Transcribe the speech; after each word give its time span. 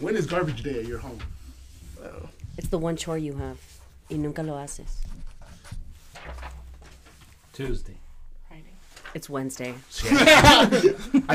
When 0.00 0.16
is 0.16 0.26
garbage 0.26 0.62
day 0.62 0.80
at 0.80 0.86
your 0.86 0.98
home? 0.98 1.20
It's 2.56 2.68
the 2.68 2.78
one 2.78 2.96
chore 2.96 3.18
you 3.18 3.34
have. 3.34 3.58
Y 4.08 4.16
nunca 4.16 4.42
lo 4.42 4.54
haces. 4.54 4.96
Tuesday. 7.52 7.96
Friday. 8.48 8.72
It's 9.14 9.28
Wednesday. 9.28 9.74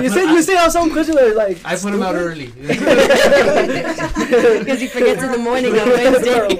You 0.02 0.10
say 0.10 0.26
you 0.34 0.42
say 0.42 0.56
how 0.56 0.70
some 0.70 0.92
questions 0.92 1.18
are 1.18 1.36
like. 1.36 1.60
I 1.64 1.76
put 1.76 1.94
him 1.94 2.02
out 2.02 2.16
early. 2.16 2.48
Because 4.60 4.82
he 4.82 4.88
forgets 4.88 5.22
in 5.22 5.32
the 5.32 5.38
morning 5.38 5.78
on 5.78 5.88
Wednesday. 5.88 6.58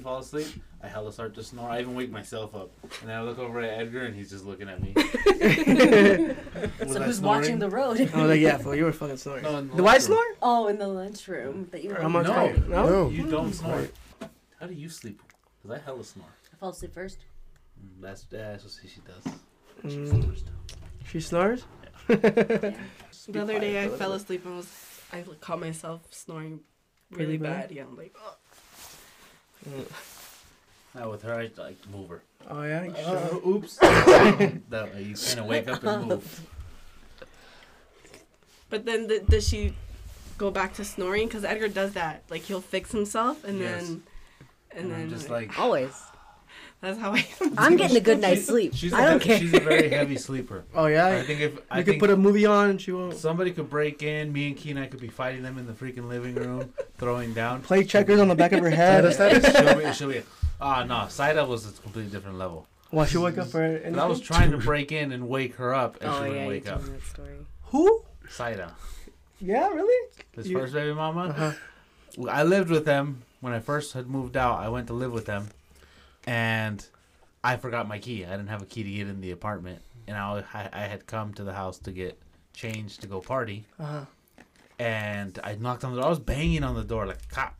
Para 0.00 0.20
que 0.20 0.20
no 0.20 0.22
se 0.22 0.36
llene. 0.36 0.44
I 0.44 0.46
really 0.48 0.52
fall 0.52 0.52
asleep. 0.52 0.62
I 0.82 0.86
hella 0.88 1.12
start 1.12 1.34
to 1.34 1.42
snore. 1.42 1.68
I 1.70 1.80
even 1.80 1.94
wake 1.94 2.10
myself 2.10 2.54
up, 2.54 2.70
and 3.00 3.08
then 3.10 3.16
I 3.18 3.22
look 3.22 3.38
over 3.38 3.60
at 3.60 3.80
Edgar, 3.80 4.02
and 4.02 4.14
he's 4.14 4.30
just 4.30 4.44
looking 4.44 4.68
at 4.68 4.80
me. 4.80 4.94
So 6.88 7.02
I 7.02 7.04
who's 7.06 7.18
snoring? 7.18 7.40
watching 7.40 7.58
the 7.58 7.68
road? 7.68 8.00
I 8.00 8.04
was 8.20 8.30
like, 8.30 8.40
yeah, 8.40 8.56
fool, 8.56 8.74
you 8.74 8.84
were 8.84 8.92
fucking 8.92 9.16
snoring. 9.18 9.42
No, 9.44 9.58
in 9.58 9.68
the 9.68 9.76
Do 9.76 9.86
I 9.86 9.92
lunchroom. 9.92 10.06
snore? 10.06 10.24
Oh, 10.42 10.66
in 10.68 10.78
the 10.78 10.88
lunchroom 10.88 11.68
that 11.70 11.82
you 11.84 11.90
were. 11.90 12.00
I'm 12.00 12.14
on 12.16 12.22
No. 12.24 12.32
time. 12.32 12.64
No. 12.68 12.86
No. 12.86 13.10
You 13.10 13.26
don't 13.28 13.52
snore. 13.52 13.86
How 14.58 14.66
do 14.66 14.74
you 14.74 14.88
sleep? 14.88 15.20
Cause 15.62 15.70
I 15.72 15.78
hella 15.78 16.02
snore. 16.04 16.26
I 16.52 16.56
fall 16.56 16.70
asleep 16.70 16.94
first. 16.94 17.18
Mm, 17.80 18.00
That's 18.00 18.22
that's 18.24 18.64
what 18.64 18.72
she 18.90 19.00
does. 19.00 19.24
She 19.92 19.98
Mm, 19.98 20.08
snores 20.22 20.42
too. 20.42 20.52
she 21.10 21.20
snores. 21.20 21.64
The 22.08 23.40
other 23.42 23.58
day 23.60 23.82
I 23.84 23.88
fell 23.88 24.12
asleep 24.14 24.44
and 24.46 24.56
was 24.56 24.68
I 25.12 25.22
caught 25.40 25.60
myself 25.60 26.02
snoring 26.10 26.60
really 27.10 27.24
Really 27.24 27.38
bad? 27.38 27.68
bad. 27.68 27.76
Yeah, 27.76 27.82
I'm 27.84 27.96
like, 27.96 28.14
oh. 28.18 28.36
Now 30.94 31.10
with 31.10 31.22
her, 31.22 31.34
I 31.34 31.50
like 31.56 31.80
to 31.82 31.88
move 31.90 32.08
her. 32.08 32.22
Oh 32.48 32.62
yeah. 32.62 32.84
You 32.84 32.92
Uh, 32.96 33.40
oops. 33.46 33.76
that 33.76 34.90
way 34.94 35.02
you 35.02 35.14
kind 35.14 35.38
of 35.40 35.46
wake 35.46 35.68
up 35.68 35.82
and 35.84 36.06
move. 36.08 36.40
But 38.70 38.84
then 38.84 39.08
th- 39.08 39.26
does 39.26 39.46
she 39.48 39.74
go 40.38 40.50
back 40.50 40.74
to 40.74 40.84
snoring? 40.84 41.26
Because 41.28 41.44
Edgar 41.44 41.68
does 41.68 41.92
that. 41.94 42.22
Like 42.30 42.42
he'll 42.42 42.60
fix 42.60 42.92
himself 42.92 43.44
and 43.44 43.58
Yes. 43.58 43.82
then 43.86 44.02
and, 44.70 44.80
And 44.80 44.90
then 44.92 45.00
I'm 45.02 45.10
just 45.10 45.30
like. 45.30 45.58
Always. 45.58 45.92
That's 46.80 46.98
how 46.98 47.12
I. 47.12 47.26
I'm 47.56 47.76
getting 47.82 47.96
a 47.96 48.00
good 48.00 48.20
night's 48.20 48.46
sleep. 48.46 48.72
She's 48.74 48.92
I 48.92 49.02
a 49.02 49.10
don't 49.10 49.22
he- 49.22 49.28
care. 49.28 49.38
She's 49.38 49.54
a 49.54 49.60
very 49.60 49.88
heavy 49.88 50.16
sleeper. 50.16 50.64
Oh 50.74 50.86
yeah. 50.86 51.06
I 51.08 51.22
think 51.22 51.40
if 51.40 51.58
I 51.70 51.78
you 51.78 51.84
could 51.84 51.98
put 51.98 52.10
a 52.10 52.16
movie 52.16 52.46
on 52.46 52.70
and 52.70 52.80
she 52.80 52.92
won't 52.92 53.14
somebody 53.16 53.50
could 53.52 53.68
break 53.68 54.02
in, 54.02 54.32
me 54.32 54.48
and 54.48 54.56
Keen, 54.56 54.78
I 54.78 54.86
could 54.86 55.00
be 55.00 55.08
fighting 55.08 55.42
them 55.42 55.58
in 55.58 55.66
the 55.66 55.72
freaking 55.72 56.08
living 56.08 56.34
room, 56.34 56.72
throwing 56.98 57.32
down. 57.34 57.62
play 57.62 57.84
checkers 57.84 58.20
on 58.20 58.28
the 58.28 58.34
back 58.34 58.52
of 58.52 58.60
her 58.60 58.70
head. 58.70 59.12
she'll 59.12 59.78
be, 59.78 59.92
she'll 59.92 60.08
be, 60.08 60.22
ah 60.60 60.84
no, 60.84 61.06
Saida 61.08 61.44
was 61.44 61.66
a 61.68 61.72
completely 61.82 62.10
different 62.12 62.38
level. 62.38 62.66
While 62.90 63.06
she 63.06 63.18
wake 63.18 63.36
up 63.38 63.48
for 63.48 63.62
anything. 63.62 63.98
I 63.98 64.06
was 64.06 64.20
trying 64.20 64.50
to 64.52 64.58
break 64.58 64.92
in 64.92 65.12
and 65.12 65.28
wake 65.28 65.56
her 65.56 65.74
up, 65.74 65.98
and 66.00 66.10
Oh 66.10 66.14
she 66.14 66.18
yeah, 66.18 66.28
wouldn't 66.28 66.42
you 66.44 66.48
wake 66.48 66.68
up. 66.68 66.82
that 66.82 67.02
story. 67.04 67.34
Who? 67.64 68.02
Saida, 68.30 68.72
Yeah, 69.40 69.68
really? 69.68 70.08
his 70.32 70.48
You- 70.48 70.58
first 70.58 70.72
baby 70.74 70.94
mama. 70.94 71.28
Uh-huh. 71.28 71.52
I 72.30 72.42
lived 72.44 72.70
with 72.70 72.84
them 72.86 73.22
when 73.40 73.52
I 73.52 73.60
first 73.60 73.92
had 73.92 74.06
moved 74.08 74.36
out. 74.36 74.58
I 74.60 74.68
went 74.70 74.86
to 74.88 74.92
live 74.94 75.12
with 75.12 75.26
them, 75.26 75.48
and 76.28 76.84
I 77.42 77.56
forgot 77.56 77.88
my 77.88 77.98
key. 77.98 78.24
I 78.26 78.30
didn't 78.32 78.48
have 78.48 78.62
a 78.62 78.66
key 78.66 78.82
to 78.82 78.90
get 78.90 79.08
in 79.08 79.20
the 79.20 79.30
apartment, 79.30 79.80
and 80.06 80.16
I 80.16 80.44
I, 80.52 80.68
I 80.72 80.80
had 80.82 81.06
come 81.06 81.32
to 81.34 81.44
the 81.44 81.54
house 81.54 81.78
to 81.80 81.90
get 81.92 82.18
changed 82.52 83.00
to 83.02 83.06
go 83.06 83.20
party, 83.20 83.64
Uh-huh. 83.80 84.04
and 84.78 85.38
I 85.42 85.54
knocked 85.54 85.84
on 85.84 85.92
the 85.92 85.98
door. 86.00 86.06
I 86.06 86.10
was 86.10 86.18
banging 86.18 86.64
on 86.64 86.74
the 86.74 86.84
door 86.84 87.06
like 87.06 87.20
a 87.30 87.34
cop. 87.34 87.54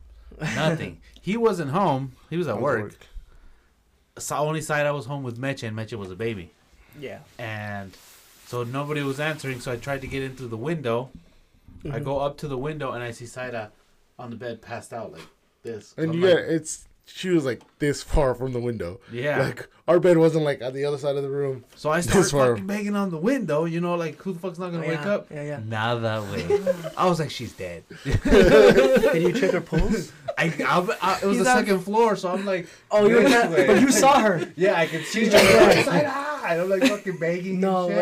Nothing. 0.55 0.99
he 1.21 1.35
wasn't 1.37 1.71
home. 1.71 2.13
He 2.29 2.37
was 2.37 2.47
at 2.47 2.61
work. 2.61 2.95
So 4.17 4.35
only 4.35 4.61
side 4.61 4.85
I 4.85 4.91
was 4.91 5.05
home 5.05 5.23
with 5.23 5.37
Meche, 5.39 5.63
and 5.67 5.75
Meche 5.77 5.93
was 5.97 6.11
a 6.11 6.15
baby, 6.15 6.51
Yeah. 6.99 7.19
and 7.37 7.95
so 8.45 8.63
nobody 8.63 9.01
was 9.01 9.19
answering. 9.19 9.59
So 9.61 9.71
I 9.71 9.77
tried 9.77 10.01
to 10.01 10.07
get 10.07 10.21
in 10.23 10.35
through 10.35 10.49
the 10.49 10.57
window. 10.57 11.09
I 11.85 11.99
Mhm. 11.99 12.03
go 12.03 12.19
up 12.19 12.37
to 12.39 12.47
the 12.49 12.57
window 12.57 12.91
and 12.91 13.01
I 13.01 13.11
see 13.11 13.25
Saida 13.25 13.71
on 14.17 14.31
the 14.31 14.35
bed, 14.35 14.61
passed 14.61 14.91
out 14.91 15.13
like 15.13 15.25
this. 15.63 15.93
And 15.97 16.11
I'm 16.11 16.19
you 16.19 16.27
like, 16.27 16.37
it's 16.57 16.88
she 17.11 17.29
was 17.29 17.45
like 17.45 17.61
this 17.79 18.01
far 18.03 18.33
from 18.35 18.53
the 18.53 18.59
window. 18.59 18.99
yeah. 19.11 19.41
Like 19.43 19.67
our 19.87 19.99
bed 19.99 20.17
wasn't 20.17 20.45
like 20.45 20.61
at 20.61 20.73
the 20.75 20.85
other 20.85 20.97
side 20.99 21.15
of 21.15 21.23
the 21.23 21.29
room. 21.29 21.65
so 21.75 21.89
I 21.89 22.01
this 22.01 22.27
started 22.29 22.51
fucking 22.53 22.67
banging 22.67 22.95
on 22.95 23.09
the 23.09 23.17
window. 23.17 23.65
You 23.65 23.81
know, 23.81 23.95
like 23.95 24.17
who 24.21 24.33
the 24.33 24.39
fuck's 24.39 24.59
not 24.59 24.71
gonna 24.71 24.85
Oh, 24.85 24.89
wake 24.89 24.99
up? 25.05 25.27
Yeah, 25.31 25.43
yeah. 25.43 25.59
Not 25.65 26.01
that 26.01 26.21
way. 26.23 26.91
I 26.97 27.07
was 27.09 27.19
like, 27.19 27.31
she's 27.31 27.53
dead. 27.53 27.83
Did 28.03 29.21
you 29.21 29.33
check 29.33 29.51
her 29.51 29.61
pulse? 29.61 30.11
I, 30.37 30.45
I, 30.65 30.97
I 31.01 31.19
it 31.21 31.25
was 31.25 31.37
He's 31.37 31.45
the 31.45 31.51
on- 31.51 31.57
second 31.65 31.79
floor, 31.81 32.15
so 32.15 32.29
I'm 32.29 32.45
like, 32.45 32.67
Oh, 32.91 33.07
you 33.07 33.15
were 33.15 33.21
This 33.23 33.31
not, 33.31 33.49
but 33.51 33.81
you 33.81 33.91
saw 33.91 34.19
her. 34.19 34.51
yeah, 34.55 34.75
I 34.75 34.85
could 34.85 35.05
see 35.05 35.25
her. 35.25 35.31
Yeah. 35.31 35.83
Saida, 35.83 36.45
and 36.47 36.61
I'm 36.61 36.69
like 36.69 36.83
fucking 36.83 37.17
banging. 37.17 37.59
No 37.59 37.89
and 37.89 37.95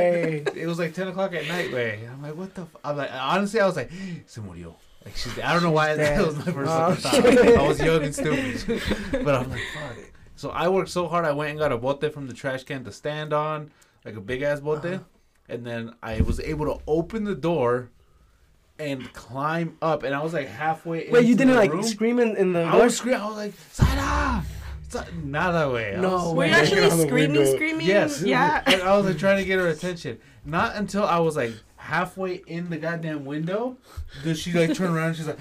shit. 0.46 0.54
way. 0.56 0.62
It 0.62 0.68
was 0.68 0.78
like 0.80 0.94
10 0.94 1.08
o'clock 1.10 1.34
at 1.34 1.48
night, 1.48 1.72
way. 1.72 2.02
I'm 2.12 2.22
like, 2.22 2.36
what 2.36 2.54
the? 2.54 2.62
F-? 2.64 2.76
I'm 2.84 2.98
like, 2.98 3.10
honestly, 3.14 3.60
I 3.60 3.66
was 3.66 3.76
like, 3.76 3.92
se 4.26 4.42
murió. 4.42 4.76
Like 5.08 5.16
she's 5.16 5.36
dead. 5.36 5.46
I 5.46 5.54
don't 5.54 5.64
know 5.64 5.72
why 5.72 5.96
that 5.96 6.26
was 6.26 6.36
my 6.36 6.52
first 6.52 6.72
Oh, 6.72 6.94
thought. 6.96 7.38
I 7.58 7.68
was 7.68 7.80
young 7.82 8.04
and 8.04 8.14
stupid, 8.14 8.82
but 9.24 9.36
I'm 9.36 9.50
like, 9.50 9.62
fuck. 9.74 9.98
So 10.36 10.50
I 10.52 10.68
worked 10.68 10.90
so 10.90 11.08
hard. 11.08 11.26
I 11.26 11.32
went 11.32 11.52
and 11.52 11.60
got 11.60 11.72
a 11.72 11.78
bote 11.78 12.14
from 12.14 12.28
the 12.28 12.34
trash 12.34 12.64
can 12.64 12.84
to 12.84 12.92
stand 12.92 13.32
on, 13.34 13.72
like 14.06 14.16
a 14.16 14.22
big 14.22 14.42
ass 14.42 14.60
bote, 14.60 14.86
Uh-huh. 14.86 15.00
and 15.50 15.66
then 15.66 15.94
I 16.04 16.22
was 16.22 16.40
able 16.40 16.66
to 16.66 16.82
open 16.88 17.24
the 17.24 17.36
door 17.36 17.90
and 18.80 19.12
climb 19.14 19.78
up. 19.82 20.04
And 20.04 20.14
I 20.14 20.22
was 20.22 20.34
like 20.34 20.48
halfway. 20.48 21.08
In. 21.08 21.14
Wait, 21.14 21.26
you 21.26 21.36
didn't 21.36 21.54
the 21.54 21.60
like 21.60 21.72
room. 21.72 21.84
scream 21.84 22.20
in, 22.20 22.36
in 22.38 22.54
the 22.54 22.64
I 22.66 22.72
door? 22.74 22.84
was 22.84 22.98
screaming. 22.98 23.22
I 23.22 23.28
was 23.28 23.38
like, 23.38 23.54
Sada! 23.72 24.44
Sa- 24.90 25.04
Not 25.24 25.52
that 25.54 25.72
way. 25.72 25.96
No 26.00 26.12
was- 26.12 26.34
Were 26.36 26.46
you 26.46 26.52
actually 26.54 26.90
screaming, 27.08 27.46
screaming? 27.56 27.88
Yes. 27.88 28.22
Yeah. 28.22 28.62
And 28.68 28.82
I 28.84 28.96
was 28.98 29.06
like 29.06 29.18
trying 29.18 29.38
to 29.38 29.46
get 29.46 29.58
her 29.60 29.68
attention. 29.70 30.20
Not 30.46 30.76
until 30.76 31.04
I 31.06 31.20
was 31.20 31.36
like 31.36 31.54
halfway 31.88 32.36
in 32.48 32.70
the 32.70 32.78
goddamn 32.78 33.24
window 33.24 33.78
did 34.24 34.38
she 34.38 34.52
like 34.52 34.74
turn 34.76 34.94
around. 34.94 35.08
and 35.08 35.16
She's 35.18 35.28
like, 35.28 35.40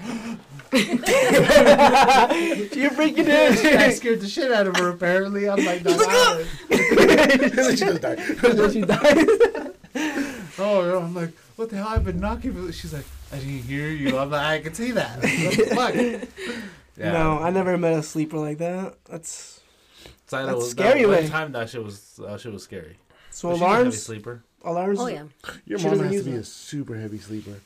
You're 2.75 2.91
breaking 2.91 3.25
it. 3.27 3.65
I 3.79 3.89
scared 3.91 4.21
the 4.21 4.27
shit 4.27 4.51
out 4.51 4.67
of 4.67 4.75
her. 4.77 4.89
Apparently, 4.89 5.49
I'm 5.49 5.63
like, 5.65 5.83
no, 5.83 5.97
no. 5.97 6.43
she 6.69 7.75
just 7.75 8.01
died. 8.01 8.19
she 8.71 8.81
died. 8.81 9.27
oh, 10.59 10.81
no. 10.85 10.99
I'm 11.01 11.13
like, 11.15 11.31
what 11.57 11.69
the 11.69 11.77
hell? 11.77 11.87
I've 11.89 12.05
been 12.05 12.19
knocking. 12.19 12.71
She's 12.71 12.93
like, 12.93 13.05
I 13.33 13.37
didn't 13.39 13.63
hear 13.63 13.89
you. 13.89 14.17
I'm 14.17 14.29
like, 14.31 14.41
I 14.41 14.59
can 14.61 14.73
see 14.73 14.91
that. 14.91 15.17
What 15.17 15.23
the 15.23 15.75
fuck? 15.75 15.93
Yeah. 16.97 17.11
No, 17.11 17.39
I 17.39 17.49
never 17.51 17.77
met 17.77 17.93
a 17.93 18.03
sleeper 18.03 18.37
like 18.37 18.57
that. 18.59 18.95
That's 19.05 19.59
So 20.27 20.37
that 20.37 20.45
That's 20.45 20.55
was, 20.55 20.71
scary 20.71 21.01
That, 21.01 21.09
way. 21.09 21.21
one 21.23 21.29
time 21.29 21.51
that 21.51 21.69
shit 21.69 21.83
was 21.83 22.15
that 22.17 22.39
shit 22.39 22.53
was 22.53 22.63
scary. 22.63 22.97
so 23.31 23.49
But 23.49 23.55
she's 23.55 23.61
a 23.61 23.65
heavy 23.67 23.79
alarms. 23.81 24.01
sleeper. 24.03 24.43
Alarms. 24.63 24.99
Oh 24.99 25.07
yeah. 25.07 25.23
Your 25.65 25.79
She 25.79 25.87
mom 25.87 25.99
has 25.99 26.11
to 26.11 26.23
be 26.23 26.31
it. 26.31 26.39
a 26.39 26.43
super 26.43 26.95
heavy 26.97 27.17
sleeper. 27.19 27.59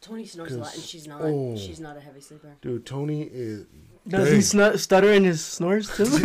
Tony 0.00 0.24
snores 0.26 0.52
a 0.52 0.58
lot, 0.58 0.74
and 0.74 0.82
she's 0.82 1.06
not. 1.08 1.20
oh. 1.22 1.56
She's 1.56 1.80
not 1.80 1.96
a 1.96 2.00
heavy 2.00 2.20
sleeper. 2.20 2.50
Oh. 2.52 2.58
Dude, 2.62 2.86
Tony 2.86 3.22
is 3.22 3.64
Does 4.06 4.30
he 4.30 4.38
snu- 4.38 4.78
stutter 4.78 5.12
in 5.12 5.24
his 5.24 5.44
snores 5.44 5.88
too? 5.96 6.04
snores. 6.06 6.20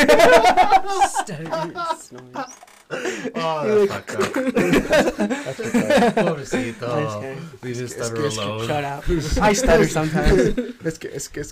Oh, 3.36 3.86
that's 3.88 3.92
fucked 3.92 4.12
up. 4.12 4.34
that's 4.54 5.60
what's 5.60 5.76
up. 5.76 6.16
Pobrecito. 6.16 7.04
Just 7.04 7.20
kidding. 7.22 7.50
We 7.64 7.74
just 7.74 7.94
It's- 7.96 8.08
stutter 8.08 8.26
it's- 8.26 8.38
alone. 8.38 8.68
Shut 8.68 8.84
up. 8.84 9.04
I 9.42 9.54
stutter 9.54 9.88
sometimes. 9.88 10.58
Let's 10.84 10.98
get 10.98 11.14
let's 11.14 11.28
get 11.30 11.48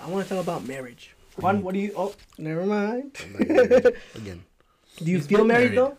I 0.00 0.08
want 0.08 0.26
to 0.28 0.34
talk 0.34 0.42
about 0.42 0.66
marriage. 0.66 1.14
Juan, 1.38 1.56
mm-hmm. 1.56 1.64
what 1.64 1.74
do 1.74 1.80
you? 1.80 1.92
Oh, 1.96 2.14
never 2.38 2.64
mind. 2.66 3.12
again. 4.14 4.42
Do 4.98 5.04
you 5.10 5.16
He's 5.18 5.26
feel 5.26 5.44
married, 5.44 5.72
married. 5.74 5.78
though? 5.78 5.96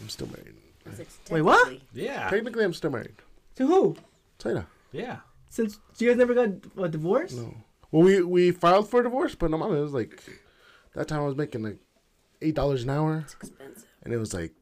I'm 0.00 0.08
still 0.08 0.28
married. 0.28 0.54
Wait, 1.30 1.42
what? 1.42 1.64
technically- 1.68 2.04
Yeah. 2.04 2.30
Technically 2.30 2.64
I'm 2.64 2.74
still 2.74 2.90
married. 2.90 3.14
To 3.56 3.66
who? 3.66 3.96
Saida. 4.38 4.66
Yeah. 4.92 5.18
Since 5.50 5.78
you 5.98 6.08
guys 6.08 6.16
never 6.16 6.34
got 6.34 6.48
a 6.82 6.88
divorce? 6.88 7.32
No. 7.32 7.54
Well 7.90 8.02
we 8.02 8.22
we 8.22 8.50
filed 8.50 8.88
for 8.90 9.00
a 9.00 9.02
divorce, 9.04 9.34
but 9.34 9.50
no 9.50 9.58
matter, 9.58 9.76
it 9.76 9.80
was 9.80 9.92
like 9.94 10.22
that 10.94 11.08
time 11.08 11.20
I 11.20 11.24
was 11.24 11.36
making 11.36 11.62
like 11.62 11.78
eight 12.42 12.54
dollars 12.54 12.82
an 12.82 12.90
hour 12.90 13.20
It's 13.24 13.34
expensive. 13.34 13.84
and 14.02 14.12
it 14.12 14.18
was 14.18 14.34
like 14.34 14.52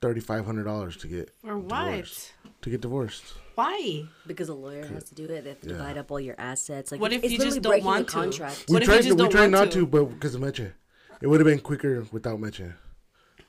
thirty 0.00 0.20
five 0.20 0.44
hundred 0.46 0.64
dollars 0.64 0.96
to 0.98 1.08
get 1.08 1.30
For 1.44 1.58
what? 1.58 1.84
Divorce. 1.86 2.30
to 2.62 2.70
get 2.70 2.80
divorced. 2.80 3.24
Why? 3.56 4.04
Because 4.26 4.48
a 4.48 4.54
lawyer 4.54 4.86
has 4.86 5.04
to 5.04 5.14
do 5.16 5.24
it. 5.24 5.42
They 5.42 5.48
have 5.50 5.60
to 5.62 5.68
Yeah. 5.70 5.76
divide 5.78 5.98
up 5.98 6.10
all 6.12 6.20
your 6.20 6.36
assets. 6.38 6.92
Like, 6.92 7.00
What 7.00 7.12
if 7.12 7.24
it's 7.24 7.32
you 7.32 7.38
just 7.38 7.56
literally 7.56 7.60
don't 7.60 7.70
breaking 7.72 7.86
a 7.86 7.90
want 7.90 8.06
to? 8.06 8.12
Contract. 8.12 8.64
We 8.68 8.72
What 8.74 8.82
if 8.82 8.88
you 8.88 8.94
tried 8.94 9.02
just 9.02 9.10
we 9.10 9.16
don't 9.16 9.30
tried 9.32 9.40
want 9.40 9.50
not 9.52 9.64
to? 9.72 9.80
to, 9.80 9.86
but 9.86 10.04
because 10.04 10.34
of 10.36 10.40
Meche. 10.42 10.72
It 11.20 11.26
would 11.26 11.40
have 11.40 11.46
been 11.46 11.58
quicker 11.58 12.06
without 12.12 12.38
Meche. 12.38 12.74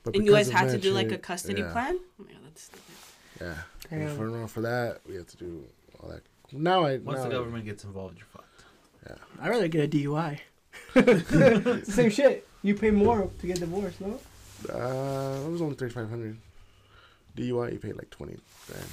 But 0.02 0.16
And 0.16 0.24
you 0.24 0.32
guys 0.32 0.48
had 0.50 0.70
to 0.70 0.78
do 0.78 0.92
Meche, 0.92 0.94
like 0.94 1.12
a 1.12 1.18
custody 1.18 1.60
yeah, 1.62 1.72
plan? 1.72 1.98
Oh 2.18 2.24
my 2.24 2.32
god, 2.32 2.40
that's 2.44 2.62
stupid. 2.62 2.82
Yeah. 3.40 3.54
Damn. 3.90 4.00
And 4.00 4.16
for, 4.16 4.48
for 4.48 4.60
that, 4.62 5.00
we 5.08 5.14
have 5.16 5.26
to 5.28 5.36
do 5.36 5.64
all 6.02 6.08
that. 6.10 6.22
Now 6.52 6.84
I 6.84 6.98
Once 6.98 7.18
now 7.18 7.24
the 7.24 7.28
I- 7.30 7.38
government 7.38 7.64
gets 7.64 7.84
involved, 7.84 8.16
you're 8.18 8.26
fucked. 8.26 8.64
Yeah. 9.06 9.16
I'd 9.40 9.48
rather 9.50 9.68
get 9.68 9.84
a 9.84 9.88
DUI. 9.96 10.38
it's 10.94 11.28
the 11.30 11.82
same 11.86 12.10
shit. 12.10 12.46
You 12.62 12.74
pay 12.74 12.90
more 12.90 13.30
to 13.40 13.46
get 13.46 13.58
divorced, 13.60 14.00
no? 14.00 14.18
Uh, 14.68 15.46
it 15.46 15.50
was 15.50 15.62
only 15.62 15.74
thirty 15.74 15.92
five 15.92 16.08
hundred. 16.10 16.36
DUI, 17.36 17.72
you 17.72 17.78
paid 17.78 17.96
like 17.96 18.10
twenty 18.10 18.36
grand. 18.66 18.84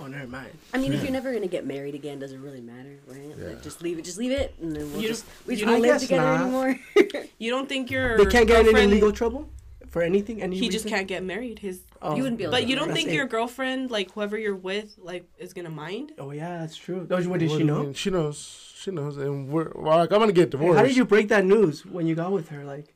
Oh, 0.00 0.06
never 0.06 0.26
mind. 0.26 0.50
I 0.72 0.78
mean, 0.78 0.92
if 0.92 1.02
you're 1.02 1.12
never 1.12 1.32
gonna 1.32 1.46
get 1.46 1.66
married 1.66 1.94
again, 1.94 2.18
does 2.18 2.32
it 2.32 2.38
really 2.38 2.60
matter, 2.62 2.96
right? 3.06 3.34
Yeah. 3.38 3.48
Like, 3.48 3.62
just 3.62 3.82
leave 3.82 3.98
it. 3.98 4.04
Just 4.04 4.18
leave 4.18 4.32
it, 4.32 4.54
and 4.60 4.74
then 4.74 4.90
we'll 4.92 5.02
You- 5.02 5.08
just 5.08 5.24
we 5.46 5.54
you 5.54 5.60
just 5.60 5.70
won't 5.70 5.82
don't- 5.82 5.92
live 5.92 6.00
together 6.00 6.22
not. 6.22 6.40
anymore. 6.42 6.80
You 7.38 7.50
don't 7.50 7.68
think 7.68 7.90
your 7.90 8.18
They 8.18 8.26
can't 8.26 8.46
get 8.46 8.66
in 8.66 8.76
any 8.76 8.86
legal 8.92 9.12
trouble 9.12 9.48
for 9.90 10.02
anything. 10.02 10.40
Any 10.42 10.56
He 10.58 10.68
just 10.68 10.86
can't 10.86 11.06
get 11.08 11.22
married. 11.22 11.58
His, 11.58 11.80
Oh. 12.02 12.16
You 12.16 12.22
wouldn't 12.22 12.38
be 12.38 12.44
able 12.44 12.52
but 12.52 12.60
to 12.60 12.66
you 12.66 12.76
don't 12.76 12.92
think 12.94 13.10
it. 13.10 13.14
your 13.14 13.26
girlfriend, 13.26 13.90
like 13.90 14.10
whoever 14.12 14.38
you're 14.38 14.56
with, 14.56 14.94
like 14.96 15.24
is 15.38 15.52
gonna 15.52 15.68
mind? 15.68 16.12
Oh 16.18 16.30
yeah, 16.30 16.58
that's 16.60 16.74
true. 16.74 17.00
What, 17.06 17.26
what 17.26 17.40
did 17.40 17.50
What 17.50 17.58
she 17.58 17.64
know? 17.64 17.82
mean? 17.82 17.92
She 17.92 18.08
knows. 18.08 18.72
She 18.74 18.90
knows, 18.90 19.18
and 19.18 19.48
we're 19.50 19.70
well, 19.74 19.98
like, 19.98 20.10
I'm 20.10 20.18
gonna 20.20 20.32
get 20.32 20.44
Hey, 20.44 20.50
divorced. 20.52 20.78
how 20.78 20.82
did 20.86 20.96
you 20.96 21.04
break 21.04 21.28
that 21.28 21.44
news 21.44 21.84
when 21.84 22.06
you 22.06 22.14
got 22.14 22.32
with 22.32 22.48
her? 22.48 22.64
Like, 22.64 22.94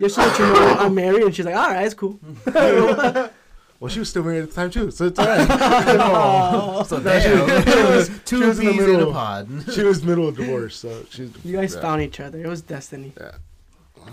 just 0.00 0.14
to 0.14 0.20
let 0.20 0.38
you 0.38 0.46
know 0.46 0.76
I'm 0.78 0.94
married, 0.94 1.22
and 1.24 1.34
she's 1.34 1.44
like, 1.44 1.56
all 1.56 1.70
right, 1.70 1.84
it's 1.84 1.94
cool. 1.94 2.20
Well, 3.78 3.90
she 3.90 3.98
was 3.98 4.08
still 4.08 4.22
married 4.24 4.42
at 4.44 4.48
the 4.48 4.54
time 4.54 4.70
too, 4.70 4.90
so 4.90 5.04
it's 5.06 5.18
alright. 5.18 5.46
So 6.86 6.98
No, 6.98 7.18
she- 7.18 7.28
she 7.70 7.82
was- 7.82 8.06
she 8.08 8.12
two 8.24 8.46
was 8.46 8.58
in 8.58 8.66
the 8.66 8.72
bees 8.72 8.82
in 8.88 9.00
a 9.00 9.06
pod. 9.12 9.48
she 9.74 9.82
was 9.82 10.02
middle 10.02 10.28
of 10.28 10.36
divorce, 10.36 10.76
so 10.76 11.04
she's. 11.10 11.30
You 11.44 11.56
guys 11.56 11.74
yeah. 11.74 11.80
found 11.82 12.00
each 12.00 12.18
other. 12.20 12.38
It 12.42 12.46
was 12.46 12.62
destiny. 12.62 13.12
Yeah. 13.20 13.32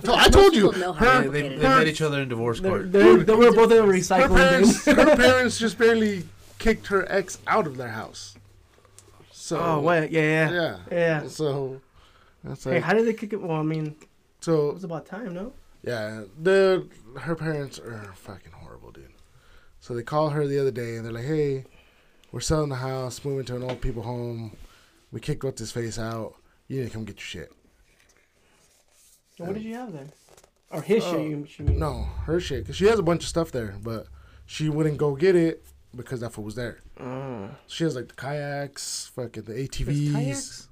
So 0.04 0.16
I 0.16 0.28
told 0.30 0.56
you, 0.56 0.72
people 0.72 0.94
her, 0.94 1.22
They, 1.30 1.42
they, 1.42 1.56
they 1.56 1.64
met 1.64 1.88
each 1.88 2.02
other 2.02 2.22
in 2.22 2.30
divorce 2.30 2.60
They're, 2.60 2.72
court. 2.72 2.92
they're, 2.92 3.18
they 3.24 3.34
were 3.36 3.52
both 3.52 3.72
in 3.72 3.78
a 3.78 3.82
her 3.82 3.88
recycling 3.94 4.36
parents, 4.36 4.86
her 4.86 5.16
parents 5.16 5.58
just 5.60 5.78
barely 5.78 6.24
kicked 6.60 6.88
her 6.88 7.10
ex 7.12 7.40
out 7.48 7.68
of 7.68 7.78
their 7.78 7.90
house. 7.90 8.36
So 9.32 9.60
Oh, 9.60 9.80
what? 9.82 10.12
Yeah, 10.12 10.22
yeah. 10.22 10.52
Yeah. 10.52 10.78
Yeah. 10.92 11.28
So 11.28 11.82
that's 12.44 12.64
Hey, 12.64 12.80
how 12.80 12.94
did 12.94 13.06
they 13.06 13.14
kick 13.14 13.34
it? 13.34 13.42
Well, 13.42 13.58
I 13.60 13.64
mean, 13.64 13.96
so 14.42 14.70
it 14.70 14.74
was 14.76 14.84
about 14.84 15.06
time, 15.06 15.34
no? 15.34 15.54
yeah. 15.84 16.24
The 16.42 16.88
her 17.20 17.36
parents 17.36 17.78
are 17.80 18.14
fucking 18.16 18.52
horrible, 18.54 18.92
dude. 18.92 19.10
So 19.80 19.94
they 19.94 20.04
call 20.04 20.30
her 20.30 20.48
the 20.48 20.60
other 20.60 20.72
day 20.72 20.96
and 20.96 21.06
they're 21.06 21.12
like, 21.14 21.26
"Hey, 21.26 21.66
we're 22.32 22.40
selling 22.40 22.70
the 22.70 22.76
house, 22.78 23.24
moving 23.26 23.46
to 23.46 23.56
an 23.58 23.64
old 23.64 23.82
people 23.82 24.04
home. 24.04 24.56
We 25.12 25.20
kicked 25.20 25.44
what's 25.44 25.60
his 25.60 25.72
face 25.74 26.00
out. 26.00 26.36
You 26.68 26.80
need 26.80 26.88
to 26.88 26.94
come 26.94 27.04
get 27.06 27.18
your 27.18 27.26
shit." 27.26 27.52
And 29.40 29.48
what 29.48 29.54
did 29.56 29.64
you 29.64 29.76
have 29.76 29.92
there? 29.94 30.08
Or 30.70 30.82
his 30.82 31.04
Oh, 31.06 31.12
shit, 31.14 31.22
you, 31.30 31.48
you 31.58 31.66
mean? 31.66 31.80
No, 31.80 32.04
her 32.26 32.40
shit, 32.40 32.66
cause 32.66 32.76
she 32.76 32.86
has 32.86 33.00
a 33.00 33.04
bunch 33.04 33.24
of 33.24 33.30
stuff 33.30 33.52
there, 33.52 33.76
but 33.84 34.08
she 34.46 34.70
wouldn't 34.70 34.98
go 34.98 35.16
get 35.16 35.36
it 35.36 35.64
because 35.96 36.20
that 36.22 36.36
what 36.38 36.44
was 36.44 36.56
there. 36.56 36.80
Oh. 37.00 37.50
She 37.68 37.84
has 37.84 37.96
like 37.96 38.08
the 38.08 38.16
kayaks, 38.16 39.12
fucking 39.16 39.44
the 39.44 39.54
ATVs. 39.54 40.14
kayaks? 40.14 40.68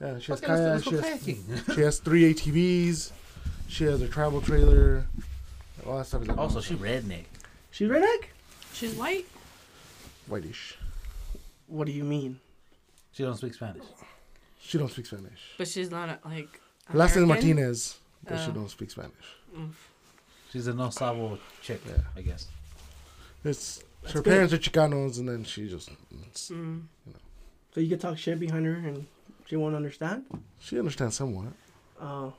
Yeah, 0.00 0.18
she 0.18 0.32
has 0.32 0.42
Okay, 0.42 0.46
kayaks. 0.46 0.84
She 0.84 0.94
has, 0.94 1.64
she 1.74 1.80
has 1.80 1.98
three 2.00 2.34
ATVs. 2.34 3.12
She 3.68 3.84
has 3.84 4.02
a 4.02 4.08
travel 4.08 4.40
trailer. 4.40 5.06
All 5.86 5.98
that 5.98 6.06
stuff 6.06 6.22
is 6.22 6.28
like 6.28 6.38
Also, 6.38 6.60
she 6.60 6.74
redneck. 6.74 7.24
She's 7.70 7.88
redneck? 7.88 8.24
She's 8.72 8.94
white. 8.94 9.26
whitish. 10.26 10.76
What 11.66 11.86
do 11.86 11.92
you 11.92 12.04
mean? 12.04 12.38
She 13.12 13.22
don't 13.22 13.36
speak 13.36 13.54
Spanish. 13.54 13.84
She 14.60 14.78
don't 14.78 14.90
speak 14.90 15.06
Spanish. 15.06 15.40
But 15.58 15.68
she's 15.68 15.90
not 15.90 16.08
a, 16.08 16.18
like. 16.28 16.60
Her 16.86 16.98
last 16.98 17.14
name 17.16 17.24
is 17.24 17.28
Martinez, 17.28 17.98
but 18.28 18.38
she 18.44 18.50
Oh. 18.50 18.54
don't 18.54 18.70
speak 18.70 18.90
Spanish. 18.90 19.12
She's 20.52 20.66
a 20.66 20.74
no 20.74 20.90
sabo 20.90 21.38
chick, 21.62 21.80
Yeah. 21.86 21.98
I 22.16 22.22
guess. 22.22 22.46
It's 23.44 23.82
That's 24.02 24.14
her 24.14 24.22
good. 24.22 24.30
parents 24.30 24.52
are 24.54 24.58
Chicanos, 24.58 25.18
and 25.18 25.28
then 25.28 25.44
she 25.44 25.68
just 25.68 25.90
it's, 26.28 26.50
Mm. 26.50 26.82
So 27.74 27.80
you 27.80 27.88
could 27.90 28.00
talk 28.00 28.16
shit 28.16 28.40
behind 28.40 28.64
her 28.66 28.74
and 28.74 29.06
she 29.46 29.56
won't 29.56 29.74
understand? 29.74 30.24
she 30.58 30.78
understands 30.78 31.16
somewhat. 31.16 31.52
Oh. 32.00 32.32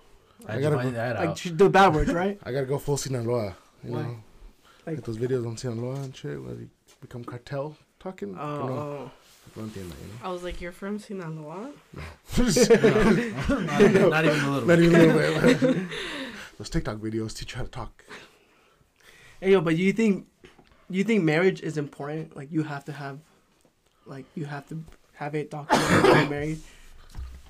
I 0.48 0.54
How'd 0.54 0.62
gotta 0.62 0.76
find 0.78 0.90
go- 0.92 0.96
that 0.98 1.16
Like, 1.18 1.30
out? 1.30 1.38
she 1.38 1.50
do 1.52 1.70
bad 1.70 1.94
words, 1.96 2.12
right? 2.14 2.40
I 2.44 2.52
gotta 2.52 2.66
go 2.66 2.78
full 2.80 2.98
Sinaloa. 2.98 3.56
You 3.84 3.92
Why? 3.92 4.02
know, 4.04 4.10
Like- 4.86 4.98
like 4.98 5.04
those 5.06 5.18
videos 5.18 5.46
on 5.48 5.58
Sinaloa 5.58 5.96
and 6.02 6.16
shit 6.16 6.42
where 6.42 6.54
they 6.56 6.68
become 7.02 7.24
cartel 7.24 7.76
talking. 8.00 8.36
Oh. 8.40 8.54
You 8.64 8.70
know, 8.70 8.78
oh. 8.78 9.12
No 9.58 9.64
entiendo, 9.64 9.90
you 9.90 10.20
I 10.24 10.30
was 10.30 10.44
like, 10.44 10.62
you're 10.62 10.72
from 10.72 11.00
Sinaloa? 11.00 11.72
know? 11.96 12.04
not, 12.38 12.38
not 14.10 14.26
even 14.26 14.44
a 14.44 14.52
little 14.52 14.68
Not 14.68 14.68
bit. 14.68 14.80
even 14.80 14.96
a 14.96 15.14
little 15.14 15.54
bit. 15.74 15.88
Those 16.58 16.70
TikTok 16.70 16.98
videos 16.98 17.36
teach 17.36 17.52
you 17.52 17.58
how 17.58 17.64
to 17.64 17.70
talk. 17.70 18.04
Hey, 19.42 19.52
yo, 19.52 19.62
but 19.62 19.76
do 19.76 19.82
you 19.84 19.94
think, 19.94 20.28
you 20.90 21.04
think 21.04 21.24
marriage 21.24 21.62
is 21.62 21.78
important? 21.78 22.36
Like, 22.36 22.52
you 22.52 22.64
have 22.64 22.86
to 22.86 22.92
have, 22.92 23.20
like, 24.06 24.26
you 24.36 24.46
have 24.46 24.68
to 24.70 24.84
have 25.14 25.36
it 25.36 25.50
documented 25.52 26.04
to 26.06 26.12
get 26.14 26.30
married? 26.30 26.60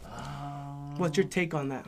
Um, 0.05 0.95
What's 0.97 1.15
your 1.17 1.27
take 1.27 1.53
on 1.53 1.69
that? 1.69 1.85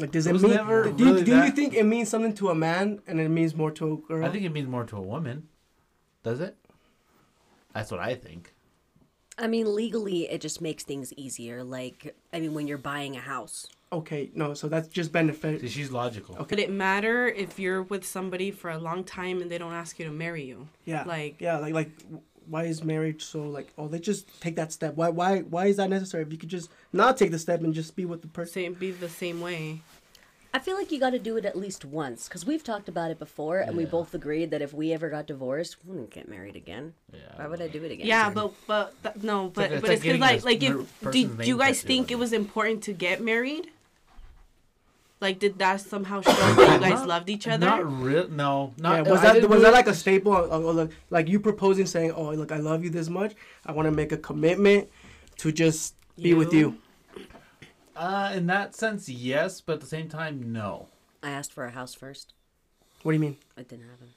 Like, 0.00 0.12
does 0.12 0.26
It 0.26 0.36
it, 0.36 0.42
mean? 0.42 0.52
never 0.52 0.90
do, 0.92 1.04
you- 1.04 1.10
really 1.12 1.24
do 1.24 1.36
you 1.44 1.50
think 1.50 1.74
it 1.74 1.84
means 1.84 2.08
something 2.08 2.32
to 2.34 2.50
a 2.50 2.54
man 2.54 3.00
and 3.06 3.20
it 3.20 3.28
means 3.28 3.54
more 3.54 3.70
to 3.72 3.92
a 3.94 3.96
girl? 3.96 4.24
I 4.24 4.28
think 4.30 4.44
it 4.44 4.50
means 4.52 4.68
more 4.68 4.84
to 4.84 4.96
a 4.96 5.00
woman. 5.02 5.48
Does 6.28 6.40
it? 6.40 6.56
That's 7.72 7.90
what 7.90 8.00
I 8.00 8.14
think. 8.14 8.52
I 9.38 9.46
mean, 9.46 9.74
legally, 9.74 10.28
it 10.28 10.42
just 10.42 10.60
makes 10.60 10.84
things 10.84 11.10
easier. 11.14 11.64
Like, 11.64 12.14
I 12.34 12.40
mean, 12.40 12.52
when 12.52 12.66
you're 12.66 12.76
buying 12.76 13.16
a 13.16 13.20
house, 13.20 13.66
Okay, 13.90 14.30
no, 14.34 14.52
so 14.52 14.68
that's 14.68 14.88
just 14.88 15.10
benefit. 15.12 15.62
See, 15.62 15.68
she's 15.68 15.90
logical. 15.90 16.34
Okay. 16.34 16.44
Could 16.44 16.58
it 16.58 16.70
matter 16.70 17.26
if 17.26 17.58
you're 17.58 17.82
with 17.84 18.04
somebody 18.06 18.50
for 18.50 18.70
a 18.70 18.76
long 18.76 19.02
time 19.02 19.40
and 19.40 19.50
they 19.50 19.56
don't 19.56 19.72
ask 19.72 19.98
you 19.98 20.04
to 20.04 20.10
marry 20.10 20.44
you? 20.44 20.68
Yeah, 20.84 21.04
Like- 21.04 21.40
yeah, 21.40 21.56
like 21.56 21.72
like 21.72 21.90
why 22.46 22.64
is 22.64 22.84
marriage 22.84 23.24
so 23.24 23.44
like? 23.44 23.72
Oh, 23.78 23.88
they 23.88 23.98
just 23.98 24.26
take 24.42 24.56
that 24.56 24.72
step. 24.72 24.94
Why 24.96 25.08
why 25.08 25.38
why 25.40 25.66
is 25.68 25.76
that 25.78 25.88
necessary? 25.88 26.22
If 26.24 26.30
you 26.32 26.36
could 26.36 26.50
just 26.50 26.68
not 26.92 27.16
take 27.16 27.30
the 27.30 27.38
step 27.38 27.62
and 27.62 27.72
just 27.72 27.96
be 27.96 28.04
with 28.04 28.20
the 28.20 28.28
person. 28.28 28.52
Same, 28.52 28.74
be 28.74 28.90
the 28.90 29.08
same 29.08 29.40
way. 29.40 29.80
I 30.52 30.58
feel 30.58 30.76
like 30.76 30.90
you 30.90 30.98
got 30.98 31.10
to 31.10 31.18
do 31.18 31.36
it 31.36 31.44
at 31.44 31.56
least 31.56 31.84
once 31.84 32.26
because 32.26 32.46
we've 32.46 32.64
talked 32.64 32.88
about 32.88 33.10
it 33.10 33.18
before, 33.18 33.58
and 33.58 33.76
we 33.76 33.84
both 33.84 34.14
agreed 34.14 34.50
that 34.50 34.62
if 34.62 34.72
we 34.72 34.92
ever 34.94 35.10
got 35.10 35.26
divorced, 35.26 35.76
we 35.84 35.90
wouldn't 35.92 36.10
get 36.10 36.26
married 36.26 36.56
again. 36.56 36.94
Yeah. 37.12 37.18
Why 37.36 37.46
would 37.48 37.60
I 37.60 37.68
do 37.68 37.84
it 37.84 37.92
again? 37.92 38.06
Yeah, 38.06 38.30
but 38.30 38.52
but 38.66 38.94
th- 39.02 39.16
no, 39.22 39.48
but 39.48 39.70
it's 39.70 39.80
but 39.82 39.88
like 39.88 39.96
it's 39.96 40.02
because 40.02 40.20
like 40.20 40.44
like 40.44 40.62
if 40.62 41.00
person's 41.00 41.12
did 41.12 41.38
name 41.38 41.48
you 41.48 41.58
guys 41.58 41.82
think 41.82 42.10
it 42.10 42.18
was 42.18 42.32
important 42.32 42.82
to 42.84 42.94
get 42.94 43.20
married? 43.20 43.68
Like, 45.20 45.40
did 45.40 45.58
that 45.58 45.80
somehow 45.80 46.20
show 46.20 46.30
that 46.30 46.74
you 46.74 46.80
guys 46.80 47.00
Not- 47.00 47.08
loved 47.08 47.28
each 47.28 47.48
other? 47.48 47.66
Not 47.66 48.02
real. 48.02 48.28
No. 48.28 48.72
Not. 48.78 49.04
yeah, 49.04 49.10
was 49.10 49.20
I 49.20 49.40
that 49.40 49.48
was 49.48 49.58
do 49.58 49.64
that 49.64 49.72
like 49.72 49.88
a 49.88 49.94
staple? 49.94 50.34
Of, 50.34 50.64
of, 50.64 50.76
like, 50.76 50.90
like 51.10 51.28
you 51.28 51.40
proposing, 51.40 51.86
saying, 51.86 52.12
"Oh, 52.12 52.30
look, 52.30 52.52
I 52.52 52.58
love 52.58 52.84
you 52.84 52.90
this 52.90 53.08
much. 53.08 53.34
I 53.66 53.72
want 53.72 53.86
to 53.86 53.92
make 53.92 54.12
a 54.12 54.16
commitment 54.16 54.88
to 55.38 55.50
just 55.50 55.94
be 56.16 56.34
with 56.34 56.52
You? 56.52 56.78
You." 57.98 58.04
Uh, 58.04 58.32
in 58.34 58.46
that 58.46 58.74
sense, 58.74 59.08
yes, 59.08 59.60
but 59.60 59.74
at 59.74 59.80
the 59.80 59.86
same 59.86 60.08
time, 60.08 60.52
no. 60.52 60.88
I 61.22 61.30
asked 61.30 61.52
for 61.52 61.64
a 61.64 61.70
house 61.70 61.94
first. 61.94 62.32
What 63.02 63.12
do 63.12 63.16
you 63.16 63.20
mean? 63.20 63.36
It 63.56 63.68
didn't 63.68 63.88
happen. 63.88 64.08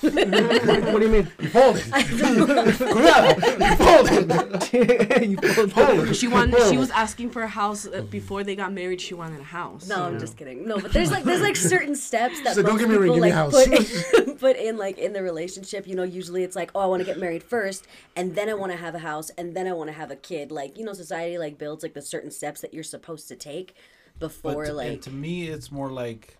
What, 0.00 0.92
what 0.92 1.00
do 1.00 1.06
you 1.06 1.12
mean? 1.12 1.32
You 1.40 1.48
folded. 1.48 1.86
you 1.86 3.76
folded. 3.76 5.28
you 5.28 5.36
pulled 5.36 5.72
home. 5.72 6.12
She 6.12 6.28
wanted. 6.28 6.68
She 6.68 6.76
was 6.76 6.90
asking 6.90 7.30
for 7.30 7.42
a 7.42 7.48
house 7.48 7.86
uh, 7.86 8.02
before 8.02 8.44
they 8.44 8.56
got 8.56 8.72
married. 8.72 9.00
She 9.00 9.14
wanted 9.14 9.40
a 9.40 9.44
house. 9.44 9.88
No, 9.88 10.04
I'm 10.04 10.18
just 10.18 10.36
kidding. 10.36 10.66
No, 10.66 10.78
but 10.78 10.92
there's 10.92 11.10
like 11.10 11.24
there's 11.24 11.40
like 11.40 11.56
certain 11.56 11.94
steps 11.94 12.42
that 12.42 12.54
So 12.54 12.62
don't 12.62 12.72
most 12.72 12.80
get 12.80 12.88
me 12.88 12.96
wrong, 12.96 13.14
people 13.14 13.14
give 13.16 13.22
me 13.22 13.30
like 13.30 13.32
a 13.32 13.90
house. 13.90 14.10
put 14.12 14.38
put 14.40 14.56
in 14.56 14.76
like 14.76 14.98
in 14.98 15.12
the 15.12 15.22
relationship. 15.22 15.86
You 15.86 15.94
know, 15.94 16.02
usually 16.02 16.42
it's 16.42 16.56
like, 16.56 16.70
oh, 16.74 16.80
I 16.80 16.86
want 16.86 17.00
to 17.00 17.06
get 17.06 17.18
married 17.18 17.42
first, 17.42 17.86
and 18.14 18.34
then 18.34 18.48
I 18.48 18.54
want 18.54 18.72
to 18.72 18.78
have 18.78 18.94
a 18.94 19.00
house, 19.00 19.30
and 19.30 19.54
then 19.54 19.66
I 19.66 19.72
want 19.72 19.88
to 19.88 19.94
have 19.94 20.10
a 20.10 20.16
kid. 20.16 20.50
Like 20.50 20.78
you 20.78 20.84
know, 20.84 20.92
society 20.92 21.38
like 21.38 21.58
builds 21.58 21.82
like 21.82 21.94
the 21.94 22.02
certain 22.02 22.30
steps 22.30 22.60
that 22.60 22.74
you're 22.74 22.82
supposed 22.84 23.28
to 23.28 23.36
take 23.36 23.74
before 24.18 24.66
to, 24.66 24.72
like 24.72 24.88
and 24.88 25.02
to 25.02 25.10
me, 25.10 25.48
it's 25.48 25.70
more 25.70 25.90
like 25.90 26.36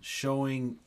showing 0.00 0.78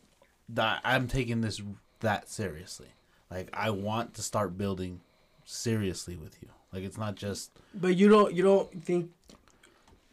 that 0.49 0.81
I'm 0.83 1.07
taking 1.07 1.41
this 1.41 1.61
that 2.01 2.29
seriously. 2.29 2.87
Like 3.31 3.49
I 3.53 3.69
want 3.71 4.13
to 4.15 4.21
start 4.21 4.57
building 4.57 5.01
seriously 5.43 6.15
with 6.15 6.37
you. 6.41 6.49
Like 6.71 6.83
it's 6.83 6.97
not 6.97 7.15
just 7.15 7.51
But 7.73 7.95
you 7.95 8.09
don't 8.09 8.33
you 8.33 8.43
don't 8.43 8.83
think? 8.83 9.11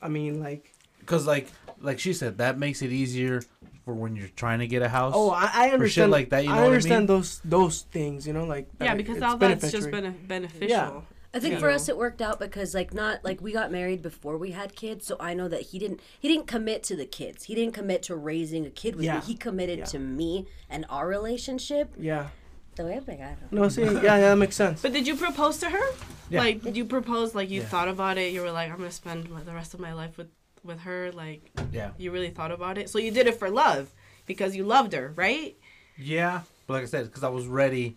I 0.01 0.09
mean, 0.09 0.41
like, 0.41 0.73
because 1.01 1.27
like 1.27 1.49
like 1.81 1.99
she 1.99 2.13
said 2.13 2.39
that 2.39 2.59
makes 2.59 2.83
it 2.83 2.91
easier 2.93 3.43
for 3.85 3.95
when 3.95 4.15
you're 4.17 4.29
trying 4.37 4.61
to 4.61 4.67
get 4.67 4.83
a 4.83 4.89
house. 4.89 5.13
oh, 5.17 5.31
I, 5.31 5.51
I 5.53 5.71
understand 5.71 6.11
like 6.11 6.31
that, 6.31 6.45
you 6.45 6.49
know 6.51 6.55
I 6.55 6.59
what 6.59 6.65
I 6.65 6.67
understand 6.69 7.01
mean? 7.01 7.07
those 7.07 7.41
those 7.45 7.83
things. 7.83 8.27
You 8.27 8.33
know, 8.33 8.45
like 8.45 8.69
Yeah, 8.81 8.93
uh, 8.93 8.97
because 8.97 9.17
it's 9.17 9.25
all 9.25 9.37
that's 9.37 9.71
just 9.71 9.91
bene- 9.91 10.15
beneficial. 10.27 10.69
Yeah. 10.69 11.01
I 11.35 11.41
think 11.41 11.55
Yeah. 11.55 11.61
for 11.61 11.71
us 11.71 11.89
it 11.89 11.97
worked 11.97 12.21
out 12.21 12.39
because 12.39 12.75
like 12.75 12.93
not 12.93 13.25
like 13.25 13.41
we 13.41 13.53
got 13.53 13.73
married 13.73 14.03
before 14.03 14.37
we 14.37 14.51
had 14.51 14.77
kids, 14.77 15.07
so 15.07 15.17
I 15.19 15.33
know 15.35 15.49
that 15.49 15.63
he 15.63 15.79
didn't 15.79 16.01
he 16.21 16.29
didn't 16.29 16.47
commit 16.47 16.83
to 16.85 16.97
the 16.97 17.07
kids. 17.07 17.45
He 17.45 17.55
didn't 17.55 17.73
commit 17.75 18.03
to 18.05 18.17
raising 18.17 18.67
a 18.67 18.71
kid 18.71 18.97
with 18.97 19.05
Yeah. 19.07 19.17
me. 19.17 19.21
He 19.27 19.35
committed 19.35 19.79
Yeah. 19.81 19.85
to 19.87 19.99
me 19.99 20.47
and 20.69 20.85
our 20.91 21.09
relationship. 21.09 21.93
Yeah. 21.99 22.29
The 22.77 22.85
way 22.85 22.97
I 22.97 23.01
think 23.01 23.21
I 23.21 23.35
don't. 23.41 23.53
know. 23.53 23.63
No, 23.63 23.69
see, 23.69 23.83
yeah, 23.83 23.93
yeah, 24.03 24.21
that 24.21 24.37
makes 24.39 24.57
sense. 24.57 24.81
But 24.83 24.93
did 24.93 25.07
you 25.07 25.15
propose 25.17 25.59
to 25.59 25.69
her? 25.69 25.87
Yeah. 26.31 26.41
Like, 26.41 26.63
did 26.63 26.75
you 26.75 26.87
propose? 26.87 27.35
Like, 27.35 27.51
you 27.51 27.61
Yeah. 27.61 27.67
thought 27.67 27.89
about 27.89 28.17
it. 28.17 28.33
You 28.33 28.41
were 28.41 28.51
like, 28.51 28.71
I'm 28.71 28.79
gonna 28.79 28.91
spend 28.91 29.29
my- 29.31 29.43
the 29.43 29.53
rest 29.53 29.75
of 29.75 29.81
my 29.81 29.93
life 29.93 30.17
with 30.19 30.29
with 30.65 30.81
her. 30.81 31.11
Like, 31.13 31.51
yeah, 31.73 31.91
you 31.99 32.11
really 32.13 32.31
thought 32.31 32.53
about 32.53 32.79
it. 32.79 32.89
So 32.89 32.99
you 32.99 33.11
did 33.11 33.27
it 33.27 33.37
for 33.39 33.51
love 33.51 33.91
because 34.27 34.55
you 34.55 34.65
loved 34.65 34.93
her, 34.93 35.13
right? 35.17 35.57
yeah. 35.99 36.43
But 36.67 36.75
like 36.75 36.83
I 36.85 36.87
said, 36.87 37.07
because 37.07 37.25
I 37.25 37.29
was 37.29 37.47
ready 37.47 37.97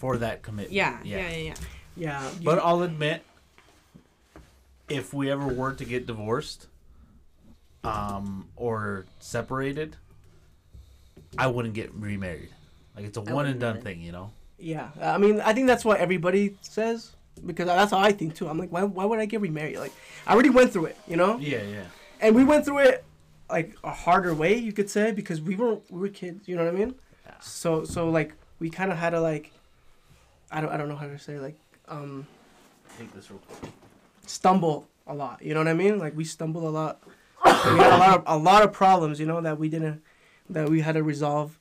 for 0.00 0.16
that 0.16 0.42
commitment. 0.42 0.72
Yeah, 0.72 0.98
yeah, 1.04 1.28
yeah, 1.28 1.36
yeah. 1.36 1.54
Yeah. 1.96 2.22
you- 2.38 2.44
But 2.44 2.58
I'll 2.58 2.82
admit, 2.82 3.22
if 4.88 5.12
we 5.12 5.30
ever 5.30 5.46
were 5.46 5.72
to 5.74 5.84
get 5.84 6.06
divorced, 6.06 6.66
um, 7.84 8.48
or 8.56 9.06
separated, 9.20 9.96
I 11.38 11.46
wouldn't 11.48 11.74
get 11.74 11.92
remarried. 11.94 12.50
Like 12.94 13.04
it's 13.06 13.16
a 13.16 13.20
one 13.20 13.46
and 13.46 13.60
done 13.60 13.76
either. 13.76 13.82
thing, 13.84 14.00
you 14.00 14.12
know. 14.12 14.30
Yeah, 14.58 14.88
I 15.00 15.18
mean, 15.18 15.40
I 15.40 15.52
think 15.52 15.66
that's 15.66 15.84
what 15.84 15.98
everybody 16.00 16.56
says 16.62 17.12
because 17.44 17.66
that's 17.66 17.90
how 17.90 17.98
I 17.98 18.12
think 18.12 18.34
too. 18.34 18.48
I'm 18.48 18.58
like, 18.58 18.70
why, 18.72 18.84
why 18.84 19.04
would 19.04 19.18
I 19.18 19.26
get 19.26 19.40
remarried? 19.42 19.76
Like, 19.78 19.92
I 20.26 20.32
already 20.32 20.48
went 20.50 20.72
through 20.72 20.86
it, 20.86 20.96
you 21.06 21.16
know, 21.16 21.36
Yeah, 21.38 21.62
yeah. 21.62 21.84
and 22.20 22.34
we 22.34 22.42
went 22.44 22.64
through 22.64 22.78
it 22.78 23.04
like 23.50 23.76
a 23.84 23.90
harder 23.90 24.34
way, 24.34 24.56
you 24.56 24.72
could 24.72 24.88
say, 24.90 25.12
because 25.12 25.40
we 25.40 25.54
were 25.56 25.78
we 25.90 26.00
were 26.00 26.08
kids, 26.08 26.48
you 26.48 26.56
know 26.56 26.64
what 26.64 26.74
I 26.74 26.76
mean? 26.76 26.94
Yeah. 27.26 27.34
So 27.40 27.84
so 27.84 28.08
like 28.08 28.32
we 28.58 28.70
kind 28.70 28.90
of 28.90 28.96
had 28.98 29.10
to 29.10 29.20
like, 29.20 29.52
I 30.50 30.60
don't 30.62 30.70
I 30.72 30.76
don't 30.78 30.88
know 30.88 30.96
how 30.96 31.06
to 31.06 31.18
say 31.18 31.38
like 31.38 31.56
um 31.88 32.26
Take 32.98 33.12
this 33.14 33.30
real 33.30 33.40
quick. 33.40 33.72
stumble 34.26 34.86
a 35.06 35.14
lot, 35.14 35.42
you 35.42 35.54
know 35.54 35.60
what 35.60 35.68
I 35.68 35.74
mean? 35.74 35.98
Like 35.98 36.16
we 36.16 36.24
stumble 36.24 36.68
a 36.68 36.70
lot. 36.70 37.02
we 37.44 37.50
had 37.50 37.92
a 37.92 37.98
lot 37.98 38.18
of 38.18 38.22
a 38.26 38.36
lot 38.36 38.62
of 38.62 38.72
problems, 38.72 39.20
you 39.20 39.26
know, 39.26 39.40
that 39.40 39.58
we 39.58 39.68
didn't 39.68 40.02
that 40.48 40.68
we 40.68 40.80
had 40.80 40.92
to 40.92 41.02
resolve, 41.02 41.58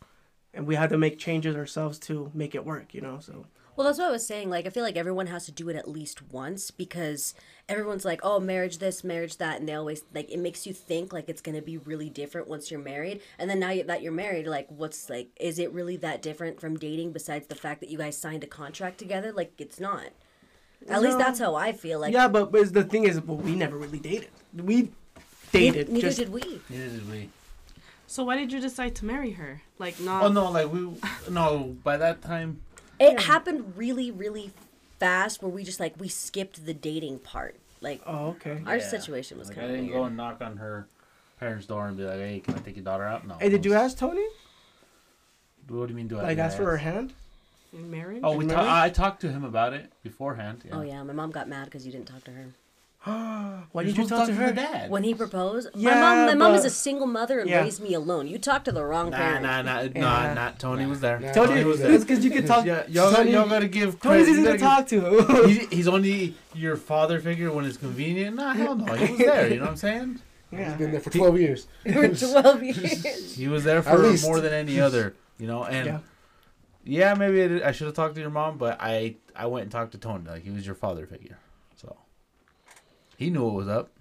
and 0.53 0.65
we 0.67 0.75
had 0.75 0.89
to 0.89 0.97
make 0.97 1.17
changes 1.17 1.55
ourselves 1.55 1.99
to 1.99 2.31
make 2.33 2.55
it 2.55 2.65
work, 2.65 2.93
you 2.93 3.01
know. 3.01 3.19
So 3.19 3.45
Well, 3.75 3.85
that's 3.85 3.99
what 3.99 4.07
I 4.07 4.11
was 4.11 4.25
saying. 4.25 4.49
Like, 4.49 4.65
I 4.65 4.69
feel 4.69 4.83
like 4.83 4.95
everyone 4.95 5.27
has 5.27 5.45
to 5.45 5.51
do 5.51 5.69
it 5.69 5.75
at 5.75 5.87
least 5.87 6.31
once 6.31 6.71
because 6.71 7.33
everyone's 7.67 8.05
like, 8.05 8.21
oh, 8.23 8.39
marriage 8.39 8.77
this, 8.77 9.03
marriage 9.03 9.37
that. 9.37 9.59
And 9.59 9.67
they 9.67 9.73
always, 9.73 10.03
like, 10.13 10.29
it 10.29 10.39
makes 10.39 10.65
you 10.65 10.73
think, 10.73 11.11
like, 11.11 11.27
it's 11.27 11.41
going 11.41 11.55
to 11.55 11.61
be 11.61 11.77
really 11.77 12.09
different 12.09 12.47
once 12.47 12.71
you're 12.71 12.79
married. 12.79 13.21
And 13.37 13.49
then 13.49 13.59
now 13.59 13.75
that 13.85 14.01
you're 14.01 14.13
married, 14.13 14.47
like, 14.47 14.67
what's, 14.69 15.09
like, 15.09 15.29
is 15.39 15.59
it 15.59 15.73
really 15.73 15.97
that 15.97 16.21
different 16.21 16.61
from 16.61 16.77
dating 16.77 17.11
besides 17.11 17.47
the 17.47 17.55
fact 17.55 17.81
that 17.81 17.89
you 17.89 17.97
guys 17.97 18.17
signed 18.17 18.43
a 18.43 18.47
contract 18.47 18.97
together? 18.97 19.31
Like, 19.31 19.53
it's 19.57 19.79
not. 19.79 20.07
At 20.87 21.01
least 21.01 21.17
that's 21.17 21.39
how 21.39 21.55
I 21.55 21.71
feel. 21.71 21.99
Like, 21.99 22.13
yeah, 22.13 22.27
but, 22.27 22.51
but 22.51 22.73
the 22.73 22.83
thing 22.83 23.05
is, 23.05 23.19
well, 23.19 23.37
we 23.37 23.55
never 23.55 23.77
really 23.77 23.99
dated. 23.99 24.29
We 24.55 24.89
dated. 25.51 25.89
neither 25.89 26.07
just, 26.07 26.19
did 26.19 26.31
we. 26.31 26.61
Neither 26.69 26.89
did 26.89 27.09
we. 27.09 27.29
So 28.07 28.23
why 28.23 28.37
did 28.37 28.51
you 28.51 28.59
decide 28.59 28.95
to 28.95 29.05
marry 29.05 29.31
her? 29.31 29.61
Like 29.79 29.95
oh, 29.99 30.03
not. 30.03 30.23
Oh 30.23 30.27
no, 30.29 30.51
like 30.51 30.71
we 30.71 30.87
no. 31.29 31.75
By 31.83 31.97
that 31.97 32.21
time, 32.21 32.61
It 32.99 33.19
happened 33.21 33.73
really, 33.77 34.11
really 34.11 34.51
fast 34.99 35.41
where 35.41 35.49
we 35.51 35.63
just, 35.63 35.79
like, 35.79 35.93
we 35.99 36.07
skipped 36.07 36.65
the 36.65 36.73
dating 36.73 37.19
part. 37.19 37.55
Like, 37.81 38.01
Oh, 38.05 38.27
okay. 38.29 38.61
our 38.65 38.77
Yeah. 38.77 38.87
situation 38.89 39.37
was 39.37 39.49
like, 39.49 39.57
I 39.57 39.61
kind 39.61 39.71
of 39.71 39.77
didn't 39.77 39.91
weird. 39.91 39.99
go 40.01 40.05
and 40.05 40.17
knock 40.17 40.41
on 40.41 40.57
her 40.57 40.87
parents' 41.39 41.65
door 41.67 41.87
and 41.87 41.97
be 41.97 42.03
like, 42.05 42.15
"Hey, 42.17 42.39
can 42.39 42.55
I 42.55 42.59
take 42.59 42.75
your 42.77 42.85
daughter 42.85 43.03
out?" 43.03 43.27
No. 43.27 43.35
Hey, 43.35 43.49
did 43.49 43.65
you 43.65 43.73
ask 43.73 43.97
Tony? 43.97 44.25
What 45.67 45.87
do 45.87 45.91
you 45.91 45.97
mean? 45.97 46.07
Do 46.07 46.19
I 46.19 46.23
Like, 46.23 46.37
ask 46.37 46.55
for 46.57 46.65
her 46.65 46.77
hand? 46.77 47.13
in 47.73 47.91
marriage? 47.91 48.21
Oh, 48.23 48.37
we. 48.37 48.45
Ta- 48.45 48.51
Remember? 48.59 48.69
I 48.71 48.89
talked 48.89 49.19
to 49.21 49.29
him 49.31 49.43
about 49.43 49.73
it 49.73 49.91
beforehand. 50.03 50.61
Yeah. 50.65 50.77
Oh, 50.77 50.81
yeah. 50.81 51.03
My 51.03 51.11
mom 51.13 51.31
got 51.31 51.49
mad 51.49 51.65
because 51.65 51.85
you 51.85 51.91
didn't 51.91 52.07
talk 52.07 52.23
to 52.23 52.31
her. 52.31 52.45
Why 53.71 53.81
You're 53.81 53.83
did 53.83 53.97
you 53.97 54.03
supposed 54.05 54.09
talk 54.09 54.27
to 54.27 54.33
her? 54.33 54.51
dad. 54.51 54.89
When 54.89 55.03
he 55.03 55.13
proposed, 55.13 55.69
my 55.75 55.81
Yeah, 55.81 55.99
mom, 55.99 56.25
my 56.25 56.33
mom 56.33 56.55
is 56.55 56.65
a 56.65 56.69
single 56.71 57.05
mother 57.05 57.39
and 57.39 57.49
Yeah. 57.49 57.61
raised 57.61 57.81
me 57.81 57.93
alone. 57.93 58.27
You 58.27 58.39
talked 58.39 58.65
to 58.65 58.71
the 58.71 58.83
wrong 58.83 59.11
Nah, 59.11 59.17
parent. 59.17 59.43
nah, 59.43 59.61
nah, 59.61 59.81
Yeah. 59.81 59.89
nah, 60.01 60.33
not 60.33 60.57
Tony 60.59 60.85
was 60.87 61.01
there. 61.01 61.19
Nah. 61.19 61.31
Tony, 61.31 61.63
was 61.63 61.81
it's 61.81 62.03
because 62.03 62.25
you 62.25 62.31
can 62.31 62.45
talk. 62.45 62.65
Yeah, 62.65 62.83
y'all, 62.87 63.11
Tony- 63.11 63.31
y'all 63.31 63.47
gotta 63.47 63.67
give. 63.67 63.99
Tony's 64.01 64.25
credit. 64.25 64.29
easy 64.41 64.43
to 64.43 64.57
talk 64.57 64.87
to. 64.87 65.45
He's, 65.47 65.67
he's 65.69 65.87
only 65.87 66.35
your 66.55 66.75
father 66.77 67.19
figure 67.19 67.51
when 67.51 67.65
it's 67.65 67.77
convenient. 67.77 68.35
Nah, 68.37 68.53
hell 68.53 68.75
no. 68.75 68.93
He 68.93 69.11
was 69.11 69.19
there. 69.19 69.49
You 69.49 69.55
know 69.57 69.61
what 69.63 69.69
I'm 69.71 69.77
saying? 69.77 70.19
Yeah. 70.51 70.69
He's 70.69 70.73
been 70.77 70.91
there 70.91 71.01
for 71.01 71.09
12 71.11 71.39
years. 71.39 71.67
For 71.83 72.07
12 72.07 72.63
years. 72.63 73.35
He 73.35 73.47
was 73.47 73.63
there 73.65 73.83
for 73.83 74.13
more 74.23 74.39
than 74.39 74.53
any 74.53 74.79
other. 74.79 75.13
You 75.37 75.47
know, 75.47 75.63
and 75.65 75.85
Yeah. 75.85 75.99
yeah, 76.85 77.13
maybe 77.13 77.61
I, 77.61 77.69
I 77.69 77.71
should 77.71 77.87
have 77.87 77.95
talked 77.95 78.15
to 78.15 78.21
your 78.21 78.29
mom, 78.29 78.57
but 78.57 78.77
I 78.79 79.15
I 79.35 79.47
went 79.47 79.63
and 79.63 79.71
talked 79.71 79.91
to 79.91 79.97
Tony. 79.97 80.27
Like 80.27 80.43
he 80.43 80.49
was 80.51 80.65
your 80.65 80.75
father 80.75 81.05
figure, 81.05 81.37
so 81.37 81.44
he 83.17 83.29
knew 83.29 83.43
what 83.43 83.53
was 83.53 83.67
up. 83.67 83.91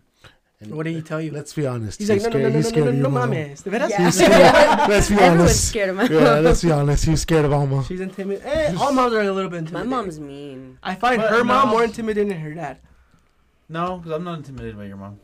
And 0.61 0.75
What 0.75 0.85
did 0.85 0.95
he 0.95 1.03
tell 1.03 1.21
you? 1.21 1.31
Let's 1.33 1.53
be 1.53 1.67
honest. 1.67 1.99
He's 1.99 2.09
like, 2.09 2.23
no, 2.23 2.29
no, 2.31 2.39
no, 2.39 2.49
no, 2.49 2.55
he's 2.57 2.65
no, 2.67 2.71
scared 2.71 2.85
no, 2.87 2.91
of 2.91 2.95
no, 2.97 3.01
your 3.03 3.11
no, 3.11 3.19
mom. 3.21 3.31
mames. 3.33 3.63
De 3.65 3.71
veras? 3.71 3.91
Yeah. 3.91 4.87
Let's 4.89 5.09
be 5.09 5.15
Everyone's 5.17 5.41
honest. 5.41 5.69
scared 5.69 5.89
of 5.91 5.97
my 5.97 6.05
Yeah, 6.05 6.21
mom. 6.21 6.45
let's 6.45 6.63
be 6.63 6.71
honest. 6.73 7.05
He's 7.05 7.21
scared 7.21 7.45
of 7.45 7.53
Alma. 7.53 7.85
She's 7.85 8.01
intimidated. 8.01 8.47
Eh, 8.47 8.75
all 8.79 8.93
moms 8.93 9.13
are 9.13 9.21
a 9.21 9.33
little 9.33 9.51
bit 9.51 9.57
My 9.57 9.59
intimidated. 9.83 9.91
mom's 9.91 10.21
mean. 10.21 10.79
I 10.83 10.95
find 10.95 11.19
But 11.21 11.31
her 11.31 11.45
mom 11.45 11.67
no. 11.67 11.73
more 11.73 11.85
intimidating 11.85 12.29
than 12.29 12.39
her 12.41 12.55
dad. 12.55 12.79
No, 13.69 13.99
because 13.99 14.13
I'm 14.13 14.25
not 14.25 14.39
intimidated 14.39 14.77
by 14.77 14.85
your 14.87 14.97
mom. 14.97 15.19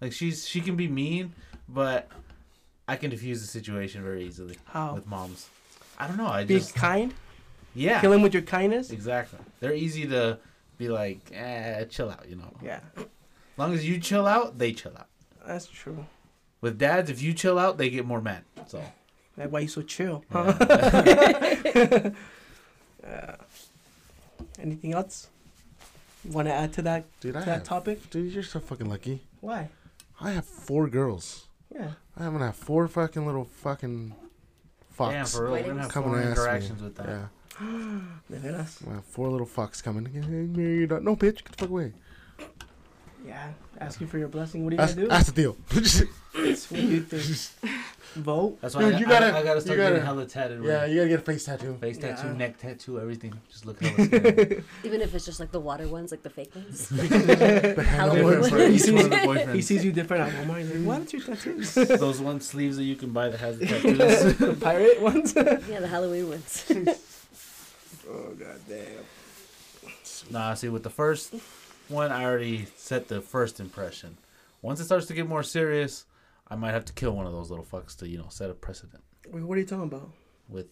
Like 0.00 0.12
she's 0.12 0.46
she 0.46 0.60
can 0.60 0.76
be 0.76 0.88
mean, 0.88 1.32
but 1.68 2.08
I 2.88 2.96
can 2.96 3.10
diffuse 3.10 3.40
the 3.40 3.46
situation 3.46 4.02
very 4.02 4.24
easily 4.24 4.56
How? 4.66 4.94
with 4.94 5.06
moms. 5.06 5.48
I 5.98 6.06
don't 6.06 6.16
know. 6.16 6.26
I 6.28 6.44
Be 6.44 6.58
just 6.58 6.74
kind. 6.74 7.12
yeah, 7.74 8.00
Kill 8.00 8.12
him 8.12 8.22
with 8.22 8.32
your 8.34 8.42
kindness. 8.42 8.90
exactly. 8.90 9.38
They're 9.60 9.74
easy 9.74 10.06
to 10.08 10.38
be 10.80 10.88
like, 10.88 11.20
eh, 11.32 11.84
chill 11.84 12.10
out. 12.10 12.24
You 12.28 12.36
know, 12.36 12.52
Yeah, 12.62 12.80
as 12.96 13.04
long 13.58 13.74
as 13.74 13.86
you 13.86 14.00
chill 14.00 14.26
out, 14.26 14.56
they 14.58 14.72
chill 14.72 14.96
out. 14.98 15.06
that's 15.46 15.66
true. 15.66 16.06
With 16.62 16.78
dads, 16.78 17.08
if 17.10 17.20
you 17.22 17.32
chill 17.34 17.58
out, 17.58 17.76
they 17.78 17.90
get 17.90 18.04
more 18.06 18.20
mad. 18.20 18.42
So 18.66 18.82
Like, 19.36 19.52
why 19.52 19.60
you 19.60 19.68
so 19.68 19.82
chill? 19.82 20.24
yeah. 20.34 22.10
Uh, 23.06 23.36
anything 24.58 24.92
else? 24.92 25.28
You 26.24 26.32
want 26.32 26.48
to 26.48 26.54
add 26.54 26.72
to 26.74 26.82
that 26.82 27.04
Dude, 27.20 27.36
I 27.36 27.40
to 27.40 27.46
that 27.46 27.52
have, 27.58 27.64
topic? 27.64 28.10
dude, 28.10 28.32
you're 28.32 28.42
so 28.42 28.60
fucking 28.60 28.88
lucky. 28.90 29.20
Why? 29.40 29.68
I 30.20 30.32
have 30.32 30.44
four 30.44 30.86
girls. 30.88 31.46
Yeah. 31.74 31.92
I 32.18 32.24
haven't 32.24 32.40
had 32.42 32.54
four 32.54 32.86
fucking 32.88 33.24
little 33.24 33.44
fucking 33.46 34.14
fucks 34.98 35.10
Damn, 35.12 35.26
for 35.26 35.44
real, 35.44 35.52
we're 35.52 35.62
gonna 35.62 35.82
have 35.82 35.90
coming 35.90 36.10
four 36.10 36.18
to 36.20 36.26
ask 36.26 36.36
me. 36.36 36.42
interactions 36.42 36.82
with 36.82 36.94
them. 36.96 37.06
Yeah, 37.08 37.26
De 38.30 38.36
veras? 38.38 38.78
I 38.88 38.94
have 38.94 39.04
four 39.04 39.28
little 39.28 39.46
fucks 39.46 39.82
coming. 39.82 40.06
Hey, 40.06 40.20
Mary, 40.20 40.78
you 40.78 40.86
don't- 40.86 41.04
no, 41.04 41.14
bitch, 41.16 41.36
get 41.44 41.52
the 41.52 41.58
fuck 41.58 41.68
away. 41.70 41.92
Yeah. 43.26 43.48
Asking 43.78 44.06
for 44.06 44.16
your 44.18 44.28
blessing. 44.28 44.64
What 44.64 44.72
are 44.72 44.76
you 44.76 44.82
Ask, 44.82 44.94
gonna 44.96 45.08
do? 45.08 45.12
ask 45.12 45.26
the 45.26 45.42
deal. 45.42 45.56
What 46.32 46.80
you 46.82 47.00
think? 47.02 47.72
Vote. 48.16 48.58
That's 48.60 48.74
why 48.74 48.82
Dude, 48.82 48.94
I, 48.94 48.98
you 48.98 49.06
I- 49.06 49.08
gotta- 49.08 49.26
I, 49.26 49.42
gotta 49.42 49.54
you 49.56 49.60
start 49.60 49.76
gotta- 49.78 49.90
getting 49.90 50.04
hella 50.06 50.26
tatted. 50.26 50.64
yeah, 50.64 50.70
Yeah, 50.70 50.86
you 50.86 50.96
gotta 50.96 51.08
get 51.10 51.18
a 51.20 51.22
face 51.22 51.44
tattoo. 51.44 51.74
face 51.80 51.98
tattoo, 51.98 52.32
neck 52.34 52.58
tattoo, 52.58 52.98
everything. 52.98 53.34
Just 53.50 53.66
look 53.66 53.80
hella 53.82 54.04
scary. 54.06 54.64
Even 54.84 55.00
if 55.02 55.14
it's 55.14 55.24
just 55.26 55.38
like 55.38 55.52
the 55.52 55.60
water 55.60 55.86
ones, 55.86 56.10
like 56.10 56.22
the 56.22 56.30
fake 56.30 56.54
ones. 56.56 56.88
The 56.90 57.84
Halloween 57.86 58.40
Different 58.42 58.52
ones. 58.70 58.88
each 58.88 59.26
one 59.26 59.54
He 59.54 59.62
sees 59.62 59.84
you 59.84 59.92
different 59.92 60.32
at 60.32 60.46
Walmart. 60.46 60.58
He's 60.62 60.70
like, 60.74 60.86
"Why 60.86 60.96
don't 60.96 61.12
you 61.12 61.20
tattoos? 61.20 61.74
Those 61.74 62.20
one 62.20 62.40
sleeves 62.40 62.76
that 62.78 62.84
you 62.84 62.96
can 62.96 63.10
buy 63.12 63.28
that 63.28 63.38
has 63.38 63.58
the 63.58 63.66
tattoos. 63.66 64.36
the 64.38 64.54
pirate 64.60 65.00
ones." 65.00 65.34
yeah, 65.36 65.78
the 65.80 65.88
Halloween 65.88 66.30
ones. 66.30 66.64
Oh 68.10 68.34
god 68.38 68.60
damn. 68.68 69.92
nah, 70.30 70.54
see, 70.54 70.68
with 70.68 70.82
the 70.82 70.90
first 70.90 71.34
one, 71.88 72.12
I 72.12 72.24
already 72.24 72.66
set 72.76 73.08
the 73.08 73.20
first 73.20 73.60
impression. 73.60 74.16
Once 74.62 74.80
it 74.80 74.84
starts 74.84 75.06
to 75.06 75.14
get 75.14 75.28
more 75.28 75.42
serious, 75.42 76.04
I 76.48 76.56
might 76.56 76.72
have 76.72 76.84
to 76.86 76.92
kill 76.92 77.12
one 77.12 77.26
of 77.26 77.32
those 77.32 77.50
little 77.50 77.64
fucks 77.64 77.96
to, 77.98 78.08
you 78.08 78.18
know, 78.18 78.26
set 78.28 78.50
a 78.50 78.54
precedent 78.54 79.02
Wait, 79.30 79.42
what 79.42 79.56
are 79.56 79.60
you 79.60 79.66
talking 79.66 79.84
about? 79.84 80.10
with 80.50 80.66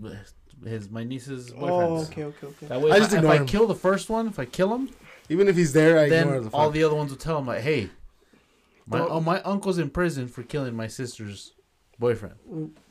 with 0.00 0.16
his 0.64 0.88
my 0.90 1.04
niece's 1.04 1.52
oh, 1.52 1.60
boyfriend. 1.60 1.82
Oh, 1.82 1.96
okay, 2.02 2.24
okay, 2.24 2.46
okay. 2.46 2.66
That 2.66 2.80
way, 2.80 2.92
I 2.92 2.96
if, 2.96 3.02
just 3.02 3.12
I, 3.12 3.18
if 3.18 3.24
ignore 3.24 3.42
I 3.42 3.44
kill 3.44 3.66
the 3.66 3.74
first 3.74 4.08
one, 4.08 4.26
if 4.28 4.38
I 4.38 4.44
kill 4.44 4.74
him, 4.74 4.90
Even 5.28 5.48
if 5.48 5.56
he's 5.56 5.72
there, 5.72 5.98
I 5.98 6.04
ignore 6.04 6.40
then 6.40 6.42
the 6.44 6.56
all 6.56 6.70
the 6.70 6.84
other 6.84 6.94
ones 6.94 7.10
will 7.10 7.18
tell 7.18 7.38
him 7.38 7.46
like, 7.46 7.60
"Hey, 7.60 7.90
my 8.86 9.00
oh, 9.00 9.20
my 9.20 9.40
uncle's 9.42 9.78
in 9.78 9.90
prison 9.90 10.28
for 10.28 10.42
killing 10.42 10.74
my 10.74 10.86
sister's 10.86 11.52
boyfriend." 11.98 12.36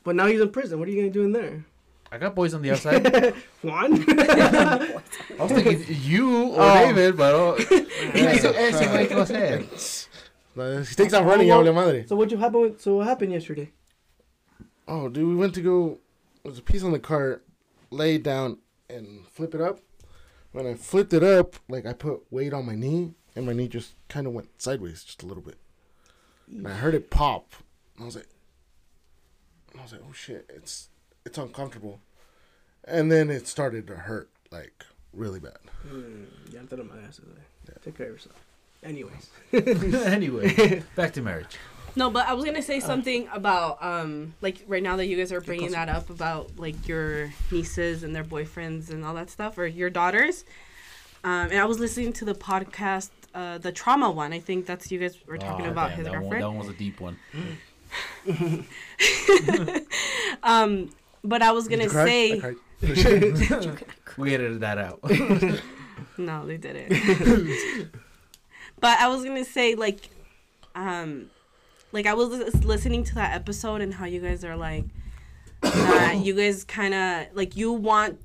But 0.03 0.15
now 0.15 0.27
he's 0.27 0.41
in 0.41 0.49
prison. 0.49 0.79
What 0.79 0.87
are 0.87 0.91
you 0.91 0.97
gonna 0.97 1.13
do 1.13 1.23
in 1.23 1.31
there? 1.31 1.65
I 2.13 2.17
got 2.19 2.35
boys 2.35 2.53
on 2.53 2.61
the 2.61 2.71
outside. 2.73 3.33
Juan? 3.63 3.93
I 4.09 5.01
was 5.39 5.51
thinking 5.51 5.83
you 6.01 6.49
or 6.53 6.61
Oh. 6.61 6.73
David, 6.85 7.17
but 7.17 7.59
Yeah. 7.71 8.29
ese, 8.29 8.45
ese 8.45 8.81
güey 8.87 9.07
que 9.07 9.15
va 9.15 9.21
a 9.21 9.25
hacer? 9.25 10.07
Uh, 10.55 10.83
he 10.83 10.93
takes 10.95 11.13
off 11.13 11.25
running, 11.25 11.49
Oh, 11.51 11.65
oh, 11.67 11.73
madre. 11.73 12.05
so 12.05 12.15
what 12.15 12.29
you 12.29 12.37
happen? 12.37 12.61
With, 12.61 12.79
so 12.81 12.97
what 12.97 13.07
happened 13.07 13.31
yesterday? 13.33 13.71
Oh, 14.87 15.09
dude, 15.09 15.27
we 15.27 15.35
went 15.35 15.55
to 15.55 15.61
go. 15.61 15.97
There's 16.43 16.59
a 16.59 16.61
piece 16.61 16.83
on 16.83 16.91
the 16.91 16.99
cart, 16.99 17.43
lay 17.89 18.15
it 18.15 18.23
down 18.23 18.59
and 18.89 19.25
flip 19.31 19.55
it 19.55 19.61
up. 19.61 19.79
When 20.51 20.67
I 20.67 20.75
flipped 20.75 21.13
it 21.13 21.23
up, 21.23 21.55
like 21.67 21.87
I 21.87 21.93
put 21.93 22.31
weight 22.31 22.53
on 22.53 22.67
my 22.67 22.75
knee, 22.75 23.13
and 23.35 23.47
my 23.47 23.53
knee 23.53 23.67
just 23.67 23.95
kind 24.07 24.27
of 24.27 24.33
went 24.33 24.49
sideways 24.61 25.03
just 25.03 25.23
a 25.23 25.25
little 25.25 25.41
bit. 25.41 25.57
And 26.47 26.67
I 26.67 26.73
heard 26.73 26.93
it 26.93 27.09
pop. 27.09 27.53
And 27.95 28.03
I 28.03 28.05
was 28.05 28.15
like, 28.17 28.27
I 29.75 29.81
was 29.81 29.91
like, 29.93 30.01
oh 30.07 30.13
shit, 30.13 30.45
it's 30.53 30.89
it's 31.25 31.37
uncomfortable. 31.37 31.99
And 32.85 33.11
then 33.11 33.29
it 33.29 33.47
started 33.47 33.87
to 33.87 33.95
hurt 33.95 34.29
like 34.51 34.85
really 35.13 35.39
bad. 35.39 35.57
Hmm, 35.87 36.23
ya 36.51 36.61
te 36.69 36.75
lo 36.75 36.83
mandaste, 36.83 37.21
güey. 37.21 37.81
Take 37.83 37.97
care 37.97 38.07
of 38.07 38.13
yourself. 38.13 38.35
Anyways. 38.83 39.29
anyway, 40.05 40.83
back 40.95 41.13
to 41.13 41.21
marriage. 41.21 41.57
No, 41.95 42.09
but 42.09 42.27
I 42.27 42.33
was 42.33 42.43
gonna 42.43 42.61
say 42.61 42.79
something 42.79 43.29
about 43.31 43.77
um 43.83 44.33
like 44.41 44.63
right 44.67 44.81
now 44.83 44.97
that 44.97 45.05
you 45.05 45.15
guys 45.15 45.31
are 45.31 45.39
bringing 45.41 45.71
that 45.71 45.87
up 45.89 46.09
about 46.09 46.57
like 46.59 46.87
your 46.87 47.31
nieces 47.51 48.03
and 48.03 48.13
their 48.15 48.23
boyfriends 48.25 48.89
and 48.89 49.05
all 49.05 49.13
that 49.13 49.29
stuff 49.29 49.57
or 49.57 49.65
your 49.67 49.89
daughters. 49.89 50.43
Um, 51.23 51.49
and 51.51 51.59
I 51.59 51.65
was 51.65 51.79
listening 51.79 52.11
to 52.13 52.25
the 52.25 52.33
podcast, 52.35 53.11
uh, 53.33 53.57
the 53.57 53.71
trauma 53.71 54.11
one. 54.11 54.33
I 54.33 54.39
think 54.39 54.65
that's 54.65 54.91
you 54.91 54.99
guys 54.99 55.15
were 55.25 55.37
talking 55.37 55.67
Oh, 55.67 55.71
about 55.71 55.89
damn, 55.91 55.97
his 55.99 56.05
that 56.07 56.11
one, 56.13 56.21
girlfriend. 56.21 56.43
that 56.43 56.49
one 56.49 56.57
was 56.57 56.67
a 56.67 56.73
deep 56.73 56.99
one. 56.99 57.17
Um, 60.43 60.89
but 61.23 61.41
I 61.41 61.51
was 61.51 61.67
gonna 61.67 61.83
Did 61.89 61.91
you 61.91 62.39
cry? 62.41 62.55
say 62.81 63.75
We 64.17 64.33
edited 64.33 64.59
that 64.61 64.77
out. 64.77 64.99
no, 66.17 66.45
they 66.45 66.57
didn't. 66.57 67.89
But 68.79 68.99
I 68.99 69.07
was 69.07 69.23
gonna 69.23 69.45
say 69.45 69.75
like, 69.75 70.09
um, 70.75 71.27
like 71.91 72.05
I 72.05 72.13
was 72.13 72.29
listening 72.65 73.03
to 73.05 73.15
that 73.15 73.33
episode 73.33 73.81
and 73.81 73.93
how 73.93 74.05
you 74.05 74.19
guys 74.19 74.43
are 74.43 74.55
like, 74.57 74.85
that 75.61 76.17
you 76.21 76.33
guys 76.35 76.63
kind 76.63 76.93
of 76.93 77.27
like 77.33 77.55
you 77.55 77.71
want 77.71 78.19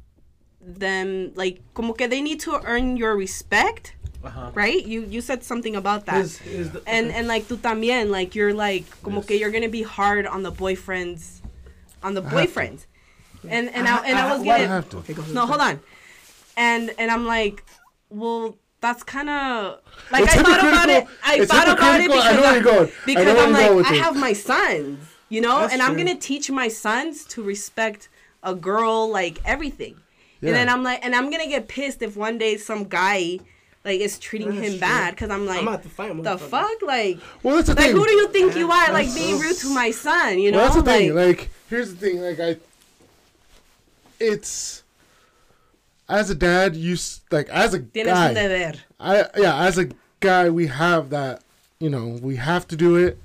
them 0.61 1.33
like 1.37 1.61
como 1.75 1.93
que 1.93 2.09
they 2.09 2.21
need 2.21 2.40
to 2.40 2.61
earn 2.64 2.97
your 2.97 3.17
respect, 3.17 3.95
Uh-huh. 4.25 4.50
right? 4.55 4.85
You 4.85 5.07
you 5.09 5.21
said 5.21 5.45
something 5.45 5.76
about 5.76 6.07
that. 6.07 6.19
Is, 6.25 6.40
is 6.43 6.73
the, 6.73 6.83
and 6.88 7.12
and 7.12 7.28
like 7.28 7.47
tú 7.47 7.57
también 7.57 8.11
like 8.11 8.35
you're 8.35 8.52
like 8.52 8.85
como 9.05 9.23
que 9.23 9.37
you're 9.38 9.52
gonna 9.52 9.69
be 9.71 9.83
hard 9.85 10.26
on 10.26 10.43
the 10.43 10.50
boyfriends 10.50 11.38
on 12.02 12.14
the 12.14 12.23
to. 12.23 12.87
and 13.49 13.69
and 13.71 13.87
I, 13.88 14.07
and 14.07 14.19
I, 14.19 14.33
was 14.33 14.43
I 14.43 14.47
gonna 14.47 14.69
have 14.69 14.88
to. 14.90 14.99
Okay, 14.99 15.14
no 15.33 15.47
hold 15.47 15.61
on 15.61 15.81
and 16.57 16.93
and 16.99 17.11
I'm 17.11 17.25
like 17.26 17.64
well 18.11 18.57
that's 18.81 19.02
kind 19.02 19.28
of 19.28 19.81
like 20.12 20.25
It's 20.25 20.37
I 20.37 20.43
thought 20.43 20.61
about 20.61 20.88
it. 20.88 21.07
I 21.25 21.45
thought 21.45 21.69
about 21.69 22.00
it. 22.00 22.11
I 22.11 22.33
because 22.33 22.37
know 22.37 22.45
I'm, 22.45 22.55
you're 22.55 22.62
going. 22.62 22.78
I 22.78 22.85
know 22.85 22.90
because 23.07 23.38
I'm 23.45 23.52
like 23.52 23.87
I 23.93 23.95
it. 23.95 24.00
have 24.02 24.17
my 24.17 24.33
sons 24.33 24.99
you 25.28 25.40
know 25.40 25.61
That's 25.61 25.73
and 25.73 25.83
I'm 25.83 25.95
true. 25.95 26.05
gonna 26.05 26.19
teach 26.19 26.50
my 26.50 26.69
sons 26.69 27.25
to 27.26 27.43
respect 27.43 28.09
a 28.43 28.55
girl 28.55 29.11
like 29.11 29.38
everything 29.45 29.97
Yeah. 30.40 30.49
and 30.50 30.57
then 30.57 30.69
I'm 30.69 30.83
like 30.83 31.05
and 31.05 31.14
I'm 31.14 31.31
gonna 31.31 31.49
get 31.49 31.69
pissed 31.69 32.02
if 32.02 32.17
one 32.17 32.38
day 32.38 32.57
some 32.57 32.85
guy 32.85 33.40
like 33.85 34.00
is 34.00 34.19
treating 34.19 34.50
That's 34.55 34.62
him 34.67 34.71
true. 34.73 34.81
bad 34.81 35.11
because 35.14 35.31
I'm 35.31 35.45
like 35.47 35.61
I'm 35.61 35.78
fight 35.88 36.23
the 36.23 36.38
fuck 36.38 36.83
like 36.83 37.19
Well, 37.43 37.57
that's 37.57 37.69
the 37.69 37.75
like 37.75 37.85
thing. 37.87 37.97
who 37.97 38.05
do 38.07 38.12
you 38.12 38.28
think 38.28 38.57
you 38.57 38.71
are 38.71 38.93
like 38.93 39.12
being 39.14 39.38
rude 39.38 39.57
to 39.59 39.75
my 39.75 39.90
son 39.90 40.38
you 40.38 40.50
know 40.50 40.59
well, 40.59 40.67
that's 40.69 40.76
the 40.83 40.83
thing. 40.90 41.14
like 41.14 41.38
Like, 41.38 41.50
here's 41.69 41.95
the 41.95 41.97
thing. 41.97 42.21
Like, 42.21 42.41
I, 42.41 42.57
it's 44.21 44.83
as 46.09 46.31
a 46.31 46.35
dad, 46.35 46.75
you 46.77 46.95
s- 46.95 47.21
like 47.31 47.49
as 47.49 47.75
a 47.75 47.81
tienes 47.81 48.09
un 48.09 48.35
guy. 48.35 48.35
deber 48.35 48.79
I 48.99 49.25
yeah, 49.37 49.65
as 49.65 49.79
a 49.79 49.89
guy, 50.21 50.51
we 50.51 50.67
have 50.67 51.11
that. 51.11 51.43
You 51.81 51.91
know, 51.91 52.19
we 52.21 52.37
have 52.37 52.67
to 52.69 52.77
do 52.77 52.97
it. 52.97 53.19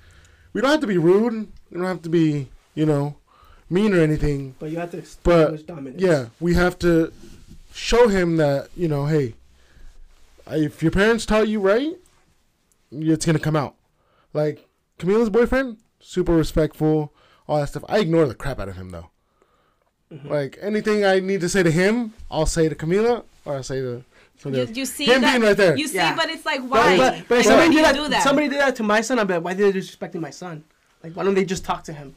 We 0.53 0.61
don't 0.61 0.69
have 0.69 0.81
to 0.81 0.87
be 0.87 0.97
rude. 0.99 1.47
We 1.71 1.77
don't 1.77 1.87
have 1.87 2.03
to 2.03 2.09
be, 2.09 2.49
you 2.75 2.85
know, 2.85 3.15
mean 3.69 3.93
or 3.95 3.99
anything. 4.01 4.53
But 4.59 4.69
you 4.69 4.77
have 4.77 4.91
to 4.91 5.03
But 5.23 5.65
dominance. 5.65 6.01
yeah, 6.01 6.27
we 6.39 6.53
have 6.53 6.77
to 6.79 7.11
show 7.73 8.07
him 8.09 8.37
that 8.37 8.69
you 8.75 8.87
know, 8.87 9.07
hey, 9.07 9.33
if 10.51 10.83
your 10.83 10.91
parents 10.91 11.25
taught 11.25 11.47
you 11.47 11.59
right, 11.59 11.93
it's 12.91 13.25
gonna 13.25 13.39
come 13.39 13.55
out. 13.55 13.75
Like 14.33 14.67
Camila's 14.99 15.29
boyfriend, 15.31 15.77
super 15.99 16.33
respectful, 16.35 17.12
all 17.47 17.59
that 17.59 17.69
stuff. 17.69 17.83
I 17.87 17.99
ignore 17.99 18.25
the 18.27 18.35
crap 18.35 18.59
out 18.59 18.69
of 18.69 18.75
him 18.75 18.89
though. 18.91 19.09
Mm-hmm. 20.11 20.27
Like 20.29 20.57
anything 20.61 21.05
I 21.05 21.19
need 21.19 21.41
to 21.41 21.49
say 21.49 21.63
to 21.63 21.71
him, 21.71 22.13
I'll 22.29 22.45
say 22.45 22.69
to 22.69 22.75
Camila 22.75 23.23
or 23.45 23.55
I'll 23.55 23.63
say 23.63 23.79
to 23.81 24.03
somebody 24.37 24.61
you, 24.61 24.67
else. 24.67 24.77
you 24.77 24.85
see 24.85 25.05
him 25.05 25.21
that 25.21 25.31
being 25.31 25.43
right 25.43 25.57
there. 25.57 25.75
you 25.77 25.87
see 25.87 25.95
Yeah. 25.95 26.15
but 26.15 26.29
it's 26.29 26.45
like 26.45 26.61
why 26.61 26.97
but, 26.97 27.27
but 27.27 27.37
Like, 27.37 27.45
somebody 27.45 27.69
did 27.69 27.75
you 27.77 27.81
that, 27.83 27.95
do 27.95 28.07
that 28.09 28.23
somebody 28.23 28.47
did 28.49 28.59
that 28.59 28.75
to 28.77 28.83
my 28.83 29.01
son, 29.01 29.19
I'd 29.19 29.27
be 29.27 29.33
like, 29.35 29.43
why 29.43 29.51
are 29.51 29.55
they 29.55 29.71
disrespecting 29.71 30.19
my 30.21 30.29
son? 30.29 30.63
Like, 31.03 31.13
why 31.13 31.23
don't 31.23 31.33
they 31.33 31.45
just 31.45 31.65
talk 31.65 31.83
to 31.85 31.93
him? 31.93 32.15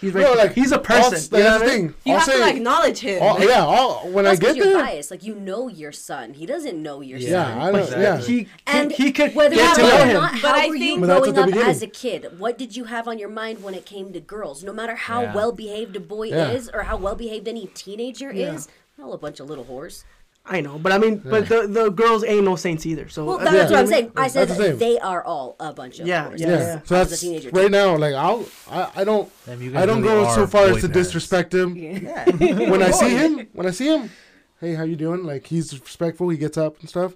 He's 0.00 0.12
right. 0.12 0.22
No, 0.22 0.32
like 0.34 0.52
he's 0.52 0.72
a 0.72 0.76
I'll- 0.76 0.80
person. 0.82 1.12
Like, 1.32 1.38
you 1.38 1.38
know 1.38 1.58
that's 1.58 1.60
what 1.62 1.66
the 1.66 1.72
I 1.72 1.76
mean? 1.78 1.88
thing. 1.88 1.94
you 2.04 2.12
I'll 2.12 2.18
have 2.20 2.28
say, 2.28 2.38
to 2.52 2.56
acknowledge 2.56 2.98
him 2.98 3.22
all- 3.22 3.40
yeah, 3.40 3.64
all, 3.64 4.08
when 4.10 4.24
That's 4.24 4.38
I 4.38 4.40
get 4.40 4.54
because 4.54 4.56
you're 4.56 4.74
there, 4.74 4.82
biased. 4.84 5.10
Like 5.10 5.22
you 5.24 5.34
know 5.34 5.68
your 5.68 5.92
son. 5.92 6.34
He 6.34 6.46
doesn't 6.46 6.82
know 6.82 7.00
your 7.00 7.18
Yeah. 7.18 7.30
son. 7.44 7.56
yeah, 7.58 7.64
I 7.66 7.70
know, 7.72 7.78
Exactly. 7.78 8.02
yeah. 8.02 8.18
He, 8.20 8.48
And 8.66 8.92
he, 8.92 9.04
he 9.04 9.12
could 9.12 9.34
whether 9.34 9.54
get 9.54 9.74
to 9.76 9.82
know 9.82 9.88
know 9.88 10.04
him. 10.04 10.14
not, 10.14 10.32
But 10.42 10.54
I 10.54 10.70
think- 10.70 11.00
growing 11.04 11.38
up 11.38 11.46
beginning. 11.46 11.68
as 11.68 11.82
a 11.82 11.86
kid? 11.86 12.38
What 12.38 12.58
did 12.58 12.76
you 12.76 12.84
have 12.84 13.08
on 13.08 13.18
your 13.18 13.28
mind 13.30 13.62
when 13.62 13.74
it 13.74 13.86
came 13.86 14.12
to 14.12 14.20
girls? 14.20 14.62
No 14.64 14.72
matter 14.72 14.94
how 14.96 15.22
Yeah. 15.22 15.34
well 15.34 15.52
behaved 15.52 15.96
a 15.96 16.00
boy 16.00 16.28
Yeah. 16.28 16.50
is 16.50 16.68
or 16.72 16.82
how 16.84 16.96
well 16.96 17.14
behaved 17.14 17.48
any 17.48 17.66
teenager 17.68 18.32
Yeah. 18.32 18.52
is, 18.54 18.68
they're 18.96 19.06
all 19.06 19.12
a 19.12 19.18
bunch 19.18 19.40
of 19.40 19.48
little 19.48 19.64
whores. 19.64 20.04
I 20.48 20.60
know, 20.60 20.78
but 20.78 20.92
I 20.92 20.98
mean, 20.98 21.18
but 21.18 21.48
the, 21.48 21.66
the 21.66 21.90
girls 21.90 22.22
ain't 22.22 22.44
no 22.44 22.54
saints 22.54 22.86
either. 22.86 23.08
So 23.08 23.24
Well, 23.24 23.38
that's 23.38 23.52
yeah. 23.52 23.64
what 23.64 23.80
I'm 23.80 23.86
saying. 23.88 24.12
I 24.16 24.28
said 24.28 24.46
the 24.48 24.74
they 24.74 24.96
are 25.00 25.24
all 25.24 25.56
a 25.58 25.72
bunch 25.72 25.98
of 25.98 26.06
Yeah, 26.06 26.30
yeah, 26.36 26.36
yeah. 26.36 26.58
yeah. 26.58 26.80
So 26.84 26.96
I 26.96 26.98
was 27.00 27.08
a 27.08 27.10
that's 27.10 27.20
teenager, 27.20 27.50
right 27.50 27.70
now. 27.70 27.96
Like 27.96 28.14
I'll, 28.14 28.46
I, 28.70 28.90
I 28.96 29.04
don't, 29.04 29.28
Damn, 29.44 29.76
I 29.76 29.84
don't 29.86 30.02
really 30.02 30.24
go 30.24 30.34
so 30.34 30.46
far 30.46 30.66
as 30.66 30.80
to 30.82 30.88
disrespect 30.88 31.52
him. 31.52 31.74
yeah. 31.76 32.24
when 32.70 32.80
I 32.80 32.92
see 32.92 33.10
him, 33.10 33.48
when 33.54 33.66
I 33.66 33.72
see 33.72 33.88
him, 33.88 34.10
hey, 34.60 34.74
how 34.74 34.84
you 34.84 34.94
doing? 34.94 35.24
Like 35.24 35.46
he's 35.48 35.72
respectful. 35.80 36.28
He 36.28 36.38
gets 36.38 36.56
up 36.56 36.78
and 36.78 36.88
stuff, 36.88 37.14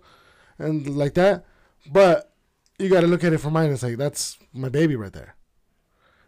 and 0.59 0.97
like 0.97 1.15
that. 1.15 1.45
But 1.91 2.33
you 2.81 2.89
got 2.89 3.03
to 3.03 3.07
look 3.07 3.23
at 3.23 3.33
it 3.33 3.39
from 3.39 3.53
mine. 3.53 3.71
It's 3.71 3.85
like 3.85 3.97
that's 3.97 4.39
my 4.53 4.69
baby 4.71 4.97
right 4.97 5.13
there. 5.13 5.37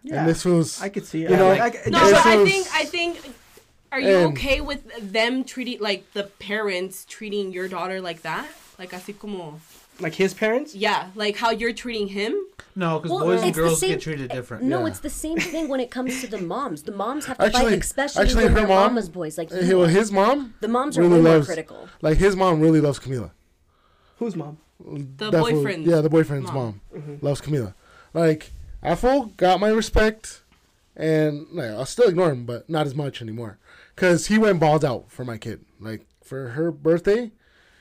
yeah. 0.05 0.20
And 0.20 0.29
this 0.29 0.44
feels, 0.44 0.81
I 0.81 0.88
could 0.88 1.05
see 1.07 1.24
it. 1.24 1.31
you 1.31 1.37
know, 1.37 1.50
I, 1.50 1.66
I, 1.66 1.70
no 1.88 1.98
but 1.98 2.27
I 2.27 2.44
think 2.44 2.66
I 2.72 2.85
think 2.85 3.18
are 3.92 4.00
you 4.00 4.16
And- 4.16 4.33
okay 4.38 4.61
with 4.61 4.83
them 5.12 5.44
treating 5.44 5.78
like 5.81 6.12
the 6.14 6.24
parents 6.24 7.05
treating 7.09 7.52
your 7.52 7.68
daughter 7.68 8.00
like 8.00 8.22
that 8.22 8.46
like 8.78 8.90
así 8.92 9.12
como 9.16 9.61
like 10.00 10.14
his 10.14 10.33
parents. 10.35 10.74
yeah 10.74 11.11
like 11.14 11.37
how 11.37 11.50
you're 11.50 11.72
treating 11.74 12.09
him 12.09 12.33
No, 12.74 12.98
because 12.98 13.11
Well, 13.12 13.24
boys 13.28 13.42
and 13.42 13.52
girls 13.55 13.81
same- 13.81 13.90
get 13.90 14.00
treated 14.00 14.31
eh, 14.33 14.35
different. 14.35 14.64
No, 14.64 14.78
Yeah. 14.81 14.87
it's 14.90 15.00
the 15.00 15.11
same 15.24 15.37
thing 15.38 15.68
when 15.68 15.78
it 15.87 15.90
comes 15.90 16.22
to 16.22 16.26
the 16.26 16.40
moms. 16.40 16.85
The 16.85 16.96
moms 17.05 17.26
have 17.28 17.37
to 17.37 17.44
Actually- 17.44 17.72
fight, 17.76 17.85
especially 17.85 18.22
actually, 18.24 18.48
her 18.48 18.66
mom- 18.66 18.96
mama's 18.96 19.11
boys. 19.11 19.37
Like 19.37 19.52
Hey, 19.52 19.66
you 19.68 19.76
well, 19.78 19.88
his 20.00 20.09
mom, 20.11 20.55
the 20.64 20.68
moms 20.68 20.96
are 20.96 21.02
really 21.02 21.20
more 21.20 21.35
loves- 21.37 21.46
critical. 21.52 21.81
like 22.00 22.16
his 22.16 22.35
mom, 22.35 22.61
really 22.64 22.81
loves 22.81 22.98
Camila. 22.98 23.31
Whose 24.20 24.37
mom? 24.37 24.57
the 24.81 25.31
That 25.31 25.33
fool- 25.44 25.50
boyfriend 25.52 25.85
yeah, 25.85 26.00
the 26.00 26.09
boyfriend's 26.09 26.50
mom. 26.50 26.57
mom, 26.57 26.74
mm-hmm. 26.96 27.16
loves 27.26 27.40
Camila. 27.44 27.74
Like 28.14 28.52
that 28.83 28.98
fool 28.98 29.33
got 29.37 29.61
my 29.61 29.68
respect, 29.68 30.40
and 30.96 31.46
like, 31.52 31.70
I'll 31.76 31.85
still 31.87 32.09
ignore 32.09 32.31
him, 32.31 32.46
but 32.46 32.68
not 32.70 32.87
as 32.87 32.94
much 32.94 33.20
anymore. 33.20 33.59
Cause 33.96 34.26
he 34.26 34.38
went 34.38 34.59
balls 34.61 34.85
out 34.85 35.11
for 35.11 35.24
my 35.24 35.37
kid. 35.38 35.64
Like 35.81 36.07
for 36.24 36.50
her 36.50 36.70
birthday, 36.72 37.31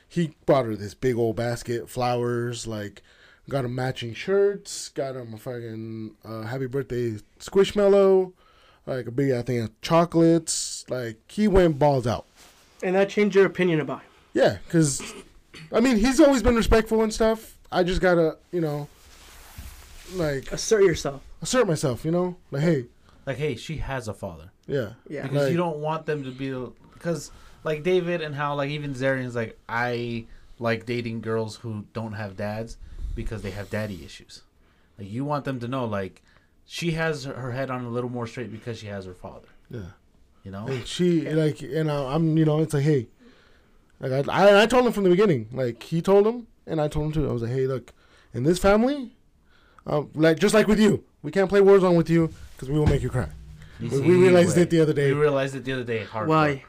he 0.07 0.35
bought 0.45 0.65
her 0.65 0.75
this 0.75 0.93
big 0.93 1.15
old 1.15 1.35
basket, 1.37 1.89
flowers, 1.89 2.67
like 2.67 3.01
got 3.49 3.65
him 3.65 3.73
matching 3.75 4.13
shirts, 4.13 4.89
got 4.89 5.15
him 5.15 5.33
a 5.33 5.37
fucking 5.37 6.15
uh, 6.25 6.43
happy 6.43 6.67
birthday 6.67 7.17
squishmallow, 7.39 8.33
like 8.85 9.07
a 9.07 9.11
big 9.11 9.31
I 9.31 9.41
think 9.41 9.63
of 9.63 9.81
chocolates. 9.81 10.85
Like 10.89 11.17
he 11.29 11.47
went 11.47 11.79
balls 11.79 12.05
out. 12.05 12.25
And 12.83 12.95
that 12.95 13.09
changed 13.09 13.35
your 13.35 13.45
opinion 13.45 13.79
about 13.79 13.99
him. 14.01 14.07
Yeah, 14.33 14.57
because 14.65 15.13
I 15.71 15.79
mean 15.79 15.97
he's 15.97 16.19
always 16.19 16.43
been 16.43 16.55
respectful 16.55 17.03
and 17.03 17.13
stuff. 17.13 17.57
I 17.71 17.83
just 17.83 18.01
gotta 18.01 18.37
you 18.51 18.59
know 18.61 18.89
like 20.13 20.51
Assert 20.51 20.83
yourself. 20.83 21.21
assert 21.41 21.67
myself. 21.67 22.03
You 22.03 22.11
know, 22.11 22.35
like 22.51 22.63
hey, 22.63 22.85
Like, 23.25 23.37
hey, 23.37 23.55
she 23.55 23.77
has 23.77 24.07
a 24.09 24.13
father. 24.13 24.51
Yeah, 24.67 24.93
Yeah. 25.09 25.23
because 25.23 25.43
Like- 25.43 25.51
you 25.51 25.57
don't 25.57 25.77
want 25.79 26.05
them 26.05 26.23
to 26.23 26.31
be 26.31 26.49
because 26.93 27.31
like 27.63 27.83
David 27.83 28.21
and 28.21 28.33
how 28.35 28.55
like 28.55 28.69
even 28.69 28.93
Zarian's 28.93 29.35
like 29.35 29.57
I 29.67 30.25
like 30.59 30.85
dating 30.85 31.21
girls 31.21 31.55
who 31.57 31.85
don't 31.93 32.13
have 32.13 32.37
dads 32.37 32.77
because 33.15 33.41
they 33.41 33.51
have 33.51 33.69
daddy 33.69 34.03
issues. 34.05 34.43
Like 34.97 35.09
you 35.11 35.25
want 35.25 35.45
them 35.45 35.59
to 35.59 35.67
know 35.67 35.85
like 35.85 36.21
she 36.65 36.91
has 36.91 37.25
her- 37.25 37.33
her 37.33 37.51
head 37.51 37.69
on 37.71 37.83
a 37.85 37.89
little 37.89 38.09
more 38.09 38.27
straight 38.27 38.51
because 38.51 38.77
she 38.79 38.87
has 38.87 39.05
her 39.05 39.13
father. 39.13 39.47
yeah. 39.69 39.81
You 40.43 40.49
know, 40.51 40.65
And 40.67 40.87
she 40.87 41.21
like 41.29 41.61
and 41.61 41.91
I, 41.91 42.13
I'm 42.15 42.35
you 42.37 42.45
know 42.45 42.61
it's 42.61 42.73
like 42.73 42.83
hey, 42.83 43.07
like 43.99 44.27
I, 44.27 44.31
I 44.31 44.63
I 44.63 44.65
told 44.65 44.85
him 44.87 44.91
from 44.93 45.03
the 45.03 45.09
beginning. 45.11 45.47
Like 45.51 45.83
he 45.83 46.01
told 46.01 46.25
him 46.25 46.47
and 46.65 46.81
I 46.81 46.87
told 46.87 47.07
him 47.07 47.11
too. 47.11 47.29
I 47.29 47.31
was 47.31 47.41
like 47.43 47.51
hey 47.51 47.67
look, 47.67 47.93
in 48.33 48.41
this 48.43 48.57
family, 48.57 49.15
um, 49.85 50.09
like 50.15 50.39
just 50.39 50.53
like 50.55 50.67
with 50.67 50.79
you, 50.79 51.03
we 51.21 51.29
can't 51.31 51.47
play 51.49 51.59
Warzone 51.61 51.95
with 51.95 52.09
you 52.09 52.31
because 52.55 52.69
we 52.69 52.79
will 52.79 52.87
make 52.87 53.03
you 53.03 53.09
cry. 53.09 53.29
You 53.81 53.89
we- 53.89 53.95
see, 53.97 54.01
we 54.03 54.15
realized 54.15 54.55
way- 54.57 54.63
it 54.63 54.69
the 54.69 54.81
other 54.81 54.93
day. 54.93 55.11
We 55.13 55.19
realized 55.19 55.55
it 55.55 55.63
the 55.65 55.73
other 55.73 55.83
day. 55.83 56.05
Hardcore. 56.05 56.27
Why? 56.27 56.63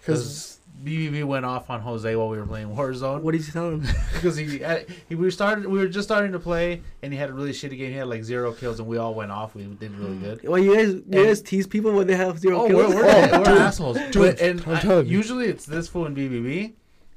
Because 0.00 0.18
Because 0.24 0.58
BBB 0.84 1.22
went 1.24 1.44
off 1.44 1.70
on 1.70 1.80
Jose 1.80 2.16
while 2.16 2.28
we 2.28 2.38
were 2.38 2.46
playing 2.46 2.68
Warzone. 2.68 3.20
What 3.20 3.32
did 3.32 3.46
you 3.46 3.52
tell 3.52 3.68
him? 3.70 3.80
because 4.14 4.36
he, 4.36 4.60
he 5.08 5.14
we 5.14 5.30
started 5.30 5.66
we 5.66 5.78
were 5.78 5.86
just 5.86 6.08
starting 6.08 6.32
to 6.32 6.40
play 6.40 6.82
and 7.02 7.12
he 7.12 7.18
had 7.18 7.30
a 7.30 7.32
really 7.32 7.52
shitty 7.52 7.78
game. 7.78 7.90
He 7.92 7.96
had 7.96 8.08
like 8.08 8.24
zero 8.24 8.52
kills 8.52 8.80
and 8.80 8.88
we 8.88 8.96
all 8.98 9.14
went 9.14 9.30
off. 9.30 9.54
We 9.54 9.62
did 9.64 9.94
really 9.96 10.16
good. 10.18 10.48
well, 10.48 10.58
you 10.58 10.74
guys, 10.74 10.88
you 10.94 11.24
guys 11.24 11.40
tease 11.42 11.66
people 11.68 11.92
when 11.92 12.06
they 12.08 12.16
have 12.16 12.38
zero 12.38 12.62
Oh, 12.62 12.66
kills. 12.66 12.94
we're, 12.94 13.04
we're, 13.04 13.10
Oh, 13.10 13.38
we're 13.38 13.44
dude, 13.44 13.58
assholes. 13.58 13.96
dude, 14.10 14.14
But, 14.14 14.40
and 14.40 14.60
I'm 14.66 14.76
I- 14.76 14.80
telling 14.80 15.06
you. 15.06 15.16
usually 15.16 15.46
it's 15.46 15.66
this 15.66 15.86
fool 15.88 16.06
and 16.06 16.16
BBB, 16.16 16.72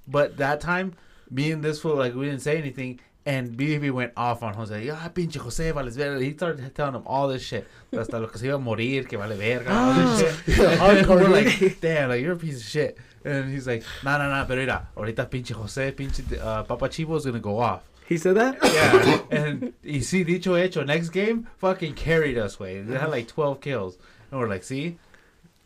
but 0.07 0.37
that 0.37 0.61
time 0.61 0.93
me 1.31 1.51
and 1.51 1.63
this 1.63 1.79
fool 1.81 1.95
like 1.95 2.13
we 2.13 2.25
didn't 2.25 2.41
say 2.41 2.57
anything. 2.57 2.99
And 3.27 3.57
BBB 3.57 3.91
went 3.91 4.13
off 4.15 4.43
on 4.43 4.53
Jose. 4.53 4.87
Ah, 4.91 5.09
pinche 5.11 5.37
Jose, 5.37 5.71
vales 5.71 5.95
verga. 5.95 6.23
He 6.23 6.33
started 6.33 6.75
telling 6.75 6.93
him 6.93 7.01
all 7.07 7.27
this 7.27 7.41
shit. 7.41 7.65
Hasta 7.91 8.19
lo 8.19 8.27
que 8.27 8.37
se 8.37 8.45
iba 8.47 8.55
a 8.55 8.59
morir, 8.59 9.07
que 9.09 9.17
vale 9.17 9.35
verga. 9.35 9.71
All 9.73 9.93
this 9.95 10.45
shit. 10.47 10.57
Yeah, 10.59 11.07
we're 11.07 11.27
like, 11.29 11.79
damn, 11.81 12.09
like, 12.09 12.21
you're 12.21 12.33
a 12.33 12.37
piece 12.37 12.57
of 12.57 12.67
shit. 12.67 12.97
And 13.23 13.51
he's 13.51 13.65
like, 13.65 13.83
nah, 14.03 14.19
nah, 14.19 14.29
nah, 14.29 14.45
pero 14.45 14.59
mira, 14.61 14.87
ahorita 14.95 15.27
pinche 15.27 15.53
Jose, 15.53 15.91
pinche 15.93 16.39
uh, 16.39 16.61
Papa 16.63 16.87
Chivo's 16.87 17.25
gonna 17.25 17.39
go 17.39 17.57
off. 17.59 17.81
He 18.07 18.17
said 18.17 18.35
that. 18.35 18.59
Yeah, 18.63 19.21
and 19.31 19.73
y 19.83 20.01
see, 20.01 20.23
dicho 20.23 20.53
hecho, 20.53 20.83
next 20.85 21.09
game 21.09 21.47
fucking 21.57 21.95
carried 21.95 22.37
us 22.37 22.59
way. 22.59 22.79
They 22.81 22.95
had 22.99 23.09
like 23.09 23.27
twelve 23.27 23.59
kills, 23.61 23.97
and 24.29 24.39
we're 24.39 24.47
like, 24.47 24.63
see, 24.63 24.99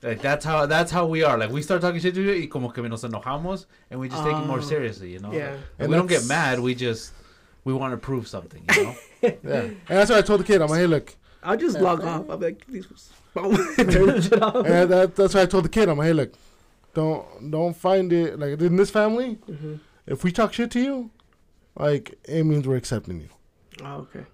like 0.01 0.21
that's 0.21 0.45
how 0.45 0.65
that's 0.65 0.89
how 0.89 1.05
we 1.05 1.21
are. 1.23 1.37
Like 1.37 1.49
we 1.51 1.61
start 1.61 1.81
talking 1.81 1.99
shit 1.99 2.13
to 2.15 2.21
you, 2.21 2.39
y 2.39 2.47
como 2.47 2.69
que 2.69 2.81
nos 2.87 3.03
enojamos, 3.03 3.65
and 3.91 3.99
we 3.99 4.07
just 4.07 4.23
take 4.23 4.37
it 4.37 4.45
more 4.45 4.59
Oh. 4.59 4.61
seriously, 4.61 5.11
you 5.11 5.19
know. 5.19 5.33
Yeah. 5.33 5.49
Like, 5.51 5.59
And 5.79 5.89
we 5.89 5.95
don't 5.97 6.07
get 6.07 6.25
mad. 6.27 6.61
We 6.61 6.75
just 6.75 7.11
we 7.73 7.77
want 7.79 7.93
to 7.93 7.97
prove 7.97 8.27
something, 8.27 8.63
you 8.75 8.83
know. 8.83 8.95
yeah, 9.21 9.61
and 9.61 9.77
that's 9.87 10.09
what 10.09 10.19
I 10.19 10.21
told 10.21 10.39
the 10.39 10.43
kid. 10.43 10.61
I'm 10.61 10.69
like 10.69 10.79
hey 10.79 10.87
look, 10.87 11.15
I'll 11.43 11.57
just 11.57 11.79
log 11.79 12.03
off. 12.03 12.29
I'm 12.29 12.39
like, 12.39 12.65
these 12.67 12.89
was- 12.89 13.09
turn 13.35 14.07
the 14.07 14.21
shit 14.21 14.41
off. 14.41 14.55
and 14.65 14.89
that, 14.91 15.15
that's 15.15 15.33
what 15.33 15.43
I 15.43 15.45
told 15.45 15.65
the 15.65 15.69
kid. 15.69 15.87
I'm 15.89 15.97
like 15.97 16.07
hey 16.07 16.13
look, 16.13 16.33
don't 16.93 17.51
don't 17.51 17.75
find 17.75 18.11
it 18.11 18.39
like 18.39 18.59
in 18.59 18.75
this 18.75 18.89
family. 18.89 19.37
Mhm. 19.49 19.79
If 20.07 20.23
we 20.23 20.31
talk 20.31 20.53
shit 20.53 20.71
to 20.71 20.79
you, 20.79 21.11
like 21.77 22.15
it 22.23 22.43
means 22.43 22.67
we're 22.67 22.77
accepting 22.77 23.19
you. 23.21 23.29
Oh, 23.83 24.07
okay. 24.07 24.25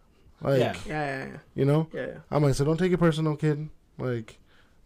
Like, 0.41 0.59
Yeah. 0.59 0.75
Yeah, 0.85 1.05
yeah, 1.05 1.25
yeah. 1.25 1.37
you 1.55 1.65
know, 1.65 1.87
Yeah, 1.93 2.05
yeah. 2.07 2.17
I'm 2.31 2.43
like, 2.43 2.55
so 2.55 2.63
don't 2.65 2.77
take 2.77 2.91
it 2.91 2.97
personal, 2.97 3.35
kid. 3.35 3.69
Like, 3.97 4.37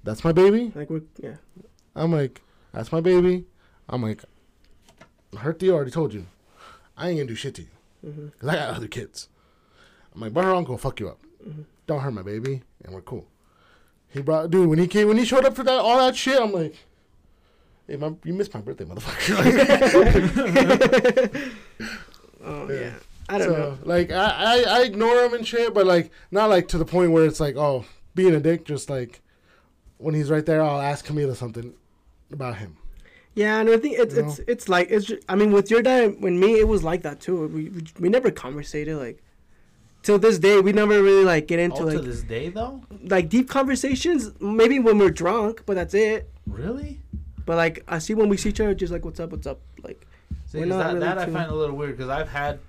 that's 0.03 0.23
my 0.23 0.31
baby. 0.31 0.71
Like 0.75 0.89
we're 0.89 1.01
yeah. 1.21 1.35
I'm 1.95 2.11
like, 2.11 2.41
that's 2.73 2.91
my 2.91 3.01
baby. 3.01 3.45
I'm 3.89 4.01
like, 4.03 4.23
her 5.37 5.53
Theo 5.53 5.73
already 5.75 5.91
told 5.91 6.13
you, 6.13 6.25
I 6.97 7.09
ain't 7.09 7.17
gonna 7.19 7.27
do 7.27 7.35
shit 7.35 7.55
to 7.55 7.61
you, 7.63 7.67
Mm-hmm. 8.05 8.27
cause 8.39 8.49
I 8.49 8.55
got 8.55 8.75
other 8.75 8.87
kids. 8.87 9.27
I'm 10.13 10.21
like, 10.21 10.33
but 10.33 10.43
her 10.45 10.53
uncle 10.55 10.77
fuck 10.77 10.99
you 10.99 11.09
up. 11.09 11.19
Mm-hmm. 11.47 11.61
Don't 11.87 11.99
hurt 12.01 12.11
my 12.11 12.21
baby, 12.21 12.61
and 12.83 12.93
we're 12.93 13.01
cool. 13.01 13.27
He 14.09 14.21
brought, 14.21 14.49
dude, 14.51 14.67
when 14.69 14.79
he 14.79 14.87
came, 14.87 15.07
when 15.07 15.17
he 15.17 15.25
showed 15.25 15.45
up 15.45 15.55
for 15.55 15.63
that, 15.63 15.79
all 15.79 15.97
that 15.99 16.15
shit, 16.15 16.39
I'm 16.39 16.51
like, 16.51 16.75
hey, 17.87 17.95
my, 17.97 18.13
you 18.23 18.33
missed 18.33 18.53
my 18.53 18.61
birthday, 18.61 18.85
motherfucker. 18.85 19.39
Oh 22.43 22.69
Yeah. 22.69 22.79
yeah. 22.79 22.93
I 23.27 23.37
don't 23.37 23.47
so, 23.49 23.53
know. 23.57 23.77
like, 23.83 24.11
I, 24.11 24.63
I, 24.65 24.79
I 24.79 24.81
ignore 24.83 25.23
him 25.25 25.33
and 25.35 25.45
shit, 25.45 25.73
but 25.73 25.85
like, 25.85 26.09
not 26.31 26.49
like 26.49 26.67
to 26.69 26.77
the 26.79 26.85
point 26.85 27.11
where 27.11 27.25
it's 27.25 27.39
like, 27.39 27.55
oh, 27.57 27.85
being 28.15 28.33
a 28.33 28.39
dick. 28.39 28.65
Just 28.65 28.89
like, 28.89 29.21
when 29.97 30.15
he's 30.15 30.31
right 30.31 30.45
there, 30.45 30.63
I'll 30.63 30.81
ask 30.81 31.05
Camila 31.05 31.35
something 31.35 31.73
about 32.31 32.57
him. 32.57 32.77
Yeah, 33.35 33.59
and 33.59 33.69
I 33.69 33.77
think 33.77 33.97
it's 33.99 34.15
You 34.15 34.25
it's 34.25 34.39
it's 34.39 34.69
like 34.69 34.89
it's. 34.89 35.05
Just, 35.05 35.23
I 35.29 35.35
mean, 35.35 35.51
with 35.51 35.69
your 35.71 35.81
dad, 35.81 36.15
when 36.19 36.39
me, 36.39 36.59
it 36.59 36.67
was 36.67 36.83
like 36.83 37.03
that 37.03 37.19
too. 37.21 37.47
We 37.47 37.69
we, 37.69 37.83
we 37.99 38.09
never 38.09 38.31
conversated 38.31 38.97
like. 38.97 39.21
Till 40.01 40.17
this 40.17 40.39
day, 40.39 40.61
we 40.61 40.71
never 40.71 41.03
really 41.03 41.25
like 41.25 41.47
get 41.47 41.59
into 41.59 41.77
oh, 41.77 41.83
All 41.83 41.89
to 41.91 41.97
like 41.97 42.05
this 42.05 42.21
day, 42.23 42.47
though. 42.47 42.81
like 43.03 43.27
deep 43.27 43.49
conversations. 43.49 44.31
Maybe 44.39 44.79
when 44.79 44.97
we're 44.97 45.09
drunk, 45.09 45.63
but 45.65 45.73
that's 45.75 45.93
it. 45.93 46.29
Really? 46.47 46.99
But 47.45 47.57
like 47.57 47.83
I 47.87 47.99
see 47.99 48.13
when 48.13 48.29
we 48.29 48.37
see 48.37 48.49
each 48.49 48.61
other, 48.61 48.73
just 48.73 48.93
like 48.93 49.03
what's 49.03 49.19
up, 49.19 49.31
what's 49.31 49.45
up, 49.45 49.59
like. 49.83 50.07
See, 50.45 50.59
We're 50.59 50.65
'cause 50.65 50.69
not 50.69 50.77
that, 50.79 50.93
really 50.93 50.99
that 51.05 51.17
I 51.19 51.25
find 51.27 51.51
a 51.51 51.55
little 51.55 51.75
weird 51.75 51.97
because 51.97 52.09
I've 52.09 52.29
had 52.29 52.59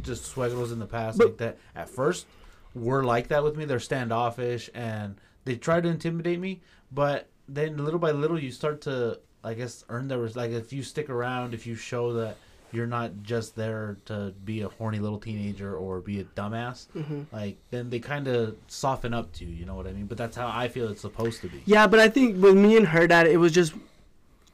just 0.00 0.34
suegros 0.34 0.72
in 0.72 0.78
the 0.78 0.86
past 0.86 1.18
But- 1.18 1.26
like 1.28 1.36
that. 1.36 1.58
At 1.76 1.88
first, 1.90 2.26
were 2.74 3.04
like 3.04 3.28
that 3.28 3.44
with 3.44 3.56
me. 3.56 3.66
They're 3.66 3.78
standoffish 3.78 4.70
and 4.74 5.16
they 5.44 5.56
try 5.56 5.80
to 5.82 5.88
intimidate 5.88 6.40
me. 6.40 6.60
But 6.90 7.28
then 7.46 7.76
little 7.84 8.00
by 8.00 8.10
little, 8.12 8.38
you 8.38 8.50
start 8.52 8.80
to, 8.82 9.20
I 9.42 9.54
guess, 9.54 9.84
earn 9.88 10.08
their 10.08 10.18
res- 10.18 10.36
like 10.36 10.50
if 10.50 10.72
you 10.72 10.82
stick 10.82 11.08
around, 11.10 11.54
if 11.54 11.66
you 11.66 11.74
show 11.74 12.12
that 12.14 12.36
you're 12.72 12.86
not 12.86 13.10
just 13.24 13.56
there 13.56 13.96
to 14.04 14.32
be 14.44 14.60
a 14.60 14.68
horny 14.68 14.98
little 15.00 15.18
teenager 15.18 15.74
or 15.74 16.00
be 16.00 16.20
a 16.20 16.24
dumbass, 16.24 16.86
hmm 16.92 17.22
like 17.32 17.56
then 17.70 17.90
they 17.90 17.98
kind 17.98 18.28
of 18.28 18.56
soften 18.68 19.12
up 19.14 19.32
to 19.32 19.44
you. 19.44 19.52
You 19.54 19.64
know 19.64 19.74
what 19.74 19.86
I 19.86 19.92
mean? 19.92 20.06
But 20.06 20.18
that's 20.18 20.36
how 20.36 20.48
I 20.52 20.68
feel 20.68 20.88
it's 20.88 21.00
supposed 21.00 21.40
to 21.42 21.48
be. 21.48 21.62
Yeah, 21.66 21.86
but 21.86 21.98
I 22.00 22.08
think 22.08 22.40
with 22.42 22.56
me 22.56 22.76
and 22.76 22.86
her 22.88 23.06
dad, 23.06 23.26
it 23.26 23.38
was 23.38 23.52
just 23.52 23.72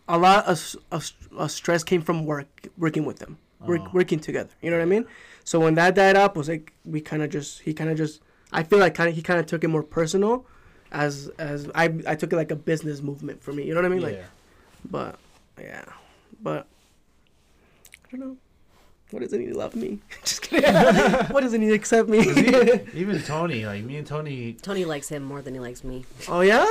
a 0.09 0.17
lot 0.19 0.45
of, 0.47 0.77
of, 0.93 1.11
of 1.37 1.51
stress 1.51 1.83
came 1.83 2.01
from 2.01 2.25
work, 2.25 2.69
working 2.79 3.05
with 3.05 3.19
them, 3.19 3.39
work, 3.67 3.81
Oh. 3.85 3.91
working 3.93 4.21
together. 4.21 4.51
You 4.63 4.71
know 4.71 4.77
what 4.77 4.83
I 4.85 4.87
mean? 4.87 5.07
So 5.45 5.59
when 5.61 5.75
that 5.75 5.95
died 5.95 6.17
up, 6.17 6.37
was 6.37 6.49
like 6.49 6.73
we 6.85 7.01
kind 7.01 7.23
of 7.23 7.31
just 7.31 7.63
he 7.63 7.75
kind 7.75 7.91
of 7.91 7.97
just 7.97 8.21
I 8.53 8.63
feel 8.63 8.79
like 8.79 8.95
kind 8.95 9.11
of 9.11 9.17
he 9.17 9.23
kind 9.23 9.41
of 9.41 9.47
took 9.47 9.63
it 9.65 9.69
more 9.69 9.83
personal, 9.83 10.47
as 10.93 11.29
as 11.39 11.69
I 11.75 11.93
I 12.07 12.15
took 12.15 12.33
it 12.33 12.37
like 12.37 12.51
a 12.53 12.57
business 12.57 13.03
movement 13.03 13.43
for 13.43 13.53
me. 13.53 13.65
You 13.65 13.75
know 13.75 13.81
what 13.83 13.87
I 13.87 13.95
mean? 13.95 14.03
Like, 14.03 14.15
Yeah. 14.15 14.25
But 14.91 15.19
yeah, 15.61 15.85
but 16.43 16.67
I 18.07 18.17
don't 18.17 18.21
know. 18.21 18.37
What 19.13 19.21
does 19.23 19.33
it 19.33 19.39
need 19.39 19.53
to 19.53 19.57
love 19.57 19.77
me? 19.77 20.01
Just 20.25 20.43
kidding. 20.43 20.75
what 21.31 21.43
does 21.43 21.55
it 21.55 21.59
need 21.61 21.69
to 21.69 21.75
accept 21.75 22.09
me? 22.09 22.19
even, 22.29 22.89
even 22.95 23.23
Tony, 23.23 23.65
like 23.65 23.85
me 23.85 23.99
and 23.99 24.07
Tony, 24.07 24.55
Tony 24.55 24.85
likes 24.85 25.09
him 25.09 25.23
more 25.23 25.41
than 25.43 25.55
he 25.55 25.61
likes 25.61 25.85
me. 25.85 26.05
oh 26.27 26.41
yeah. 26.41 26.65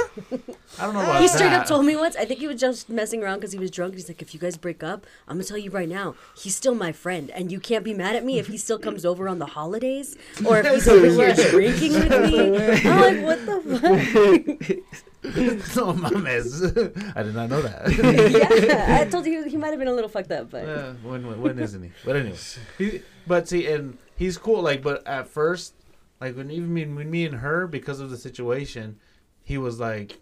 I 0.78 0.84
don't 0.86 0.94
know 0.96 1.02
about 1.02 1.22
He 1.22 1.30
straight 1.30 1.52
that. 1.52 1.62
up 1.62 1.66
told 1.68 1.86
me 1.86 1.96
once. 1.96 2.18
I 2.18 2.26
think 2.26 2.42
he 2.42 2.48
was 2.48 2.60
just 2.60 2.90
messing 2.90 3.24
around 3.24 3.38
because 3.38 3.54
he 3.54 3.58
was 3.58 3.72
drunk. 3.72 3.94
He's 3.94 4.10
like, 4.10 4.22
"If 4.22 4.34
you 4.34 4.40
guys 4.42 4.58
break 4.58 4.84
up, 4.84 5.08
I'm 5.30 5.38
gonna 5.38 5.46
tell 5.46 5.58
you 5.58 5.72
right 5.72 5.88
now, 5.88 6.16
he's 6.38 6.58
still 6.58 6.76
my 6.76 6.92
friend, 6.92 7.32
and 7.32 7.54
you 7.54 7.60
can't 7.62 7.86
be 7.86 7.94
mad 7.94 8.18
at 8.18 8.26
me 8.26 8.38
if 8.38 8.48
he 8.48 8.58
still 8.58 8.80
comes 8.80 9.06
over 9.06 9.30
on 9.30 9.40
the 9.40 9.46
holidays 9.46 10.18
or 10.46 10.58
if 10.60 10.66
he's 10.70 10.88
over 10.90 11.08
here 11.10 11.34
drinking 11.34 11.94
with 11.94 12.10
me." 12.10 12.40
I'm 12.86 13.02
like, 13.02 13.24
"What 13.24 13.46
the 13.46 14.78
fuck?" 14.82 15.02
no 15.76 15.94
mames. 15.94 17.16
I 17.16 17.24
did 17.24 17.36
not 17.36 17.50
know 17.50 17.62
that. 17.62 17.90
yeah, 18.68 19.00
I 19.02 19.06
told 19.10 19.26
you 19.26 19.44
he, 19.44 19.52
he 19.52 19.58
might 19.58 19.70
have 19.70 19.80
been 19.80 19.88
a 19.88 19.94
little 19.94 20.10
fucked 20.10 20.32
up, 20.32 20.52
but 20.52 20.66
Yeah, 20.66 20.94
when, 21.04 21.26
when 21.28 21.42
when 21.42 21.60
isn't 21.60 21.82
he? 21.82 21.92
But 22.04 22.16
anyway, 22.16 22.38
he, 22.78 23.02
but 23.28 23.48
see, 23.48 23.68
and 23.68 23.98
he's 24.16 24.38
cool. 24.38 24.62
Like, 24.62 24.82
but 24.82 25.06
at 25.08 25.28
first, 25.28 25.74
like 26.22 26.36
when 26.36 26.52
even 26.52 26.74
me, 26.74 26.86
when 26.86 27.10
me 27.10 27.26
and 27.26 27.36
her, 27.36 27.68
because 27.68 28.00
of 28.00 28.10
the 28.10 28.18
situation, 28.18 29.00
he 29.44 29.58
was 29.58 29.80
like, 29.80 30.20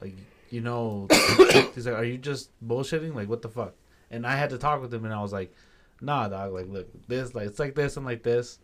like 0.00 0.14
you 0.50 0.60
know, 0.60 1.06
he's 1.74 1.86
like, 1.86 1.96
"Are 1.96 2.04
you 2.04 2.18
just 2.18 2.50
bullshitting? 2.66 3.14
Like, 3.14 3.28
what 3.28 3.42
the 3.42 3.48
fuck?" 3.48 3.74
And 4.10 4.26
I 4.26 4.36
had 4.36 4.50
to 4.50 4.58
talk 4.58 4.82
with 4.82 4.92
him, 4.92 5.04
and 5.04 5.14
I 5.14 5.22
was 5.22 5.32
like, 5.32 5.54
"Nah, 6.00 6.28
dog. 6.28 6.52
Like, 6.52 6.68
look, 6.68 6.88
this, 7.08 7.34
like, 7.34 7.46
it's 7.46 7.58
like 7.58 7.74
this 7.74 7.96
and 7.96 8.04
like 8.04 8.22
this. 8.22 8.58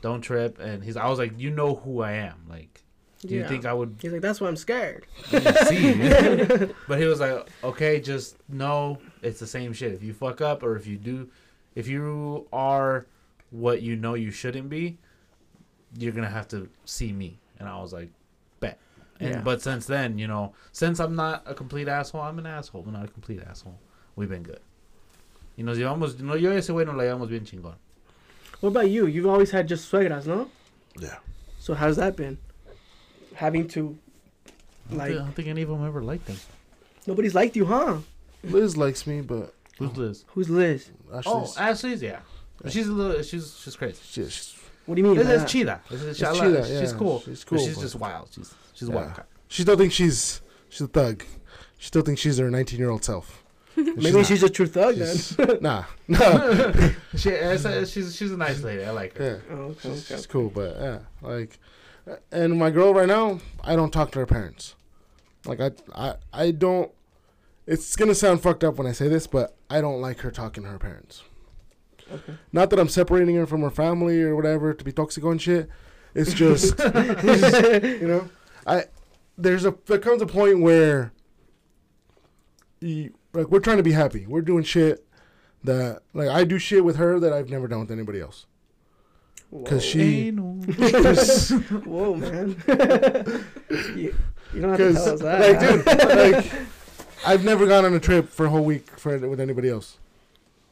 Don't 0.00 0.20
trip." 0.20 0.60
And 0.60 0.84
he's, 0.84 0.96
I 0.96 1.08
was 1.08 1.18
like, 1.18 1.32
"You 1.36 1.50
know 1.50 1.74
who 1.74 2.02
I 2.02 2.12
am. 2.12 2.46
Like, 2.48 2.83
do 3.24 3.34
you 3.34 3.40
Yeah. 3.40 3.48
think 3.48 3.64
I 3.64 3.72
would 3.72 3.96
He's 4.00 4.12
like, 4.12 4.20
that's 4.20 4.40
why 4.40 4.48
I'm 4.48 4.56
scared. 4.56 5.06
see. 5.30 5.94
but 6.88 6.98
he 6.98 7.06
was 7.06 7.20
like, 7.20 7.48
okay, 7.62 8.00
just 8.00 8.36
know 8.48 8.98
it's 9.22 9.40
the 9.40 9.46
same 9.46 9.72
shit. 9.72 9.92
If 9.92 10.02
you 10.02 10.12
fuck 10.12 10.40
up 10.40 10.62
or 10.62 10.76
if 10.76 10.86
you 10.86 10.96
do, 10.96 11.28
if 11.74 11.88
you 11.88 12.46
are 12.52 13.06
what 13.50 13.82
you 13.82 13.96
know 13.96 14.14
you 14.14 14.30
shouldn't 14.30 14.68
be, 14.68 14.98
you're 15.98 16.12
gonna 16.12 16.28
have 16.28 16.48
to 16.48 16.68
see 16.84 17.12
me. 17.12 17.38
And 17.58 17.68
I 17.68 17.80
was 17.80 17.92
like, 17.92 18.10
bet. 18.60 18.78
And 19.20 19.30
Yeah. 19.30 19.40
but 19.42 19.62
since 19.62 19.86
then, 19.86 20.18
you 20.18 20.26
know, 20.26 20.54
since 20.72 20.98
I'm 21.00 21.14
not 21.14 21.42
a 21.46 21.54
complete 21.54 21.88
asshole, 21.88 22.20
I'm 22.20 22.38
an 22.38 22.46
asshole. 22.46 22.84
I'm 22.86 22.92
not 22.92 23.04
a 23.04 23.08
complete 23.08 23.40
asshole. 23.48 23.78
We've 24.16 24.28
been 24.28 24.42
good. 24.42 24.60
Y 25.56 25.62
nos 25.62 25.78
llevamos, 25.78 26.18
no, 26.20 26.34
yo 26.34 26.50
y 26.50 26.56
ese 26.56 26.72
güey 26.72 26.84
nos 26.84 26.96
la 26.96 27.04
llevamos 27.04 27.28
bien 27.28 27.44
chingón. 27.44 27.76
What 28.60 28.70
about 28.70 28.90
you? 28.90 29.06
You've 29.06 29.26
always 29.26 29.50
had 29.52 29.68
just 29.68 29.90
suegras, 29.90 30.26
no? 30.26 30.48
Yeah. 30.98 31.16
So 31.58 31.74
how's 31.74 31.96
that 31.96 32.16
been? 32.16 32.38
Having 33.34 33.68
to, 33.68 33.98
I 34.46 34.90
don't 34.90 34.98
like, 34.98 35.08
think- 35.08 35.20
I 35.20 35.24
don't 35.24 35.32
think 35.34 35.48
any 35.48 35.62
of 35.62 35.68
them 35.68 35.84
ever 35.86 36.02
liked 36.02 36.28
him. 36.28 36.36
nobody's 37.06 37.34
liked 37.34 37.56
you, 37.56 37.66
huh? 37.66 37.98
Liz 38.44 38.76
likes 38.76 39.06
me, 39.06 39.20
but 39.22 39.54
Who's 39.78 39.96
Liz? 39.96 40.24
Who's 40.28 40.50
Liz? 40.50 40.90
Ashley's, 41.12 41.24
Oh, 41.26 41.54
Ashley's, 41.58 42.02
yeah. 42.02 42.20
She's 42.68 42.86
a 42.86 42.92
little, 42.92 43.22
she's, 43.22 43.58
she's 43.62 43.74
crazy. 43.76 43.98
shit, 44.04 44.30
she's, 44.30 44.56
What 44.86 44.94
do 44.94 45.00
you 45.02 45.06
mean? 45.08 45.16
This 45.16 45.28
is 45.28 45.40
that? 45.42 45.48
Cheetah. 45.48 45.80
This 45.90 46.02
is 46.02 46.08
It's 46.08 46.20
Shala. 46.20 46.40
Cheetah, 46.40 46.66
She's 46.80 46.92
yeah, 46.92 46.98
cool. 46.98 47.20
she's 47.20 47.44
but 47.44 47.48
cool, 47.50 47.66
she's 47.66 47.74
but- 47.74 47.80
just 47.82 47.94
wild. 47.96 48.28
She's 48.34 48.54
she's 48.74 48.88
Yeah. 48.88 48.94
wild. 48.94 49.20
she 49.48 49.62
still 49.62 49.76
thinks 49.76 49.94
she's 49.94 50.40
she's 50.68 50.80
a 50.82 50.86
thug. 50.88 51.24
She 51.78 51.86
still 51.88 52.02
thinks 52.02 52.20
she's 52.20 52.38
her 52.38 52.50
19 52.50 52.78
year 52.78 52.90
old 52.90 53.04
self. 53.04 53.42
Maybe 53.76 54.12
not. 54.12 54.26
she's 54.26 54.42
a 54.44 54.48
true 54.48 54.66
thug 54.66 54.94
then. 54.96 55.58
Nah, 55.60 55.84
no, 56.06 56.18
She, 57.16 57.30
a- 57.30 57.86
she's 57.86 58.14
she's 58.14 58.30
a 58.30 58.36
nice 58.36 58.62
lady. 58.62 58.84
I 58.84 58.90
like 58.90 59.16
her. 59.16 59.42
yeah, 59.48 59.54
Oh, 59.56 59.60
okay, 59.62 59.78
she's, 59.82 60.04
okay. 60.10 60.16
she's 60.16 60.26
cool, 60.26 60.48
but 60.50 60.76
yeah, 60.80 60.98
like, 61.22 61.58
and 62.30 62.58
my 62.58 62.70
girl 62.70 62.92
right 62.94 63.08
now, 63.08 63.40
I 63.62 63.76
don't 63.76 63.92
talk 63.92 64.10
to 64.12 64.18
her 64.20 64.26
parents. 64.26 64.74
Like 65.46 65.60
I, 65.60 65.70
I, 65.94 66.14
I 66.32 66.50
don't. 66.50 66.90
It's 67.66 67.96
gonna 67.96 68.14
sound 68.14 68.42
fucked 68.42 68.64
up 68.64 68.76
when 68.76 68.86
I 68.86 68.92
say 68.92 69.08
this, 69.08 69.26
but 69.26 69.56
I 69.70 69.80
don't 69.80 70.00
like 70.00 70.20
her 70.20 70.30
talking 70.30 70.64
to 70.64 70.70
her 70.70 70.78
parents. 70.78 71.22
Okay. 72.12 72.34
Not 72.52 72.70
that 72.70 72.78
I'm 72.78 72.88
separating 72.88 73.34
her 73.36 73.46
from 73.46 73.62
her 73.62 73.70
family 73.70 74.22
or 74.22 74.36
whatever 74.36 74.74
to 74.74 74.84
be 74.84 74.92
toxic 74.92 75.24
and 75.24 75.40
shit. 75.40 75.68
It's 76.14 76.34
just, 76.34 76.78
you 76.78 78.06
know, 78.06 78.28
I 78.66 78.84
there's 79.36 79.64
a 79.64 79.74
there 79.86 79.98
comes 79.98 80.22
a 80.22 80.26
point 80.26 80.60
where 80.60 81.12
you, 82.80 83.14
like 83.32 83.48
we're 83.48 83.60
trying 83.60 83.78
to 83.78 83.82
be 83.82 83.92
happy. 83.92 84.26
We're 84.26 84.42
doing 84.42 84.64
shit 84.64 85.06
that 85.64 86.02
like 86.12 86.28
I 86.28 86.44
do 86.44 86.58
shit 86.58 86.84
with 86.84 86.96
her 86.96 87.18
that 87.18 87.32
I've 87.32 87.50
never 87.50 87.66
done 87.66 87.80
with 87.80 87.90
anybody 87.90 88.20
else. 88.20 88.46
Because 89.52 89.84
she, 89.84 90.30
Because 90.30 91.50
Whoa, 91.84 92.14
man. 92.16 92.56
you, 93.96 94.14
you 94.52 94.60
don't 94.60 94.70
have 94.70 94.78
to 94.78 94.92
tell 94.94 95.14
us 95.14 95.20
that. 95.20 95.40
like 95.40 95.60
dude, 95.60 96.46
like 96.46 96.52
I've 97.26 97.44
never 97.44 97.66
gone 97.66 97.84
on 97.84 97.94
a 97.94 98.00
trip 98.00 98.28
for 98.28 98.46
a 98.46 98.50
whole 98.50 98.64
week 98.64 98.90
for 98.98 99.16
with 99.28 99.40
anybody 99.40 99.68
else. 99.68 99.98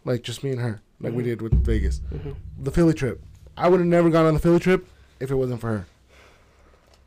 Like 0.05 0.23
just 0.23 0.43
me 0.43 0.51
and 0.51 0.61
her, 0.61 0.81
like 1.01 1.13
we 1.13 1.23
Mhm. 1.23 1.27
did 1.27 1.43
with 1.43 1.65
Vegas. 1.65 2.01
Mhm. 2.13 2.35
the 2.59 2.71
Philly 2.73 2.95
trip. 2.95 3.23
I 3.57 3.69
would 3.69 3.79
have 3.81 3.87
never 3.89 4.11
gone 4.11 4.27
on 4.27 4.35
the 4.35 4.41
Philly 4.41 4.59
trip 4.59 4.87
if 5.21 5.31
it 5.31 5.35
wasn't 5.37 5.61
for 5.61 5.69
her. 5.69 5.87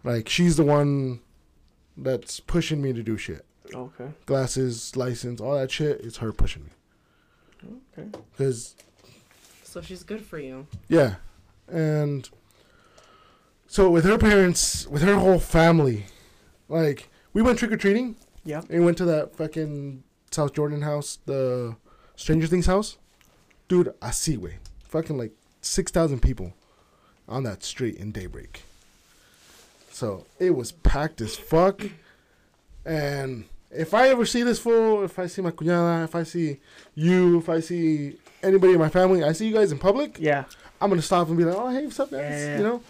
Like 0.04 0.30
she's 0.30 0.56
the 0.56 0.64
one 0.64 1.20
that's 1.98 2.40
pushing 2.40 2.82
me 2.82 2.94
to 2.94 3.04
do 3.04 3.18
shit. 3.18 3.46
Okay. 3.74 4.10
Glasses, 4.26 4.96
license, 4.96 5.42
all 5.42 5.56
that 5.58 5.72
shit. 5.72 6.00
It's 6.02 6.18
her 6.18 6.32
pushing 6.32 6.64
me. 6.66 6.70
Okay. 7.98 8.10
Cause 8.38 8.76
So 9.64 9.82
she's 9.82 10.04
good 10.04 10.22
for 10.24 10.38
you. 10.40 10.68
yeah, 10.88 11.16
and 11.68 12.30
so 13.68 13.90
with 13.90 14.06
her 14.06 14.18
parents, 14.18 14.88
with 14.88 15.02
her 15.02 15.16
whole 15.16 15.40
family, 15.40 16.06
like 16.70 17.10
we 17.34 17.42
went 17.42 17.60
trick 17.60 17.72
or 17.72 17.78
treating. 17.78 18.16
Yeah. 18.44 18.62
And 18.70 18.80
we 18.80 18.86
went 18.86 18.98
to 19.00 19.06
that 19.06 19.36
fucking 19.36 20.04
South 20.32 20.54
Jordan 20.54 20.84
house, 20.84 21.20
the 21.26 21.76
Stranger 22.16 22.48
Things 22.48 22.68
house. 22.68 22.98
Dude, 23.68 23.94
I 24.02 24.12
see 24.12 24.38
way. 24.38 24.60
Fucking 24.84 25.18
like 25.18 25.34
6,000 25.62 26.22
people 26.22 26.54
on 27.28 27.44
that 27.44 27.64
street 27.64 27.96
in 27.96 28.12
daybreak. 28.12 28.64
So 29.90 30.26
it 30.40 30.56
was 30.56 30.72
packed 30.72 31.22
as 31.22 31.36
fuck. 31.36 31.82
And 32.86 33.46
if 33.72 33.94
I 33.94 34.10
ever 34.10 34.26
see 34.26 34.44
this 34.44 34.60
fool, 34.60 35.04
if 35.04 35.18
I 35.18 35.26
see 35.26 35.42
my 35.42 35.52
cuñada, 35.52 36.04
if 36.04 36.16
I 36.16 36.24
see 36.24 36.60
you, 36.94 37.40
if 37.40 37.50
I 37.50 37.60
see 37.60 38.18
anybody 38.44 38.74
in 38.74 38.80
my 38.80 38.90
family, 38.90 39.24
I 39.24 39.32
see 39.32 39.48
you 39.48 39.54
guys 39.54 39.72
in 39.72 39.80
public, 39.80 40.18
Yeah. 40.20 40.46
I'm 40.86 40.90
gonna 40.92 41.02
stop 41.02 41.28
and 41.28 41.38
be 41.38 41.44
like, 41.44 41.56
oh 41.58 41.70
hey, 41.70 41.86
what's 41.86 42.00
up 42.00 42.12
guys? 42.12 42.20
Yeah. 42.22 42.58
You 42.58 42.64
know, 42.64 42.82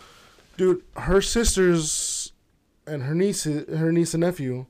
dude, 0.58 0.84
her 0.96 1.22
sisters 1.22 2.32
and 2.88 3.04
her 3.04 3.16
niece, 3.16 3.44
her 3.46 3.92
niece 3.92 4.14
and 4.14 4.22
nephew, 4.22 4.66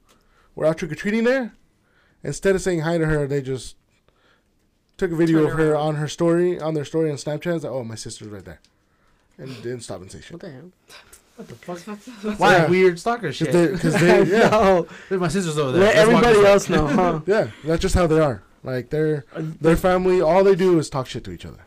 were 0.56 0.66
out 0.66 0.78
trick 0.78 0.92
or 0.92 0.96
treating 0.96 1.24
there. 1.26 1.54
Instead 2.24 2.56
of 2.56 2.62
saying 2.62 2.82
hi 2.82 2.98
to 2.98 3.06
her, 3.06 3.28
they 3.28 3.42
just 3.42 3.76
took 4.98 5.12
a 5.12 5.16
video 5.16 5.40
Turn 5.42 5.52
of 5.52 5.58
her 5.58 5.72
around. 5.74 5.88
on 5.88 5.96
her 5.96 6.08
story, 6.08 6.60
on 6.60 6.74
their 6.74 6.86
story 6.86 7.10
on 7.12 7.18
Snapchat. 7.18 7.64
Like, 7.64 7.72
oh, 7.72 7.84
my 7.84 7.96
sister's 7.96 8.30
right 8.30 8.44
there, 8.46 8.60
and 9.38 9.50
didn't 9.62 9.82
stop 9.82 10.02
and 10.02 10.12
say 10.12 10.22
shit. 10.22 10.32
What 10.32 10.42
the 10.42 10.52
hell? 10.52 10.72
What 11.36 11.48
the 11.50 11.56
fuck? 11.56 11.80
That's 12.24 12.40
Why 12.40 12.54
Yeah. 12.58 12.70
weird 12.70 12.98
stalker 13.00 13.34
shit? 13.34 13.52
Because 13.52 13.94
they, 14.00 14.24
yeah, 14.38 14.50
no, 14.50 14.88
My 15.18 15.28
sister's 15.28 15.58
over 15.58 15.74
there. 15.74 15.82
let 15.82 15.96
Let's 15.96 16.08
everybody 16.08 16.34
this 16.36 16.44
way. 16.44 16.50
else 16.52 16.70
know, 16.70 16.88
huh? 16.88 17.20
yeah, 17.28 17.48
that's 17.66 17.82
just 17.82 17.94
how 17.96 18.08
they 18.08 18.20
are. 18.20 18.42
Like 18.64 18.90
they're 18.90 19.26
Uh, 19.36 19.42
their 19.62 19.76
family. 19.76 20.22
All 20.22 20.44
they 20.44 20.56
do 20.56 20.80
is 20.80 20.90
talk 20.90 21.08
shit 21.08 21.24
to 21.26 21.32
each 21.32 21.46
other. 21.46 21.60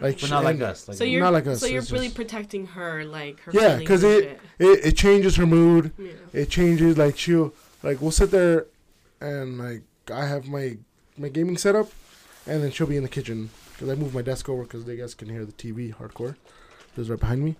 Like 0.00 0.20
But 0.20 0.30
not 0.30 0.44
like 0.44 0.60
us. 0.60 0.88
Like 0.88 0.96
So 0.96 1.04
you're 1.04 1.20
Not 1.20 1.32
like 1.32 1.46
us, 1.46 1.60
so 1.60 1.66
you're 1.66 1.80
it's 1.80 1.92
really 1.92 2.06
just- 2.06 2.16
protecting 2.16 2.66
her, 2.68 3.04
like 3.04 3.40
her. 3.40 3.52
Yeah, 3.52 3.76
because 3.76 4.04
it- 4.04 4.40
It, 4.58 4.86
it 4.86 4.96
changes 4.96 5.36
her 5.36 5.46
mood. 5.46 5.92
Yeah. 5.98 6.12
it 6.32 6.50
changes 6.50 6.96
like 6.96 7.18
she'll 7.18 7.52
like 7.82 8.00
we'll 8.00 8.12
sit 8.12 8.30
there 8.30 8.66
and 9.20 9.58
like 9.58 9.82
I 10.12 10.26
have 10.26 10.46
my 10.46 10.78
my 11.18 11.28
gaming 11.28 11.56
setup 11.56 11.90
and 12.46 12.62
then 12.62 12.70
she'll 12.70 12.86
be 12.86 12.96
in 12.96 13.02
the 13.02 13.08
kitchen 13.08 13.50
because 13.72 13.88
I 13.88 13.94
moved 13.94 14.14
my 14.14 14.22
desk 14.22 14.48
over 14.48 14.62
because 14.62 14.84
they 14.84 14.96
guys 14.96 15.14
can 15.14 15.28
hear 15.28 15.44
the 15.44 15.52
TV 15.52 15.94
hardcore. 15.94 16.36
It 16.92 16.98
was 16.98 17.10
right 17.10 17.18
behind 17.18 17.44
me, 17.44 17.56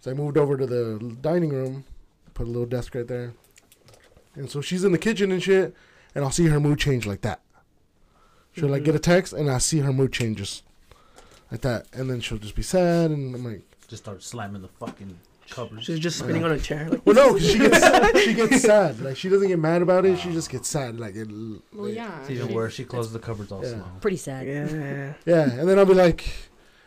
so 0.00 0.10
I 0.10 0.14
moved 0.14 0.36
over 0.36 0.56
to 0.56 0.66
the 0.66 1.16
dining 1.20 1.50
room, 1.50 1.84
put 2.34 2.46
a 2.46 2.50
little 2.50 2.66
desk 2.66 2.94
right 2.94 3.06
there, 3.06 3.32
and 4.34 4.50
so 4.50 4.60
she's 4.60 4.82
in 4.82 4.90
the 4.90 4.98
kitchen 4.98 5.30
and 5.30 5.40
shit, 5.42 5.74
and 6.14 6.24
I'll 6.24 6.32
see 6.32 6.46
her 6.48 6.58
mood 6.58 6.80
change 6.80 7.06
like 7.06 7.20
that. 7.20 7.40
She'll 8.52 8.68
like 8.68 8.84
get 8.84 8.90
mm-hmm. 8.90 8.96
a 8.96 9.00
text 9.00 9.32
and 9.32 9.50
I 9.50 9.58
see 9.58 9.80
her 9.80 9.92
mood 9.92 10.12
change 10.12 10.38
just 10.38 10.62
like 11.50 11.60
that, 11.62 11.86
and 11.92 12.08
then 12.10 12.20
she'll 12.20 12.38
just 12.38 12.54
be 12.56 12.62
sad 12.62 13.10
and 13.10 13.34
I'm 13.34 13.44
like. 13.44 13.62
just 13.88 14.02
start 14.04 14.22
slamming 14.22 14.62
the 14.62 14.68
fucking 14.68 15.18
cupboards. 15.50 15.84
She's 15.84 15.98
just 16.00 16.18
spinning 16.18 16.42
on 16.42 16.52
a 16.52 16.58
chair. 16.58 16.88
Like, 16.88 17.04
Well, 17.06 17.14
no, 17.14 17.34
because 17.34 17.50
she 17.52 17.58
gets 17.58 18.20
she 18.24 18.34
gets 18.34 18.62
sad. 18.62 19.00
Like 19.00 19.16
she 19.16 19.28
doesn't 19.28 19.48
get 19.48 19.58
mad 19.58 19.82
about 19.82 20.04
it. 20.06 20.18
She 20.18 20.32
just 20.32 20.50
gets 20.50 20.68
sad. 20.68 20.98
Like 20.98 21.14
it. 21.16 21.28
Well, 21.72 21.88
yeah. 21.88 22.20
It's 22.22 22.30
even 22.30 22.48
she- 22.48 22.54
worse. 22.54 22.72
She 22.74 22.84
closes 22.84 23.12
the 23.12 23.18
cupboards 23.18 23.52
all 23.52 23.62
Yeah. 23.62 23.70
slow. 23.70 23.84
Pretty 24.00 24.16
sad. 24.16 24.46
yeah. 24.46 25.12
Yeah, 25.26 25.50
and 25.50 25.68
then 25.68 25.78
I'll 25.78 25.84
be 25.86 25.94
like, 25.94 26.24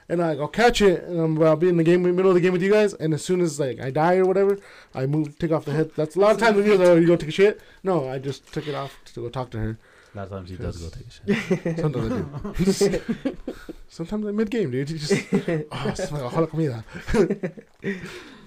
and 0.10 0.20
like 0.22 0.40
I'll 0.40 0.48
catch 0.48 0.82
it, 0.82 1.04
and 1.04 1.20
I'm, 1.20 1.42
I'll 1.44 1.56
be 1.56 1.70
in 1.70 1.78
the 1.78 1.84
game, 1.84 2.02
middle 2.04 2.30
of 2.32 2.36
the 2.36 2.42
game 2.42 2.52
with 2.54 2.64
you 2.64 2.72
guys, 2.72 2.94
and 2.96 3.14
as 3.14 3.24
soon 3.24 3.42
as 3.42 3.60
like 3.60 3.80
I 3.80 3.92
die 3.92 4.16
or 4.16 4.26
whatever, 4.26 4.58
I 4.96 5.06
move, 5.06 5.38
take 5.38 5.52
off 5.52 5.66
the 5.66 5.74
head. 5.74 5.92
That's 5.96 6.16
a 6.16 6.20
lot 6.20 6.32
of 6.32 6.40
times 6.40 6.58
when 6.58 6.66
you're 6.66 6.78
like, 6.78 6.88
oh, 6.88 6.96
you 6.96 7.06
go 7.08 7.16
take 7.16 7.30
a 7.30 7.32
shit. 7.32 7.62
No, 7.84 8.10
I 8.10 8.18
just 8.18 8.52
took 8.52 8.68
it 8.68 8.74
off 8.76 8.98
to 9.14 9.22
go 9.22 9.30
talk 9.30 9.52
to 9.52 9.60
her. 9.60 9.78
A 10.14 10.18
lot 10.18 10.24
of 10.24 10.30
times 10.30 10.50
he 10.50 10.56
does 10.56 10.78
go 10.78 10.90
take 10.90 11.08
a 11.08 11.12
shit. 11.12 11.80
Sometimes 11.80 12.82
I 12.82 12.88
do. 12.88 13.38
Sometimes 13.90 14.26
I 14.26 14.32
mid 14.32 14.50
game, 14.50 14.72
dude. 14.72 14.90
You 14.90 14.98
just 14.98 15.14
oh, 15.34 15.84
it's 15.88 16.12
like 16.12 16.22
a 16.22 16.30
whole 16.30 16.48
comida. 16.52 16.84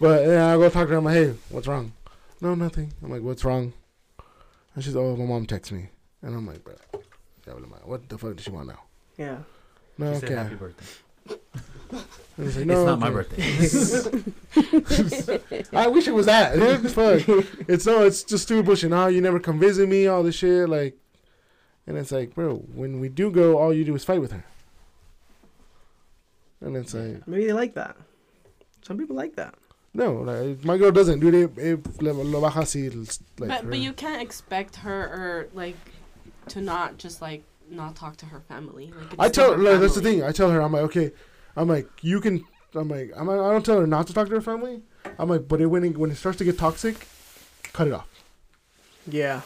but 0.01 0.27
yeah, 0.27 0.53
I 0.53 0.57
go 0.57 0.68
talk 0.70 0.87
to 0.87 0.92
her. 0.92 0.96
I'm 0.96 1.05
like, 1.05 1.14
hey, 1.14 1.35
what's 1.51 1.66
wrong? 1.66 1.92
No, 2.40 2.55
nothing. 2.55 2.92
I'm 3.03 3.11
like, 3.11 3.23
what's 3.23 3.44
wrong? 3.44 3.73
And 4.75 4.83
she's, 4.85 4.96
oh, 4.96 5.16
my 5.16 5.25
mom 5.27 5.46
texts 5.46 5.73
me, 5.73 5.88
and 6.23 6.35
I'm 6.35 6.46
like, 6.46 6.64
bro, 6.64 6.75
what 7.85 8.09
the 8.09 8.16
fuck 8.16 8.37
does 8.37 8.44
she 8.44 8.51
want 8.51 8.68
now? 8.68 8.81
Yeah. 9.18 9.38
No, 9.99 10.14
She 10.14 10.20
said 10.20 10.31
okay. 10.31 10.42
happy 10.42 10.55
birthday. 10.55 10.87
And 12.38 12.46
he's 12.46 12.57
like, 12.57 12.62
it's 12.62 12.66
"No, 12.66 12.87
not 12.87 12.99
my 13.01 13.11
birthday. 13.11 13.42
I 15.73 15.88
wish 15.88 16.09
it 16.09 16.14
was 16.14 16.27
that. 16.27 16.55
dude. 16.55 16.90
Fuck. 16.90 17.23
It's 17.68 17.85
no, 17.85 18.05
it's 18.05 18.23
just 18.25 18.44
stupid 18.44 18.64
bullshit. 18.64 18.90
Now 18.90 19.09
you 19.09 19.20
never 19.20 19.38
come 19.40 19.59
visit 19.59 19.88
me, 19.88 20.07
all 20.07 20.23
this 20.23 20.37
shit, 20.37 20.68
like, 20.68 20.96
and 21.90 21.98
it's 21.98 22.12
like, 22.12 22.35
bro, 22.37 22.57
when 22.72 23.00
we 23.00 23.09
do 23.09 23.31
go, 23.33 23.59
all 23.59 23.74
you 23.74 23.85
do 23.85 23.94
is 23.96 24.05
fight 24.05 24.20
with 24.20 24.31
her. 24.31 24.44
And 26.61 26.76
it's 26.76 26.94
like, 26.94 27.26
Maybe 27.26 27.46
they 27.46 27.53
like 27.53 27.74
that. 27.74 27.96
Some 28.83 28.96
people 28.96 29.16
like 29.16 29.35
that. 29.37 29.55
no, 29.92 30.12
like, 30.22 30.64
my 30.64 30.76
girl 30.79 30.92
doesn't, 30.92 31.18
dude. 31.20 31.35
It, 31.35 31.59
it, 31.59 32.03
lo 32.03 32.12
lo 32.12 32.40
baja 32.40 32.61
así, 32.62 32.94
like, 33.38 33.48
but 33.48 33.50
her- 33.64 33.70
but 33.70 33.79
you 33.81 33.92
can't 33.92 34.22
expect 34.22 34.76
her 34.76 35.03
or 35.05 35.48
like 35.53 35.76
to 36.48 36.61
not 36.61 36.96
just 36.96 37.20
like 37.20 37.42
not 37.68 37.96
talk 37.96 38.16
to 38.18 38.26
her 38.26 38.40
family. 38.40 38.92
Like, 39.11 39.18
I 39.18 39.29
tell, 39.29 39.53
her 39.53 39.59
like, 39.59 39.81
that's 39.81 39.96
the 39.96 40.00
thing. 40.00 40.22
I 40.22 40.31
tell 40.33 40.50
her, 40.50 40.61
I'm 40.61 40.72
like, 40.72 40.83
okay, 40.83 41.11
I'm 41.57 41.68
like, 41.68 41.88
you 42.03 42.20
can, 42.20 42.44
I'm 42.74 42.88
like, 42.88 43.11
I'm, 43.16 43.29
I 43.29 43.35
don't 43.35 43.64
tell 43.66 43.81
her 43.81 43.87
not 43.87 44.07
to 44.09 44.12
talk 44.14 44.29
to 44.29 44.35
her 44.35 44.40
family. 44.40 44.83
I'm 45.18 45.29
like, 45.29 45.48
but 45.48 45.61
it, 45.61 45.66
when 45.66 45.83
it, 45.85 45.98
when 45.98 46.11
it 46.11 46.16
starts 46.16 46.38
to 46.38 46.44
get 46.44 46.57
toxic, 46.59 47.07
cut 47.72 47.88
it 47.88 47.92
off. 47.92 48.09
Yeah. 49.07 49.40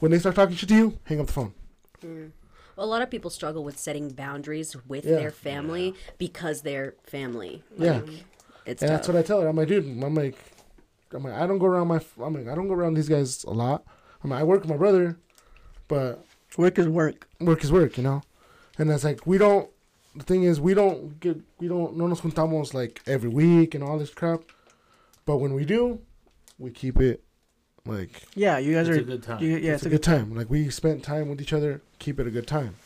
When 0.00 0.12
they 0.12 0.18
start 0.20 0.36
talking 0.36 0.54
shit 0.54 0.68
to 0.68 0.74
you, 0.76 0.98
hang 1.04 1.18
up 1.20 1.26
the 1.26 1.32
phone. 1.32 1.54
Mm. 2.02 2.30
Well, 2.76 2.86
a 2.86 2.88
lot 2.88 3.02
of 3.02 3.10
people 3.10 3.30
struggle 3.30 3.64
with 3.64 3.78
setting 3.78 4.08
boundaries 4.10 4.76
with 4.86 5.04
Yeah. 5.04 5.16
their 5.16 5.30
family 5.30 5.94
because 6.18 6.62
they're 6.62 6.94
family. 7.04 7.64
Yeah. 7.76 7.98
Like, 8.00 8.24
it's 8.66 8.82
And 8.82 8.88
tough. 8.90 8.98
that's 8.98 9.08
what 9.08 9.16
I 9.16 9.22
tell 9.22 9.40
her. 9.40 9.48
I'm 9.48 9.56
like, 9.56 9.68
dude, 9.68 9.84
I'm 10.02 10.14
like, 10.14 10.36
I'm 11.12 11.24
like, 11.24 11.32
I 11.34 11.46
don't 11.46 11.58
go 11.58 11.66
around 11.66 11.88
my, 11.88 12.00
I'm 12.22 12.34
like, 12.34 12.46
I 12.48 12.54
don't 12.54 12.68
go 12.68 12.74
around 12.74 12.94
these 12.94 13.08
guys 13.08 13.42
a 13.44 13.50
lot. 13.50 13.84
I'm 14.22 14.30
like, 14.30 14.40
I 14.40 14.44
work 14.44 14.60
with 14.60 14.70
my 14.70 14.76
brother, 14.76 15.16
but 15.88 16.24
Work 16.56 16.78
is 16.78 16.88
work. 16.88 17.28
work 17.40 17.62
is 17.64 17.70
work, 17.72 17.96
you 17.96 18.02
know. 18.02 18.22
And 18.78 18.90
that's 18.90 19.04
like, 19.04 19.26
we 19.26 19.38
don't. 19.38 19.70
The 20.16 20.24
thing 20.24 20.42
is, 20.44 20.60
we 20.60 20.74
don't 20.74 21.20
get, 21.20 21.38
we 21.60 21.68
don't, 21.68 21.96
no 21.96 22.06
nos 22.08 22.20
juntamos 22.22 22.74
like 22.74 23.00
every 23.06 23.28
week 23.28 23.74
and 23.74 23.84
all 23.84 23.98
this 23.98 24.10
crap. 24.10 24.40
But 25.26 25.36
when 25.38 25.52
we 25.54 25.64
do, 25.64 26.00
we 26.58 26.70
keep 26.70 26.98
it 27.00 27.22
like 27.88 28.22
Yeah, 28.34 28.58
you 28.58 28.74
guys 28.74 28.88
It's 28.88 28.98
are. 28.98 29.00
a 29.00 29.04
good 29.04 29.22
time. 29.22 29.42
You, 29.42 29.56
yeah, 29.56 29.74
it's 29.74 29.86
a 29.86 29.88
good 29.88 30.02
time. 30.02 30.34
Like 30.34 30.48
we 30.50 30.70
spent 30.70 31.02
time 31.02 31.28
with 31.28 31.40
each 31.40 31.52
other, 31.52 31.80
keep 31.98 32.20
it 32.20 32.26
a 32.26 32.30
good 32.30 32.46
time. 32.46 32.76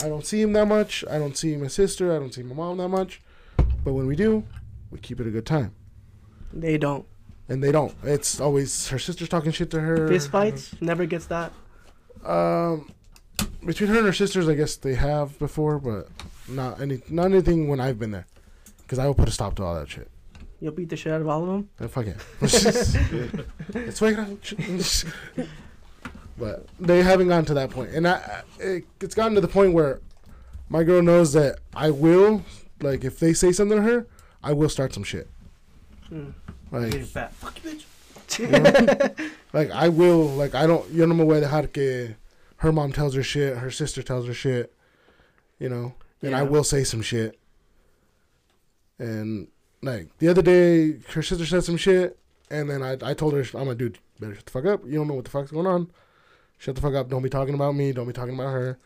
I 0.00 0.08
don't 0.08 0.24
see 0.26 0.40
him 0.40 0.52
that 0.54 0.66
much. 0.66 1.04
I 1.10 1.18
don't 1.18 1.36
see 1.36 1.56
my 1.56 1.66
sister. 1.68 2.14
I 2.14 2.18
don't 2.18 2.32
see 2.32 2.42
my 2.42 2.54
mom 2.54 2.78
that 2.78 2.88
much. 2.88 3.20
But 3.56 3.92
when 3.92 4.06
we 4.06 4.16
do, 4.16 4.44
we 4.90 4.98
keep 4.98 5.20
it 5.20 5.26
a 5.26 5.30
good 5.30 5.46
time. 5.46 5.74
They 6.52 6.78
don't. 6.78 7.06
And 7.48 7.62
they 7.62 7.72
don't. 7.72 7.94
It's 8.02 8.40
always 8.40 8.88
her 8.88 8.98
sister's 8.98 9.28
talking 9.28 9.52
shit 9.52 9.70
to 9.72 9.80
her. 9.80 10.08
Fist 10.08 10.30
fights 10.30 10.74
never 10.80 11.04
gets 11.06 11.26
that. 11.26 11.52
Um, 12.24 12.92
between 13.64 13.90
her 13.90 13.96
and 13.98 14.06
her 14.06 14.12
sisters, 14.12 14.48
I 14.48 14.54
guess 14.54 14.76
they 14.76 14.94
have 14.94 15.38
before, 15.38 15.78
but 15.78 16.08
not 16.48 16.80
any, 16.80 17.02
not 17.08 17.26
anything 17.26 17.68
when 17.68 17.80
I've 17.80 17.98
been 17.98 18.12
there, 18.12 18.26
because 18.78 18.98
I 18.98 19.06
will 19.06 19.14
put 19.14 19.28
a 19.28 19.32
stop 19.32 19.56
to 19.56 19.64
all 19.64 19.74
that 19.74 19.88
shit. 19.90 20.08
You'll 20.62 20.70
beat 20.72 20.90
the 20.90 20.96
shit 20.96 21.12
out 21.12 21.20
of 21.20 21.28
all 21.28 21.42
of 21.42 21.48
them. 21.48 21.68
Uh, 21.80 21.88
fuck 21.88 22.06
it. 22.06 22.16
it's 22.40 23.98
suegra. 23.98 25.12
but 26.38 26.66
they 26.78 27.02
haven't 27.02 27.26
gotten 27.26 27.44
to 27.46 27.54
that 27.54 27.70
point. 27.70 27.88
point, 27.88 27.96
and 27.96 28.06
I, 28.06 28.12
I- 28.60 28.62
it, 28.62 28.84
it's 29.00 29.16
gotten 29.16 29.34
to 29.34 29.40
the 29.40 29.48
point 29.48 29.72
where 29.74 30.00
my 30.68 30.84
girl 30.84 31.02
knows 31.02 31.32
that 31.32 31.58
I 31.74 31.90
will, 31.90 32.44
like, 32.80 33.02
if 33.02 33.18
they 33.18 33.32
say 33.32 33.50
something 33.50 33.78
to 33.78 33.82
her, 33.82 34.06
I 34.40 34.52
will 34.52 34.68
start 34.68 34.94
some 34.94 35.02
shit. 35.02 35.28
Mm. 36.12 36.32
Like, 36.70 36.92
Getting 36.92 37.06
fat. 37.06 37.34
Fuck 37.34 37.64
you, 37.64 37.80
bitch. 38.28 38.38
you 38.38 38.46
know? 38.46 39.26
like 39.52 39.72
I 39.72 39.88
will, 39.88 40.28
like 40.28 40.54
I 40.54 40.68
don't. 40.68 40.88
Yo 40.92 41.06
no 41.06 41.14
me 41.14 41.24
voy 41.24 41.38
a 41.38 41.40
dejar 41.40 41.72
que 41.72 42.14
her 42.58 42.70
mom 42.70 42.92
tells 42.92 43.14
her 43.14 43.24
shit, 43.24 43.56
her 43.56 43.72
sister 43.72 44.00
tells 44.00 44.28
her 44.28 44.32
shit, 44.34 44.72
you 45.58 45.68
know, 45.68 45.94
and 46.22 46.36
I 46.36 46.44
will 46.44 46.62
say 46.62 46.84
some 46.84 47.02
shit. 47.02 47.36
And 49.00 49.48
like 49.82 50.16
the 50.18 50.28
other 50.28 50.42
day, 50.42 50.98
her 51.12 51.22
sister 51.22 51.46
said 51.46 51.64
some 51.64 51.76
shit, 51.76 52.18
and 52.50 52.70
then 52.70 52.82
I 52.82 52.96
I 53.02 53.14
told 53.14 53.34
her, 53.34 53.44
I'm 53.54 53.68
like, 53.68 53.78
dude, 53.78 53.98
better 54.20 54.34
shut 54.34 54.46
the 54.46 54.50
fuck 54.50 54.66
up. 54.66 54.82
You 54.86 54.94
don't 54.94 55.08
know 55.08 55.14
what 55.14 55.24
the 55.24 55.30
fuck's 55.30 55.50
going 55.50 55.66
on. 55.66 55.90
Shut 56.58 56.76
the 56.76 56.80
fuck 56.80 56.94
up. 56.94 57.08
Don't 57.08 57.22
be 57.22 57.28
talking 57.28 57.54
about 57.54 57.74
me. 57.74 57.92
Don't 57.92 58.06
be 58.06 58.12
talking 58.12 58.34
about 58.34 58.52
her. 58.52 58.78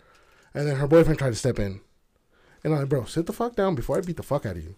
And 0.54 0.66
then 0.66 0.76
her 0.76 0.86
boyfriend 0.86 1.18
tried 1.18 1.30
to 1.30 1.36
step 1.36 1.58
in, 1.58 1.80
and 2.64 2.72
I'm 2.72 2.80
like, 2.80 2.88
bro, 2.88 3.04
sit 3.04 3.26
the 3.26 3.32
fuck 3.32 3.54
down 3.54 3.74
before 3.74 3.98
I 3.98 4.00
beat 4.00 4.16
the 4.16 4.22
fuck 4.22 4.46
out 4.46 4.56
of 4.56 4.64
you. 4.64 4.74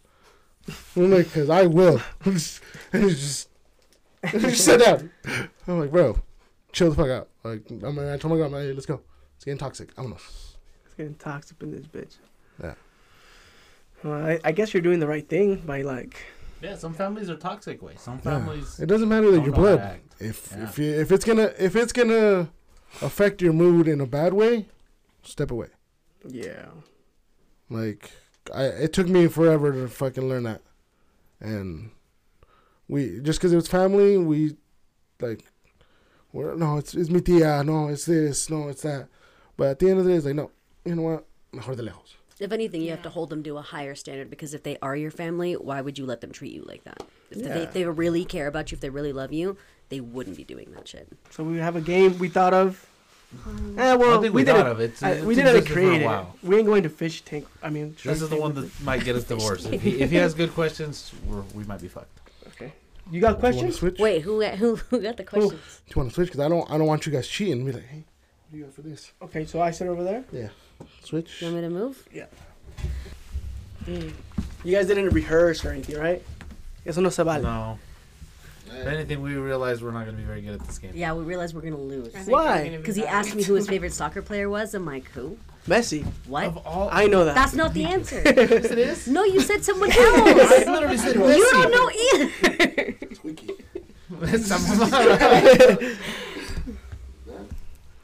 I'm 0.96 1.10
like, 1.10 1.32
cause 1.32 1.48
I 1.48 1.66
will. 1.66 2.00
and 2.24 2.34
he's 2.34 2.60
just, 2.92 3.48
he 4.30 4.50
sat 4.50 4.80
down. 4.80 5.10
I'm 5.66 5.80
like, 5.80 5.92
bro, 5.92 6.18
chill 6.72 6.90
the 6.90 6.96
fuck 6.96 7.08
out. 7.08 7.28
Like, 7.44 7.62
I'm 7.70 7.96
like, 7.96 8.08
I 8.08 8.16
told 8.16 8.32
my 8.32 8.36
girl, 8.36 8.46
I'm 8.46 8.52
like, 8.52 8.62
hey, 8.62 8.72
let's 8.72 8.86
go. 8.86 9.00
It's 9.36 9.44
getting 9.44 9.58
toxic. 9.58 9.90
I'm 9.96 10.04
gonna. 10.04 10.16
It's 10.16 10.94
getting 10.96 11.14
toxic 11.14 11.62
in 11.62 11.70
this 11.70 11.86
bitch. 11.86 12.16
Yeah. 12.62 12.74
Well, 14.04 14.12
I, 14.26 14.38
I 14.44 14.52
guess 14.52 14.72
you're 14.72 14.82
doing 14.82 15.00
the 15.00 15.06
right 15.08 15.28
thing 15.28 15.56
by 15.56 15.82
like. 15.82 16.16
Yeah, 16.60 16.76
some 16.76 16.92
families 16.94 17.30
are 17.30 17.36
toxic 17.36 17.82
way. 17.82 17.94
Some 17.98 18.16
Yeah. 18.16 18.20
families 18.38 18.80
It 18.80 18.86
doesn't 18.86 19.08
matter 19.08 19.30
that 19.30 19.38
don't 19.38 19.46
your 19.46 19.54
know 19.56 19.62
how 19.64 19.70
to 19.70 19.76
blood. 19.76 20.00
If 20.20 20.52
Yeah. 20.52 20.64
if 20.64 20.78
you, 20.78 20.90
if 21.00 21.12
it's 21.12 21.24
gonna 21.24 21.52
if 21.58 21.76
it's 21.76 21.92
gonna 21.92 22.48
affect 23.02 23.40
your 23.42 23.52
mood 23.52 23.86
in 23.88 24.00
a 24.00 24.06
bad 24.06 24.32
way, 24.34 24.66
step 25.22 25.50
away. 25.50 25.68
Yeah. 26.26 26.66
Like 27.70 28.10
I, 28.54 28.64
it 28.64 28.92
took 28.92 29.08
me 29.08 29.26
forever 29.28 29.72
to 29.72 29.88
fucking 29.88 30.28
learn 30.28 30.44
that, 30.44 30.62
and 31.40 31.90
we 32.88 33.20
just 33.20 33.38
because 33.38 33.52
it 33.52 33.56
was 33.56 33.68
family, 33.68 34.16
we 34.16 34.56
like, 35.20 35.44
we're, 36.32 36.54
no, 36.54 36.78
it's 36.78 36.94
it's 36.94 37.10
mi 37.10 37.20
tía, 37.20 37.64
no, 37.64 37.88
it's 37.88 38.06
this, 38.06 38.48
no, 38.48 38.68
it's 38.68 38.82
that. 38.82 39.08
But 39.56 39.68
at 39.68 39.78
the 39.80 39.90
end 39.90 39.98
of 39.98 40.06
the 40.06 40.12
day, 40.12 40.16
it's 40.16 40.24
like, 40.26 40.34
no, 40.34 40.50
you 40.84 40.94
know 40.94 41.02
what, 41.02 41.26
mejor 41.52 41.74
de 41.76 41.82
lejos. 41.82 42.14
If 42.40 42.52
anything, 42.52 42.82
you 42.82 42.90
have 42.90 43.02
to 43.02 43.10
hold 43.10 43.30
them 43.30 43.42
to 43.44 43.56
a 43.58 43.62
higher 43.62 43.94
standard 43.94 44.30
because 44.30 44.54
if 44.54 44.62
they 44.62 44.76
are 44.80 44.94
your 44.96 45.10
family, 45.10 45.54
why 45.54 45.80
would 45.80 45.98
you 45.98 46.06
let 46.06 46.20
them 46.20 46.30
treat 46.30 46.52
you 46.52 46.62
like 46.66 46.84
that? 46.84 47.02
If 47.30 47.38
they, 47.42 47.48
Yeah. 47.48 47.56
if 47.56 47.72
they 47.72 47.84
really 47.84 48.24
care 48.24 48.46
about 48.46 48.70
you, 48.70 48.76
if 48.76 48.80
they 48.80 48.90
really 48.90 49.12
love 49.12 49.32
you, 49.32 49.56
they 49.88 50.00
wouldn't 50.00 50.36
be 50.36 50.44
doing 50.44 50.70
that 50.74 50.86
shit. 50.86 51.08
So 51.30 51.42
we 51.42 51.56
have 51.58 51.74
a 51.76 51.80
game 51.80 52.18
we 52.18 52.28
thought 52.28 52.54
of. 52.54 52.86
Eh, 53.76 53.94
well, 53.94 54.22
think 54.22 54.32
we, 54.34 54.40
we 54.40 54.44
didn't. 54.44 54.62
thought 54.62 54.70
of 54.70 54.80
it. 54.80 55.02
It's 55.02 55.22
we 55.24 55.34
didn't 55.34 55.56
a 55.56 55.70
create 55.70 56.02
it. 56.02 56.04
while. 56.06 56.34
We 56.42 56.56
ain't 56.56 56.66
going 56.66 56.84
to 56.84 56.88
fish 56.88 57.22
tank. 57.22 57.46
I 57.62 57.68
mean, 57.70 57.94
This 58.02 58.22
is 58.22 58.28
the 58.30 58.36
one 58.36 58.54
with 58.54 58.76
that 58.78 58.84
might 58.84 59.04
get 59.04 59.16
us 59.16 59.24
divorced. 59.34 59.70
If 59.70 59.82
he, 59.82 60.00
if 60.00 60.10
he 60.10 60.16
has 60.16 60.32
good 60.32 60.54
questions, 60.54 61.12
we're, 61.26 61.42
we 61.54 61.64
might 61.64 61.80
be 61.82 61.88
fucked. 61.88 62.20
Okay. 62.48 62.72
You 63.10 63.20
got 63.20 63.32
Do 63.40 63.46
you 63.48 63.52
questions? 63.68 63.82
Wait, 63.98 64.22
who 64.22 64.42
who 64.42 64.76
who 64.76 65.00
got 65.00 65.16
the 65.18 65.24
questions? 65.24 65.52
Do 65.86 65.92
you 65.94 66.00
want 66.00 66.10
to 66.10 66.14
switch? 66.14 66.28
Because 66.28 66.40
I 66.40 66.48
don't, 66.48 66.70
I 66.70 66.78
don't 66.78 66.86
want 66.86 67.04
you 67.04 67.12
guys 67.12 67.26
cheating. 67.28 67.64
Be 67.66 67.72
like, 67.72 67.86
hey, 67.86 68.04
what 68.04 68.52
do 68.52 68.58
you 68.58 68.64
got 68.64 68.74
for 68.74 68.82
this? 68.82 69.12
Okay, 69.22 69.44
so 69.44 69.60
I 69.60 69.72
sit 69.72 69.88
over 69.88 70.04
there. 70.04 70.24
Switch. 71.04 71.40
You 71.40 71.46
want 71.48 71.56
me 71.56 71.62
to 71.62 71.70
move? 71.70 72.06
Yeah. 72.12 72.26
Mm. 73.86 74.12
You 74.64 74.76
guys 74.76 74.86
didn't 74.86 75.08
rehearse 75.10 75.64
or 75.64 75.70
anything, 75.70 75.98
right? 75.98 76.22
Eso 76.84 77.00
no 77.00 77.08
se 77.08 77.22
vale. 77.22 77.42
No. 77.42 77.78
If 78.70 78.86
anything, 78.86 79.22
we 79.22 79.34
realize 79.34 79.82
we're 79.82 79.90
not 79.92 80.04
going 80.04 80.16
to 80.16 80.22
be 80.22 80.26
very 80.26 80.42
good 80.42 80.54
at 80.54 80.60
this 80.66 80.78
game. 80.78 80.92
Yeah, 80.94 81.14
we 81.14 81.24
realize 81.24 81.54
we're 81.54 81.62
gonna 81.62 81.76
lose. 81.76 82.12
Why? 82.26 82.26
we're 82.26 82.58
gonna 82.58 82.70
be 82.70 82.76
Because 82.76 82.96
he 82.96 83.06
asked 83.06 83.34
me 83.34 83.42
who 83.42 83.54
his 83.54 83.66
favorite 83.66 83.92
soccer 83.92 84.20
player 84.22 84.48
was. 84.50 84.74
I'm 84.74 84.84
like, 84.84 85.10
who? 85.12 85.38
Messi. 85.66 86.04
What? 86.26 86.44
Of 86.44 86.58
all, 86.66 86.88
I 86.92 87.06
know 87.06 87.24
that. 87.24 87.34
That's 87.34 87.54
not 87.54 87.72
the 87.74 87.84
answer. 87.84 88.22
yes, 88.24 88.66
it 88.66 88.78
is. 88.78 89.08
No, 89.08 89.24
you 89.24 89.40
said 89.40 89.64
someone 89.64 89.90
I 89.92 89.96
else. 89.96 90.66
literally 90.66 90.98
said 90.98 91.16
you 91.16 91.50
don't 91.50 91.70
know 91.72 91.90
either. 92.12 92.94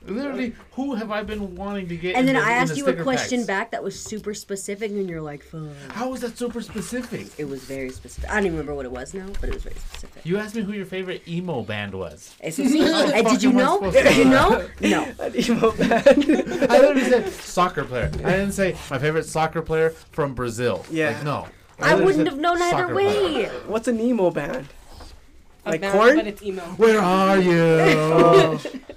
Literally, 0.06 0.54
who 0.72 0.94
have 0.94 1.10
I 1.10 1.22
been 1.22 1.54
wanting 1.54 1.88
to 1.88 1.96
get? 1.96 2.16
And 2.16 2.28
in 2.28 2.34
then 2.34 2.42
the- 2.42 2.48
I 2.48 2.52
asked 2.54 2.72
the 2.72 2.78
you 2.78 2.86
a 2.86 2.94
question 3.02 3.40
packs? 3.40 3.46
back 3.46 3.70
that 3.70 3.82
was 3.82 3.98
super 3.98 4.34
specific, 4.34 4.90
and 4.90 5.08
you're 5.08 5.22
like, 5.22 5.42
fuck. 5.42 5.68
How 5.90 6.10
was 6.10 6.20
that 6.20 6.36
super 6.36 6.60
specific? 6.60 7.28
It 7.38 7.44
was 7.48 7.64
very 7.64 7.90
specific. 7.90 8.30
I 8.30 8.34
don't 8.34 8.46
even 8.46 8.58
remember 8.58 8.74
what 8.74 8.84
it 8.84 8.92
was 8.92 9.14
now, 9.14 9.26
but 9.40 9.48
it 9.48 9.54
was 9.54 9.62
very 9.62 9.76
specific. 9.76 10.24
You 10.26 10.38
asked 10.38 10.54
me 10.54 10.62
who 10.62 10.72
your 10.72 10.86
favorite 10.86 11.26
emo 11.26 11.62
band 11.62 11.94
was. 11.94 12.34
It's 12.40 12.58
a. 12.58 12.64
Uh, 13.14 13.22
did 13.22 13.42
you 13.42 13.52
fuck 13.52 13.60
am 13.60 13.60
I 13.60 13.62
know? 13.62 13.90
Did 13.90 14.16
you 14.16 14.24
know 14.24 14.50
know? 14.50 14.68
No. 14.80 15.04
An 15.24 15.36
emo 15.36 15.72
band. 15.72 16.24
I 16.70 16.78
literally 16.80 17.04
said 17.04 17.28
soccer 17.32 17.84
player. 17.84 18.10
I 18.16 18.30
didn't 18.30 18.52
say 18.52 18.76
my 18.90 18.98
favorite 18.98 19.24
soccer 19.26 19.62
player 19.62 19.90
from 20.12 20.34
Brazil. 20.34 20.84
Yeah. 20.90 21.10
Like, 21.10 21.24
no. 21.24 21.46
I 21.80 21.94
literally 21.94 22.04
wouldn't 22.04 22.28
have 22.28 22.38
known 22.38 22.60
either 22.62 22.70
soccer 22.70 22.94
player. 22.94 23.32
way. 23.32 23.44
What's 23.66 23.88
an 23.88 24.00
emo 24.00 24.30
band? 24.30 24.66
A 25.66 25.70
Like 25.70 25.81
band, 25.81 25.92
Korn? 25.94 26.16
But 26.16 26.27
it's 26.27 26.42
emo. 26.42 26.62
Where 26.77 27.00
are 27.00 27.38
you? 27.38 28.61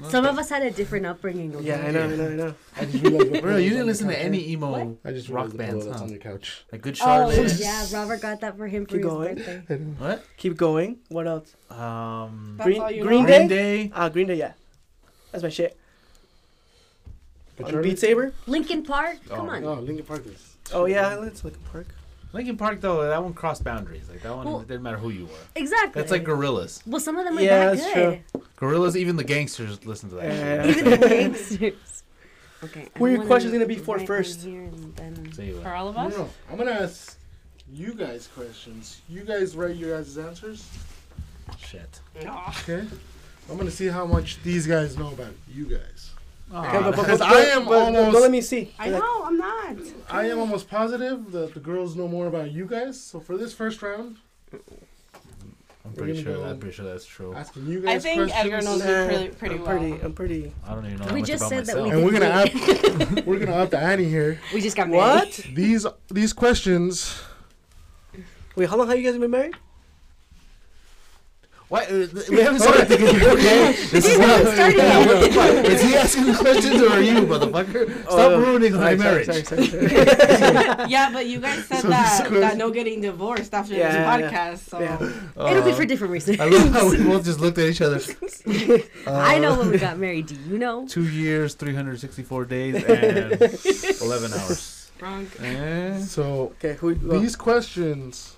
Oh, 0.00 0.08
Some 0.08 0.24
of 0.24 0.38
us 0.38 0.48
had 0.48 0.62
a 0.62 0.70
different 0.70 1.04
upbringing. 1.04 1.54
Okay? 1.56 1.66
yeah, 1.66 1.80
I 1.84 1.90
know, 1.90 2.04
I 2.04 2.06
know, 2.16 2.26
I 2.30 2.34
know. 2.34 2.54
I 2.76 2.84
just 2.86 3.02
realized 3.04 3.30
what 3.32 3.42
Bro, 3.42 3.56
you 3.58 3.70
didn't 3.70 3.86
listen 3.86 4.08
to 4.08 4.18
any 4.18 4.38
huh? 4.44 4.50
emo 4.52 4.96
I 5.04 5.10
just 5.12 5.28
rock 5.28 5.54
bands, 5.54 5.84
huh? 5.84 6.04
on 6.04 6.08
your 6.08 6.18
couch. 6.20 6.64
Like 6.72 6.80
Good 6.80 6.96
Oh 7.02 7.30
yeah, 7.30 7.84
Robert 7.92 8.22
got 8.22 8.40
that 8.40 8.56
for 8.56 8.66
him 8.68 8.86
for 8.86 8.92
Keep 8.92 9.04
his 9.04 9.06
going. 9.12 9.34
birthday. 9.34 9.76
What? 9.98 10.24
Keep 10.38 10.56
going. 10.56 10.98
What 11.08 11.26
else? 11.26 11.54
Um, 11.70 12.54
That's 12.56 12.66
Green, 12.66 12.80
all 12.80 12.90
you 12.90 13.02
Green 13.02 13.22
know? 13.22 13.28
Day? 13.28 13.36
Green 13.38 13.48
Day. 13.48 13.90
Ah, 13.94 14.08
Green 14.08 14.26
Day, 14.28 14.36
yeah. 14.36 14.52
That's 15.32 15.42
my 15.42 15.50
shit. 15.50 15.76
Good 17.56 17.66
On 17.66 17.70
Charlotte? 17.72 17.88
Beat 17.88 17.98
Saber? 17.98 18.32
Linkin 18.46 18.84
Park. 18.84 19.18
Come 19.28 19.48
Oh. 19.48 19.52
on. 19.52 19.64
Oh, 19.64 19.74
Linkin 19.74 20.06
Park 20.06 20.24
is. 20.26 20.54
Oh, 20.72 20.86
yeah, 20.86 21.16
let's 21.16 21.44
look 21.44 21.62
Park. 21.72 21.88
Linkin 22.32 22.56
Park 22.56 22.80
though, 22.80 23.06
that 23.06 23.22
one 23.22 23.32
crossed 23.34 23.64
boundaries. 23.64 24.08
Like 24.08 24.22
that 24.22 24.36
one 24.36 24.46
Well- 24.46 24.60
it 24.60 24.68
didn't 24.68 24.82
matter 24.82 24.98
who 24.98 25.10
you 25.10 25.24
were. 25.26 25.30
Exactly. 25.54 26.00
That's 26.00 26.10
like 26.12 26.24
Gorillaz. 26.24 26.86
Well, 26.86 27.00
some 27.00 27.16
of 27.16 27.24
them 27.24 27.38
are 27.38 27.40
Yeah, 27.40 27.70
that 27.70 27.78
that's 27.78 27.94
good. 27.94 28.22
Gorillaz, 28.58 28.96
even 28.96 29.16
the 29.16 29.24
gangsters 29.24 29.84
listen 29.86 30.10
to 30.10 30.16
that. 30.16 30.24
Yeah. 30.26 30.66
shit. 30.66 30.76
Even 30.78 31.00
the 31.00 31.08
gangsters. 31.08 32.02
Okay. 32.64 32.88
I 32.94 32.98
Who 32.98 33.04
are 33.04 33.08
your 33.08 33.18
wanna 33.18 33.28
questions 33.28 33.52
gonna 33.52 33.66
be 33.66 33.76
for 33.76 33.94
write 33.96 34.00
on 34.02 34.06
first? 34.06 34.42
here 34.42 34.60
and 34.62 34.94
then- 35.34 35.62
For 35.62 35.72
all 35.72 35.88
of 35.88 35.94
No, 35.96 36.02
us? 36.02 36.16
no, 36.16 36.28
I'm 36.50 36.58
gonna 36.58 36.72
ask 36.72 37.16
you 37.72 37.94
guys 37.94 38.28
questions. 38.34 39.00
You 39.08 39.22
guys 39.22 39.56
write 39.56 39.76
your 39.76 39.96
guys' 39.96 40.18
answers. 40.18 40.66
shit. 41.58 42.00
Okay. 42.16 42.84
I'm 43.50 43.56
gonna 43.56 43.70
see 43.70 43.86
how 43.86 44.04
much 44.04 44.42
these 44.42 44.66
guys 44.66 44.98
know 44.98 45.08
about 45.08 45.32
you 45.50 45.64
guys. 45.66 46.10
Aw, 46.52 46.66
Okay, 46.66 46.78
but, 46.78 46.96
but, 46.96 47.02
Because 47.02 47.18
but, 47.18 47.28
I 47.28 47.40
am 47.46 47.64
but, 47.64 47.70
but 47.70 47.78
almost- 47.78 48.12
Don't 48.12 48.22
let 48.22 48.30
me 48.30 48.40
see. 48.40 48.72
I 48.78 48.88
know, 48.90 49.22
I'm 49.24 49.36
not. 49.36 49.76
I 50.10 50.28
am 50.28 50.38
almost 50.38 50.68
positive 50.68 51.30
that 51.32 51.52
the 51.54 51.60
girls 51.60 51.94
know 51.96 52.08
more 52.08 52.26
about 52.26 52.50
you 52.52 52.64
guys. 52.66 52.98
So 53.00 53.20
for 53.20 53.36
this 53.36 53.52
first 53.52 53.82
round, 53.82 54.16
I'm 54.52 55.92
pretty 55.94 56.22
sure. 56.22 56.46
I'm 56.46 56.58
pretty 56.58 56.74
sure 56.74 56.84
that's 56.86 57.04
true. 57.06 57.34
asking 57.34 57.66
you 57.66 57.80
guys 57.80 57.96
I 58.04 58.08
think 58.08 58.20
questions. 58.30 58.44
Edgar 58.52 58.60
knows 58.62 58.80
me 58.80 58.86
pretty, 58.86 59.28
pretty 59.36 59.54
I'm 59.56 59.60
well. 59.64 59.78
pretty, 59.78 60.02
I'm 60.02 60.12
pretty. 60.12 60.52
I 60.66 60.74
don't 60.74 60.86
even 60.86 60.98
know 60.98 61.12
We 61.12 61.20
much 61.20 61.28
just 61.28 61.42
about 61.42 61.48
said 61.50 61.66
that 61.66 61.76
myself. 61.76 61.86
we 61.86 61.96
and 61.96 62.04
we're 62.04 62.12
gonna 62.12 62.44
Wait. 62.44 63.18
up, 63.18 63.26
we're 63.26 63.38
gonna 63.38 63.56
up 63.56 63.70
the 63.70 63.78
ante 63.78 64.08
here. 64.08 64.40
We 64.54 64.60
just 64.60 64.76
got 64.76 64.88
married. 64.88 64.98
What? 65.00 65.32
These 65.54 65.86
these 66.10 66.32
questions. 66.32 67.20
Wait, 68.56 68.68
how 68.68 68.76
long 68.76 68.88
have 68.88 68.98
you 68.98 69.04
guys 69.10 69.18
been 69.18 69.30
married? 69.30 69.54
What? 71.68 71.84
Uh, 71.92 72.06
We 72.30 72.40
haven't 72.46 72.60
started 72.60 72.88
together. 72.88 73.30
Okay. 73.36 73.76
This 73.92 74.06
is 74.06 74.18
not 74.18 74.40
started 74.40 74.76
Yeah, 74.78 74.98
yet. 75.00 75.06
what 75.08 75.20
the 75.20 75.32
fuck? 75.32 75.64
Is 75.66 75.82
he 75.82 75.94
asking 75.96 76.24
the 76.24 76.34
questions 76.34 76.80
or 76.80 76.90
are 76.96 77.00
you, 77.02 77.14
motherfucker? 77.28 77.82
Stop 78.04 78.32
Oh, 78.32 78.40
ruining 78.40 78.72
my 78.72 78.96
sorry, 78.96 78.96
marriage. 78.96 79.26
Sorry, 79.26 79.44
sorry, 79.44 79.66
sorry, 79.66 79.88
sorry. 79.88 80.90
Yeah, 80.94 81.12
but 81.12 81.26
you 81.26 81.40
guys 81.40 81.66
said 81.66 81.80
So 81.82 81.88
that, 81.88 82.28
that 82.30 82.56
no 82.56 82.70
getting 82.70 83.02
divorced 83.02 83.52
after 83.52 83.74
Yeah, 83.74 83.88
this 83.88 83.94
yeah, 83.96 84.30
podcast. 84.30 84.58
So 84.70 84.80
yeah. 84.80 85.50
It'll 85.50 85.62
be 85.62 85.72
Uh, 85.72 85.74
for 85.76 85.84
different 85.84 86.12
reasons. 86.14 86.40
I 86.40 86.46
love 86.48 86.72
how 86.72 86.88
we 86.90 86.96
both 87.04 87.24
just 87.26 87.38
looked 87.40 87.58
at 87.58 87.66
each 87.68 87.82
other. 87.82 88.00
I 89.06 89.38
know 89.38 89.52
Uh, 89.52 89.58
when 89.58 89.70
we 89.70 89.78
got 89.78 89.98
married. 89.98 90.26
Do 90.28 90.36
you 90.48 90.56
know? 90.58 90.86
Two 90.88 91.04
years, 91.06 91.52
364 91.54 92.44
days, 92.46 92.76
and 92.76 94.00
11 94.00 94.32
hours. 94.32 94.90
wrong. 95.02 95.26
Eh? 95.40 96.00
So 96.00 96.52
Okay, 96.56 96.74
who? 96.80 96.96
Well, 97.04 97.20
these 97.20 97.36
questions. 97.36 98.36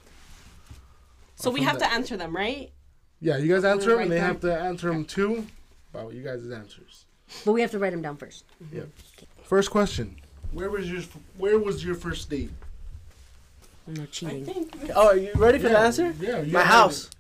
So 1.37 1.51
we 1.51 1.63
have 1.63 1.79
to 1.79 1.89
answer 1.93 2.17
them, 2.19 2.35
right? 2.37 2.71
Yeah, 3.21 3.37
you 3.37 3.53
guys 3.53 3.65
answer 3.65 3.91
them, 3.91 4.01
and 4.01 4.11
they 4.11 4.17
there. 4.17 4.25
have 4.25 4.41
to 4.41 4.59
answer 4.59 4.89
them 4.89 5.05
too. 5.05 5.47
About 5.93 6.15
you 6.15 6.23
guys' 6.23 6.49
answers. 6.51 7.05
But 7.45 7.53
we 7.53 7.61
have 7.61 7.71
to 7.73 7.79
write 7.79 7.91
them 7.91 8.03
down 8.03 8.17
first. 8.17 8.45
First 9.43 9.71
question: 9.71 10.17
Where 10.53 10.71
was 10.71 10.91
your 10.91 11.03
Where 11.37 11.59
was 11.59 11.85
your 11.85 11.95
first 11.95 12.31
date? 12.31 12.51
No 13.87 14.03
I 14.03 14.07
cheating. 14.07 14.45
think. 14.45 14.91
oh, 14.95 15.09
are 15.09 15.17
you 15.17 15.31
ready 15.35 15.59
for 15.59 15.69
the 15.69 15.79
answer? 15.79 16.15
Yeah, 16.21 16.43
My 16.43 16.63
house. 16.63 17.11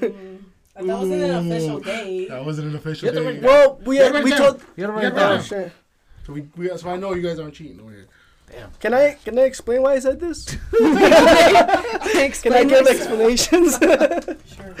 Mm, 0.00 0.42
that 0.74 0.84
wasn't 0.86 1.22
an 1.22 1.30
official 1.46 1.78
it. 1.78 1.84
date. 1.84 2.28
That 2.28 2.44
wasn't 2.44 2.68
an 2.68 2.76
official 2.76 3.08
You 3.08 3.20
date. 3.32 3.42
Well, 3.42 3.80
we 3.84 3.98
Yeah, 3.98 4.08
right 4.08 4.24
we 4.24 4.30
there. 4.30 4.38
told. 4.38 4.60
You 4.76 4.86
gotta 4.86 4.92
write 4.92 5.02
Yeah, 5.04 5.10
down. 5.10 5.42
So 5.42 6.32
we, 6.32 6.40
we 6.56 6.76
so 6.76 6.90
I 6.90 6.96
know 6.96 7.14
you 7.14 7.22
guys 7.22 7.38
aren't 7.38 7.54
cheating 7.54 7.80
over 7.80 7.90
here. 7.90 8.06
Damn. 8.50 8.70
Can 8.80 8.94
I 8.94 9.14
can 9.24 9.38
I 9.38 9.42
explain 9.42 9.82
why 9.82 9.94
I 9.94 9.98
said 9.98 10.18
this? 10.20 10.44
Can 10.78 10.96
I 10.96 12.22
Explain 12.24 12.68
give 12.68 12.86
explanations? 12.86 13.78
Sure. 13.78 14.76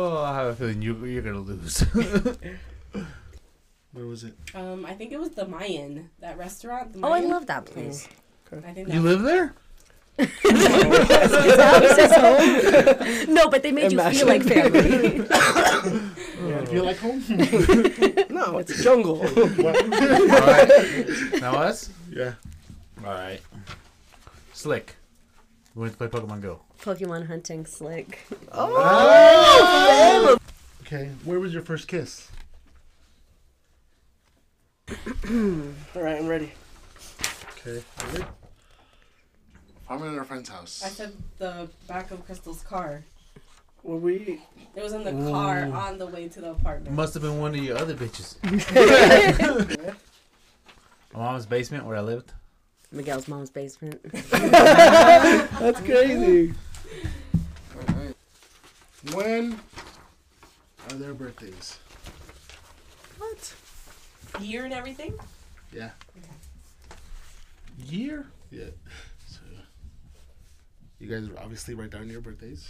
Oh, 0.00 0.22
I 0.22 0.34
have 0.36 0.46
a 0.46 0.54
feeling 0.54 0.80
you, 0.80 0.94
you're 1.04 1.22
gonna 1.22 1.40
lose. 1.40 1.80
Where 3.92 4.06
was 4.06 4.22
it? 4.22 4.34
Um, 4.54 4.86
I 4.86 4.94
think 4.94 5.10
it 5.12 5.18
was 5.18 5.30
the 5.30 5.44
Mayan, 5.46 6.10
that 6.20 6.38
restaurant. 6.38 6.92
The 6.92 7.00
Oh, 7.02 7.12
I 7.12 7.18
Mayan. 7.18 7.30
love 7.30 7.46
that 7.46 7.66
place. 7.66 8.06
I 8.52 8.72
think 8.72 8.88
you 8.88 9.02
that 9.02 9.04
live 9.08 9.22
there? 9.22 9.54
No, 13.28 13.48
but 13.48 13.62
they 13.62 13.70
made 13.72 13.92
you 13.92 14.00
feel 14.10 14.26
like 14.26 14.42
family. 14.42 15.24
You 16.38 16.66
feel 16.66 16.84
like 16.84 16.98
home? 16.98 17.22
no, 18.30 18.58
it's 18.58 18.82
jungle. 18.82 19.20
All 19.20 19.26
right. 19.26 19.88
Now 21.40 21.56
us? 21.56 21.90
yeah. 22.10 22.34
All 23.04 23.12
right. 23.12 23.40
Slick. 24.52 24.94
We 25.74 25.82
went 25.82 25.92
to 25.94 25.98
play 25.98 26.08
Pokemon 26.08 26.42
Go. 26.42 26.60
Pokemon 26.82 27.26
hunting 27.26 27.66
slick. 27.66 28.20
Oh, 28.52 28.74
oh, 28.78 30.38
Okay. 30.82 31.10
Where 31.24 31.38
was 31.38 31.52
your 31.52 31.62
first 31.62 31.86
kiss? 31.88 32.28
All 34.88 34.94
right, 36.02 36.16
I'm 36.16 36.26
ready. 36.26 36.52
Okay. 37.52 37.82
Ready? 38.12 38.24
I'm 39.90 40.02
in 40.02 40.18
our 40.18 40.24
friend's 40.24 40.48
house. 40.48 40.82
I 40.84 40.88
said 40.88 41.12
the 41.38 41.68
back 41.86 42.10
of 42.10 42.24
Crystal's 42.24 42.62
car. 42.62 43.04
Were 43.82 43.96
we? 43.96 44.40
It 44.74 44.82
was 44.82 44.92
in 44.92 45.04
the 45.04 45.30
car 45.30 45.64
on 45.64 45.98
the 45.98 46.06
way 46.06 46.28
to 46.28 46.40
the 46.40 46.50
apartment. 46.50 46.94
Must 46.94 47.14
have 47.14 47.22
been 47.22 47.38
one 47.38 47.54
of 47.54 47.62
your 47.62 47.78
other 47.78 47.94
bitches. 47.94 48.36
My 51.14 51.20
mom's 51.20 51.46
basement 51.46 51.84
where 51.84 51.96
I 51.96 52.00
lived. 52.00 52.32
Miguel's 52.92 53.28
mom's 53.28 53.50
basement. 53.50 54.00
That's 54.30 55.80
crazy. 55.80 56.54
Alright. 59.06 59.14
When 59.14 59.60
are 60.90 60.94
their 60.96 61.14
birthdays? 61.14 61.78
What? 63.18 63.54
Year 64.40 64.64
and 64.64 64.74
everything. 64.74 65.14
Yeah. 65.72 65.90
Year? 67.78 68.26
Yeah. 68.50 68.64
So 69.28 69.40
you 70.98 71.08
guys 71.08 71.28
obviously 71.40 71.74
write 71.74 71.90
down 71.90 72.08
your 72.08 72.20
birthdays. 72.20 72.68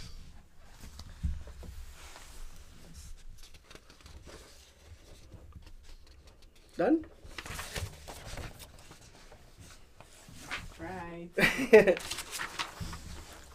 Done? 6.77 7.03
Right. 10.79 11.29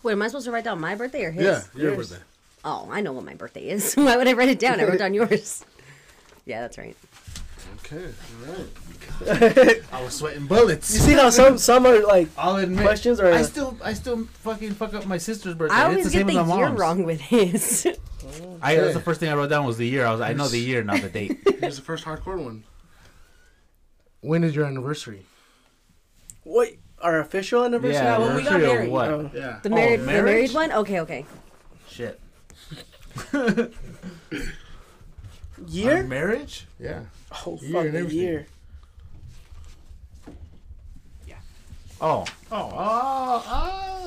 Wait, 0.03 0.13
am 0.13 0.21
I 0.21 0.27
supposed 0.27 0.45
to 0.45 0.53
write 0.53 0.65
down 0.65 0.79
my 0.79 0.95
birthday 0.95 1.25
or 1.25 1.31
his? 1.31 1.45
Yeah, 1.45 1.63
your 1.75 1.95
Yours. 1.95 2.11
birthday. 2.11 2.25
Oh, 2.65 2.89
I 2.91 3.01
know 3.03 3.13
what 3.13 3.25
my 3.25 3.35
birthday 3.35 3.69
is. 3.69 3.95
Why 3.95 4.17
would 4.17 4.27
I 4.27 4.33
write 4.33 4.49
it 4.49 4.59
down? 4.59 4.81
I 4.81 4.85
wrote 4.85 4.99
down 4.99 5.15
yours. 5.15 5.65
Yeah, 6.47 6.61
that's 6.61 6.77
right. 6.77 6.95
Okay, 7.79 8.05
all 8.05 8.55
right. 9.27 9.83
I 9.95 10.03
was 10.03 10.13
sweating 10.13 10.47
bullets. 10.47 10.93
You 10.93 11.01
see 11.01 11.13
how 11.15 11.31
some 11.31 11.57
some 11.57 11.87
are 11.87 12.01
like 12.07 12.29
I'll 12.37 12.57
admit. 12.57 12.83
questions 12.85 13.19
are 13.19 13.33
I 13.33 13.41
still, 13.41 13.79
I 13.83 13.95
still 13.95 14.25
fucking 14.43 14.73
fuck 14.73 14.93
up 14.93 15.07
my 15.07 15.17
sister's 15.17 15.55
birthday. 15.55 15.75
I 15.75 15.87
it's 15.87 15.89
always 15.91 16.05
the 16.05 16.11
get 16.11 16.19
same 16.19 16.35
the 16.37 16.43
as 16.43 16.47
my 16.49 16.57
year 16.59 16.67
mom's. 16.67 16.81
wrong 16.81 17.05
with 17.05 17.21
his. 17.23 17.87
I, 18.61 18.75
that's 18.77 18.93
the 18.93 19.01
first 19.01 19.21
thing 19.21 19.31
I 19.31 19.35
wrote 19.35 19.49
down 19.49 19.65
was 19.65 19.79
the 19.79 19.87
year. 19.87 20.05
I 20.05 20.13
was, 20.13 20.21
I 20.21 20.35
know 20.35 20.49
the 20.49 20.59
year, 20.59 20.85
not 20.85 21.01
the 21.01 21.09
date. 21.09 21.39
Here's 21.61 21.77
the 21.77 21.83
first 21.83 22.05
hardcore 22.05 22.37
one. 22.45 22.65
When 24.21 24.45
is 24.45 24.55
your 24.55 24.67
anniversary? 24.67 25.25
what 26.43 26.73
our 27.01 27.21
official 27.21 27.65
anniversary. 27.65 27.95
yeah, 28.05 28.19
when 28.19 28.37
we 28.37 28.43
got 28.43 28.53
anniversary 28.55 28.71
or 28.71 28.75
married. 28.75 28.91
What? 28.91 29.09
Oh. 29.09 29.31
Yeah. 29.33 29.61
The 29.63 29.71
Oh, 29.71 29.75
married, 29.75 30.01
the 30.01 30.05
marriage? 30.05 30.25
married 30.25 30.53
one. 30.53 30.73
Okay, 30.73 31.01
okay. 31.01 31.25
Shit. 33.31 33.73
year? 35.69 35.97
Our 35.99 36.03
marriage? 36.05 36.67
Yeah. 36.81 37.01
oh 37.47 37.59
year 37.61 37.73
fuck 37.73 37.85
and 37.87 37.95
the 37.95 37.99
everything. 38.01 38.19
year. 38.19 38.47
Oh. 42.01 42.25
Oh, 42.53 42.71
oh, 42.77 43.45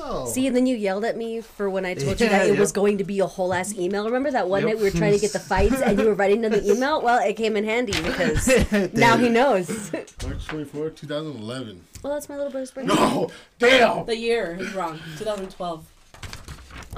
oh. 0.04 0.26
See, 0.30 0.46
and 0.46 0.54
then 0.54 0.66
you 0.66 0.76
yelled 0.76 1.04
at 1.04 1.16
me 1.16 1.40
for 1.40 1.68
when 1.68 1.84
I 1.84 1.94
told 1.94 2.20
you 2.20 2.26
Yeah, 2.26 2.38
that 2.38 2.46
it 2.46 2.50
yep. 2.50 2.58
was 2.58 2.70
going 2.70 2.98
to 2.98 3.04
be 3.04 3.18
a 3.18 3.26
whole 3.26 3.52
ass 3.52 3.74
email. 3.76 4.04
Remember 4.04 4.30
that 4.30 4.48
one 4.48 4.60
Yep. 4.62 4.68
night 4.68 4.76
we 4.78 4.84
were 4.84 4.90
trying 4.96 5.12
to 5.14 5.18
get 5.18 5.32
the 5.32 5.40
fights 5.40 5.80
and 5.80 5.98
you 5.98 6.04
were 6.04 6.14
writing 6.14 6.42
down 6.42 6.52
the 6.52 6.64
email? 6.70 7.00
Well, 7.02 7.18
it 7.26 7.34
came 7.34 7.56
in 7.56 7.64
handy 7.64 7.92
because 8.00 8.46
now 8.92 9.16
he 9.16 9.28
knows. 9.30 9.90
March 10.22 10.46
24, 10.46 10.90
2011. 10.90 11.84
well, 12.04 12.12
that's 12.12 12.28
my 12.28 12.36
little 12.36 12.52
brother's 12.52 12.70
birthday. 12.70 12.94
No! 12.94 13.30
Damn! 13.58 14.04
The 14.06 14.16
year 14.16 14.56
is 14.60 14.72
wrong. 14.74 15.00
2012. 15.18 15.84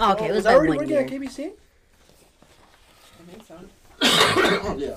Oh, 0.02 0.12
okay, 0.14 0.28
it 0.28 0.32
was 0.32 0.46
I 0.46 0.52
that 0.52 0.56
already 0.56 0.68
one 0.70 0.76
working 0.78 0.92
year. 0.92 1.00
at 1.02 1.10
KBC? 1.10 1.52
I 3.20 3.30
think 3.30 3.46
so. 3.46 4.74
yeah. 4.78 4.96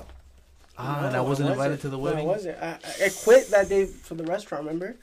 Ah, 0.78 1.06
and 1.06 1.16
I 1.16 1.20
wasn't 1.20 1.50
I 1.50 1.52
invited 1.52 1.80
to 1.82 1.88
the 1.88 1.96
No, 1.96 2.02
wedding. 2.02 2.20
I 2.20 2.22
wasn't. 2.22 2.58
I, 2.62 2.66
I 2.82 3.04
I 3.06 3.08
quit 3.22 3.48
that 3.50 3.68
day 3.68 3.84
for 3.86 4.14
the 4.14 4.24
restaurant. 4.24 4.64
Remember? 4.64 4.96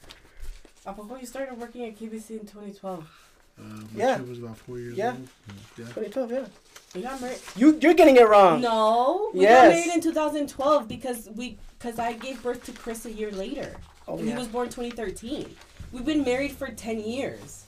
I 0.84 0.92
forgot 0.92 1.20
you 1.20 1.26
started 1.26 1.56
working 1.58 1.84
at 1.84 1.96
KBC 1.98 2.30
in 2.30 2.40
2012. 2.40 3.08
Uh, 3.58 3.62
Yeah. 3.94 4.16
kid 4.16 4.28
was 4.28 4.38
about 4.40 4.58
four 4.58 4.78
years 4.78 4.96
Yeah. 4.96 5.10
old. 5.12 5.28
Yeah. 5.78 5.84
2012. 5.86 6.30
Yeah. 6.32 6.44
We 6.94 7.02
got 7.02 7.20
married. 7.20 7.38
You 7.56 7.78
you're 7.80 7.94
getting 7.94 8.16
it 8.16 8.28
wrong. 8.28 8.60
No, 8.60 9.30
we 9.32 9.42
Yes. 9.42 9.62
got 9.62 9.68
married 9.70 9.94
in 9.94 10.00
2012 10.00 10.88
because 10.88 11.28
we 11.36 11.56
because 11.78 11.98
I 11.98 12.12
gave 12.14 12.42
birth 12.42 12.64
to 12.64 12.72
Chris 12.72 13.06
a 13.06 13.12
year 13.12 13.30
later. 13.30 13.76
Oh, 14.08 14.18
and 14.18 14.26
yeah. 14.26 14.32
He 14.32 14.38
was 14.38 14.48
born 14.48 14.68
2013. 14.68 15.54
We've 15.92 16.04
been 16.04 16.24
married 16.24 16.52
for 16.52 16.66
10 16.68 17.00
years. 17.00 17.61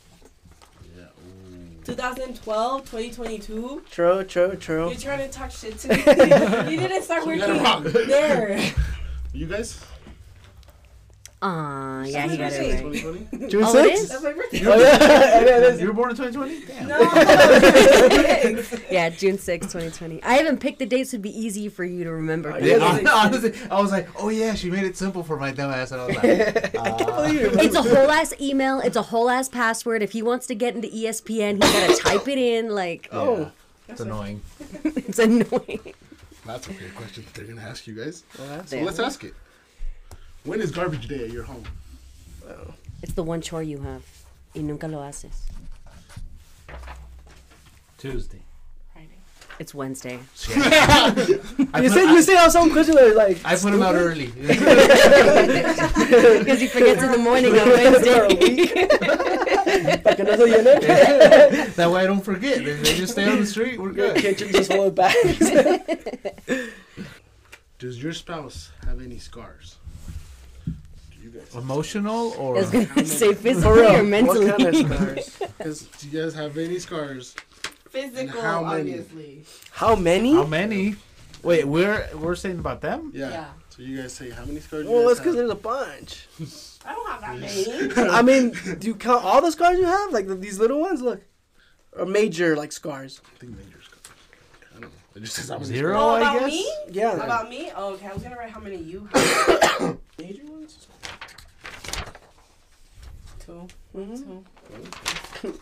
Yeah. 1.87 1.93
Ooh. 1.93 1.97
2012, 1.97 2.80
2022. 2.91 3.82
True. 3.91 4.24
True. 4.24 4.57
True. 4.57 4.89
You're 4.89 4.97
trying 4.99 5.18
to 5.18 5.28
talk 5.28 5.51
shit 5.51 5.78
to 5.78 5.89
me. 5.89 5.97
you 6.72 6.78
didn't 6.80 7.03
start 7.03 7.22
you 7.22 7.28
working 7.28 7.62
got 7.62 7.85
it 7.85 7.95
wrong. 7.95 8.07
there. 8.07 8.72
You 9.32 9.47
guys? 9.47 9.80
Aw, 11.47 12.05
yeah, 12.05 12.26
he 12.26 12.38
got 12.38 12.53
it 12.55 12.59
right. 12.59 12.92
2020? 12.95 13.49
June 13.51 13.64
Oh, 13.66 13.76
it 13.76 13.90
6th? 13.90 13.95
is? 13.95 14.09
That's 14.09 14.22
my 14.22 14.32
birthday. 14.32 14.62
Oh 14.64 14.78
yeah. 14.80 15.40
it 15.42 15.62
is. 15.74 15.80
You 15.80 15.88
were 15.88 15.92
born 15.92 16.09
in 16.11 16.16
2020? 16.16 16.64
Damn. 16.66 16.88
No. 16.88 17.01
Yeah, 18.90 19.11
June 19.11 19.38
sixth, 19.38 19.70
2020. 19.72 20.22
I 20.22 20.34
haven't 20.34 20.59
picked 20.61 20.78
the 20.78 20.86
dates, 20.86 21.12
would 21.12 21.20
be 21.22 21.36
easy 21.38 21.68
for 21.68 21.84
you 21.84 22.05
to 22.05 22.12
remember. 22.12 22.51
Yeah, 22.61 22.76
Yeah. 23.01 23.11
honestly, 23.12 23.53
I 23.70 23.80
was 23.80 23.90
like, 23.90 24.09
oh 24.22 24.30
yeah, 24.30 24.55
she 24.55 24.70
made 24.70 24.84
it 24.84 24.97
simple 24.97 25.22
for 25.22 25.36
my 25.36 25.51
dumb 25.53 25.70
ass. 25.70 25.90
And 25.92 26.01
I 26.01 26.07
was 26.07 26.16
like, 26.16 26.24
I 26.24 26.51
can't 26.70 27.11
ah. 27.11 27.22
believe 27.22 27.40
you. 27.40 27.51
It's 27.61 27.74
a 27.74 27.82
whole 27.82 28.11
ass 28.11 28.32
email. 28.40 28.80
It's 28.80 28.97
a 28.97 29.03
whole 29.03 29.28
ass 29.28 29.49
password. 29.49 30.03
If 30.03 30.12
he 30.12 30.22
wants 30.22 30.47
to 30.47 30.55
get 30.55 30.74
into 30.74 30.88
ESPN, 30.88 31.62
he's 31.62 31.72
gotta 31.72 31.97
type 32.03 32.28
it 32.28 32.38
in. 32.38 32.70
Like, 32.74 33.09
Oh. 33.12 33.51
it's 33.88 34.01
annoying. 34.01 34.40
it's 34.84 35.18
annoying. 35.18 35.92
That's 36.47 36.68
a 36.68 36.72
great 36.72 36.95
question 36.95 37.24
they're 37.34 37.45
going 37.47 37.57
to 37.59 37.62
ask 37.64 37.86
you 37.86 37.95
guys. 37.95 38.22
Well, 38.38 38.66
So 38.66 38.78
let's 38.80 38.99
ask 38.99 39.24
it. 39.24 39.34
When 40.45 40.61
is 40.61 40.70
garbage 40.70 41.09
day 41.09 41.24
at 41.24 41.30
your 41.30 41.45
home? 41.45 41.64
It's 43.03 43.12
the 43.14 43.22
one 43.22 43.40
chore 43.40 43.62
you 43.62 43.78
have. 43.80 44.03
Y 44.55 44.62
nunca 44.62 44.86
lo 44.88 45.03
haces. 45.03 45.42
Tuesday. 47.99 48.40
Friday. 48.92 49.09
It's 49.59 49.74
Wednesday. 49.74 50.18
I 50.49 51.80
You 51.82 51.88
put, 51.88 51.92
said 51.92 52.12
you 52.12 52.22
said 52.22 52.36
how 52.36 52.49
some 52.49 52.70
questions 52.70 52.97
are 52.99 53.14
like. 53.14 53.38
I 53.45 53.57
put 53.57 53.72
him 53.74 53.82
out 53.82 53.95
early. 53.95 54.26
Because 56.45 56.61
he 56.61 56.66
forgets 56.68 57.03
in 57.03 57.11
the 57.12 57.18
morning 57.18 57.59
on 57.59 57.68
Wednesday. 57.68 58.28
Like 60.05 60.18
another 60.18 60.47
unit. 60.47 60.82
that 61.76 61.90
way 61.90 62.03
I 62.03 62.07
don't 62.07 62.20
forget. 62.20 62.61
If 62.62 62.82
they 62.84 62.95
just 62.97 63.12
stay 63.12 63.26
on 63.30 63.40
the 63.40 63.47
street, 63.47 63.78
we're 63.80 63.92
Your 63.92 64.12
good. 64.12 64.16
kitchen 64.22 64.53
just 64.53 64.70
full 64.70 64.88
of 64.88 64.95
bags. 64.95 65.38
Does 67.78 68.03
your 68.03 68.12
spouse 68.12 68.70
have 68.86 69.01
any 69.03 69.18
scars? 69.18 69.76
Do 71.35 71.41
you 71.41 71.45
guys? 71.47 71.55
Emotional 71.57 72.32
I 72.32 72.37
or 72.37 72.55
was 72.55 72.70
gonna 72.70 73.05
say 73.05 73.35
For 73.35 73.41
physically 73.43 73.87
or 73.87 74.03
mentally. 74.05 74.47
What 74.47 74.59
kind 74.59 74.74
of 74.74 74.76
scars? 74.87 75.39
Does, 75.62 75.80
do 75.82 76.09
you 76.09 76.22
guys 76.22 76.35
have 76.35 76.57
any 76.57 76.78
scars? 76.78 77.35
Physical, 77.89 78.41
how 78.41 78.62
many? 78.62 78.91
obviously. 78.93 79.45
How 79.72 79.97
many? 79.97 80.35
how 80.35 80.47
many? 80.47 80.97
Wait, 81.43 81.64
we're 81.64 82.09
we're 82.14 82.37
saying 82.37 82.59
about 82.61 82.80
them? 82.80 83.11
Yeah. 83.14 83.30
Yeah. 83.30 83.47
So 83.70 83.82
you 83.82 84.01
guys 84.01 84.12
say 84.12 84.30
how 84.30 84.45
many 84.45 84.61
scars? 84.61 84.87
Well, 84.87 85.03
you 85.03 85.11
it's 85.11 85.18
because 85.18 85.35
there's 85.35 85.51
a 85.51 85.57
bunch. 85.57 86.28
I 86.87 86.95
don't 86.95 87.09
have 87.11 87.20
that 87.22 87.39
many. 87.97 88.11
I 88.11 88.22
mean, 88.22 88.53
do 88.78 88.87
you 88.87 88.95
count 88.95 89.24
all 89.24 89.41
the 89.43 89.51
scars 89.51 89.78
you 89.78 89.87
have? 89.87 90.12
Like 90.12 90.28
the, 90.28 90.37
these 90.37 90.61
little 90.61 90.80
ones? 90.80 91.03
Look. 91.03 91.20
Or 91.97 92.07
major, 92.07 92.57
like, 92.57 92.72
scars. 92.72 93.20
I 93.37 93.39
think 93.39 93.57
major 93.57 93.80
scars. 93.82 94.03
I 94.70 94.72
don't 94.74 94.80
know. 94.82 94.89
It 95.14 95.20
just 95.20 95.35
says 95.37 95.49
how 95.49 95.59
many 95.59 95.66
Zero, 95.66 95.97
Oh, 95.97 96.11
I 96.14 96.20
about 96.20 96.41
guess. 96.41 96.51
me? 96.51 96.72
Yeah. 96.91 97.14
About 97.14 97.49
me? 97.49 97.70
Oh, 97.76 97.93
okay. 97.95 98.09
I 98.09 98.12
was 98.12 98.22
gonna 98.22 98.37
write 98.37 98.51
how 98.51 98.59
many 98.61 98.76
you 98.78 99.09
have. 99.12 99.97
Major 100.18 100.45
ones? 100.47 100.87
Two. 103.45 103.66
Mm-hmm. 103.97 104.38
Two. 105.40 105.61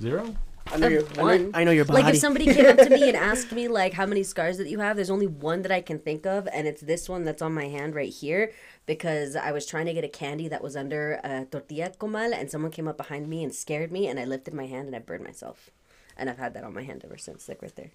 Zero. 0.00 0.34
I 0.72 0.76
know, 0.78 0.86
Of 0.86 0.92
your, 0.92 1.02
I, 1.02 1.12
know, 1.16 1.22
one. 1.22 1.50
I 1.54 1.64
know 1.64 1.70
your 1.72 1.84
body. 1.84 2.02
Like 2.02 2.14
if 2.14 2.20
somebody 2.20 2.46
came 2.46 2.66
up 2.66 2.78
to 2.78 2.88
me 2.90 3.06
and 3.08 3.16
asked 3.32 3.52
me 3.52 3.68
like 3.68 3.92
how 3.92 4.06
many 4.06 4.22
scars 4.22 4.56
that 4.58 4.68
you 4.68 4.78
have, 4.80 4.96
there's 4.96 5.10
only 5.10 5.26
one 5.26 5.62
that 5.62 5.70
I 5.70 5.80
can 5.82 5.98
think 5.98 6.26
of, 6.26 6.48
and 6.52 6.66
it's 6.66 6.80
this 6.80 7.08
one 7.08 7.24
that's 7.24 7.42
on 7.42 7.52
my 7.52 7.66
hand 7.68 7.94
right 7.94 8.12
here 8.12 8.50
because 8.86 9.36
I 9.36 9.52
was 9.52 9.66
trying 9.66 9.86
to 9.86 9.92
get 9.94 10.04
a 10.04 10.08
candy 10.08 10.48
that 10.48 10.62
was 10.62 10.74
under 10.74 11.20
a 11.22 11.44
tortilla 11.44 11.90
comal, 11.98 12.32
and 12.32 12.50
someone 12.50 12.70
came 12.72 12.88
up 12.88 12.96
behind 12.96 13.28
me 13.28 13.44
and 13.44 13.54
scared 13.54 13.92
me, 13.92 14.06
and 14.08 14.18
I 14.18 14.24
lifted 14.24 14.54
my 14.54 14.66
hand 14.66 14.86
and 14.86 14.96
I 14.96 15.00
burned 15.00 15.22
myself, 15.24 15.70
and 16.16 16.30
I've 16.30 16.38
had 16.38 16.54
that 16.54 16.64
on 16.64 16.72
my 16.74 16.82
hand 16.82 17.02
ever 17.04 17.18
since, 17.18 17.46
like 17.48 17.60
right 17.62 17.74
there. 17.76 17.90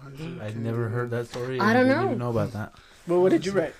Why 0.00 0.10
is 0.12 0.20
it- 0.20 0.40
I 0.40 0.50
never 0.58 0.88
heard 0.88 1.10
that 1.10 1.26
story. 1.26 1.58
I 1.60 1.72
don't 1.72 1.86
didn't 1.88 1.98
know. 2.00 2.06
even 2.06 2.18
know 2.18 2.30
about 2.30 2.52
that. 2.52 2.72
well, 3.08 3.20
what 3.20 3.30
did 3.30 3.44
you 3.44 3.52
write? 3.52 3.74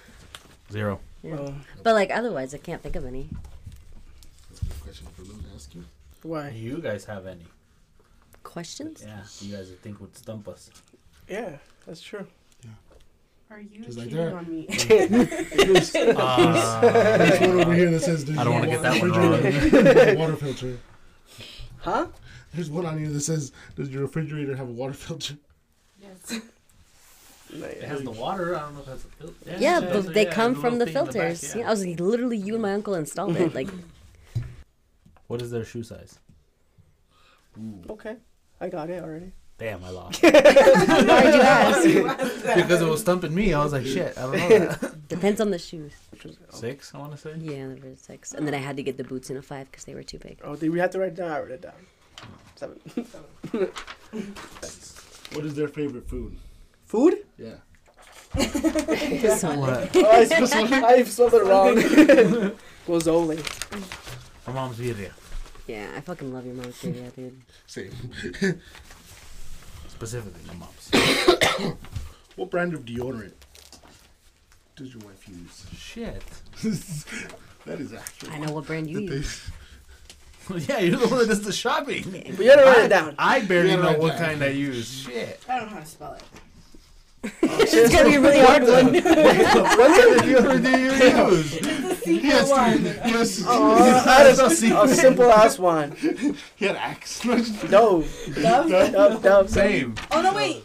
Zero. 0.71 1.01
Yeah. 1.23 1.37
Oh, 1.39 1.55
But 1.85 1.95
like 1.95 2.11
otherwise, 2.11 2.55
I 2.55 2.59
can't 2.59 2.83
think 2.83 2.97
of 2.97 3.07
any. 3.07 3.29
That's 4.61 4.71
a 4.71 4.75
good 4.75 4.83
question 4.85 5.07
for 5.15 5.23
them 5.23 5.41
to 5.43 5.55
ask 5.55 5.75
you. 5.75 5.85
why? 6.23 6.51
Do 6.51 6.59
you 6.59 6.79
guys 6.79 7.05
have 7.05 7.27
any? 7.27 7.45
Questions? 8.43 9.05
Yeah, 9.07 9.21
you 9.41 9.57
guys 9.57 9.69
would 9.69 9.83
think 9.83 10.01
would 10.01 10.17
stump 10.17 10.49
us. 10.49 10.71
Yeah, 11.29 11.57
that's 11.87 12.01
true. 12.01 12.27
Are 13.51 13.61
you 13.61 13.83
Just 13.83 13.97
like 13.97 14.09
cheating 14.11 14.25
that. 14.27 14.35
on 14.35 14.51
me? 14.51 14.67
There's, 14.69 15.95
Uh, 15.97 16.81
there's 17.17 17.41
one 17.41 17.61
over 17.61 17.73
here 17.75 17.91
that 17.91 18.01
says. 18.01 18.25
"Does 18.25 18.37
I 18.37 18.45
don't 18.45 18.53
your 18.53 18.61
wanna 18.61 18.73
get 18.73 18.83
that 18.83 19.01
one 19.01 19.11
refrigerator 19.11 20.05
have 20.05 20.17
a 20.17 20.19
water 20.19 20.37
filter. 20.45 20.79
Huh? 21.79 22.07
There's 22.53 22.71
one 22.71 22.85
on 22.85 22.99
here 22.99 23.09
that 23.09 23.21
says, 23.21 23.53
"Does 23.75 23.89
your 23.89 24.03
refrigerator 24.03 24.55
have 24.57 24.69
a 24.69 24.73
water 24.73 24.93
filter?" 24.93 25.37
yes. 26.03 26.41
It 27.51 27.83
has 27.85 28.03
the 28.03 28.11
water. 28.11 28.55
I 28.55 28.61
don't 28.61 28.75
know 28.75 28.81
if 28.81 28.87
that's 28.87 29.05
a 29.05 29.09
filter. 29.09 29.35
Yeah, 29.59 29.81
that's 29.81 30.05
but 30.07 30.15
they 30.15 30.25
yeah, 30.25 30.33
come 30.35 30.55
from 30.55 30.79
the 30.79 30.85
little 30.85 31.07
thing 31.07 31.13
back, 31.15 31.29
filters. 31.37 31.55
yeah. 31.55 31.67
I 31.69 31.71
was 31.71 31.87
like, 31.87 31.99
literally, 32.01 32.37
you 32.37 32.53
and 32.55 32.63
my 32.63 32.75
uncle 32.75 32.95
installed 32.95 33.37
it. 33.37 33.55
Like, 33.55 33.69
What 35.29 35.41
is 35.43 35.51
their 35.51 35.65
shoe 35.65 35.83
size? 35.83 36.19
Okay. 37.89 38.17
I 38.61 38.69
got 38.69 38.91
it 38.91 39.03
already. 39.03 39.33
Damn, 39.59 39.85
I 39.85 39.91
lost. 39.91 40.23
why'd 40.23 40.35
you 40.35 41.41
ask? 41.41 41.83
because 42.55 42.81
it 42.81 42.89
was 42.89 43.01
stumping 43.01 43.35
me. 43.35 43.53
I 43.53 43.63
was 43.63 43.73
like, 43.73 43.85
shit, 43.85 44.17
I 44.17 44.23
don't 44.23 44.33
know 44.37 44.49
that. 44.49 45.09
Depends 45.09 45.41
on 45.41 45.51
the 45.51 45.59
shoes. 45.59 45.93
Oh. 46.25 46.31
Six, 46.51 46.95
I 46.95 46.99
want 46.99 47.13
to 47.13 47.19
say. 47.19 47.35
Yeah, 47.39 47.67
there 47.67 47.91
were 47.91 47.97
six, 47.97 48.35
and 48.35 48.47
then 48.47 48.55
I 48.55 48.59
had 48.59 48.77
to 48.77 48.83
get 48.83 48.97
the 48.97 49.05
boots 49.05 49.31
in 49.31 49.37
a 49.37 49.43
five 49.43 49.71
because 49.71 49.85
they 49.85 49.95
were 49.95 50.05
too 50.05 50.19
big. 50.19 50.39
Oh, 50.45 50.55
did 50.55 50.71
we 50.71 50.79
have 50.79 50.91
to 50.91 51.01
write 51.01 51.09
it 51.09 51.17
down? 51.17 51.33
I 51.33 51.41
wrote 51.41 51.51
it 51.51 51.63
down. 51.63 51.73
Seven. 52.55 52.81
What 55.33 55.45
is 55.45 55.55
their 55.55 55.69
favorite 55.69 56.09
food? 56.09 56.37
Food? 56.87 57.19
Yeah. 57.37 57.57
So, 59.37 59.55
What? 59.59 59.91
Oh, 59.97 60.07
I 60.07 60.25
spelled, 60.25 60.73
I 60.73 61.03
spelled 61.03 61.35
it 61.35 61.45
wrong. 61.45 61.77
Guazzoli. 62.87 63.39
My 64.49 64.55
mom's 64.55 64.79
birria. 64.79 65.13
yeah, 65.67 65.91
I 65.95 66.01
fucking 66.01 66.33
love 66.33 66.47
your 66.47 66.55
mom's 66.55 66.81
birria, 66.81 67.15
dude. 67.15 67.39
Same. 67.67 67.93
Specifically, 69.89 70.41
my 70.47 70.55
mom's. 70.55 70.91
what 72.37 72.51
brand 72.51 72.73
of 72.73 72.87
deodorant 72.87 73.35
does 74.75 74.95
your 74.95 75.03
wife 75.05 75.29
use? 75.29 75.67
Shit. 75.77 76.23
that 77.67 77.79
is 77.79 77.93
actually. 77.93 78.31
I 78.33 78.39
know 78.39 78.53
what 78.53 78.65
brand 78.67 78.89
you 78.89 79.01
That 79.01 79.07
they- 79.11 79.17
use. 79.17 79.51
yeah, 80.69 80.79
you're 80.79 80.99
the 80.99 81.09
one 81.09 81.19
that 81.19 81.29
does 81.29 81.43
the 81.43 81.53
shopping. 81.53 82.05
But 82.11 82.39
you 82.43 82.49
had 82.49 82.57
to 82.57 82.65
write 82.65 82.85
it 82.87 82.89
down. 82.89 83.17
I 83.19 83.43
barely 83.43 83.77
know 83.77 83.99
what 83.99 84.17
kind 84.17 84.43
I 84.43 84.49
use. 84.49 84.91
Shit. 84.91 85.45
I 85.47 85.59
don't 85.59 85.69
know 85.69 85.75
how 85.75 85.81
to 85.81 85.87
spell 85.87 86.15
it. 86.15 86.23
it's 87.43 87.93
gonna 87.93 88.09
be 88.09 88.15
a 88.17 88.21
really 88.21 88.39
hard 88.41 88.63
one. 88.63 88.95
What 88.95 90.17
computer 90.17 90.59
do 90.59 90.71
you 90.71 90.93
use? 90.93 91.61
Yes, 92.07 92.49
yes. 92.49 93.45
Oh, 93.47 93.75
I 93.75 94.23
had 94.23 94.39
a, 94.39 94.83
a 94.83 94.89
simple 94.89 95.31
ass 95.31 95.59
one. 95.59 95.93
He 96.57 96.65
had 96.67 96.77
axe. 96.77 97.25
No, 97.71 98.03
Dove? 98.35 98.69
dub, 98.71 99.23
dub. 99.23 99.49
Same. 99.49 99.95
Oh 100.11 100.23
no, 100.23 100.33
wait. 100.35 100.65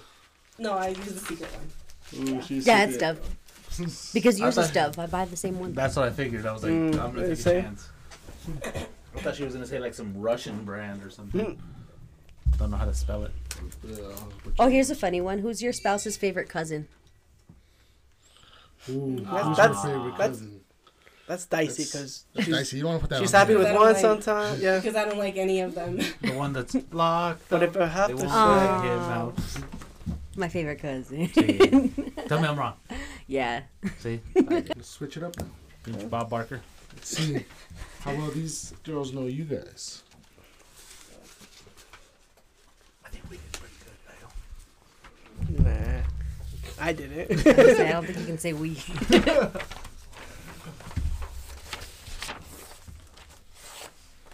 No, 0.57 0.73
I 0.73 0.89
use 0.89 1.13
the 1.13 1.19
secret 1.19 1.49
one. 1.51 2.27
Ooh, 2.37 2.41
she's 2.41 2.65
Yeah, 2.65 2.83
it's 2.85 2.93
secret. 2.93 3.17
Dove. 3.17 4.13
Because 4.13 4.39
yours 4.39 4.57
I 4.57 4.61
is 4.61 4.67
thought- 4.71 4.93
Dove. 4.95 4.99
I 4.99 5.07
buy 5.07 5.25
the 5.25 5.35
same 5.37 5.59
one. 5.59 5.73
That's 5.73 5.95
what 5.95 6.07
I 6.07 6.11
figured. 6.11 6.45
I 6.45 6.53
was 6.53 6.63
like, 6.63 6.71
Mm, 6.71 6.91
I'm 6.99 7.13
gonna 7.13 7.21
they 7.21 7.29
take 7.29 7.37
say? 7.37 7.59
a 7.59 7.61
chance. 7.63 7.89
I 9.15 9.19
thought 9.19 9.35
she 9.35 9.43
was 9.43 9.53
gonna 9.53 9.65
say 9.65 9.79
like 9.79 9.93
some 9.93 10.13
Russian 10.19 10.63
brand 10.63 11.03
or 11.03 11.09
something. 11.09 11.61
Don't 12.57 12.69
know 12.71 12.77
how 12.77 12.85
to 12.85 12.93
spell 12.93 13.23
it. 13.23 13.31
Yeah, 13.87 13.97
Oh, 14.59 14.67
here's 14.69 14.89
a 14.89 14.95
funny 14.95 15.21
one. 15.21 15.39
Who's 15.39 15.61
your 15.61 15.73
spouse's 15.73 16.17
favorite 16.17 16.49
cousin? 16.49 16.87
Ooh, 18.89 19.19
That's- 19.31 19.57
that's- 19.57 19.83
your 19.83 19.93
favorite 19.93 20.11
that's- 20.17 20.29
cousin? 20.39 20.59
That's 21.25 21.45
dicey 21.45 21.83
because 21.85 22.25
That's 22.35 22.47
dicey. 22.49 22.77
You 22.79 22.85
want 22.85 22.97
to 22.97 23.01
put 23.07 23.09
that. 23.11 23.21
she's 23.21 23.31
happy 23.31 23.55
with 23.55 23.71
one 23.73 23.93
like- 23.93 23.97
sometimes. 23.97 24.59
Yeah. 24.61 24.75
Because 24.81 24.95
I 24.97 25.05
don't 25.05 25.17
like 25.17 25.37
any 25.37 25.61
of 25.61 25.73
them. 25.73 25.97
The 26.21 26.33
one 26.33 26.51
that's 26.51 26.75
locked. 26.91 27.47
But 27.49 27.63
if 27.63 27.77
I 27.77 27.85
have 27.85 28.09
to 28.11 28.17
say- 28.19 28.27
out. 28.27 29.33
My 30.35 30.49
favorite 30.49 30.79
cousin. 30.79 31.29
Tell 32.27 32.41
me 32.41 32.47
I'm 32.47 32.57
wrong. 32.59 32.73
yeah. 33.27 33.61
See, 33.99 34.19
Let's 34.35 34.89
switch 34.97 35.15
it 35.15 35.23
up 35.23 35.35
now. 35.39 35.97
Bob 36.09 36.29
Barker. 36.29 36.59
Let's 36.93 37.17
see 37.17 37.45
how 38.01 38.13
well 38.15 38.31
these 38.31 38.73
girls 38.83 39.13
know 39.13 39.27
you 39.27 39.45
guys. 39.45 40.01
I 43.05 43.09
think 43.09 43.23
we 43.29 43.37
did 43.37 43.51
pretty 43.53 43.75
good. 45.55 45.65
Nah, 45.65 46.01
I 46.79 46.93
did 46.93 47.11
it. 47.11 47.31
I 47.79 47.91
don't 47.91 48.05
think 48.05 48.19
you 48.19 48.25
can 48.25 48.37
say 48.37 48.53
we. 48.53 48.75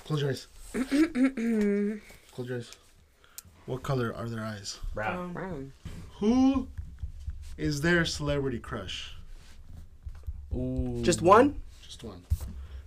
Close 0.06 0.22
your 0.22 0.32
eyes. 0.32 0.48
Close 2.32 2.50
your 2.50 2.58
eyes. 2.58 2.72
What 3.66 3.84
color 3.84 4.16
are 4.16 4.28
their 4.28 4.44
eyes? 4.44 4.80
Brown. 4.96 5.18
Um, 5.18 5.34
brown. 5.34 5.72
Who 6.18 6.68
is 7.58 7.82
their 7.82 8.06
celebrity 8.06 8.58
crush? 8.58 9.14
Ooh. 10.56 11.00
Just 11.04 11.22
one? 11.22 11.62
Just 11.84 12.04
one. 12.04 12.24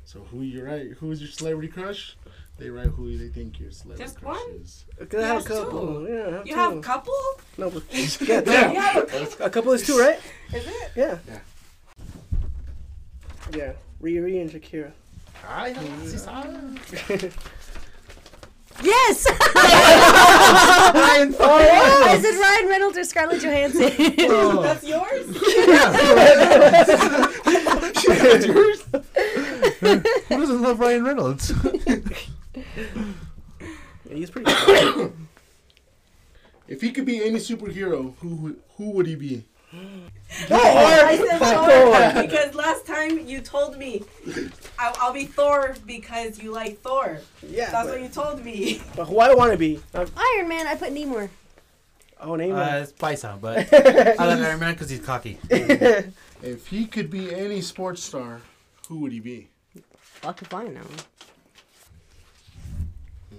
So 0.04 0.20
who 0.30 0.42
you 0.42 0.64
write? 0.64 0.92
Who 0.98 1.12
is 1.12 1.20
your 1.20 1.30
celebrity 1.30 1.68
crush? 1.68 2.16
They 2.62 2.70
write 2.70 2.86
who 2.86 3.18
they 3.18 3.26
think 3.26 3.58
your 3.58 3.72
celebrity 3.72 4.04
Just 4.04 4.20
crush 4.20 4.36
one? 4.40 4.50
is. 4.62 4.84
Cause 5.10 5.20
I 5.20 5.26
have 5.26 5.36
a 5.36 5.38
Yes, 5.40 5.48
couple. 5.48 5.80
two. 5.80 6.06
Yeah, 6.08 6.26
I 6.26 6.30
have 6.30 6.46
You 6.46 6.52
two. 6.54 6.58
have 6.60 6.76
a 6.76 6.80
couple? 6.80 7.14
no, 7.58 7.70
but 7.70 7.82
yeah, 8.20 8.40
damn. 8.40 8.72
You 8.72 8.80
have 8.80 9.40
a 9.40 9.44
A 9.44 9.50
couple 9.50 9.72
is 9.72 9.84
two, 9.84 9.98
right? 9.98 10.20
Is 10.54 10.64
it? 10.64 10.92
Yeah. 10.94 11.18
Yeah. 11.26 11.38
Yeah. 13.52 13.72
Riri 14.00 14.40
and 14.40 14.50
Shakira. 14.50 14.92
Yes! 18.82 19.26
Ryan 19.54 21.34
oh, 21.38 22.04
I 22.08 22.18
said 22.20 22.40
Ryan 22.40 22.68
Reynolds 22.68 22.96
or 22.96 23.04
Scarlett 23.04 23.42
Johansson. 23.42 23.82
That's 24.62 24.84
oh. 24.84 24.88
yours? 24.88 25.26
Who 30.28 30.36
doesn't 30.40 30.62
love 30.62 30.80
Ryan 30.80 31.04
Reynolds? 31.04 31.52
Yeah, 32.54 32.62
he's 34.08 34.30
pretty. 34.30 34.52
Cool. 34.92 35.12
If 36.68 36.80
he 36.80 36.90
could 36.92 37.04
be 37.04 37.22
any 37.22 37.38
superhero, 37.38 38.14
who 38.20 38.28
would- 38.36 38.60
who 38.76 38.90
would 38.90 39.06
he 39.06 39.14
be? 39.16 39.44
I 40.50 41.16
said 41.28 41.38
Thor. 41.38 42.12
Thor 42.14 42.22
because 42.22 42.54
last 42.54 42.86
time 42.86 43.26
you 43.26 43.40
told 43.40 43.76
me 43.78 44.02
I, 44.78 44.94
I'll 45.00 45.12
be 45.12 45.24
Thor 45.24 45.74
because 45.86 46.38
you 46.42 46.52
like 46.52 46.78
Thor. 46.80 47.20
yeah. 47.46 47.70
That's 47.70 47.88
but, 47.88 47.94
what 47.94 48.02
you 48.02 48.08
told 48.08 48.44
me. 48.44 48.80
but 48.96 49.06
who 49.06 49.18
I 49.18 49.34
want 49.34 49.52
to 49.52 49.58
be? 49.58 49.80
Uh, 49.94 50.06
Iron 50.16 50.48
Man, 50.48 50.66
I 50.66 50.74
put 50.76 50.92
Namor. 50.94 51.28
oh, 52.20 52.36
name 52.36 52.54
Uh, 52.54 52.60
it. 52.76 52.82
it's 52.82 52.92
Paisa, 52.92 53.40
but 53.40 53.72
I 54.20 54.26
like 54.26 54.38
Iron 54.40 54.60
Man 54.60 54.72
because 54.74 54.90
he's 54.90 55.00
cocky. 55.00 55.38
If 55.50 56.66
he 56.68 56.86
could 56.86 57.10
be 57.10 57.34
any 57.34 57.60
sports 57.60 58.02
star, 58.02 58.40
who 58.88 58.98
would 59.00 59.12
he 59.12 59.20
be? 59.20 59.48
Fuck 59.96 60.42
if 60.42 60.52
I 60.54 60.64
know. 60.68 60.82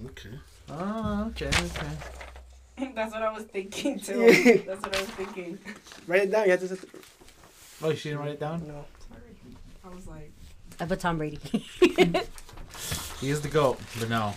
Okay. 0.06 0.30
Oh, 0.70 1.26
okay, 1.28 1.46
okay. 1.48 2.90
That's 2.94 3.12
what 3.12 3.22
I 3.22 3.32
was 3.32 3.44
thinking 3.44 3.98
too. 4.00 4.62
That's 4.66 4.82
what 4.82 4.96
I 4.96 5.00
was 5.00 5.10
thinking. 5.10 5.58
Write 6.06 6.22
it 6.22 6.30
down. 6.30 6.44
You 6.46 6.50
have 6.52 6.60
to. 6.60 6.86
Oh, 7.82 7.90
you 7.90 7.96
didn't 7.96 8.18
write 8.18 8.30
it 8.30 8.40
down? 8.40 8.66
No. 8.66 8.84
Sorry. 9.08 9.22
I 9.84 9.88
was 9.94 10.06
like, 10.06 10.32
I 10.80 10.86
put 10.86 11.00
Tom 11.00 11.18
Brady. 11.18 11.38
He 13.20 13.30
is 13.30 13.40
the 13.40 13.48
GOAT, 13.48 13.78
but 13.98 14.10
no. 14.10 14.34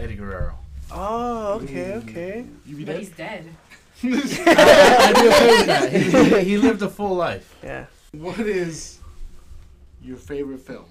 Eddie 0.00 0.16
Guerrero. 0.16 0.58
Oh, 0.90 1.60
okay, 1.62 1.92
mm. 1.92 2.08
okay. 2.08 2.44
You 2.66 2.76
be 2.76 2.84
but 2.84 2.92
dead? 2.92 3.00
he's 3.00 3.10
dead. 3.10 3.48
I'd 4.02 5.14
be 5.14 5.28
okay 5.28 5.46
with 5.46 5.66
that. 5.66 5.92
He, 5.92 6.50
he 6.50 6.58
lived 6.58 6.82
a 6.82 6.88
full 6.88 7.14
life. 7.14 7.54
Yeah. 7.62 7.86
What 8.12 8.40
is 8.40 8.98
your 10.02 10.16
favorite 10.16 10.60
film? 10.60 10.86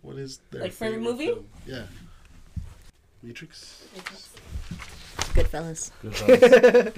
What 0.00 0.16
is 0.16 0.40
their 0.50 0.62
Like 0.62 0.72
favorite 0.72 1.02
movie? 1.02 1.26
film? 1.26 1.44
Yeah. 1.66 1.82
Matrix. 3.22 3.84
Goodfellas. 5.34 5.90
Good 6.02 6.14
fellas. 6.16 6.92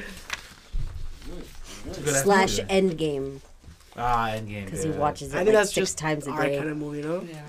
Good 1.84 2.16
Slash 2.22 2.58
movie. 2.58 2.70
Endgame. 2.72 3.40
Ah, 3.96 4.28
Endgame. 4.30 4.64
Because 4.64 4.82
he 4.84 4.90
watches 4.90 5.34
it 5.34 5.36
I 5.36 5.42
like 5.42 5.52
that's 5.52 5.68
six 5.70 5.74
just 5.74 5.98
times 5.98 6.26
a 6.26 6.30
our 6.30 6.44
day. 6.46 6.56
kind 6.58 6.70
of 6.70 6.76
movie, 6.78 7.02
no? 7.02 7.20
Yeah. 7.22 7.42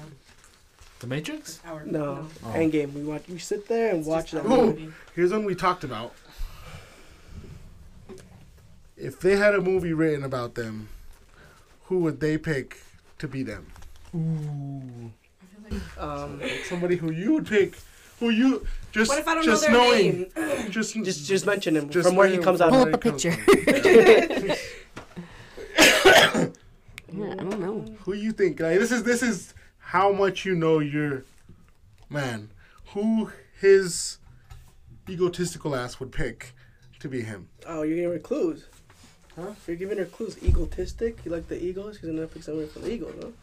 The 0.99 1.07
Matrix? 1.07 1.59
Our, 1.65 1.83
No. 1.85 2.27
Oh. 2.43 2.47
Endgame. 2.49 2.93
We 2.93 3.03
watch. 3.03 3.23
We 3.27 3.37
sit 3.39 3.67
there 3.67 3.89
and 3.91 3.99
It's 3.99 4.07
watch 4.07 4.31
just 4.31 4.43
that 4.43 4.49
movie. 4.49 4.81
movie. 4.83 4.93
Here's 5.15 5.31
one 5.31 5.45
we 5.45 5.55
talked 5.55 5.83
about. 5.83 6.13
If 8.97 9.19
they 9.19 9.35
had 9.35 9.55
a 9.55 9.61
movie 9.61 9.93
written 9.93 10.23
about 10.23 10.55
them, 10.55 10.87
who 11.85 11.99
would 11.99 12.19
they 12.19 12.37
pick 12.37 12.77
to 13.19 13.27
be 13.27 13.43
them? 13.43 13.67
Um, 15.97 16.41
Somebody 16.65 16.95
who 16.95 17.11
you 17.11 17.33
would 17.33 17.45
pick, 17.47 17.77
who 18.19 18.29
you 18.29 18.65
just 18.91 19.09
What 19.09 19.19
if 19.19 19.27
I 19.27 19.35
don't 19.35 19.43
just 19.43 19.69
know 19.69 19.91
their 19.91 19.91
knowing, 19.91 20.31
name? 20.35 20.65
just 20.71 20.95
just 20.95 21.25
just 21.25 21.45
mention 21.45 21.75
him 21.75 21.89
just 21.89 22.07
from 22.07 22.15
where 22.15 22.27
he 22.27 22.37
comes 22.37 22.61
out. 22.61 22.69
Pull 22.69 22.85
where 22.85 22.93
up 22.93 23.05
a 23.05 23.11
picture. 23.11 23.31
Yeah, 27.17 27.31
I 27.31 27.35
don't 27.35 27.61
know. 27.61 27.85
Who 28.03 28.13
you 28.13 28.31
think? 28.31 28.59
Like 28.59 28.77
this 28.77 28.91
is 28.91 29.03
this 29.03 29.23
is 29.23 29.53
how 29.79 30.11
much 30.11 30.45
you 30.45 30.55
know 30.55 30.79
your 30.79 31.23
man. 32.09 32.49
Who 32.93 33.31
his 33.59 34.17
egotistical 35.09 35.75
ass 35.75 35.99
would 35.99 36.11
pick 36.11 36.53
to 36.99 37.07
be 37.07 37.21
him. 37.21 37.47
Oh, 37.65 37.83
you're 37.83 37.97
giving 37.97 38.11
her 38.11 38.19
clues. 38.19 38.65
Huh? 39.35 39.51
You're 39.67 39.77
giving 39.77 39.97
her 39.97 40.05
clues. 40.05 40.37
Egotistic. 40.43 41.19
You 41.23 41.31
like 41.31 41.47
the 41.47 41.61
Eagles? 41.63 41.97
She's 41.97 42.09
gonna 42.09 42.27
pick 42.27 42.43
somebody 42.43 42.67
from 42.67 42.83
the 42.83 42.91
Eagles, 42.91 43.13
no? 43.21 43.33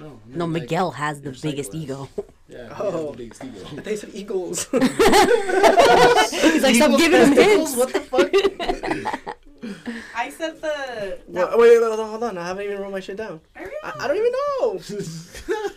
No, 0.00 0.06
I 0.06 0.36
No, 0.36 0.44
like, 0.46 0.62
Miguel 0.62 0.90
has 0.92 1.20
the 1.20 1.30
biggest 1.30 1.72
psycho 1.72 1.82
ego. 1.82 2.08
Yeah, 2.48 2.76
Oh. 2.78 3.12
the 3.12 3.16
biggest 3.18 3.44
ego. 3.44 3.60
I 3.86 3.94
said 3.94 4.10
Eagles. 4.12 4.64
He's 4.72 6.62
like, 6.62 6.74
stop 6.76 6.98
giving 6.98 7.20
him 7.20 7.32
hints. 7.32 7.76
What 7.76 7.92
the 7.92 8.00
fuck? 8.00 8.30
I 10.16 10.28
said 10.30 10.60
the. 10.60 11.18
Wait, 11.26 11.48
wait, 11.58 11.58
wait, 11.58 11.82
hold 11.82 12.00
on, 12.00 12.10
hold 12.10 12.22
on. 12.24 12.36
I 12.38 12.46
haven't 12.48 12.64
even 12.64 12.80
wrote 12.80 12.92
my 12.92 13.00
shit 13.00 13.16
down. 13.16 13.40
I 13.56 13.60
really 13.60 13.74
I, 13.82 13.92
I 14.00 14.08
don't 14.08 14.16
even 14.16 14.32
know. 14.32 14.78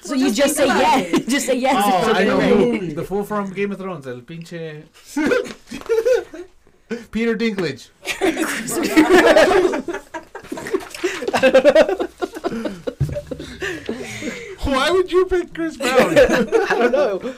So 0.01 0.13
you 0.13 0.26
just 0.28 0.38
just 0.38 0.55
say 0.57 0.68
think 0.68 0.76
about 0.80 0.99
yes. 0.99 1.26
Just 1.26 1.45
say 1.45 1.55
yes. 1.57 1.84
Oh, 1.86 2.09
It's 2.09 2.20
I 2.20 2.24
know 2.26 2.38
okay. 2.38 2.78
who. 2.80 2.93
The 2.93 3.03
fool 3.03 3.24
from 3.24 3.51
Game 3.53 3.72
of 3.72 3.78
Thrones. 3.78 4.05
El 4.07 4.22
pinche. 4.22 4.84
Peter 7.11 7.36
Dinklage. 7.38 7.89
Why 14.68 14.91
would 14.91 15.11
you 15.11 15.26
pick 15.26 15.53
Chris 15.53 15.78
Brown? 15.78 16.18
I 16.18 16.76
don't 16.78 16.91
know. 16.91 17.34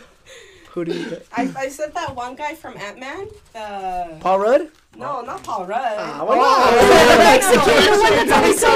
Who 0.72 0.86
do 0.86 0.94
you? 0.94 1.18
I, 1.36 1.52
I 1.58 1.70
said 1.70 1.94
that 1.96 2.16
one 2.16 2.36
guy 2.36 2.54
from 2.56 2.78
Ant 2.78 3.00
Man. 3.00 3.28
The 3.54 4.18
Paul 4.20 4.40
Rudd? 4.40 4.70
no, 4.96 5.22
not 5.22 5.44
Paul 5.44 5.66
Rudd. 5.66 5.96
Ah, 5.98 6.24
why 6.26 6.36
not? 6.36 6.74
Mexican, 7.18 7.66
the 7.66 8.00
one 8.00 8.16
that's 8.16 8.32
always 8.32 8.60
so 8.60 8.70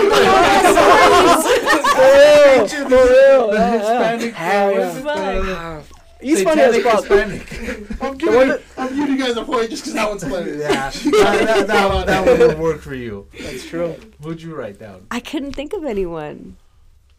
For 1.94 2.10
real, 2.14 2.68
for 2.68 3.04
real. 3.14 3.52
The 3.52 3.58
Yeah, 3.58 3.74
yeah. 3.76 4.18
Hispanic. 4.18 4.34
Hell 4.34 4.68
uh, 4.68 4.72
yeah. 4.72 4.78
what 4.78 4.88
is 4.88 4.98
it? 4.98 5.04
The 5.04 6.28
He's 6.28 6.42
funny 6.44 6.62
as 6.62 6.76
satanic 6.76 6.92
fuck. 6.92 7.20
Hispanic. 7.20 8.02
I'm 8.02 8.12
The 8.12 8.18
giving, 8.18 8.36
one 8.36 8.48
that- 8.50 8.62
I'm 8.78 8.96
giving 8.96 9.16
you 9.18 9.24
guys 9.26 9.36
a 9.38 9.44
point 9.44 9.70
just 9.70 9.84
because 9.84 9.94
that 9.94 10.10
one's 10.10 10.24
hilarious. 10.24 10.62
Yeah, 10.62 10.90
that, 11.12 11.46
that, 11.46 11.68
that, 11.68 11.94
one- 11.94 12.06
that 12.08 12.26
one 12.26 12.40
would 12.40 12.60
work 12.60 12.82
for 12.82 12.96
you. 12.96 13.28
That's 13.40 13.66
true. 13.68 13.96
Who'd 14.22 14.42
you 14.42 14.56
write 14.56 14.80
down? 14.80 15.06
I 15.12 15.20
couldn't 15.20 15.52
think 15.54 15.74
of 15.74 15.84
anyone. 15.84 16.56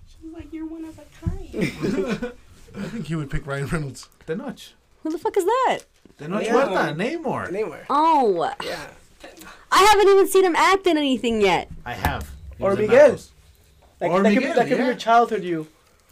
She 0.09 0.27
was 0.27 0.35
like, 0.35 0.53
"You're 0.53 0.67
one 0.67 0.85
of 0.87 0.99
a 0.99 1.03
kind." 1.25 2.33
I 2.77 2.89
think 2.89 3.07
he 3.07 3.15
would 3.15 3.31
pick 3.31 3.47
Ryan 3.47 3.67
Reynolds. 3.67 4.09
Tenoch. 4.27 4.73
Who 5.03 5.11
the 5.11 5.19
fuck 5.19 5.37
is 5.37 5.45
that? 5.45 5.79
Tenoch 6.19 6.43
Yeah. 6.45 6.53
Huerta. 6.67 6.95
Namor. 6.97 7.49
Anywhere. 7.49 7.87
Oh, 7.91 8.51
Yeah. 8.63 8.87
I 9.73 9.79
haven't 9.85 10.09
even 10.09 10.29
seen 10.29 10.45
him 10.45 10.55
act 10.57 10.87
in 10.87 10.97
anything 10.99 11.41
yet. 11.41 11.69
I 11.85 11.95
have. 11.95 12.31
He 12.59 12.63
Or 12.65 12.71
was 12.71 12.79
in 12.79 12.87
Miguel. 12.87 13.19
Like, 14.01 14.11
Or 14.11 14.23
that 14.23 14.29
could, 14.29 14.29
be, 14.29 14.35
Miguel, 14.37 14.55
that 14.55 14.69
could 14.69 14.79
be 14.79 14.85
your 14.85 14.95
childhood 14.95 15.43
you 15.45 15.67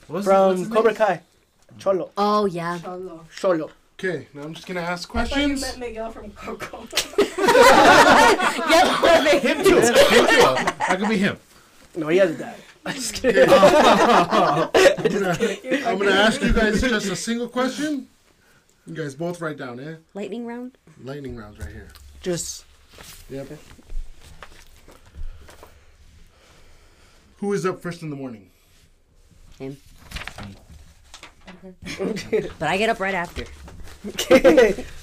What's- 0.06 0.26
what's 0.26 0.26
from 0.26 0.56
his 0.56 0.68
Cobra? 0.68 0.94
Kai. 0.94 1.20
Cholo. 1.78 2.10
Oh 2.16 2.46
yeah. 2.46 2.78
Cholo. 2.78 3.26
Cholo. 3.36 3.70
Okay, 3.98 4.26
now 4.34 4.42
I'm 4.42 4.54
just 4.54 4.66
gonna 4.66 4.80
ask 4.80 5.08
questions. 5.08 5.62
I 5.62 5.66
thought 5.66 5.78
you 5.78 5.78
questions. 5.78 5.78
meant 5.78 5.90
Miguel 5.90 6.10
from 6.10 6.30
Coco. 6.32 6.78
yep, 8.68 8.86
perfect. 8.98 9.42
Him 9.44 9.62
too. 9.64 9.76
Him 9.76 9.94
too. 9.94 9.94
That 10.88 10.96
could 10.98 11.08
be 11.08 11.16
him. 11.18 11.36
No, 11.96 12.08
he 12.08 12.18
has 12.18 12.30
a 12.32 12.34
dad. 12.34 12.56
I'm 12.84 12.94
just 12.94 13.14
kidding. 13.14 13.48
I'm 13.48 14.70
gonna, 14.72 15.38
I'm 15.86 15.98
gonna 15.98 16.10
ask 16.10 16.42
you 16.42 16.52
guys 16.52 16.80
just 16.80 17.10
a 17.10 17.16
single 17.16 17.48
question. 17.48 18.08
You 18.86 18.94
guys 18.94 19.14
both 19.14 19.40
write 19.40 19.56
down, 19.58 19.78
eh? 19.78 19.96
Lightning 20.14 20.46
round. 20.46 20.76
Lightning 21.02 21.36
rounds 21.36 21.58
right 21.60 21.68
here. 21.70 21.88
Just 22.20 22.64
Yep. 23.30 23.48
Who 27.38 27.52
is 27.52 27.64
up 27.66 27.80
first 27.80 28.02
in 28.02 28.10
the 28.10 28.16
morning? 28.16 28.50
Him. 29.58 29.76
But 32.58 32.68
I 32.68 32.76
get 32.76 32.88
up 32.88 32.98
right 32.98 33.14
after. 33.14 33.44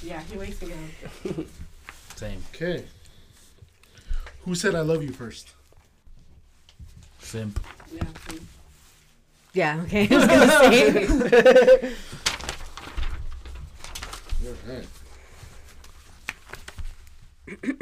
yeah, 0.03 0.21
he 0.23 0.37
wakes 0.37 0.61
me 0.61 0.73
up. 0.73 1.45
Same. 2.15 2.43
Okay. 2.53 2.83
Who 4.41 4.55
said 4.55 4.75
I 4.75 4.81
love 4.81 5.03
you 5.03 5.11
first? 5.11 5.53
Simp. 7.29 7.59
Yeah. 7.93 8.01
see. 8.27 8.39
Yeah. 9.53 9.81
Okay. 9.83 10.07
I 10.11 10.15
was 10.15 10.25
gonna 10.25 10.49
say. 10.49 11.05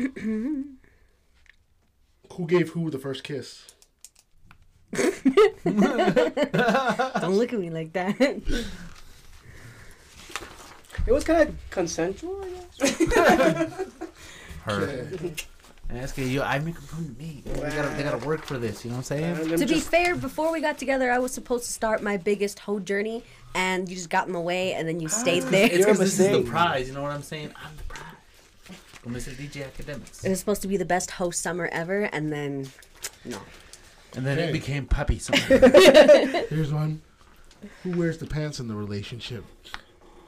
Who 2.33 2.45
gave 2.45 2.71
who 2.71 2.89
the 2.89 2.99
first 2.99 3.23
kiss? 3.23 3.73
Don't 4.93 5.15
look 7.37 7.53
at 7.53 7.59
me 7.59 7.69
like 7.69 7.93
that. 7.93 8.19
it 8.19 8.43
was 11.07 11.23
kind 11.23 11.47
of 11.47 11.55
consensual, 11.69 12.43
I 12.43 12.49
guess. 12.49 12.79
Her. 14.63 15.07
Okay. 15.89 15.99
Ask 15.99 16.17
you. 16.17 16.41
I 16.41 16.59
make 16.59 16.75
them 16.75 17.15
to 17.15 17.21
me. 17.23 17.43
They 17.45 17.59
gotta, 17.61 17.95
they 17.95 18.03
gotta 18.03 18.25
work 18.25 18.43
for 18.43 18.57
this. 18.57 18.83
You 18.83 18.89
know 18.91 18.97
what 18.97 19.11
I'm 19.11 19.17
saying? 19.17 19.23
And 19.23 19.51
them 19.51 19.59
to 19.59 19.65
be 19.65 19.79
fair, 19.79 20.15
before 20.15 20.51
we 20.51 20.59
got 20.59 20.77
together, 20.77 21.11
I 21.11 21.19
was 21.19 21.33
supposed 21.33 21.65
to 21.65 21.71
start 21.71 22.03
my 22.03 22.17
biggest 22.17 22.59
hoe 22.59 22.79
journey, 22.79 23.23
and 23.55 23.87
you 23.87 23.95
just 23.95 24.09
got 24.09 24.27
in 24.27 24.33
the 24.33 24.39
way, 24.39 24.73
and 24.73 24.87
then 24.87 24.99
you 24.99 25.07
stayed 25.07 25.43
ah, 25.43 25.49
there. 25.49 25.65
It's 25.65 25.77
You're 25.77 25.89
a 25.89 25.93
because 25.93 26.17
this 26.17 26.19
is 26.19 26.31
the 26.31 26.43
prize. 26.43 26.89
You 26.89 26.93
know 26.93 27.03
what 27.03 27.11
I'm 27.11 27.23
saying? 27.23 27.51
I'm 27.55 27.75
the 27.77 27.83
prize. 27.83 28.03
I'm 29.05 29.13
Mr. 29.13 29.31
DJ 29.33 29.65
Akademiks. 29.71 30.25
It 30.25 30.29
was 30.29 30.39
supposed 30.39 30.61
to 30.63 30.67
be 30.67 30.75
the 30.75 30.85
best 30.85 31.11
host 31.11 31.41
summer 31.41 31.69
ever, 31.71 32.03
and 32.03 32.33
then 32.33 32.69
no. 33.23 33.39
And 34.15 34.25
then 34.25 34.37
Okay. 34.39 34.49
it 34.49 34.51
became 34.51 34.85
puppy. 34.87 35.19
summer. 35.19 35.39
Here's 36.49 36.73
one. 36.73 37.01
Who 37.83 37.97
wears 37.97 38.17
the 38.17 38.27
pants 38.27 38.59
in 38.59 38.67
the 38.67 38.75
relationship? 38.75 39.45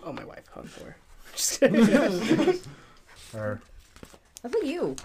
oh, 0.06 0.14
my 0.14 0.24
wife 0.24 0.48
hung 0.54 0.66
for. 0.66 0.96
Just 1.36 1.60
kidding. 1.60 1.86
Her. 3.34 3.62
How 4.42 4.50
about 4.50 4.66
you? 4.66 4.96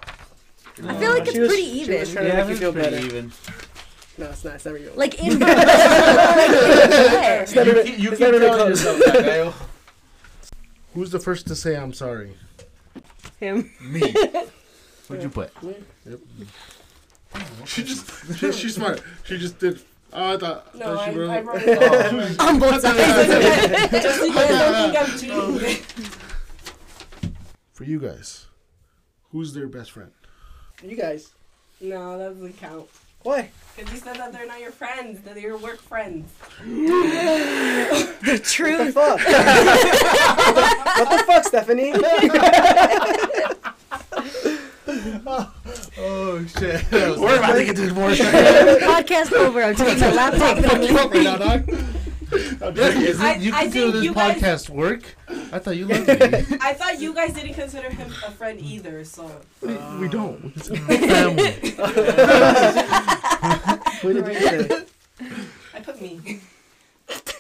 I 0.83 0.95
feel 0.99 1.11
like 1.13 1.27
it's 1.29 1.39
was- 1.39 1.49
pretty 1.49 1.63
even. 1.63 2.01
was 2.01 2.13
trying 2.13 2.27
to 2.31 2.37
make 2.37 2.47
you 2.47 2.51
it's 2.53 2.61
feel 2.61 2.73
pretty 2.73 2.91
better. 2.91 3.07
Even. 3.07 3.33
No, 4.19 4.27
it's 4.31 4.45
not. 4.45 4.55
It's 4.55 4.65
never 4.65 4.79
you. 4.79 4.91
Like 4.95 5.15
in 5.21 5.25
like, 5.27 5.33
in 5.35 5.39
bed. 5.41 7.49
never- 7.55 7.71
you 7.71 7.83
keep, 7.85 7.99
you 7.99 8.09
it's 8.11 8.19
keep 8.19 8.21
never 8.21 8.39
telling 8.39 8.59
close. 8.59 8.85
yourself 8.85 9.15
that, 9.15 9.55
Who's 10.95 11.11
the 11.11 11.19
first 11.19 11.47
to 11.49 11.57
say 11.57 11.77
I'm 11.77 11.93
sorry? 11.93 12.35
him. 13.41 13.71
Me. 13.81 14.01
What'd 15.09 15.25
you 15.25 15.29
put? 15.31 15.51
Yep. 16.09 16.21
She 17.67 17.83
just, 17.83 18.37
she, 18.39 18.53
she's 18.53 18.75
smart. 18.77 19.03
She 19.25 19.37
just 19.39 19.59
did. 19.59 19.81
Oh, 20.13 20.35
I 20.35 20.37
thought. 20.39 20.73
No, 20.77 20.85
thought 20.95 21.09
I, 21.09 21.13
she 21.13 21.19
wrote 21.19 21.31
I 21.31 21.39
it. 21.39 21.45
wrote 21.45 21.63
it 21.63 21.81
down. 21.81 22.37
Oh, 22.39 22.49
On 22.49 22.59
both 22.61 22.81
sides. 22.81 22.97
Just 24.05 24.19
so 24.21 24.25
you 24.25 24.35
guys 24.35 24.49
don't 24.49 24.93
think 24.93 25.35
I'm 25.35 25.59
cheating. 25.59 27.33
For 27.73 27.83
you 27.83 27.99
guys, 27.99 28.47
who's 29.33 29.53
their 29.53 29.67
best 29.67 29.91
friend? 29.91 30.13
You 30.83 30.97
guys. 30.97 31.31
No, 31.81 32.19
that 32.19 32.35
doesn't 32.35 32.59
count. 32.59 32.89
Why? 33.23 33.51
Because 33.77 33.93
you 33.93 33.99
said 33.99 34.17
that 34.17 34.33
they're 34.33 34.47
not 34.47 34.61
your 34.61 34.71
friends, 34.71 35.21
that 35.23 35.35
they're 35.35 35.43
your 35.45 35.57
work 35.59 35.81
friends. 35.81 36.31
the 36.61 38.41
truth. 38.43 38.95
What 38.95 39.19
the 39.19 39.25
fuck? 39.25 39.27
what 40.97 41.11
the 41.11 41.19
fuck, 41.27 41.45
Stephanie? 41.45 41.93
Oh 45.97 46.45
shit. 46.59 46.85
We're 46.93 47.39
about 47.39 47.55
to 47.55 47.65
get 47.65 47.77
to 47.77 47.83
divorce. 47.87 48.19
Podcast 48.19 49.33
over. 49.33 49.63
I'm 49.63 49.75
taking 49.75 50.01
my 50.01 50.13
laptop. 50.13 50.59
and 50.59 50.67
I'm 50.67 50.81
leaving. 50.81 52.04
Now, 52.61 52.71
dog. 52.71 52.79
Is 52.79 53.21
I- 53.21 53.33
it, 53.35 53.41
you 53.41 53.53
I 53.55 53.63
consider 53.65 53.71
think 53.71 53.93
this 53.95 54.05
you 54.05 54.15
guys- 54.15 54.41
podcast 54.43 54.71
work? 54.71 55.03
I 55.53 55.59
thought 55.59 55.77
you 55.77 55.87
loved 55.87 56.09
me. 56.09 56.15
I 56.61 56.75
thought 56.75 57.01
you 57.01 57.15
guys 57.15 57.33
didn't 57.33 57.55
consider 57.55 57.91
him 57.91 58.11
a 58.27 58.31
friend 58.31 58.61
either, 58.61 59.05
so. 59.05 59.31
we 59.63 59.75
uh, 59.77 60.09
don't. 60.11 60.53
It's 60.57 60.69
Family. 60.87 61.53
What 64.03 64.13
did 64.15 64.27
you 64.27 64.35
say? 64.69 64.85
I 65.75 65.81
put 65.81 66.01
me. 66.01 66.41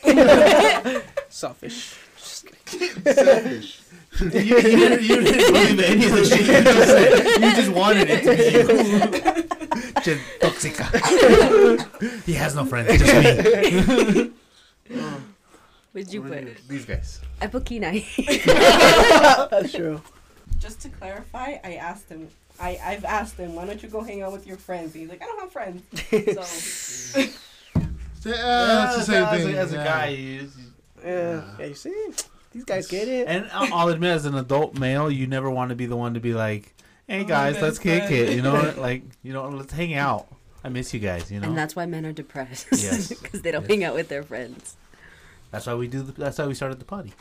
Selfish. 1.28 1.96
Just 2.16 2.46
kidding. 2.64 3.02
selfish. 3.12 3.80
you, 4.20 4.28
you, 4.28 4.60
didn't, 4.60 5.02
you 5.02 5.20
didn't 5.22 5.52
believe 5.52 5.80
any 5.80 6.06
of 6.06 6.12
the 6.12 6.24
shit 6.24 6.40
you 6.40 6.62
just 6.62 6.88
said. 6.88 7.40
You 7.42 7.52
just 7.56 7.70
wanted 7.72 8.08
it 8.10 8.22
to 8.22 8.30
be 8.36 8.44
you. 8.58 8.64
Just 10.02 10.22
toxica. 10.40 12.24
he 12.24 12.32
has 12.34 12.54
no 12.54 12.64
friends, 12.64 12.98
just 12.98 14.16
me. 14.16 14.30
What'd 15.92 16.12
you 16.12 16.22
put? 16.22 16.68
These 16.68 16.84
guys. 16.84 17.20
I 17.40 17.46
put 17.46 17.64
Kenai. 17.64 18.04
That's 18.46 19.72
true. 19.72 20.00
Just 20.58 20.80
to 20.82 20.88
clarify, 20.88 21.56
I 21.62 21.74
asked 21.74 22.08
him. 22.08 22.28
I, 22.60 22.78
I've 22.84 23.04
asked 23.04 23.36
him, 23.36 23.54
why 23.54 23.66
don't 23.66 23.82
you 23.82 23.88
go 23.88 24.00
hang 24.02 24.22
out 24.22 24.32
with 24.32 24.46
your 24.46 24.56
friends? 24.56 24.92
And 24.94 25.02
he's 25.02 25.10
like, 25.10 25.22
I 25.22 25.26
don't 25.26 25.40
have 25.40 25.52
friends. 25.52 25.82
So, 27.12 27.20
Yeah, 28.30 28.86
it's 28.96 29.06
the 29.06 29.12
same 29.12 29.24
as 29.24 29.44
thing. 29.44 29.54
A, 29.54 29.58
as 29.58 29.72
a 29.72 29.76
yeah. 29.76 29.84
guy, 29.84 30.06
you, 30.08 30.24
you- 30.40 30.48
Yeah. 31.04 31.44
Yeah, 31.58 31.66
you 31.66 31.74
see? 31.74 32.10
These 32.52 32.64
guys 32.64 32.86
get 32.86 33.08
it. 33.08 33.26
and 33.28 33.48
I'll 33.52 33.74
I'll 33.74 33.88
admit, 33.88 34.10
as 34.12 34.24
an 34.26 34.36
adult 34.36 34.78
male, 34.78 35.10
you 35.10 35.26
never 35.26 35.50
want 35.50 35.70
to 35.70 35.74
be 35.74 35.86
the 35.86 35.96
one 35.96 36.14
to 36.14 36.20
be 36.20 36.32
like, 36.34 36.72
"Hey 37.08 37.22
Oh, 37.22 37.24
guys, 37.24 37.54
let's 37.60 37.78
best 37.78 37.82
kick 37.82 38.10
it," 38.12 38.30
you 38.36 38.42
know, 38.42 38.72
like 38.78 39.02
you 39.24 39.32
know, 39.32 39.48
let's 39.48 39.72
hang 39.72 39.94
out. 39.94 40.28
I 40.64 40.70
miss 40.70 40.94
you 40.94 41.00
guys, 41.00 41.30
you 41.30 41.40
know. 41.40 41.48
And 41.48 41.56
that's 41.58 41.76
why 41.76 41.84
men 41.86 42.06
are 42.06 42.12
depressed. 42.12 42.66
Yes. 42.72 43.08
Because 43.22 43.42
they 43.42 43.50
don't 43.50 43.62
Yes. 43.62 43.70
hang 43.70 43.84
out 43.84 43.94
with 43.94 44.08
their 44.08 44.22
friends. 44.22 44.76
That's 45.50 45.66
why 45.66 45.74
we 45.74 45.86
do. 45.88 46.02
The, 46.02 46.12
that's 46.12 46.38
why 46.38 46.46
we 46.46 46.54
started 46.54 46.78
the 46.80 46.84
party. 46.86 47.12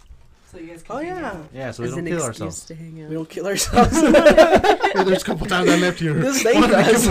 so 0.50 0.58
you 0.58 0.68
guys 0.68 0.82
can 0.82 0.96
Oh, 0.96 1.00
yeah. 1.00 1.36
Yeah, 1.54 1.72
so 1.72 1.84
we 1.84 1.90
As 1.90 1.96
don't 1.96 2.00
an 2.00 2.06
kill 2.08 2.18
excuse 2.26 2.42
ourselves. 2.42 2.66
to 2.66 2.76
hang 2.76 3.04
out. 3.04 3.10
We 3.10 3.16
don't 3.16 3.30
kill 3.30 3.46
ourselves. 3.48 4.02
There's 4.02 5.22
a 5.22 5.26
couple 5.26 5.46
times 5.48 5.70
I 5.70 5.76
left 5.78 6.00
here. 6.00 6.14
this 6.14 6.42
thing 6.42 6.62
does. 6.62 7.08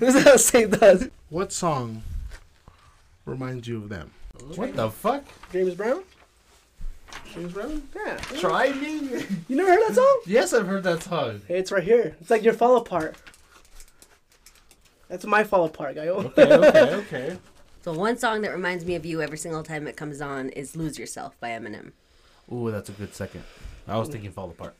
this 0.00 0.14
is 0.16 0.24
how 0.24 0.36
Saint 0.36 0.78
does. 0.80 1.08
What 1.28 1.52
song 1.52 2.02
reminds 3.24 3.68
you 3.68 3.76
of 3.78 3.88
them? 3.88 4.10
What 4.56 4.74
the 4.74 4.90
fuck? 4.90 5.24
James 5.52 5.74
Brown? 5.74 6.02
James 7.32 7.52
Brown? 7.52 7.82
Yeah. 7.94 8.16
Try 8.38 8.72
me? 8.72 8.98
You 9.48 9.56
never 9.56 9.70
heard 9.70 9.80
that 9.88 9.94
song? 9.94 10.20
Yes, 10.26 10.52
I've 10.52 10.66
heard 10.66 10.82
that 10.82 11.02
song. 11.04 11.42
Hey, 11.46 11.58
it's 11.58 11.70
right 11.70 11.82
here. 11.84 12.16
It's 12.20 12.30
like 12.30 12.42
your 12.42 12.54
fall 12.54 12.76
apart. 12.76 13.16
That's 15.10 15.26
my 15.26 15.44
fall 15.44 15.66
apart, 15.66 15.96
guy. 15.96 16.08
Okay, 16.08 16.54
okay, 16.54 16.94
okay. 16.94 17.36
So 17.82 17.92
one 17.92 18.16
song 18.16 18.40
that 18.42 18.52
reminds 18.52 18.84
me 18.86 18.94
of 18.94 19.04
you 19.04 19.20
every 19.20 19.36
single 19.38 19.62
time 19.62 19.86
it 19.86 19.96
comes 19.96 20.20
on 20.22 20.48
is 20.50 20.76
"Lose 20.76 20.98
Yourself" 20.98 21.38
by 21.40 21.50
Eminem. 21.50 21.92
Ooh, 22.52 22.70
that's 22.70 22.88
a 22.88 22.92
good 22.92 23.14
second. 23.14 23.42
I 23.88 23.98
was 23.98 24.08
thinking 24.08 24.30
"Fall 24.30 24.50
Apart." 24.50 24.74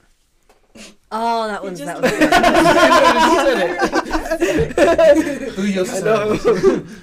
Oh, 1.11 1.49
that 1.49 1.63
one's 1.65 1.81
just- 1.81 2.01
that 2.01 2.03
was. 5.77 5.91
I 5.91 6.01
know. 6.01 6.87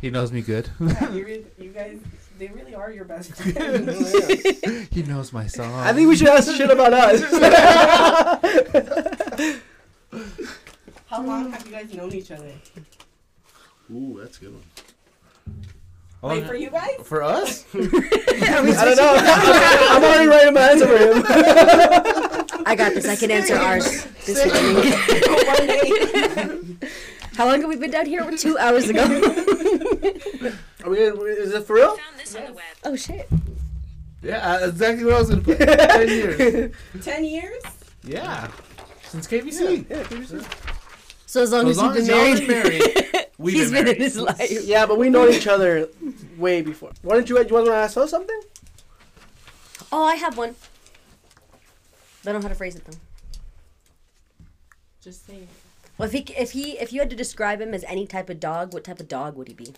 He 0.00 0.10
knows 0.10 0.30
me 0.32 0.42
good. 0.42 0.68
Yeah, 0.80 1.10
you, 1.12 1.24
re- 1.24 1.44
you 1.58 1.70
guys, 1.70 1.98
they 2.38 2.48
really 2.48 2.74
are 2.74 2.90
your 2.92 3.04
best 3.06 3.32
friends. 3.34 4.88
he 4.90 5.02
knows 5.02 5.32
my 5.32 5.46
song. 5.46 5.72
I 5.72 5.94
think 5.94 6.08
we 6.08 6.16
should 6.16 6.28
ask 6.28 6.52
shit 6.54 6.70
about 6.70 6.92
us. 6.92 7.22
How 11.14 11.22
long 11.22 11.52
have 11.52 11.64
you 11.64 11.70
guys 11.70 11.94
known 11.94 12.12
each 12.12 12.32
other? 12.32 12.50
Ooh, 13.88 14.18
that's 14.20 14.38
a 14.38 14.40
good 14.40 14.52
one. 14.52 14.64
Oh, 16.24 16.28
Wait, 16.30 16.44
for 16.44 16.56
you 16.56 16.70
guys? 16.70 16.96
for 17.04 17.22
us? 17.22 17.64
I 17.74 17.78
don't 17.78 18.96
know. 18.96 19.14
I'm 19.92 20.02
already 20.02 20.26
writing 20.26 20.54
my 20.54 20.70
answer 20.70 20.86
for 20.88 20.98
him. 20.98 21.22
I 22.66 22.74
got 22.74 22.94
this. 22.94 23.06
I 23.06 23.14
can 23.14 23.30
answer 23.30 23.54
ours 23.54 24.06
this 24.26 24.44
morning. 24.44 24.90
One. 26.48 26.80
How 27.36 27.46
long 27.46 27.60
have 27.60 27.68
we 27.68 27.76
been 27.76 27.92
down 27.92 28.06
here? 28.06 28.28
Two 28.36 28.58
hours 28.58 28.88
ago. 28.88 29.04
Are 29.04 30.90
we 30.90 30.96
gonna, 30.96 31.20
is 31.22 31.52
it 31.52 31.64
for 31.64 31.76
real? 31.76 31.96
Found 31.96 32.18
this 32.18 32.34
on 32.34 32.46
the 32.46 32.52
web. 32.54 32.64
oh 32.82 32.96
shit. 32.96 33.28
Yeah, 34.20 34.38
uh, 34.38 34.66
exactly 34.66 35.04
what 35.04 35.14
I 35.14 35.18
was 35.20 35.30
gonna 35.30 35.42
put. 35.42 35.58
Ten 35.60 36.08
years. 36.08 36.74
Ten 37.02 37.24
years? 37.24 37.62
Yeah. 38.02 38.50
Since 39.04 39.28
KBC. 39.28 39.88
Yeah, 39.88 40.02
KBC. 40.02 40.63
So 41.26 41.42
as 41.42 41.52
long 41.52 41.62
So 41.64 41.68
as 41.70 41.76
as 41.78 41.82
long 41.82 41.86
you've 41.88 41.98
as 41.98 42.40
been 42.40 42.48
married, 42.48 42.48
married, 43.12 43.26
we've 43.38 43.54
he's 43.54 43.70
been 43.72 43.84
been 43.86 43.96
in 43.96 44.02
his 44.02 44.18
life. 44.18 44.50
Yeah, 44.64 44.86
but 44.86 44.98
we 44.98 45.10
know 45.10 45.28
each 45.28 45.46
other 45.46 45.88
way 46.38 46.62
before. 46.62 46.92
Why 47.02 47.14
don't 47.14 47.28
you? 47.28 47.38
You 47.38 47.54
want 47.54 47.66
to 47.66 47.72
ask 47.72 47.96
us 47.96 48.10
something? 48.10 48.40
Oh, 49.90 50.04
I 50.04 50.16
have 50.16 50.36
one. 50.36 50.54
I 52.26 52.32
don't 52.32 52.36
know 52.36 52.42
how 52.42 52.48
to 52.48 52.54
phrase 52.54 52.76
it 52.76 52.84
though. 52.84 52.96
Just 55.02 55.26
say 55.26 55.34
it. 55.36 55.48
Well, 55.98 56.06
if 56.06 56.12
he 56.12 56.20
if 56.36 56.52
he 56.52 56.72
if 56.78 56.92
you 56.92 57.00
had 57.00 57.10
to 57.10 57.16
describe 57.16 57.60
him 57.60 57.74
as 57.74 57.84
any 57.84 58.06
type 58.06 58.28
of 58.30 58.40
dog, 58.40 58.72
what 58.74 58.84
type 58.84 59.00
of 59.00 59.08
dog 59.08 59.36
would 59.36 59.48
he 59.48 59.54
be? 59.54 59.72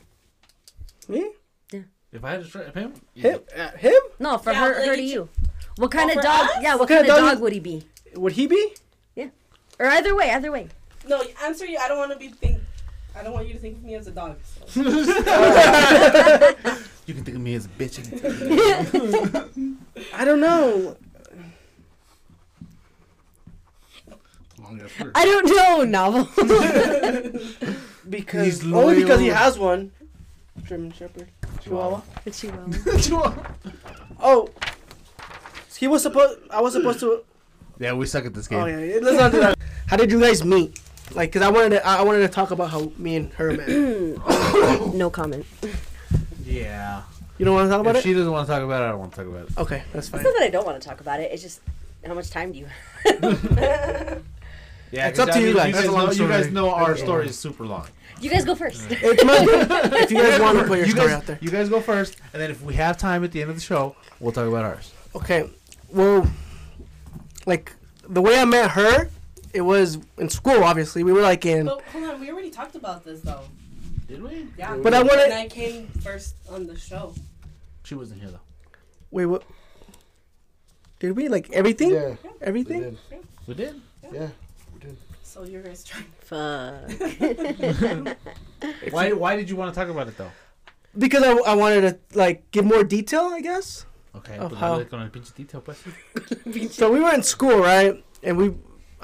Me? 1.09 1.31
Yeah. 1.73 1.81
If 2.13 2.25
I 2.25 2.31
had 2.33 2.37
to 2.39 2.43
describe 2.45 2.75
him, 2.75 2.95
Him? 3.15 3.41
Uh, 3.55 3.71
him? 3.73 3.95
No, 4.19 4.39
for 4.39 4.53
Yeah, 4.53 4.61
her, 4.67 4.75
like 4.81 4.87
her 4.89 4.97
to 4.97 5.03
each- 5.03 5.13
you. 5.13 5.29
What 5.77 5.91
kind 5.91 6.11
Oh, 6.11 6.17
of 6.17 6.23
dog? 6.23 6.45
us? 6.51 6.63
Yeah, 6.63 6.71
what, 6.73 6.81
What 6.81 6.89
kind, 6.89 7.01
kind 7.07 7.11
of 7.11 7.17
of 7.17 7.23
dog, 7.25 7.33
dog- 7.35 7.43
would 7.43 7.53
he 7.53 7.61
be? 7.61 7.85
Would 8.15 8.33
he 8.33 8.47
be? 8.47 8.75
Yeah. 9.15 9.29
Or 9.79 9.87
either 9.87 10.17
way, 10.17 10.31
either 10.31 10.51
way. 10.51 10.69
No, 11.07 11.23
answer 11.45 11.67
you. 11.67 11.79
I 11.79 11.89
don't 11.89 11.99
want 11.99 12.13
to 12.13 12.19
be 12.19 12.29
think. 12.29 12.61
I 13.15 13.23
don't 13.23 13.33
want 13.33 13.47
you 13.47 13.55
to 13.55 13.59
think 13.59 13.79
of 13.79 13.83
me 13.85 13.95
as 13.95 14.07
a 14.07 14.11
dog. 14.11 14.37
So. 14.67 14.81
you 17.07 17.15
can 17.15 17.25
think 17.25 17.37
of 17.37 17.41
me 17.41 17.55
as 17.55 17.65
a 17.65 17.69
bitch. 17.71 17.99
I 20.13 20.25
don't 20.25 20.41
know. 20.41 20.97
Long 24.63 24.81
ass 24.81 24.91
word. 25.01 25.13
I 25.15 25.25
don't 25.25 25.47
know, 25.47 25.85
novel. 25.85 26.29
Because 28.09 28.45
He's 28.63 28.73
only 28.73 29.03
because 29.03 29.19
he 29.19 29.27
has 29.29 29.59
one. 29.59 29.91
German 30.63 30.93
Shepherd. 30.93 31.29
Chihuahua. 31.61 32.03
Chihuahua. 32.31 33.33
Oh. 34.21 34.49
He 35.77 35.89
was 35.89 36.03
supposed. 36.03 36.39
I 36.51 36.61
was 36.61 36.75
supposed 36.75 37.01
to. 37.01 37.25
yeah, 37.81 37.93
we 37.95 38.07
suck 38.07 38.25
at 38.25 38.33
this 38.33 38.47
game. 38.47 38.61
Oh 38.61 38.67
yeah. 38.67 38.79
yeah, 38.79 38.99
Let's 39.03 39.19
not 39.19 39.33
do 39.33 39.41
that. 39.41 39.59
How 39.89 39.97
did 39.97 40.13
you 40.13 40.21
guys 40.21 40.45
meet? 40.45 40.79
Like, 41.15 41.33
cause 41.33 41.43
I 41.43 41.49
wanted 41.51 41.71
to. 41.71 41.87
I 41.87 41.97
I 41.99 42.03
wanted 42.03 42.21
to 42.21 42.29
talk 42.29 42.51
about 42.51 42.71
how 42.71 42.91
me 42.99 43.17
and 43.17 43.33
her 43.35 43.53
met. 43.53 43.69
no 44.95 45.09
comment. 45.11 45.47
Yeah. 46.45 47.03
You 47.39 47.45
don't 47.45 47.55
want 47.55 47.67
to 47.67 47.71
talk 47.71 47.81
about 47.81 47.97
If 47.97 48.01
it? 48.05 48.09
she 48.09 48.15
doesn't 48.15 48.31
want 48.33 48.47
to 48.47 48.53
talk 48.53 48.63
about 48.63 48.83
it, 48.83 48.87
I 48.87 48.89
don't 48.91 48.99
want 49.01 49.13
to 49.13 49.17
talk 49.19 49.27
about 49.27 49.49
it. 49.49 49.59
Okay, 49.59 49.83
that's 49.93 50.07
It's 50.07 50.09
fine. 50.09 50.23
not 50.23 50.33
that 50.39 50.43
I 50.43 50.49
don't 50.51 50.65
want 50.67 50.81
to 50.81 50.89
talk 50.89 51.01
about 51.01 51.21
it. 51.21 51.31
It's 51.33 51.43
just 51.43 51.61
how 52.05 52.15
much 52.15 52.31
time 52.31 52.53
do 52.53 52.59
you? 52.59 52.67
have? 53.05 54.23
Yeah, 54.93 55.09
It's 55.09 55.19
up 55.19 55.31
to 55.31 55.41
you 55.41 55.53
guys. 55.53 55.67
You 55.69 55.73
guys, 55.75 55.87
know, 55.87 56.11
you 56.13 56.29
guys 56.29 56.53
know 56.53 56.71
our 56.73 56.97
story 56.97 57.27
is 57.27 57.37
super 57.39 57.67
long. 57.67 57.89
You 58.21 58.31
guys 58.31 58.45
go 58.45 58.55
first. 58.55 58.87
It's 58.89 59.25
my, 59.25 59.37
if 59.99 60.11
you 60.13 60.17
guys 60.23 60.41
want 60.47 60.59
to 60.61 60.65
put 60.65 60.79
your 60.79 60.87
you 60.87 60.93
story 60.93 61.09
guys, 61.09 61.17
out 61.17 61.27
there. 61.27 61.39
You 61.43 61.51
guys 61.51 61.69
go 61.69 61.81
first, 61.81 62.17
and 62.33 62.41
then 62.41 62.51
if 62.53 62.63
we 62.63 62.75
have 62.75 62.97
time 62.97 63.25
at 63.25 63.33
the 63.33 63.41
end 63.43 63.51
of 63.51 63.57
the 63.57 63.61
show, 63.63 63.97
we'll 64.21 64.31
talk 64.33 64.47
about 64.47 64.65
ours. 64.65 64.93
Okay, 65.17 65.51
well, 65.91 66.27
like 67.47 67.73
the 68.09 68.23
way 68.23 68.39
I 68.39 68.45
met 68.45 68.71
her, 68.71 69.11
it 69.53 69.61
was 69.63 69.99
in 70.19 70.29
school. 70.29 70.65
Obviously, 70.65 71.03
we 71.05 71.13
were 71.13 71.23
like 71.23 71.47
in. 71.47 71.67
But 71.67 71.83
hold 71.93 72.05
on, 72.05 72.21
we 72.21 72.31
already 72.31 72.51
talked 72.51 72.75
about 72.77 73.05
this 73.05 73.21
though. 73.21 73.43
Did 74.09 74.23
we? 74.23 74.49
Yeah. 74.59 74.77
But 74.77 74.95
I 74.95 75.03
wanna- 75.03 75.23
And 75.23 75.33
I 75.33 75.49
came 75.49 75.89
first 76.03 76.37
on 76.51 76.67
the 76.67 76.77
show. 76.79 77.15
She 77.85 77.95
wasn't 77.95 78.21
here 78.21 78.31
though. 78.31 78.41
Wait, 79.11 79.27
what? 79.27 79.43
Did 80.99 81.17
we 81.17 81.29
like 81.29 81.51
everything? 81.53 81.91
Yeah, 81.91 82.17
Everything. 82.41 82.41
we 82.41 82.47
Everything? 82.47 82.81
did. 82.83 82.99
We 83.47 83.55
did. 83.55 83.81
Yeah. 84.03 84.11
Yeah. 84.13 84.29
we 84.75 84.81
did. 84.81 84.97
So 85.23 85.45
you 85.45 85.61
guys 85.61 85.85
trying. 85.85 86.05
Fuck. 86.21 86.91
Why? 88.91 89.13
Why 89.13 89.37
did 89.37 89.51
you 89.51 89.57
want 89.57 89.73
to 89.75 89.79
talk 89.79 89.89
about 89.89 90.09
it 90.09 90.17
though? 90.17 90.31
Because 90.97 91.23
I, 91.23 91.33
I 91.51 91.55
wanted 91.55 91.81
to 91.83 91.99
like 92.19 92.51
give 92.51 92.65
more 92.65 92.85
detail, 92.85 93.31
I 93.33 93.41
guess. 93.41 93.85
Okay, 94.15 94.39
Of 94.39 94.51
pues 94.51 94.61
how- 94.61 94.77
dale 94.79 94.87
con 94.87 95.03
el 95.03 95.11
pinche 95.11 95.35
detail, 95.35 95.61
pues. 95.61 95.83
So 96.75 96.91
we 96.91 97.01
were 97.01 97.13
in 97.15 97.23
school, 97.23 97.59
right? 97.59 98.03
And 98.23 98.39
we, 98.39 98.55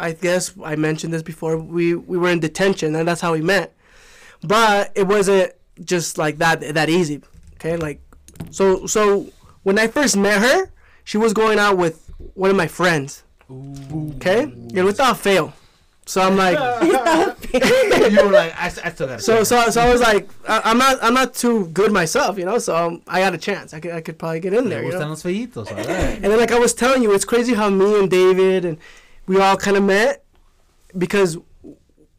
I 0.03 0.13
guess 0.13 0.53
I 0.65 0.75
mentioned 0.75 1.15
this 1.15 1.23
before. 1.23 1.57
We 1.57 1.95
we 1.95 2.19
were 2.19 2.29
in 2.29 2.41
detention, 2.41 2.97
and 2.97 3.07
that's 3.07 3.21
how 3.21 3.33
we 3.33 3.41
met. 3.41 3.73
But 4.43 4.91
it 4.97 5.07
wasn't 5.07 5.53
just 5.85 6.19
like 6.19 6.39
that 6.39 6.75
that 6.75 6.89
easy. 6.91 7.23
Okay, 7.55 7.77
like 7.77 8.01
so 8.51 8.87
so 8.87 9.29
when 9.63 9.79
I 9.79 9.87
first 9.87 10.17
met 10.17 10.43
her, 10.43 10.71
she 11.05 11.19
was 11.19 11.33
going 11.33 11.59
out 11.61 11.79
with 11.79 12.11
one 12.35 12.51
of 12.51 12.57
my 12.57 12.67
friends. 12.67 13.23
Okay, 14.17 14.43
and 14.43 14.85
without 14.85 15.19
fail. 15.19 15.55
So 16.05 16.21
I'm 16.21 16.37
like, 16.37 16.59
you 17.53 18.25
were 18.25 18.33
like, 18.33 18.53
I, 18.59 18.67
I 18.67 18.91
still 18.91 19.07
got. 19.07 19.21
so 19.21 19.45
so 19.45 19.71
so 19.71 19.81
I 19.81 19.93
was 19.93 20.01
like, 20.01 20.29
I, 20.49 20.63
I'm 20.65 20.79
not 20.79 20.99
I'm 21.01 21.15
not 21.15 21.35
too 21.35 21.67
good 21.69 21.93
myself, 21.93 22.39
you 22.39 22.45
know. 22.45 22.59
So 22.59 22.75
um, 22.75 23.03
I 23.07 23.21
got 23.21 23.35
a 23.35 23.39
chance. 23.39 23.73
I 23.73 23.79
could 23.79 23.93
I 23.93 24.01
could 24.01 24.19
probably 24.19 24.41
get 24.41 24.53
in 24.53 24.69
there. 24.69 24.83
You 24.83 24.91
know? 24.91 24.99
gustan 24.99 25.11
los 25.11 25.23
feitos, 25.23 25.69
alright. 25.71 25.89
And 25.89 26.25
then, 26.25 26.39
like 26.39 26.51
I 26.51 26.59
was 26.59 26.75
telling 26.75 27.05
you, 27.05 27.15
it's 27.15 27.25
crazy 27.25 27.55
how 27.55 27.71
me 27.71 28.01
and 28.01 28.11
David 28.11 28.65
and 28.65 28.79
we 29.27 29.41
all 29.41 29.57
kind 29.57 29.77
of 29.77 29.85
met 29.85 30.25
because 30.97 31.39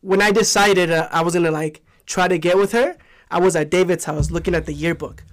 when 0.01 0.22
I 0.22 0.32
decided 0.32 0.91
uh, 0.91 1.08
I 1.12 1.22
was 1.22 1.34
gonna 1.34 1.51
like 1.51 1.82
try 2.06 2.28
to 2.28 2.38
get 2.38 2.58
with 2.58 2.72
her, 2.74 2.95
I 3.32 3.39
was 3.39 3.56
at 3.56 3.70
David's 3.70 4.06
house 4.06 4.32
looking 4.32 4.56
at 4.56 4.66
the 4.66 4.74
yearbook, 4.74 5.24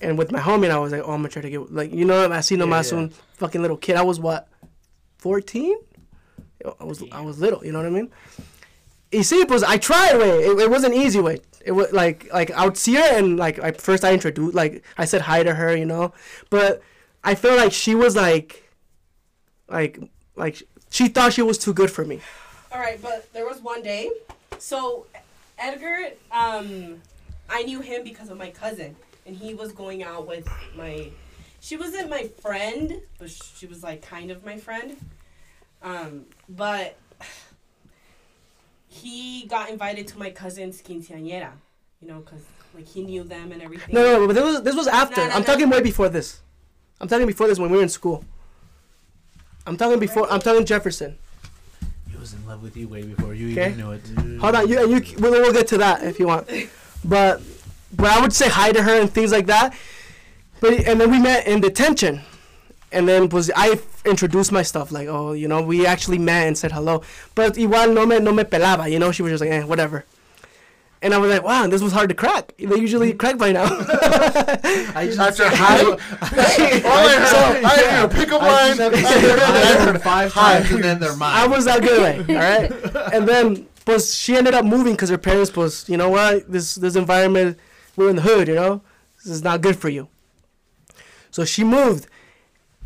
and 0.00 0.18
with 0.18 0.30
my 0.32 0.40
homie, 0.40 0.64
and 0.64 0.72
I 0.72 0.78
was 0.78 0.92
like, 0.92 1.02
oh, 1.02 1.12
I'm 1.12 1.18
gonna 1.18 1.28
try 1.28 1.42
to 1.42 1.50
get 1.50 1.72
like 1.72 1.92
you 1.92 2.04
know, 2.04 2.30
I 2.30 2.40
see 2.40 2.56
no 2.56 2.66
Yeah, 2.66 2.82
yeah. 3.10 3.16
fucking 3.34 3.62
little 3.62 3.76
kid. 3.76 3.96
I 3.96 4.02
was 4.02 4.20
what, 4.20 4.48
fourteen? 5.18 5.78
I 6.80 6.84
was 6.84 7.02
I 7.12 7.20
was 7.20 7.38
little. 7.40 7.64
You 7.64 7.72
know 7.72 7.78
what 7.78 7.86
I 7.86 7.90
mean? 7.90 8.10
You 9.12 9.22
see, 9.22 9.40
it 9.40 9.48
was 9.48 9.62
I 9.62 9.76
tried 9.76 10.16
way. 10.18 10.44
It, 10.44 10.58
it 10.58 10.70
wasn't 10.70 10.94
easy 10.94 11.20
way. 11.20 11.40
It 11.64 11.72
was 11.72 11.92
like 11.92 12.32
like 12.32 12.50
I 12.50 12.64
would 12.64 12.76
see 12.76 12.94
her 12.94 13.18
and 13.18 13.36
like 13.36 13.58
I 13.58 13.72
first 13.72 14.04
I 14.04 14.12
introduced 14.12 14.54
like 14.54 14.84
I 14.98 15.04
said 15.04 15.22
hi 15.22 15.42
to 15.42 15.54
her, 15.54 15.76
you 15.76 15.84
know, 15.84 16.12
but 16.50 16.82
I 17.24 17.34
felt 17.34 17.56
like 17.58 17.72
she 17.72 17.94
was 17.94 18.16
like, 18.16 18.70
like 19.68 19.98
like 20.36 20.62
she 20.96 21.08
thought 21.08 21.34
she 21.34 21.42
was 21.42 21.58
too 21.58 21.74
good 21.74 21.90
for 21.90 22.06
me. 22.06 22.20
All 22.72 22.80
right, 22.80 23.00
but 23.02 23.30
there 23.34 23.44
was 23.44 23.60
one 23.60 23.82
day. 23.82 24.10
So 24.58 25.06
Edgar, 25.58 26.12
um, 26.32 27.02
I 27.50 27.64
knew 27.64 27.80
him 27.80 28.02
because 28.02 28.30
of 28.30 28.38
my 28.38 28.48
cousin, 28.48 28.96
and 29.26 29.36
he 29.36 29.52
was 29.52 29.72
going 29.72 30.02
out 30.02 30.26
with 30.26 30.48
my. 30.74 31.10
She 31.60 31.76
wasn't 31.76 32.08
my 32.08 32.28
friend, 32.40 33.02
but 33.18 33.30
she 33.30 33.66
was 33.66 33.82
like 33.82 34.00
kind 34.00 34.30
of 34.30 34.42
my 34.44 34.56
friend. 34.56 34.96
Um, 35.82 36.24
but 36.48 36.96
he 38.88 39.46
got 39.46 39.68
invited 39.68 40.08
to 40.08 40.18
my 40.18 40.30
cousin's 40.30 40.80
quinceañera, 40.80 41.50
you 42.00 42.08
know, 42.08 42.20
cause 42.20 42.40
like 42.74 42.88
he 42.88 43.04
knew 43.04 43.22
them 43.22 43.52
and 43.52 43.60
everything. 43.60 43.94
No, 43.94 44.02
no, 44.02 44.20
no, 44.20 44.26
but 44.26 44.32
this 44.32 44.44
was 44.44 44.62
this 44.62 44.74
was 44.74 44.86
after. 44.86 45.20
No, 45.20 45.28
no, 45.28 45.34
I'm 45.34 45.44
talking 45.44 45.68
way 45.68 45.82
before 45.82 46.08
this. 46.08 46.40
I'm 47.02 47.08
talking 47.08 47.26
before 47.26 47.48
this 47.48 47.58
when 47.58 47.70
we 47.70 47.76
were 47.76 47.82
in 47.82 47.90
school. 47.90 48.24
I'm 49.66 49.76
talking 49.76 49.98
before. 49.98 50.30
I'm 50.30 50.40
talking 50.40 50.64
Jefferson. 50.64 51.18
He 52.10 52.16
was 52.16 52.32
in 52.34 52.46
love 52.46 52.62
with 52.62 52.76
you 52.76 52.88
way 52.88 53.02
before 53.02 53.34
you 53.34 53.52
Okay. 53.52 53.72
even 53.72 53.78
knew 53.78 53.92
it. 53.92 54.40
Hold 54.40 54.54
on, 54.54 54.68
you 54.68 54.78
and 54.82 54.90
you. 55.08 55.16
We'll, 55.18 55.32
we'll 55.32 55.52
get 55.52 55.66
to 55.68 55.78
that 55.78 56.02
if 56.04 56.18
you 56.18 56.26
want. 56.28 56.48
But 57.04 57.40
but 57.92 58.10
I 58.10 58.20
would 58.20 58.32
say 58.32 58.48
hi 58.48 58.72
to 58.72 58.82
her 58.82 59.00
and 59.00 59.10
things 59.12 59.32
like 59.32 59.46
that. 59.46 59.74
But 60.60 60.86
and 60.86 61.00
then 61.00 61.10
we 61.10 61.18
met 61.18 61.46
in 61.46 61.60
detention, 61.60 62.20
and 62.92 63.08
then 63.08 63.28
was 63.28 63.50
I 63.54 63.78
introduced 64.04 64.52
my 64.52 64.62
stuff 64.62 64.92
like 64.92 65.08
oh 65.08 65.32
you 65.32 65.48
know 65.48 65.60
we 65.62 65.84
actually 65.84 66.18
met 66.18 66.46
and 66.46 66.56
said 66.56 66.72
hello. 66.72 67.02
But 67.34 67.54
igual 67.54 67.92
no 67.92 68.06
me 68.06 68.20
no 68.20 68.32
me 68.32 68.44
pelaba 68.44 68.90
you 68.90 68.98
know 68.98 69.10
she 69.12 69.22
was 69.22 69.32
just 69.32 69.40
like 69.42 69.50
eh 69.50 69.64
whatever. 69.64 70.04
And 71.02 71.12
I 71.12 71.18
was 71.18 71.30
like, 71.30 71.42
wow, 71.42 71.66
this 71.66 71.82
was 71.82 71.92
hard 71.92 72.08
to 72.08 72.14
crack. 72.14 72.54
They 72.58 72.76
usually 72.76 73.12
mm. 73.12 73.18
crack 73.18 73.36
by 73.36 73.52
now. 73.52 73.64
I 73.68 75.06
just 75.06 75.18
After 75.18 75.44
high, 75.48 75.82
all 75.84 75.98
I 75.98 77.14
heard, 77.16 77.64
I 77.64 77.90
heard 77.90 78.10
a 78.10 78.14
pickup 78.14 78.42
I 78.42 78.68
line. 78.68 78.76
just 78.76 78.94
I 78.96 79.02
said 79.02 79.20
heard- 79.20 79.40
I 79.40 79.84
heard 79.92 80.02
five 80.02 80.32
Hi. 80.32 80.58
times 80.60 80.72
and 80.72 80.84
then 80.84 80.98
they're 81.00 81.16
mine. 81.16 81.34
I 81.36 81.46
was 81.46 81.66
that 81.66 81.82
good 81.82 82.00
way, 82.00 82.34
all 82.34 82.42
right. 82.42 83.12
And 83.12 83.28
then, 83.28 83.66
plus, 83.84 84.14
she 84.14 84.36
ended 84.36 84.54
up 84.54 84.64
moving 84.64 84.94
because 84.94 85.10
her 85.10 85.18
parents, 85.18 85.54
was, 85.54 85.88
you 85.88 85.96
know 85.98 86.08
what, 86.08 86.50
this 86.50 86.76
this 86.76 86.96
environment, 86.96 87.58
we're 87.96 88.08
in 88.10 88.16
the 88.16 88.22
hood, 88.22 88.48
you 88.48 88.54
know, 88.54 88.82
this 89.22 89.32
is 89.32 89.42
not 89.44 89.60
good 89.60 89.76
for 89.76 89.90
you. 89.90 90.08
So 91.30 91.44
she 91.44 91.62
moved, 91.62 92.06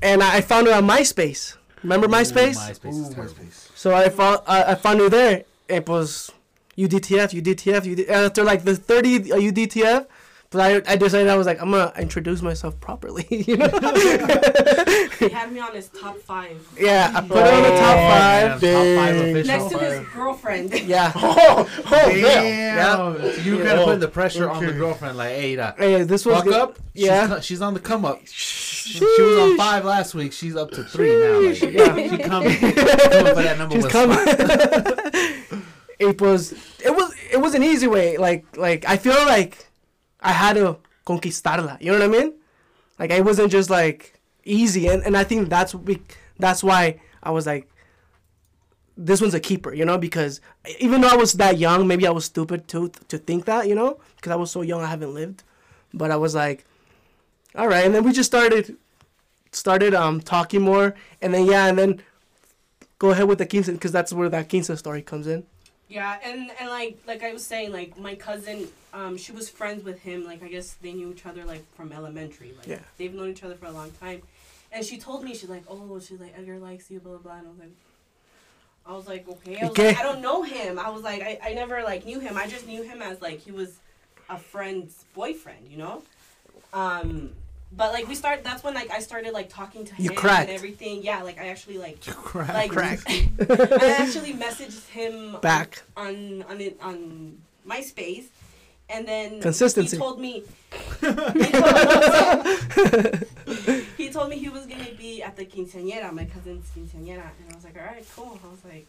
and 0.03 0.23
I 0.23 0.37
I 0.39 0.41
found 0.41 0.67
her 0.67 0.75
on 0.75 0.85
MySpace. 0.85 1.57
Remember 1.85 2.09
MySpace? 2.09 2.57
MySpace 2.57 3.09
is 3.09 3.15
terrible. 3.15 3.35
So 3.75 3.95
I 3.95 4.09
found 4.09 4.41
I, 4.47 4.73
I 4.73 4.75
found 4.75 4.99
her 5.01 5.09
there. 5.09 5.45
It 5.69 5.89
was 5.89 6.33
UDTF, 6.79 7.41
UDTF, 7.43 7.93
UD, 7.93 8.09
after 8.11 8.45
like 8.45 8.65
the 8.65 8.75
30 8.77 9.33
uh, 9.33 9.37
UDTF. 9.37 10.07
But 10.53 10.61
I, 10.89 10.93
I 10.95 10.97
decided 10.97 11.29
I 11.29 11.37
was 11.37 11.47
like 11.47 11.63
I'm 11.63 11.71
gonna 11.71 11.93
introduce 11.97 12.43
myself 12.43 12.81
properly, 12.81 13.25
you 13.47 13.57
know. 13.57 13.69
He 13.69 15.29
had 15.29 15.53
me 15.53 15.61
on 15.61 15.73
his 15.77 15.89
top 15.91 16.19
five. 16.19 16.61
yeah, 16.77 17.13
I 17.15 17.21
put 17.21 17.37
her 17.37 17.53
on 17.53 17.63
the 17.63 17.69
top 17.69 17.97
five. 18.59 18.61
man, 18.61 18.97
top 18.97 19.05
five 19.05 19.17
official. 19.17 19.47
Next 19.47 19.69
to 19.71 19.79
his 19.79 20.09
girlfriend. 20.13 20.73
Yeah. 20.89 21.13
Oh, 21.17 21.71
oh, 21.87 21.91
Damn. 22.11 23.15
damn. 23.21 23.45
You 23.45 23.59
Yeah. 23.59 23.65
gotta 23.65 23.85
put 23.85 24.01
the 24.01 24.09
pressure 24.09 24.51
on 24.51 24.67
the 24.67 24.73
girlfriend. 24.73 25.19
Like, 25.19 25.37
hey, 25.37 25.55
da, 25.55 25.73
Hey, 25.79 26.03
this 26.03 26.27
was 26.27 26.35
fuck 26.35 26.45
good. 26.47 26.55
up. 26.55 26.79
Yeah. 26.95 27.37
She's, 27.37 27.45
she's 27.45 27.61
on 27.63 27.75
the 27.75 27.81
come 27.81 28.05
up. 28.05 28.19
She 28.27 28.99
was 29.01 29.39
on 29.39 29.57
five 29.57 29.85
last 29.85 30.15
week. 30.17 30.33
She's 30.33 30.57
up 30.57 30.73
to 30.73 30.83
three 30.83 31.15
now. 31.17 31.39
Like, 31.39 31.63
Yeah. 31.63 31.95
she 31.95 32.19
coming. 32.19 32.19
coming 32.19 32.57
for 32.57 33.43
that 33.43 33.57
number 33.57 33.77
She's 33.77 33.85
one 33.85 33.93
coming. 33.93 35.63
It 36.01 36.21
was 36.21 36.53
it 36.85 36.91
was 36.91 37.15
it 37.33 37.37
was 37.37 37.55
an 37.55 37.63
easy 37.63 37.87
way. 37.87 38.17
Like 38.17 38.57
like 38.57 38.85
I 38.87 38.97
feel 38.97 39.15
like 39.27 39.69
I 40.21 40.33
had 40.33 40.55
to 40.55 40.79
conquistarla. 41.07 41.81
You 41.81 41.93
know 41.93 41.99
what 41.99 42.17
I 42.17 42.19
mean? 42.21 42.35
Like 42.99 43.11
it 43.11 43.25
wasn't 43.25 43.53
just 43.53 43.71
like 43.71 44.21
easy, 44.45 44.89
and, 44.89 45.03
and 45.05 45.17
I 45.17 45.25
think 45.25 45.49
that's 45.49 45.75
we 45.75 46.03
that's 46.39 46.63
why 46.65 47.01
I 47.23 47.31
was 47.31 47.47
like 47.47 47.69
this 48.97 49.21
one's 49.21 49.33
a 49.33 49.41
keeper, 49.41 49.73
you 49.73 49.85
know, 49.87 49.97
because 49.97 50.43
even 50.79 51.01
though 51.01 51.09
I 51.09 51.17
was 51.17 51.33
that 51.35 51.57
young, 51.59 51.87
maybe 51.87 52.07
I 52.07 52.11
was 52.11 52.25
stupid 52.27 52.69
to 52.69 52.91
to 53.09 53.19
think 53.19 53.45
that, 53.47 53.69
you 53.69 53.75
know, 53.75 54.01
because 54.17 54.33
I 54.33 54.37
was 54.37 54.51
so 54.51 54.63
young, 54.63 54.83
I 54.83 54.87
haven't 54.87 55.15
lived, 55.15 55.43
but 55.95 56.11
I 56.11 56.17
was 56.17 56.35
like, 56.35 56.67
all 57.55 57.69
right, 57.69 57.85
and 57.85 57.95
then 57.95 58.05
we 58.05 58.13
just 58.13 58.31
started 58.31 58.77
started 59.53 59.95
um 59.95 60.21
talking 60.21 60.63
more, 60.63 60.95
and 61.21 61.33
then 61.35 61.47
yeah, 61.47 61.67
and 61.67 61.79
then 61.79 62.03
go 62.99 63.11
ahead 63.11 63.27
with 63.27 63.39
the 63.39 63.47
quince 63.47 63.69
because 63.69 63.93
that's 63.93 64.13
where 64.13 64.29
that 64.29 64.49
quince 64.49 64.71
story 64.79 65.03
comes 65.03 65.27
in. 65.27 65.47
Yeah, 65.91 66.19
and 66.25 66.53
and 66.61 66.71
like 66.71 66.99
like 67.05 67.25
I 67.25 67.33
was 67.33 67.45
saying, 67.45 67.73
like 67.73 67.99
my 67.99 68.15
cousin, 68.15 68.69
um, 68.95 69.17
she 69.17 69.33
was 69.33 69.51
friends 69.51 69.83
with 69.83 69.99
him. 70.01 70.25
Like 70.25 70.41
I 70.43 70.47
guess 70.49 70.75
they 70.81 70.93
knew 70.93 71.11
each 71.11 71.27
other 71.27 71.45
like 71.45 71.65
from 71.75 71.91
elementary. 71.93 72.53
Like 72.57 72.69
Yeah. 72.69 72.79
they've 72.97 73.13
known 73.13 73.31
each 73.31 73.43
other 73.43 73.57
for 73.57 73.67
a 73.67 73.73
long 73.73 73.91
time. 74.01 74.23
And 74.71 74.87
she 74.87 74.99
told 74.99 75.25
me 75.25 75.35
she's 75.35 75.49
like, 75.51 75.65
oh, 75.69 75.99
she's 75.99 76.21
like 76.21 76.33
Edgar 76.39 76.59
likes 76.59 76.89
you, 76.93 77.01
blah 77.01 77.17
blah 77.19 77.41
blah. 77.41 77.41
And 77.41 77.47
I 77.49 77.51
was 77.51 77.59
like, 77.59 77.71
I 78.87 78.93
was 78.93 79.07
like, 79.09 79.29
okay. 79.29 79.59
I 79.59 79.63
was 79.63 79.71
Okay. 79.73 79.89
like, 79.89 79.99
I 79.99 80.03
don't 80.05 80.21
know 80.23 80.43
him. 80.45 80.79
I 80.79 80.91
was 80.91 81.03
like, 81.03 81.23
I, 81.23 81.39
I 81.43 81.55
never 81.55 81.83
like 81.83 82.07
knew 82.07 82.21
him. 82.21 82.37
I 82.39 82.47
just 82.47 82.69
knew 82.69 82.83
him 82.85 83.03
as 83.03 83.21
like 83.21 83.41
he 83.41 83.51
was 83.51 83.77
a 84.29 84.39
friend's 84.39 85.05
boyfriend, 85.13 85.67
you 85.69 85.77
know. 85.77 86.05
Um, 86.73 87.33
but 87.73 87.93
like 87.93 88.09
we 88.09 88.15
start. 88.15 88.43
That's 88.45 88.63
when 88.65 88.75
like 88.75 88.91
I 88.91 89.01
started 89.01 89.33
like 89.33 89.49
talking 89.49 89.85
to 89.85 89.93
You 90.03 90.11
him 90.11 90.17
cracked. 90.17 90.49
and 90.49 90.57
everything. 90.57 91.03
Yeah, 91.03 91.23
like 91.23 91.39
I 91.41 91.49
actually 91.49 91.79
like 91.79 92.05
Crap. 92.07 92.53
like 92.55 92.71
Crack. 92.71 93.01
I 93.09 93.97
actually 93.99 94.35
messaged 94.35 94.89
him 94.89 95.37
Back. 95.41 95.83
on 95.97 96.43
on 96.49 96.61
it 96.61 96.79
on 96.83 97.39
MySpace, 97.69 98.27
and 98.89 99.07
then 99.07 99.41
Consistency. 99.41 99.97
He 99.97 100.01
told 100.01 100.21
me. 100.21 100.43
He 101.01 101.07
told, 101.13 102.47
he 103.97 104.11
told 104.11 104.29
me 104.31 104.37
he 104.39 104.49
was 104.49 104.67
gonna 104.67 104.93
be 104.97 105.23
at 105.23 105.37
the 105.37 105.45
quinceañera, 105.47 106.13
my 106.13 106.25
cousin's 106.25 106.67
quinceañera, 106.77 107.23
and 107.39 107.51
I 107.51 107.55
was 107.55 107.65
like, 107.65 107.77
all 107.77 107.85
right, 107.85 108.05
cool. 108.17 108.39
I 108.45 108.49
was 108.51 108.65
like, 108.65 108.87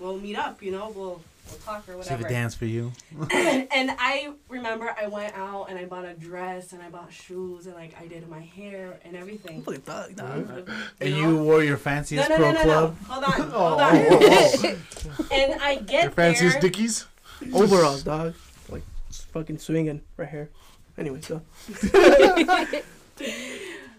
we'll 0.00 0.18
meet 0.18 0.36
up, 0.36 0.62
you 0.62 0.72
know, 0.72 0.92
we'll 0.94 1.20
we'll 1.48 1.58
talk 1.64 1.88
or 1.88 1.92
Save 2.02 2.18
whatever. 2.20 2.26
a 2.26 2.30
dance 2.30 2.54
for 2.54 2.64
you. 2.66 2.92
and 3.32 3.90
I 3.98 4.32
remember 4.48 4.94
I 5.00 5.06
went 5.08 5.34
out 5.36 5.66
and 5.68 5.78
I 5.78 5.84
bought 5.84 6.04
a 6.04 6.14
dress 6.14 6.72
and 6.72 6.82
I 6.82 6.88
bought 6.88 7.12
shoes 7.12 7.66
and 7.66 7.74
like 7.74 7.94
I 8.00 8.06
did 8.06 8.28
my 8.28 8.40
hair 8.40 8.98
and 9.04 9.16
everything. 9.16 9.62
Fucking 9.62 9.80
thug, 9.82 10.16
dog. 10.16 10.70
And 11.00 11.10
you 11.14 11.36
wore 11.42 11.62
your 11.62 11.72
No, 11.72 11.78
fanciest 11.78 12.28
no, 12.28 12.36
pro 12.36 12.50
no, 12.50 12.52
no, 12.52 12.62
club. 12.62 12.96
no. 13.08 13.14
Hold 13.14 13.24
on, 13.24 13.50
hold 13.50 13.80
on. 13.80 13.96
oh, 13.96 15.28
and 15.32 15.60
I 15.60 15.76
get 15.76 16.02
Your 16.04 16.12
fanciest 16.12 16.60
there. 16.60 16.70
dickies? 16.70 17.06
Overalls, 17.52 18.02
dog. 18.02 18.34
Like 18.68 18.82
just 19.08 19.26
fucking 19.28 19.58
swinging 19.58 20.02
right 20.16 20.28
here. 20.28 20.50
Anyway, 20.98 21.20
so 21.22 21.40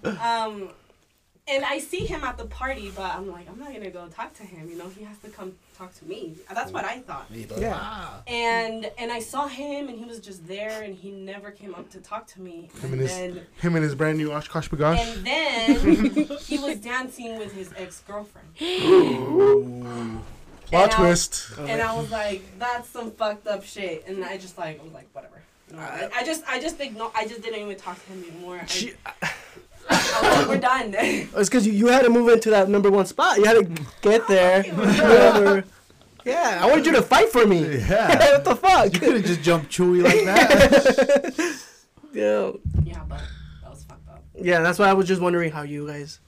um, 0.03 0.69
and 1.51 1.65
I 1.65 1.79
see 1.79 2.05
him 2.05 2.23
at 2.23 2.37
the 2.37 2.45
party, 2.45 2.91
but 2.95 3.13
I'm 3.15 3.29
like, 3.31 3.47
I'm 3.49 3.59
not 3.59 3.73
gonna 3.73 3.89
go 3.91 4.07
talk 4.07 4.33
to 4.35 4.43
him. 4.43 4.69
You 4.69 4.77
know, 4.77 4.89
he 4.89 5.03
has 5.03 5.17
to 5.19 5.29
come 5.29 5.53
talk 5.77 5.93
to 5.99 6.05
me. 6.05 6.35
That's 6.53 6.71
what 6.71 6.85
I 6.85 6.99
thought. 6.99 7.25
yeah. 7.31 7.73
Ah. 7.79 8.21
And 8.27 8.89
and 8.97 9.11
I 9.11 9.19
saw 9.19 9.47
him, 9.47 9.87
and 9.89 9.97
he 9.99 10.05
was 10.05 10.19
just 10.19 10.47
there, 10.47 10.81
and 10.83 10.95
he 10.95 11.11
never 11.11 11.51
came 11.51 11.75
up 11.75 11.89
to 11.91 11.99
talk 11.99 12.25
to 12.27 12.41
me. 12.41 12.69
Him 12.81 12.83
And 12.83 12.93
and 12.93 13.01
his- 13.01 13.11
then 13.11 13.41
Him 13.61 13.75
and 13.75 13.83
his 13.83 13.95
brand 13.95 14.17
new 14.17 14.29
OshKosh 14.29 14.69
B'gosh. 14.69 14.97
and 14.97 15.25
then 15.25 16.37
he 16.49 16.57
was 16.59 16.77
dancing 16.79 17.37
with 17.37 17.53
his 17.53 17.71
ex 17.77 18.01
girlfriend. 18.07 18.47
Plot 20.67 20.83
and 20.83 20.91
I- 20.93 20.95
twist. 20.95 21.51
And 21.59 21.81
I 21.81 21.95
was 21.95 22.09
like, 22.11 22.41
that's 22.59 22.87
some 22.89 23.11
fucked 23.11 23.45
up 23.47 23.63
shit. 23.63 24.05
And 24.07 24.23
I 24.23 24.37
just 24.37 24.57
like, 24.57 24.79
I 24.79 24.83
was 24.83 24.93
like, 24.93 25.09
whatever. 25.13 25.41
You 25.69 25.75
know, 25.77 25.81
I, 25.83 26.09
I 26.17 26.23
just, 26.25 26.43
I 26.47 26.59
just 26.61 26.79
ignored. 26.79 27.11
I 27.15 27.27
just 27.27 27.41
didn't 27.41 27.59
even 27.61 27.75
talk 27.77 27.97
to 28.05 28.11
him 28.13 28.23
anymore. 28.29 28.61
She, 28.67 28.93
I 29.05 29.31
was 29.89 30.47
we're 30.47 30.57
done. 30.57 30.95
Oh, 31.33 31.39
it's 31.39 31.49
because 31.49 31.65
you, 31.65 31.73
you 31.73 31.87
had 31.87 32.03
to 32.03 32.09
move 32.09 32.29
into 32.29 32.49
that 32.49 32.69
number 32.69 32.89
one 32.91 33.05
spot. 33.05 33.37
You 33.37 33.45
had 33.45 33.53
to 33.53 33.83
get 34.01 34.27
there. 34.27 34.63
whatever. 34.73 35.63
Yeah, 36.25 36.59
I 36.61 36.67
wanted 36.67 36.85
you 36.85 36.91
to 36.93 37.01
fight 37.01 37.29
for 37.29 37.47
me. 37.47 37.77
Yeah. 37.79 38.17
what 38.31 38.43
the 38.43 38.55
fuck? 38.55 38.93
You 38.93 38.99
could 38.99 39.13
have 39.15 39.25
just 39.25 39.41
jumped 39.41 39.71
Chewy 39.71 40.03
like 40.03 40.23
that. 40.25 41.63
Yeah. 42.13 42.51
yeah, 42.83 43.03
but 43.07 43.21
that 43.63 43.69
was 43.69 43.83
fucked 43.83 44.07
up. 44.09 44.23
yeah, 44.35 44.59
that's 44.61 44.77
why 44.77 44.89
I 44.89 44.93
was 44.93 45.07
just 45.07 45.21
wondering 45.21 45.51
how 45.51 45.61
you 45.63 45.87
guys, 45.87 46.19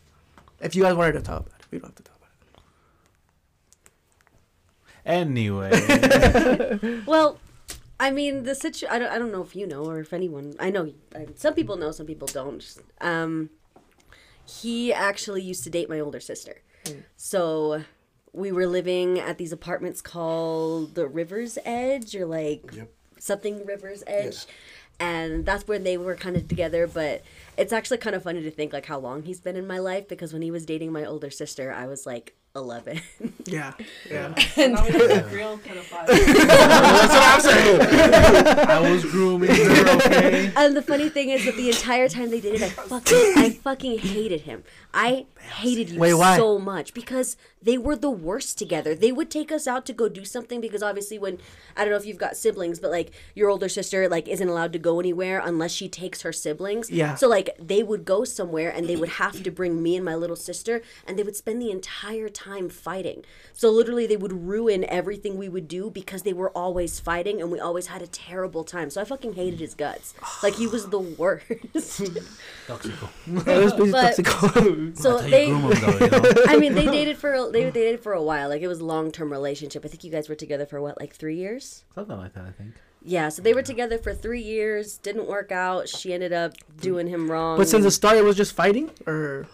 if 0.61 0.75
you 0.75 0.83
guys 0.83 0.95
wanted 0.95 1.13
to 1.13 1.21
talk 1.21 1.41
about 1.41 1.59
it. 1.59 1.65
We 1.69 1.79
don't 1.79 1.89
have 1.89 1.95
to 1.95 2.03
talk 2.03 2.15
about 2.15 2.29
it. 5.05 5.19
anyway. 5.27 7.01
Well, 7.05 7.37
I 8.03 8.11
mean, 8.11 8.43
the 8.43 8.53
situ. 8.55 8.85
I 8.89 8.99
don't. 8.99 9.11
I 9.15 9.17
don't 9.19 9.31
know 9.31 9.41
if 9.41 9.55
you 9.55 9.65
know 9.65 9.83
or 9.85 9.99
if 9.99 10.11
anyone. 10.13 10.53
I 10.59 10.69
know. 10.75 10.93
I, 11.15 11.27
some 11.35 11.53
people 11.53 11.75
know. 11.77 11.91
Some 11.91 12.05
people 12.05 12.27
don't. 12.27 12.63
Um, 12.99 13.49
he 14.45 14.91
actually 14.93 15.41
used 15.41 15.63
to 15.63 15.69
date 15.69 15.89
my 15.89 15.99
older 15.99 16.19
sister. 16.19 16.55
So 17.15 17.83
we 18.33 18.51
were 18.51 18.67
living 18.67 19.19
at 19.19 19.37
these 19.37 19.53
apartments 19.53 20.01
called 20.01 20.95
the 20.95 21.07
River's 21.07 21.57
Edge 21.63 22.13
or 22.15 22.25
like 22.25 22.63
Yep. 22.73 22.89
something 23.19 23.65
River's 23.65 24.03
Edge. 24.05 24.45
And 24.99 25.45
that's 25.45 25.65
where 25.67 25.79
they 25.79 25.97
were 25.97 26.15
kind 26.15 26.35
of 26.35 26.47
together, 26.47 26.87
but 26.87 27.23
it's 27.57 27.73
actually 27.73 27.97
kind 27.99 28.15
of 28.15 28.23
funny 28.23 28.41
to 28.43 28.51
think 28.51 28.73
like 28.73 28.85
how 28.85 28.99
long 28.99 29.23
he's 29.23 29.39
been 29.39 29.55
in 29.55 29.65
my 29.65 29.79
life 29.79 30.07
because 30.07 30.33
when 30.33 30.41
he 30.41 30.51
was 30.51 30.65
dating 30.65 30.91
my 30.91 31.05
older 31.05 31.29
sister, 31.29 31.71
I 31.71 31.87
was 31.87 32.05
like 32.05 32.35
11. 32.55 33.01
Yeah, 33.45 33.73
yeah. 34.09 34.33
And 34.57 34.75
I 34.77 34.85
was 34.85 35.09
like, 35.09 35.31
real 35.31 35.57
pedophile. 35.57 36.05
That's 36.07 37.13
what 37.13 37.23
I'm 37.23 37.41
saying. 37.41 37.81
I 38.69 38.91
was 38.91 39.03
grooming 39.05 39.49
her, 39.49 39.95
okay? 39.95 40.51
And 40.55 40.75
the 40.77 40.83
funny 40.83 41.09
thing 41.09 41.29
is 41.29 41.45
that 41.45 41.55
the 41.55 41.69
entire 41.69 42.07
time 42.07 42.29
they 42.29 42.39
dated, 42.39 42.61
I 42.61 42.69
fucking, 42.69 43.33
I 43.37 43.49
fucking 43.49 43.99
hated 43.99 44.41
him. 44.41 44.63
I 44.93 45.25
hated 45.39 45.89
you 45.89 45.99
Wait, 45.99 46.13
why? 46.13 46.37
so 46.37 46.59
much 46.59 46.93
because 46.93 47.35
they 47.61 47.77
were 47.77 47.95
the 47.95 48.11
worst 48.11 48.59
together. 48.59 48.93
They 48.93 49.11
would 49.11 49.31
take 49.31 49.51
us 49.51 49.67
out 49.67 49.85
to 49.87 49.93
go 49.93 50.07
do 50.07 50.23
something 50.23 50.61
because 50.61 50.83
obviously 50.83 51.17
when 51.17 51.39
I 51.75 51.81
don't 51.83 51.91
know 51.91 51.97
if 51.97 52.05
you've 52.05 52.17
got 52.17 52.37
siblings, 52.37 52.79
but 52.79 52.91
like 52.91 53.11
your 53.33 53.49
older 53.49 53.67
sister 53.67 54.07
like 54.07 54.27
isn't 54.27 54.47
allowed 54.47 54.73
to 54.73 54.79
go 54.79 54.99
anywhere 54.99 55.41
unless 55.43 55.71
she 55.71 55.89
takes 55.89 56.21
her 56.21 56.31
siblings. 56.31 56.91
Yeah. 56.91 57.15
So 57.15 57.27
like 57.27 57.49
they 57.59 57.81
would 57.81 58.05
go 58.05 58.23
somewhere 58.23 58.69
and 58.69 58.87
they 58.87 58.95
would 58.95 59.09
have 59.09 59.41
to 59.41 59.51
bring 59.51 59.81
me 59.81 59.95
and 59.95 60.05
my 60.05 60.15
little 60.15 60.35
sister 60.35 60.81
and 61.07 61.17
they 61.17 61.23
would 61.23 61.35
spend 61.35 61.61
the 61.61 61.71
entire 61.71 62.29
time 62.29 62.42
fighting. 62.69 63.23
So 63.53 63.69
literally 63.69 64.05
they 64.07 64.17
would 64.17 64.31
ruin 64.47 64.83
everything 64.87 65.37
we 65.37 65.49
would 65.49 65.67
do 65.67 65.89
because 65.89 66.23
they 66.23 66.33
were 66.33 66.49
always 66.51 66.99
fighting 66.99 67.41
and 67.41 67.51
we 67.51 67.59
always 67.59 67.87
had 67.87 68.01
a 68.01 68.07
terrible 68.07 68.63
time. 68.63 68.89
So 68.89 69.01
I 69.01 69.05
fucking 69.05 69.33
hated 69.33 69.59
his 69.59 69.73
guts. 69.75 70.13
Like 70.41 70.55
he 70.55 70.67
was 70.67 70.87
the 70.89 70.99
worst. 70.99 71.45
Toxico. 72.67 73.09
Was 73.27 73.73
pretty 73.73 73.91
But- 73.91 74.15
toxic. 74.15 74.27
so 74.95 75.17
That's 75.17 75.21
how 75.21 75.25
you 75.25 75.29
they 75.31 75.45
groom 75.47 75.71
'em, 75.71 75.79
though, 75.81 76.05
you 76.05 76.11
know? 76.11 76.33
I 76.47 76.57
mean 76.57 76.73
they 76.75 76.85
dated 76.85 77.17
for 77.17 77.33
a- 77.33 77.49
they 77.51 77.69
dated 77.71 77.99
for 78.01 78.13
a 78.13 78.21
while. 78.23 78.49
Like 78.49 78.61
it 78.61 78.67
was 78.67 78.79
a 78.79 78.85
long-term 78.85 79.31
relationship. 79.31 79.83
I 79.85 79.87
think 79.87 80.03
you 80.03 80.11
guys 80.11 80.29
were 80.29 80.35
together 80.35 80.65
for 80.65 80.81
what 80.81 80.99
like 80.99 81.13
3 81.15 81.35
years? 81.35 81.83
Something 81.95 82.17
like 82.17 82.33
that, 82.33 82.45
I 82.45 82.51
think. 82.51 82.73
Yeah, 83.05 83.27
so 83.29 83.41
they 83.41 83.53
were 83.53 83.61
together 83.63 83.97
for 83.97 84.13
3 84.13 84.41
years, 84.41 84.97
didn't 84.97 85.27
work 85.27 85.51
out. 85.51 85.89
She 85.89 86.13
ended 86.13 86.31
up 86.31 86.53
doing 86.79 87.07
him 87.07 87.29
wrong. 87.29 87.57
But 87.57 87.67
since 87.67 87.83
the 87.83 87.91
start, 87.91 88.17
it 88.17 88.23
was 88.23 88.37
just 88.37 88.53
fighting, 88.55 88.91
or 89.05 89.45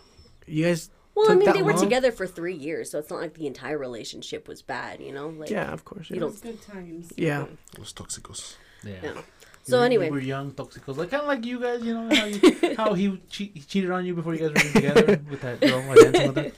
you 0.46 0.66
guys. 0.66 0.90
Well, 1.16 1.32
I 1.32 1.36
mean, 1.36 1.46
that 1.46 1.56
they 1.56 1.64
were 1.64 1.74
together 1.74 2.12
for 2.12 2.26
three 2.26 2.54
years, 2.56 2.90
so 2.92 3.00
it's 3.00 3.10
not 3.10 3.20
like 3.20 3.34
the 3.34 3.46
entire 3.48 3.78
relationship 3.78 4.48
was 4.48 4.62
bad, 4.62 5.02
you 5.02 5.12
know. 5.12 5.28
Like, 5.30 5.50
Yeah, 5.50 5.72
of 5.74 5.84
course. 5.84 6.10
You 6.10 6.16
Yeah. 6.16 6.20
don't- 6.22 6.32
It's 6.32 6.42
good 6.42 6.62
times. 6.62 7.12
yeah. 7.18 7.46
Los 7.78 7.92
tóxicos. 7.94 8.56
Yeah. 8.84 8.94
Yeah. 9.04 9.22
So 9.64 9.80
We- 9.80 9.86
anyway. 9.86 10.06
we 10.10 10.18
were 10.18 10.24
young 10.24 10.52
toxicos, 10.54 10.96
like 10.98 11.10
kind 11.12 11.22
of 11.24 11.28
like 11.28 11.46
you 11.46 11.60
guys, 11.60 11.82
you 11.84 11.94
know 11.94 12.16
how, 12.16 12.26
you, 12.26 12.76
how 12.78 12.94
he, 12.94 13.22
che- 13.30 13.52
he 13.54 13.60
cheated 13.60 13.92
on 13.92 14.06
you 14.06 14.14
before 14.16 14.34
you 14.34 14.40
guys 14.50 14.64
were 14.64 14.72
together 14.72 15.22
with 15.30 15.42
that 15.42 15.60
girl, 15.60 15.84
or 15.90 15.96
dancing 15.96 16.28
with 16.34 16.38
her. 16.38 16.52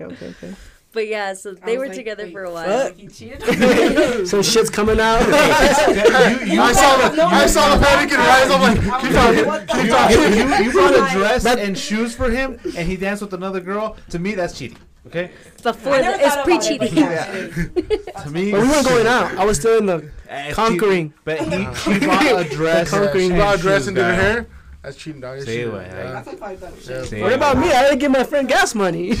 Okay, 0.00 0.04
okay, 0.14 0.26
okay. 0.30 0.54
But 0.92 1.06
yeah, 1.06 1.34
so 1.34 1.54
they 1.54 1.78
were 1.78 1.86
like, 1.86 1.94
together 1.96 2.24
wait, 2.24 2.32
for 2.32 2.42
a 2.44 2.50
while. 2.52 2.66
what? 2.86 2.96
He 2.96 3.06
cheated. 3.06 4.26
Some 4.26 4.42
shit's 4.42 4.70
coming 4.70 4.98
out. 4.98 5.20
you, 6.46 6.54
you, 6.54 6.60
I 6.60 6.72
saw 6.72 7.08
the 7.08 7.22
I 7.22 7.46
saw 7.46 7.76
the 7.76 7.84
panic 7.84 8.12
in 8.12 8.18
her 8.18 8.28
eyes. 8.28 8.50
I'm 8.50 8.60
like, 8.60 9.02
keep 9.02 9.12
talking. 9.12 9.36
like, 9.36 9.46
what 9.46 9.68
the 9.68 9.74
Keep 9.74 9.90
talking. 9.90 10.18
you, 10.32 10.64
you 10.66 10.72
brought 10.90 10.94
a 10.94 11.12
dress 11.16 11.44
That- 11.44 11.60
and 11.60 11.78
shoes 11.78 12.14
for 12.16 12.28
him, 12.30 12.58
and 12.76 12.88
he 12.88 12.96
danced 12.96 13.22
with 13.22 13.34
another 13.34 13.60
girl. 13.60 13.96
To 14.10 14.18
me, 14.18 14.34
that's 14.34 14.58
cheating. 14.58 14.78
Okay. 15.06 15.30
Before 15.62 15.96
the, 15.96 16.08
it's 16.20 16.34
thought 16.34 16.46
about 16.46 16.66
it, 16.66 16.78
pre-cheating. 16.78 16.96
yeah. 16.98 18.22
To 18.24 18.30
me, 18.30 18.50
But 18.50 18.60
we 18.62 18.68
weren't 18.68 18.86
going 18.86 19.06
out. 19.06 19.34
I 19.38 19.44
was 19.46 19.58
still 19.58 19.78
in 19.78 19.86
the 19.86 20.10
Eh, 20.28 20.52
conquering. 20.52 21.10
cheating. 21.10 21.14
But 21.24 21.40
he, 21.40 21.94
he 22.00 22.06
bought 22.06 22.46
a 22.46 22.48
dress. 22.48 22.90
Conquering 22.90 23.30
and 23.30 23.36
Brought 23.36 23.58
a 23.58 23.62
dress 23.62 23.86
and 23.86 23.96
did 23.96 24.04
her 24.04 24.14
hair. 24.14 24.46
That's 24.82 24.96
cheating, 24.96 25.20
dog. 25.20 25.32
Uh, 25.32 25.34
that's 25.36 25.46
Say 25.46 25.56
cheating. 25.56 25.72
what, 25.72 25.86
Yeah. 25.86 26.12
That's 26.12 26.28
some 26.30 26.36
fucked 26.38 26.62
up 26.62 26.80
shit. 26.80 27.04
Say 27.06 27.22
What 27.22 27.32
about 27.32 27.58
me? 27.58 27.70
I 27.70 27.82
didn't 27.84 27.98
give 27.98 28.10
my 28.10 28.24
friend 28.24 28.48
gas 28.48 28.74
money. 28.74 29.10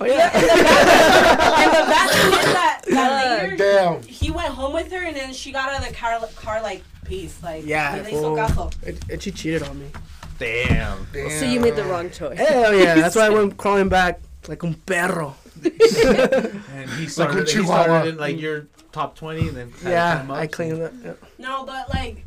oh 0.00 0.06
yeah. 0.06 0.30
and 0.32 0.42
the 1.72 1.84
bad 1.88 2.10
thing 2.10 2.32
is 2.32 2.44
that, 2.52 2.80
that 2.88 3.40
later, 3.42 3.56
Damn. 3.56 4.02
he 4.02 4.30
went 4.30 4.48
home 4.48 4.72
with 4.74 4.90
her, 4.92 5.02
and 5.04 5.16
then 5.16 5.32
she 5.32 5.52
got 5.52 5.70
out 5.70 5.80
of 5.82 5.88
the 5.88 5.94
car, 5.94 6.18
car 6.36 6.62
like 6.62 6.82
peace, 7.04 7.42
like 7.42 7.64
Yeah, 7.66 7.96
le 7.96 8.10
hizo 8.10 8.72
And, 8.86 8.98
and 9.10 9.22
she 9.22 9.30
cheated 9.30 9.62
on 9.62 9.78
me. 9.78 9.86
Damn. 10.38 11.06
Damn. 11.12 11.30
So 11.30 11.44
you 11.44 11.60
made 11.60 11.76
the 11.76 11.84
wrong 11.84 12.10
choice. 12.10 12.38
Hell 12.38 12.74
yeah. 12.74 12.94
That's 12.94 13.16
why 13.16 13.26
I 13.26 13.30
went 13.30 13.56
crawling 13.56 13.88
back 13.88 14.20
like 14.48 14.64
un 14.64 14.74
perro. 14.74 15.36
And 15.62 16.90
he 16.98 17.06
started, 17.06 17.46
he 17.46 17.54
Chihuahua. 17.54 17.82
started 17.84 18.08
in 18.10 18.16
like 18.18 18.40
your 18.40 18.66
top 18.92 19.16
twenty, 19.16 19.48
and 19.48 19.56
then 19.56 19.72
kinda 19.72 19.90
Yeah, 19.90 20.14
up. 20.22 20.30
I 20.30 20.46
cleaned 20.46 20.80
that. 20.80 20.92
Yeah. 21.02 21.12
No, 21.38 21.64
but 21.64 21.88
like, 21.90 22.24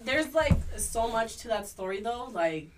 there's 0.00 0.34
like 0.34 0.54
so 0.76 1.08
much 1.08 1.38
to 1.38 1.48
that 1.48 1.68
story 1.68 2.00
though. 2.00 2.28
Like, 2.32 2.68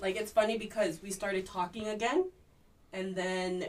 like 0.00 0.16
it's 0.16 0.32
funny 0.32 0.58
because 0.58 1.00
we 1.02 1.10
started 1.10 1.46
talking 1.46 1.88
again, 1.88 2.26
and 2.92 3.14
then 3.14 3.66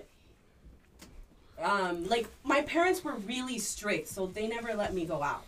um 1.62 2.08
like 2.08 2.28
my 2.44 2.62
parents 2.62 3.04
were 3.04 3.16
really 3.16 3.60
strict, 3.60 4.08
so 4.08 4.28
they 4.28 4.48
never 4.48 4.74
let 4.74 4.94
me 4.94 5.06
go 5.06 5.22
out. 5.24 5.44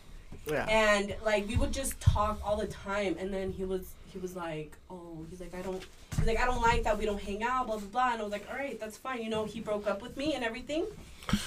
Yeah. 0.45 0.65
And 0.67 1.15
like 1.23 1.47
we 1.47 1.55
would 1.55 1.71
just 1.71 1.99
talk 2.01 2.39
all 2.43 2.57
the 2.57 2.67
time, 2.67 3.15
and 3.19 3.33
then 3.33 3.51
he 3.51 3.63
was 3.65 3.93
he 4.11 4.19
was 4.19 4.35
like, 4.35 4.75
oh, 4.89 5.25
he's 5.29 5.39
like 5.39 5.53
I 5.55 5.61
don't. 5.61 5.83
He's 6.17 6.27
like, 6.27 6.39
I 6.39 6.45
don't 6.45 6.61
like 6.61 6.83
that 6.83 6.99
we 6.99 7.05
don't 7.05 7.21
hang 7.21 7.43
out, 7.43 7.65
blah 7.65 7.77
blah 7.77 7.87
blah. 7.87 8.11
And 8.13 8.21
I 8.21 8.23
was 8.23 8.31
like, 8.31 8.45
all 8.51 8.55
right, 8.55 8.79
that's 8.79 8.97
fine. 8.97 9.23
You 9.23 9.29
know, 9.29 9.45
he 9.45 9.59
broke 9.59 9.87
up 9.87 10.01
with 10.01 10.15
me 10.15 10.35
and 10.35 10.43
everything, 10.43 10.85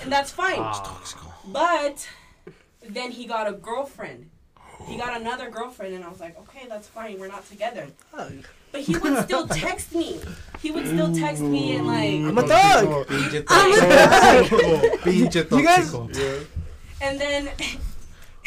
and 0.02 0.10
that's 0.12 0.30
fine. 0.30 0.58
Ah. 0.58 1.02
But 1.46 2.08
then 2.88 3.10
he 3.10 3.26
got 3.26 3.46
a 3.48 3.52
girlfriend. 3.52 4.30
He 4.86 4.96
got 4.98 5.18
another 5.20 5.48
girlfriend, 5.50 5.94
and 5.94 6.04
I 6.04 6.08
was 6.08 6.20
like, 6.20 6.38
okay, 6.38 6.66
that's 6.68 6.86
fine. 6.86 7.18
We're 7.18 7.28
not 7.28 7.48
together. 7.48 7.86
But 8.72 8.80
he 8.82 8.96
would 8.96 9.24
still 9.24 9.46
text 9.64 9.94
me. 9.94 10.20
He 10.60 10.70
would 10.70 10.86
still 10.86 11.14
text 11.14 11.42
me 11.42 11.76
and 11.76 11.86
like, 11.86 12.20
I'm 12.28 12.36
a 12.38 12.42
thug. 12.42 12.84
I'm 12.86 13.72
tóxico. 13.72 14.98
Pinche 15.00 15.50
You 15.58 15.64
guys- 15.64 15.90
tóxico. 15.92 16.46
and 17.00 17.18
then 17.20 17.48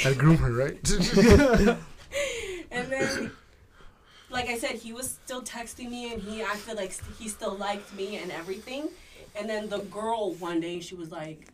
I 0.06 0.14
groom 0.14 0.38
her, 0.38 0.52
right? 0.52 0.90
and 2.72 2.92
then 2.92 3.32
like 4.30 4.48
I 4.50 4.58
said, 4.60 4.72
he 4.76 4.94
was 4.94 5.10
still 5.10 5.42
texting 5.42 5.90
me 5.90 6.14
and 6.14 6.22
he 6.22 6.42
acted 6.44 6.76
like 6.78 6.92
st- 6.92 7.16
he 7.18 7.28
still 7.28 7.56
liked 7.56 7.94
me 7.96 8.18
and 8.18 8.32
everything. 8.32 8.90
And 9.36 9.50
then 9.50 9.70
the 9.70 9.80
girl 9.80 10.34
one 10.34 10.60
day 10.60 10.80
she 10.80 10.96
was 10.96 11.12
like 11.12 11.48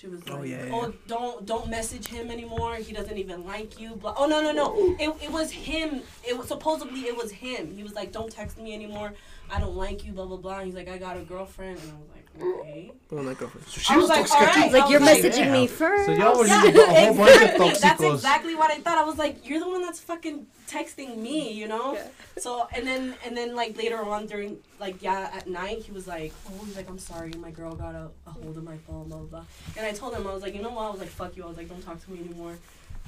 she 0.00 0.06
was 0.06 0.22
oh, 0.28 0.36
like, 0.36 0.38
Oh, 0.38 0.40
oh, 0.40 0.44
yeah, 0.44 0.64
yeah. 0.64 0.90
don't 1.06 1.44
don't 1.44 1.68
message 1.68 2.06
him 2.06 2.30
anymore. 2.30 2.76
He 2.76 2.92
doesn't 2.92 3.18
even 3.18 3.44
like 3.44 3.78
you. 3.78 3.96
Blah. 3.96 4.14
Oh 4.16 4.26
no 4.26 4.40
no 4.40 4.50
no. 4.50 4.74
It, 4.98 5.24
it 5.24 5.30
was 5.30 5.50
him. 5.50 6.00
It 6.26 6.38
was 6.38 6.48
supposedly 6.48 7.00
it 7.00 7.16
was 7.16 7.30
him. 7.30 7.70
He 7.74 7.82
was 7.82 7.92
like, 7.92 8.10
don't 8.10 8.32
text 8.32 8.58
me 8.58 8.72
anymore. 8.72 9.12
I 9.50 9.60
don't 9.60 9.76
like 9.76 10.04
you. 10.06 10.12
Blah 10.12 10.24
blah 10.24 10.38
blah. 10.38 10.58
And 10.58 10.66
he's 10.66 10.74
like, 10.74 10.88
I 10.88 10.96
got 10.96 11.18
a 11.18 11.20
girlfriend. 11.20 11.78
And 11.80 11.90
I 11.90 11.94
was 11.96 12.08
like, 12.14 12.19
okay. 12.40 12.92
Oh, 13.12 13.22
my 13.22 13.34
girlfriend. 13.34 13.66
I 13.88 13.96
was 13.96 14.08
like, 14.08 14.30
all 14.30 14.40
right. 14.40 14.72
Like 14.72 14.90
you're 14.90 15.00
like, 15.00 15.18
messaging 15.18 15.50
me 15.50 15.66
first. 15.66 16.06
So 16.06 16.12
y'all 16.12 16.38
were 16.38 16.46
yeah, 16.46 16.64
using 16.64 16.80
a 16.80 16.86
whole 16.86 17.14
bunch 17.14 17.42
of 17.42 17.66
exactly. 17.68 18.08
That's 18.08 18.20
exactly 18.20 18.54
what 18.54 18.70
I 18.70 18.78
thought. 18.78 18.98
I 18.98 19.04
was 19.04 19.18
like, 19.18 19.48
you're 19.48 19.58
the 19.58 19.68
one 19.68 19.82
that's 19.82 20.00
fucking 20.00 20.46
texting 20.68 21.18
me, 21.18 21.52
you 21.52 21.66
know. 21.66 21.94
Yeah. 21.94 22.06
So 22.38 22.68
and 22.74 22.86
then 22.86 23.14
and 23.24 23.36
then 23.36 23.56
like 23.56 23.76
later 23.76 23.98
on 23.98 24.26
during 24.26 24.58
like 24.78 25.02
yeah 25.02 25.30
at 25.34 25.48
night 25.48 25.78
he 25.78 25.92
was 25.92 26.06
like, 26.06 26.32
oh 26.48 26.64
he's 26.64 26.76
like 26.76 26.88
I'm 26.88 26.98
sorry 26.98 27.32
my 27.32 27.50
girl 27.50 27.74
got 27.74 27.94
a, 27.94 28.08
a 28.26 28.30
hold 28.30 28.56
of 28.56 28.64
my 28.64 28.76
phone 28.78 29.08
blah 29.08 29.18
blah 29.18 29.26
blah. 29.26 29.44
And 29.76 29.84
I 29.84 29.92
told 29.92 30.14
him 30.14 30.26
I 30.26 30.32
was 30.32 30.42
like 30.42 30.54
you 30.54 30.62
know 30.62 30.70
what 30.70 30.84
I 30.84 30.90
was 30.90 31.00
like 31.00 31.08
fuck 31.08 31.36
you 31.36 31.42
I 31.42 31.46
was 31.46 31.56
like 31.56 31.68
don't 31.68 31.82
talk 31.82 32.02
to 32.04 32.10
me 32.12 32.20
anymore. 32.20 32.56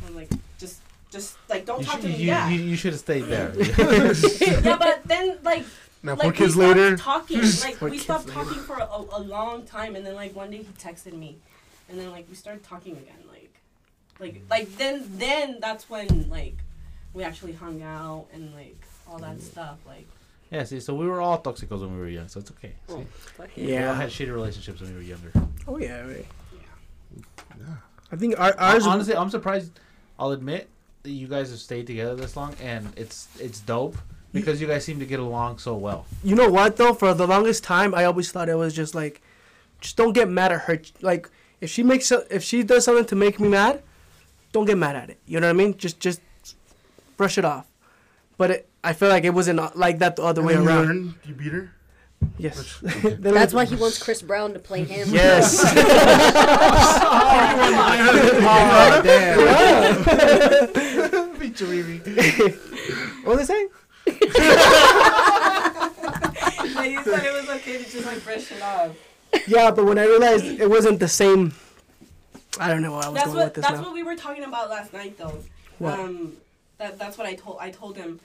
I 0.02 0.06
was 0.06 0.16
like 0.16 0.30
just 0.58 0.80
just 1.10 1.36
like 1.48 1.64
don't 1.64 1.80
You, 1.80 1.86
talk 1.86 1.94
should, 1.96 2.02
to 2.02 2.08
me 2.08 2.16
you, 2.16 2.26
yeah. 2.26 2.48
you, 2.48 2.60
you 2.60 2.76
should 2.76 2.92
have 2.92 3.00
stayed 3.00 3.24
there. 3.24 3.52
yeah, 4.40 4.76
but 4.76 5.02
then 5.04 5.38
like 5.44 5.64
now, 6.03 6.12
like 6.12 6.22
four 6.22 6.30
we 6.30 6.36
kids 6.36 6.55
stopped 6.55 6.76
later. 6.76 6.96
talking 6.96 7.40
like 7.62 7.76
Four 7.76 7.88
we 7.88 7.98
stopped 7.98 8.28
later. 8.28 8.40
talking 8.40 8.62
for 8.62 8.76
a, 8.76 9.18
a 9.18 9.20
long 9.20 9.64
time 9.64 9.94
and 9.96 10.05
then 10.05 10.14
like 10.14 10.34
one 10.34 10.50
day 10.50 10.59
he 10.59 10.72
texted 10.78 11.12
me 11.12 11.38
and 11.88 11.98
then 11.98 12.11
like 12.11 12.26
we 12.28 12.34
started 12.34 12.64
talking 12.64 12.96
again 12.96 13.22
like 13.28 13.53
like 14.18 14.42
like 14.50 14.76
then 14.76 15.05
then 15.16 15.59
that's 15.61 15.88
when 15.88 16.28
like 16.28 16.57
we 17.14 17.22
actually 17.22 17.53
hung 17.53 17.82
out 17.82 18.26
and 18.32 18.53
like 18.55 18.80
all 19.09 19.18
that 19.18 19.36
mm. 19.36 19.40
stuff 19.40 19.78
like 19.86 20.07
yeah, 20.53 20.64
see, 20.64 20.80
so 20.80 20.94
we 20.94 21.07
were 21.07 21.22
all 21.22 21.40
toxicos 21.40 21.80
when 21.80 21.94
we 21.94 21.98
were 21.98 22.09
young, 22.09 22.28
so 22.28 22.38
it's 22.38 22.50
okay. 22.50 22.74
Oh, 22.86 22.96
see? 22.96 23.00
Oh, 23.00 23.07
fuck 23.11 23.57
it. 23.57 23.64
We 23.64 23.78
all 23.78 23.94
had 23.94 24.11
shitty 24.11 24.34
relationships 24.34 24.82
when 24.82 24.90
we 24.90 24.96
were 24.96 25.03
younger. 25.03 25.32
Oh 25.66 25.78
yeah. 25.78 26.00
Right. 26.03 26.26
Yeah. 27.59 27.64
I 28.12 28.16
think 28.16 28.38
our, 28.38 28.55
ours. 28.59 28.86
Honestly, 28.86 29.16
I'm 29.16 29.30
surprised. 29.30 29.72
I'll 30.18 30.32
admit 30.32 30.68
that 31.05 31.11
you 31.11 31.26
guys 31.26 31.48
have 31.50 31.59
stayed 31.59 31.86
together 31.86 32.14
this 32.16 32.36
long, 32.36 32.55
and 32.61 32.86
it's 32.96 33.28
it's 33.40 33.61
dope 33.61 33.96
because 34.33 34.61
you 34.61 34.66
guys 34.66 34.85
seem 34.85 34.99
to 35.01 35.07
get 35.07 35.20
along 35.20 35.59
so 35.59 35.74
well. 35.76 36.07
You 36.24 36.35
know 36.35 36.49
what 36.51 36.76
though? 36.76 36.95
For 36.95 37.14
the 37.14 37.26
longest 37.26 37.64
time, 37.64 37.95
I 37.95 38.05
always 38.05 38.30
thought 38.33 38.49
it 38.49 38.55
was 38.57 38.74
just 38.74 38.95
like, 38.95 39.20
just 39.80 39.97
don't 39.97 40.12
get 40.12 40.28
mad 40.28 40.53
at 40.53 40.62
her. 40.62 40.80
Like 41.01 41.28
if 41.61 41.70
she 41.70 41.83
makes 41.83 42.07
so- 42.07 42.24
if 42.30 42.43
she 42.43 42.62
does 42.62 42.85
something 42.85 43.05
to 43.07 43.16
make 43.16 43.39
me 43.41 43.49
mad, 43.49 43.83
don't 44.53 44.64
get 44.66 44.78
mad 44.78 44.97
at 44.97 45.11
it. 45.11 45.18
You 45.26 45.41
know 45.41 45.47
what 45.49 45.55
I 45.55 45.64
mean? 45.64 45.76
Just 45.76 46.01
just 46.01 46.20
brush 47.16 47.39
it 47.39 47.45
off. 47.45 47.66
But 48.39 48.51
it, 48.51 48.68
I 48.83 48.93
feel 48.95 49.09
like 49.11 49.24
it 49.24 49.30
wasn't 49.35 49.61
uh, 49.61 49.70
like 49.74 49.99
that 50.01 50.16
the 50.16 50.22
other 50.22 50.41
And 50.41 50.47
way 50.49 50.55
you 50.55 50.66
around. 50.66 50.87
learn, 50.87 51.14
you 51.24 51.35
beat 51.35 51.53
her. 51.53 51.70
Yes. 52.39 52.78
That's 53.03 53.53
why 53.53 53.64
he 53.64 53.74
wants 53.83 54.03
Chris 54.03 54.22
Brown 54.22 54.53
to 54.55 54.59
play 54.61 54.85
him. 54.85 55.09
Yes. 55.12 55.61
oh 61.24 61.43
what 63.24 63.37
was 63.37 63.39
they 63.49 63.55
saying? 63.55 63.68
Like 66.74 66.90
you 66.90 67.02
said 67.04 67.24
it 67.24 67.32
was 67.32 67.48
okay 67.56 67.78
to 67.78 67.84
just 67.90 68.06
like 68.06 68.22
brush 68.24 68.50
it 68.52 68.62
off 68.62 68.90
Yeah, 69.46 69.70
but 69.70 69.84
when 69.84 69.98
I 69.98 70.04
realized 70.06 70.44
it 70.44 70.68
wasn't 70.68 71.00
the 71.00 71.08
same, 71.08 71.54
I 72.58 72.68
don't 72.68 72.82
know 72.82 72.92
where 72.92 73.02
I 73.04 73.08
was 73.08 73.14
that's 73.14 73.26
going 73.26 73.36
what 73.38 73.44
with 73.46 73.54
this 73.54 73.64
that's 73.64 73.76
now. 73.78 73.82
what 73.84 73.94
we 73.94 74.02
were 74.02 74.16
talking 74.16 74.44
about 74.44 74.68
last 74.70 74.92
night 74.92 75.16
though 75.18 75.38
What? 75.78 75.98
um 75.98 76.32
that 76.78 76.98
that's 76.98 77.16
what 77.18 77.26
I 77.26 77.34
told 77.34 77.58
I 77.60 77.70
told 77.70 77.96
him 77.96 78.20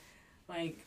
like 0.48 0.78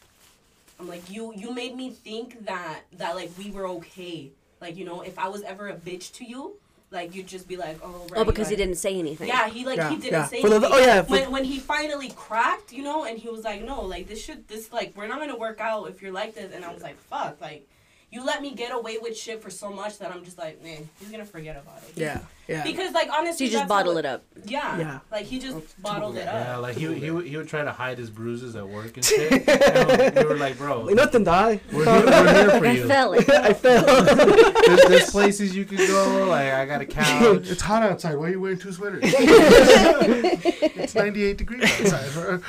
I'm 0.80 0.88
like 0.88 1.10
you 1.10 1.34
you 1.36 1.54
made 1.54 1.76
me 1.76 1.90
think 1.92 2.46
that 2.46 2.82
that 2.98 3.16
like 3.16 3.32
we 3.38 3.52
were 3.52 3.68
okay 3.68 4.30
like 4.60 4.76
you 4.78 4.86
know 4.86 5.02
if 5.02 5.18
I 5.18 5.28
was 5.30 5.42
ever 5.44 5.70
a 5.70 5.76
bitch 5.76 6.12
to 6.14 6.26
you 6.26 6.54
like 6.92 7.16
you'd 7.16 7.28
just 7.28 7.48
be 7.48 7.56
like 7.58 7.80
oh 7.84 8.06
right 8.12 8.20
Oh, 8.22 8.26
because 8.26 8.50
he 8.50 8.56
didn't 8.56 8.76
say 8.76 8.98
anything. 9.00 9.28
yeah 9.28 9.48
he 9.48 9.66
like 9.66 9.78
Yeah, 9.78 9.90
he 9.90 9.96
didn't 9.96 10.12
yeah. 10.14 10.26
say 10.26 10.42
For 10.42 10.50
the- 10.50 10.56
oh, 10.56 10.60
anything. 10.60 10.74
oh, 10.74 10.86
yeah, 10.86 11.02
for- 11.04 11.12
when 11.12 11.32
when 11.32 11.44
he 11.46 11.58
finally 11.60 12.10
cracked 12.16 12.72
you 12.74 12.84
know 12.84 13.06
and 13.06 13.18
he 13.18 13.30
was 13.30 13.44
like 13.44 13.64
no 13.64 13.82
like 13.82 14.08
this 14.08 14.22
should 14.24 14.48
this 14.48 14.72
like 14.74 14.94
we're 14.96 15.08
not 15.08 15.20
gonna 15.20 15.38
work 15.38 15.60
out 15.62 15.90
if 15.90 16.02
you're 16.02 16.12
like 16.12 16.36
this 16.36 16.54
and 16.54 16.64
I 16.66 16.74
was 16.74 16.84
like 16.84 16.98
fuck 17.10 17.40
like 17.42 17.68
you 18.12 18.26
let 18.26 18.42
me 18.42 18.52
get 18.54 18.74
away 18.74 18.98
with 18.98 19.18
shit 19.18 19.42
for 19.42 19.50
so 19.50 19.70
much 19.70 19.98
that 20.00 20.12
I'm 20.12 20.24
just 20.26 20.38
like 20.38 20.62
man 20.64 20.90
he's 21.00 21.10
gonna 21.10 21.24
forget 21.26 21.56
about 21.56 21.78
it 21.88 21.94
Yeah, 21.98 22.20
yeah. 22.50 22.62
because 22.64 22.94
like 22.94 23.08
So 23.08 23.14
honestly 23.18 23.46
you 23.46 23.52
just 23.54 23.62
that's 23.62 23.70
bottle 23.70 23.94
what- 23.94 24.04
it 24.06 24.08
up. 24.08 24.24
yeah. 24.46 24.78
Yeah. 24.78 25.00
Like 25.12 25.26
he 25.26 25.40
just 25.40 25.82
bottled 25.82 26.18
it 26.18 26.28
up. 26.28 26.34
Yeah, 26.46 26.58
like 26.58 26.76
he, 26.76 26.88
would- 26.88 26.98
he 26.98 27.10
would, 27.12 27.26
he 27.26 27.38
would 27.38 27.48
try 27.48 27.64
to 27.64 27.72
hide 27.72 27.98
his 27.98 28.10
bruises 28.10 28.56
at 28.58 28.68
work 28.68 28.96
and 28.98 29.06
shit. 29.12 29.48
and 29.48 30.16
we 30.16 30.24
were 30.26 30.36
like, 30.38 30.58
bro, 30.58 30.82
Like, 30.82 30.96
nothing, 30.96 31.24
die. 31.24 31.62
we're 31.72 31.86
here, 31.86 32.06
we're 32.06 32.34
here 32.34 32.50
for 32.60 32.66
I 32.66 32.78
fell. 32.88 33.14
I 33.44 33.54
fell. 33.54 34.04
There's, 34.66 34.82
there's 34.90 35.10
places 35.12 35.56
you 35.56 35.64
can 35.66 35.78
go. 35.78 36.26
Like 36.30 36.52
I 36.52 36.66
got 36.66 36.82
a 36.82 36.86
couch. 36.86 37.50
It's 37.50 37.62
hot 37.62 37.82
outside. 37.84 38.16
Why 38.16 38.26
are 38.28 38.30
you 38.32 38.42
wearing 38.42 38.58
two 38.60 38.72
sweaters? 38.74 39.02
it's 39.06 40.96
98 40.96 41.38
degrees 41.38 41.64
outside. 41.94 42.12
bro. 42.14 42.42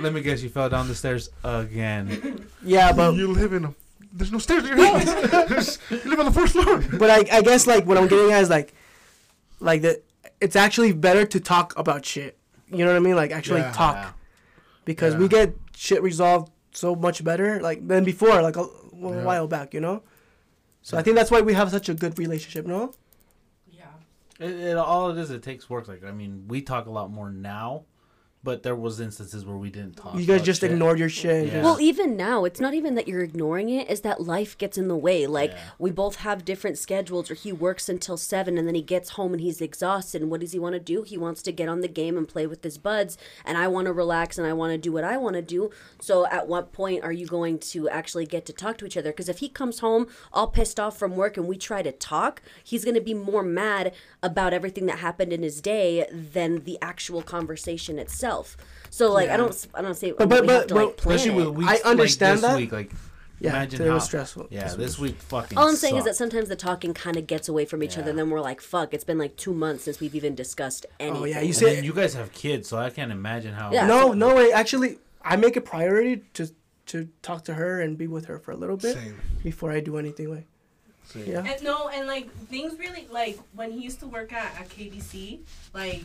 Let 0.00 0.12
me 0.12 0.20
guess, 0.22 0.42
you 0.42 0.48
fell 0.48 0.68
down 0.68 0.88
the 0.88 0.94
stairs 0.94 1.30
again. 1.44 2.46
yeah, 2.62 2.92
but 2.92 3.14
you 3.14 3.28
live 3.28 3.52
in 3.52 3.64
a. 3.66 3.74
There's 4.18 4.32
no 4.32 4.38
stairs 4.38 4.64
in 4.68 4.76
your 4.76 4.86
house. 4.86 5.78
you 5.90 6.00
live 6.04 6.18
on 6.18 6.26
the 6.26 6.32
first 6.32 6.52
floor. 6.52 6.82
but 6.98 7.08
I, 7.08 7.38
I 7.38 7.42
guess 7.42 7.66
like 7.66 7.86
what 7.86 7.96
I'm 7.96 8.08
getting 8.08 8.32
at 8.32 8.42
is 8.42 8.50
like, 8.50 8.74
like 9.60 9.82
that 9.82 10.02
it's 10.40 10.56
actually 10.56 10.92
better 10.92 11.24
to 11.24 11.40
talk 11.40 11.72
about 11.78 12.04
shit. 12.04 12.36
You 12.70 12.78
know 12.84 12.90
what 12.92 12.96
I 12.96 13.00
mean? 13.00 13.16
Like 13.16 13.30
actually 13.30 13.60
Yeah. 13.60 13.72
talk 13.72 13.94
Yeah. 13.96 14.10
because 14.84 15.14
Yeah. 15.14 15.20
we 15.20 15.28
get 15.28 15.54
shit 15.76 16.02
resolved 16.02 16.50
so 16.72 16.94
much 16.94 17.22
better 17.24 17.60
like 17.60 17.86
than 17.86 18.04
before, 18.04 18.42
like 18.42 18.56
a, 18.56 18.62
a 18.62 18.68
Yeah. 19.00 19.22
while 19.24 19.46
back. 19.46 19.72
You 19.72 19.80
know. 19.80 20.02
So 20.82 20.98
I 20.98 21.02
think 21.02 21.16
that's 21.16 21.30
why 21.30 21.40
we 21.40 21.54
have 21.54 21.70
such 21.70 21.88
a 21.88 21.94
good 21.94 22.18
relationship. 22.18 22.66
No. 22.66 22.94
Yeah. 23.70 23.84
It, 24.40 24.50
it, 24.50 24.76
all 24.76 25.10
it 25.10 25.18
is, 25.18 25.30
it 25.30 25.42
takes 25.42 25.70
work. 25.70 25.86
Like 25.86 26.04
I 26.04 26.10
mean, 26.12 26.44
we 26.48 26.60
talk 26.62 26.86
a 26.86 26.90
lot 26.90 27.10
more 27.10 27.30
now, 27.30 27.84
but 28.44 28.62
there 28.62 28.76
was 28.76 29.00
instances 29.00 29.44
where 29.44 29.56
we 29.56 29.68
didn't 29.68 29.96
talk. 29.96 30.14
You 30.16 30.24
guys 30.24 30.42
just 30.42 30.60
shit. 30.60 30.70
ignored 30.70 30.98
your 30.98 31.08
shit. 31.08 31.52
Yeah. 31.52 31.62
Well, 31.62 31.80
even 31.80 32.16
now, 32.16 32.44
it's 32.44 32.60
not 32.60 32.72
even 32.72 32.94
that 32.94 33.08
you're 33.08 33.22
ignoring 33.22 33.68
it, 33.68 33.90
is 33.90 34.02
that 34.02 34.20
life 34.22 34.56
gets 34.56 34.78
in 34.78 34.88
the 34.88 34.96
way. 34.96 35.26
Like, 35.26 35.50
Yeah. 35.50 35.58
we 35.78 35.90
both 35.90 36.16
have 36.16 36.44
different 36.44 36.78
schedules, 36.78 37.30
or 37.30 37.34
he 37.34 37.52
works 37.52 37.88
until 37.88 38.16
seven 38.16 38.56
and 38.56 38.66
then 38.66 38.74
he 38.76 38.82
gets 38.82 39.10
home 39.10 39.32
and 39.32 39.40
he's 39.40 39.60
exhausted. 39.60 40.22
And 40.22 40.30
what 40.30 40.40
does 40.40 40.52
he 40.52 40.58
want 40.58 40.74
to 40.74 40.80
do? 40.80 41.02
He 41.02 41.18
wants 41.18 41.42
to 41.42 41.52
get 41.52 41.68
on 41.68 41.80
the 41.80 41.88
game 41.88 42.16
and 42.16 42.28
play 42.28 42.46
with 42.46 42.62
his 42.62 42.78
buds. 42.78 43.18
And 43.44 43.58
I 43.58 43.66
want 43.66 43.86
to 43.86 43.92
relax 43.92 44.38
and 44.38 44.46
I 44.46 44.52
want 44.52 44.72
to 44.72 44.78
do 44.78 44.92
what 44.92 45.04
I 45.04 45.16
want 45.16 45.34
to 45.34 45.42
do. 45.42 45.70
So, 46.00 46.26
at 46.28 46.46
what 46.46 46.72
point 46.72 47.02
are 47.02 47.12
you 47.12 47.26
going 47.26 47.58
to 47.58 47.88
actually 47.88 48.26
get 48.26 48.46
to 48.46 48.52
talk 48.52 48.78
to 48.78 48.86
each 48.86 48.96
other? 48.96 49.10
Because 49.10 49.28
if 49.28 49.38
he 49.40 49.48
comes 49.48 49.80
home 49.80 50.06
all 50.32 50.46
pissed 50.46 50.78
off 50.78 50.96
from 50.96 51.16
work 51.16 51.36
and 51.36 51.48
we 51.48 51.56
try 51.56 51.82
to 51.82 51.92
talk, 51.92 52.40
he's 52.62 52.84
going 52.84 52.94
to 52.94 53.00
be 53.00 53.14
more 53.14 53.42
mad 53.42 53.92
about 54.22 54.52
everything 54.52 54.86
that 54.86 55.00
happened 55.00 55.32
in 55.32 55.42
his 55.42 55.60
day 55.60 56.06
than 56.12 56.64
the 56.64 56.78
actual 56.80 57.22
conversation 57.22 57.98
itself. 57.98 58.27
So, 58.90 59.12
like, 59.12 59.28
I 59.30 59.36
don't, 59.36 59.66
I 59.74 59.82
don't 59.82 59.94
say 59.94 60.12
But- 60.12 60.28
we 60.30 60.40
but- 60.40 60.48
have 60.48 60.66
to 60.68 60.74
but- 60.74 60.86
like 60.86 60.96
plan 60.96 61.16
Especially 61.16 61.42
it. 61.42 61.46
with 61.46 61.56
weeks 61.56 61.70
I 61.84 61.88
understand 61.90 62.42
like 62.42 62.42
this 62.42 62.50
that. 62.50 62.56
week. 62.58 62.72
Like 62.72 62.90
yeah, 63.40 63.50
imagine 63.50 63.78
today 63.78 63.88
how 63.90 63.94
was 63.94 64.04
stressful. 64.04 64.48
Yeah, 64.50 64.64
This 64.64 64.74
this 64.74 64.98
week 64.98 65.14
fucking. 65.20 65.56
All 65.56 65.68
I'm 65.68 65.76
saying 65.76 65.96
is 65.96 66.04
that 66.04 66.16
sometimes 66.16 66.48
the 66.48 66.56
talking 66.56 66.92
kind 66.92 67.16
of 67.16 67.26
gets 67.28 67.48
away 67.48 67.64
from 67.66 67.82
each 67.84 67.96
other, 67.96 68.10
and 68.10 68.18
then 68.18 68.30
we're 68.30 68.40
like, 68.40 68.60
"Fuck!" 68.60 68.92
It's 68.94 69.04
been 69.04 69.18
like 69.18 69.36
two 69.36 69.54
months 69.54 69.84
since 69.84 70.00
we've 70.00 70.14
even 70.16 70.34
discussed 70.34 70.86
anything. 70.98 71.22
Oh, 71.22 71.24
yeah, 71.24 71.38
you 71.40 71.46
And 71.48 71.54
see- 71.56 71.80
you 71.80 71.92
guys 71.92 72.14
have 72.14 72.32
kids, 72.32 72.68
so 72.68 72.78
I 72.78 72.90
can't 72.90 73.12
imagine 73.12 73.54
how. 73.54 73.70
Yeah. 73.72 73.86
No, 73.86 74.12
no 74.12 74.34
way. 74.34 74.50
Actually, 74.52 74.98
I 75.22 75.36
make 75.36 75.56
a 75.56 75.60
priority 75.60 76.22
to 76.34 76.50
to 76.86 77.08
talk 77.22 77.44
to 77.44 77.54
her 77.54 77.80
and 77.80 77.96
be 77.98 78.06
with 78.08 78.24
her 78.26 78.38
for 78.40 78.50
a 78.52 78.56
little 78.56 78.76
bit 78.78 78.94
Same. 78.96 79.20
before 79.44 79.70
I 79.70 79.80
do 79.80 79.98
anything. 79.98 80.30
Like, 80.34 80.46
Same. 81.04 81.26
yeah. 81.26 81.44
And 81.46 81.62
no, 81.62 81.88
and 81.90 82.06
like 82.08 82.28
things 82.48 82.76
really 82.78 83.06
like 83.12 83.38
when 83.54 83.70
he 83.70 83.80
used 83.84 84.00
to 84.00 84.06
work 84.08 84.32
at, 84.32 84.58
at 84.58 84.68
KBC, 84.70 85.40
like 85.74 86.02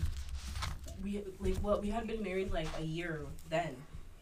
we 1.01 1.23
like 1.39 1.55
what 1.57 1.81
we 1.81 1.89
had 1.89 2.07
been 2.07 2.21
married 2.23 2.51
like 2.51 2.67
a 2.79 2.83
year 2.83 3.21
then. 3.49 3.75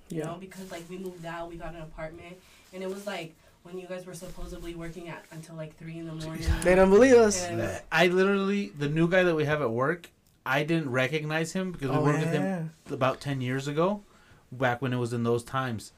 You 0.10 0.20
Yeah. 0.20 0.26
know, 0.26 0.38
because 0.40 0.70
like 0.72 0.84
we 0.90 0.98
moved 0.98 1.26
out, 1.26 1.50
we 1.50 1.56
got 1.56 1.74
an 1.74 1.82
apartment, 1.82 2.38
and 2.74 2.84
it 2.84 2.90
was 2.90 3.06
like 3.08 3.34
when 3.64 3.78
you 3.78 3.88
guys 3.88 4.06
were 4.06 4.14
supposedly 4.14 4.76
working 4.76 5.08
at 5.10 5.24
until 5.32 5.56
like 5.56 5.78
three 5.78 5.98
in 6.00 6.06
the 6.06 6.14
morning. 6.14 6.44
They 6.62 6.76
don't 6.76 6.90
believe 6.90 7.16
us. 7.16 7.48
And 7.48 7.62
uh, 7.62 7.80
I 7.92 8.08
literally 8.08 8.72
the 8.78 8.90
new 8.90 9.08
guy 9.08 9.24
that 9.24 9.36
we 9.36 9.46
have 9.46 9.62
at 9.62 9.72
work. 9.72 10.10
I 10.46 10.64
didn't 10.64 10.90
recognize 10.92 11.54
him 11.54 11.72
because 11.72 11.92
we 11.92 11.98
Oh, 11.98 12.02
worked 12.02 12.20
with 12.20 12.32
him 12.32 12.70
about 12.90 13.22
ten 13.22 13.42
years 13.42 13.68
ago, 13.68 14.02
back 14.52 14.82
when 14.82 14.92
it 14.92 14.98
was 14.98 15.14
in 15.14 15.24
those 15.24 15.44
times, 15.44 15.94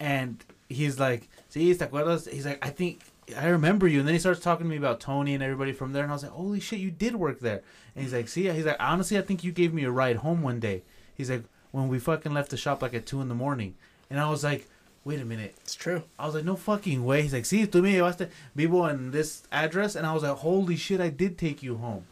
and 0.00 0.42
he's 0.68 0.98
like, 0.98 1.28
"See, 1.50 1.72
te 1.74 1.84
acuerdas?" 1.84 2.28
He's 2.30 2.46
like, 2.46 2.64
"I 2.64 2.70
think 2.70 3.00
I 3.36 3.48
remember 3.48 3.86
you," 3.86 4.00
and 4.00 4.08
then 4.08 4.14
he 4.14 4.18
starts 4.20 4.40
talking 4.40 4.64
to 4.66 4.70
me 4.70 4.76
about 4.76 5.00
Tony 5.00 5.34
and 5.34 5.42
everybody 5.42 5.72
from 5.72 5.92
there, 5.92 6.02
and 6.02 6.10
I 6.12 6.14
was 6.14 6.22
like, 6.22 6.32
"Holy 6.32 6.60
shit, 6.60 6.80
you 6.80 6.90
did 6.90 7.16
work 7.16 7.40
there!" 7.40 7.62
And 7.94 8.04
he's 8.04 8.12
like, 8.12 8.28
"See," 8.28 8.48
he's 8.50 8.64
like, 8.66 8.76
"Honestly, 8.80 9.16
I 9.18 9.22
think 9.22 9.44
you 9.44 9.52
gave 9.52 9.72
me 9.72 9.84
a 9.84 9.90
ride 9.90 10.16
home 10.16 10.42
one 10.42 10.58
day." 10.60 10.82
He's 11.14 11.30
like, 11.30 11.44
"When 11.70 11.88
we 11.88 11.98
fucking 11.98 12.32
left 12.34 12.50
the 12.50 12.56
shop 12.56 12.82
like 12.82 12.94
at 12.94 13.06
two 13.06 13.20
in 13.20 13.28
the 13.28 13.34
morning," 13.34 13.74
and 14.10 14.18
I 14.18 14.28
was 14.28 14.42
like, 14.42 14.68
"Wait 15.04 15.20
a 15.20 15.24
minute." 15.24 15.54
It's 15.62 15.74
true. 15.74 16.02
I 16.18 16.26
was 16.26 16.34
like, 16.34 16.44
no 16.44 16.56
fucking 16.56 17.04
way. 17.04 17.22
He's 17.22 17.32
like, 17.32 17.46
see, 17.46 17.66
tú 17.66 17.82
me 17.82 17.94
llevaste 17.94 18.28
vivo 18.54 18.86
in 18.86 19.10
this 19.10 19.42
address. 19.50 19.94
And 19.96 20.06
I 20.06 20.12
was 20.12 20.22
like, 20.22 20.36
holy 20.38 20.76
shit, 20.76 21.00
I 21.00 21.08
did 21.08 21.38
take 21.38 21.62
you 21.62 21.76
home. 21.76 22.04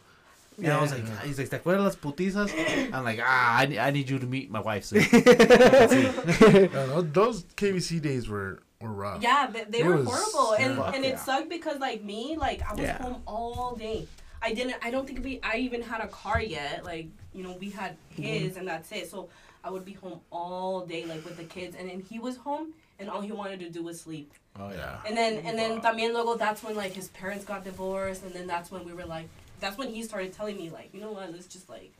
And 0.57 0.71
I 0.73 0.81
was 0.81 0.91
like, 0.91 1.05
he's 1.23 1.37
like, 1.39 1.49
¿te 1.49 1.57
acuerdas 1.57 1.83
las 1.83 1.95
putizas? 1.95 2.51
I'm 2.93 3.03
like, 3.03 3.19
ah, 3.21 3.57
I, 3.59 3.65
ne- 3.65 3.79
I 3.79 3.91
need 3.91 4.09
you 4.09 4.19
to 4.19 4.25
meet 4.25 4.49
my 4.51 4.59
wife 4.61 4.85
soon. 4.85 5.01
Yeah, 5.11 6.67
those, 6.87 7.11
those 7.11 7.43
KBC 7.55 8.01
days 8.01 8.27
were 8.29 8.61
were 8.81 8.93
rough. 8.93 9.21
Yeah, 9.21 9.47
they, 9.47 9.63
they 9.65 9.83
were 9.83 9.97
was- 9.97 10.07
horrible, 10.07 10.53
and 10.53 10.77
Fuck 10.77 10.95
and 10.95 11.03
yeah. 11.03 11.11
it 11.11 11.19
sucked 11.19 11.49
because 11.49 11.79
like 11.79 12.03
me, 12.03 12.37
like 12.37 12.61
I 12.69 12.73
was 12.73 12.81
Yeah. 12.81 13.01
home 13.01 13.21
all 13.25 13.75
day. 13.75 14.07
I 14.41 14.53
didn't. 14.53 14.75
I 14.81 14.89
don't 14.89 15.05
think 15.05 15.23
we. 15.23 15.39
I 15.43 15.57
even 15.57 15.81
had 15.81 16.01
a 16.01 16.07
car 16.07 16.41
yet. 16.41 16.83
Like 16.83 17.07
you 17.33 17.43
know, 17.43 17.53
we 17.59 17.69
had 17.69 17.95
mm-hmm. 18.13 18.23
his, 18.23 18.57
and 18.57 18.67
that's 18.67 18.91
it. 18.91 19.09
So 19.09 19.29
I 19.63 19.69
would 19.69 19.85
be 19.85 19.93
home 19.93 20.19
all 20.31 20.85
day, 20.85 21.05
like 21.05 21.23
with 21.23 21.37
the 21.37 21.43
kids, 21.43 21.75
and 21.77 21.89
then 21.89 22.01
he 22.09 22.19
was 22.19 22.37
home, 22.37 22.73
and 22.99 23.09
all 23.09 23.21
he 23.21 23.31
wanted 23.31 23.59
to 23.59 23.69
do 23.69 23.83
was 23.83 24.01
sleep. 24.01 24.33
Oh, 24.59 24.69
Yeah. 24.69 24.99
And 25.05 25.15
then 25.15 25.45
and 25.45 25.57
then 25.57 25.81
también 25.81 26.13
luego 26.13 26.35
that's 26.35 26.63
when 26.63 26.75
like 26.75 26.93
his 26.93 27.09
parents 27.09 27.45
got 27.45 27.63
divorced, 27.63 28.23
and 28.23 28.33
then 28.33 28.47
that's 28.47 28.71
when 28.71 28.83
we 28.85 28.93
were 28.93 29.05
like, 29.05 29.27
that's 29.59 29.77
when 29.77 29.89
he 29.89 30.03
started 30.03 30.33
telling 30.33 30.57
me 30.57 30.69
like, 30.69 30.89
you 30.93 30.99
know 30.99 31.11
what, 31.11 31.31
let's 31.31 31.47
just 31.47 31.69
like, 31.69 31.91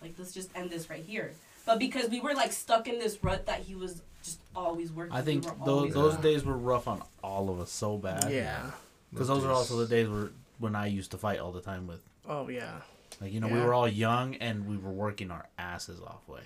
like 0.00 0.14
let's 0.18 0.32
just 0.32 0.50
end 0.54 0.70
this 0.70 0.88
right 0.88 1.04
here. 1.04 1.32
But 1.66 1.78
because 1.78 2.08
we 2.08 2.20
were 2.20 2.34
like 2.34 2.52
stuck 2.52 2.88
in 2.88 2.98
this 2.98 3.22
rut 3.22 3.46
that 3.46 3.60
he 3.60 3.74
was 3.74 4.02
just 4.22 4.38
always 4.54 4.92
working. 4.92 5.12
I 5.14 5.22
think 5.22 5.44
we 5.44 5.64
those, 5.66 5.92
those 5.94 6.14
Yeah. 6.14 6.20
days 6.22 6.44
were 6.44 6.56
rough 6.56 6.86
on 6.88 7.02
all 7.22 7.50
of 7.50 7.60
us 7.60 7.70
so 7.70 7.96
bad. 7.98 8.30
Yeah. 8.30 8.70
Because 9.10 9.28
those 9.28 9.44
are 9.44 9.50
also 9.52 9.76
the 9.78 9.86
days 9.86 10.08
where 10.08 10.30
when 10.58 10.74
I 10.76 10.86
used 10.86 11.10
to 11.12 11.18
fight 11.18 11.38
all 11.40 11.52
the 11.52 11.60
time 11.60 11.86
with. 11.86 12.00
Oh 12.28 12.48
yeah. 12.48 12.80
Like, 13.20 13.32
you 13.32 13.40
know, 13.40 13.48
we 13.48 13.60
were 13.60 13.74
all 13.74 13.86
young 13.88 14.34
and 14.36 14.66
we 14.66 14.76
were 14.76 14.90
working 14.90 15.30
our 15.30 15.46
asses 15.58 16.00
off 16.00 16.26
way. 16.28 16.40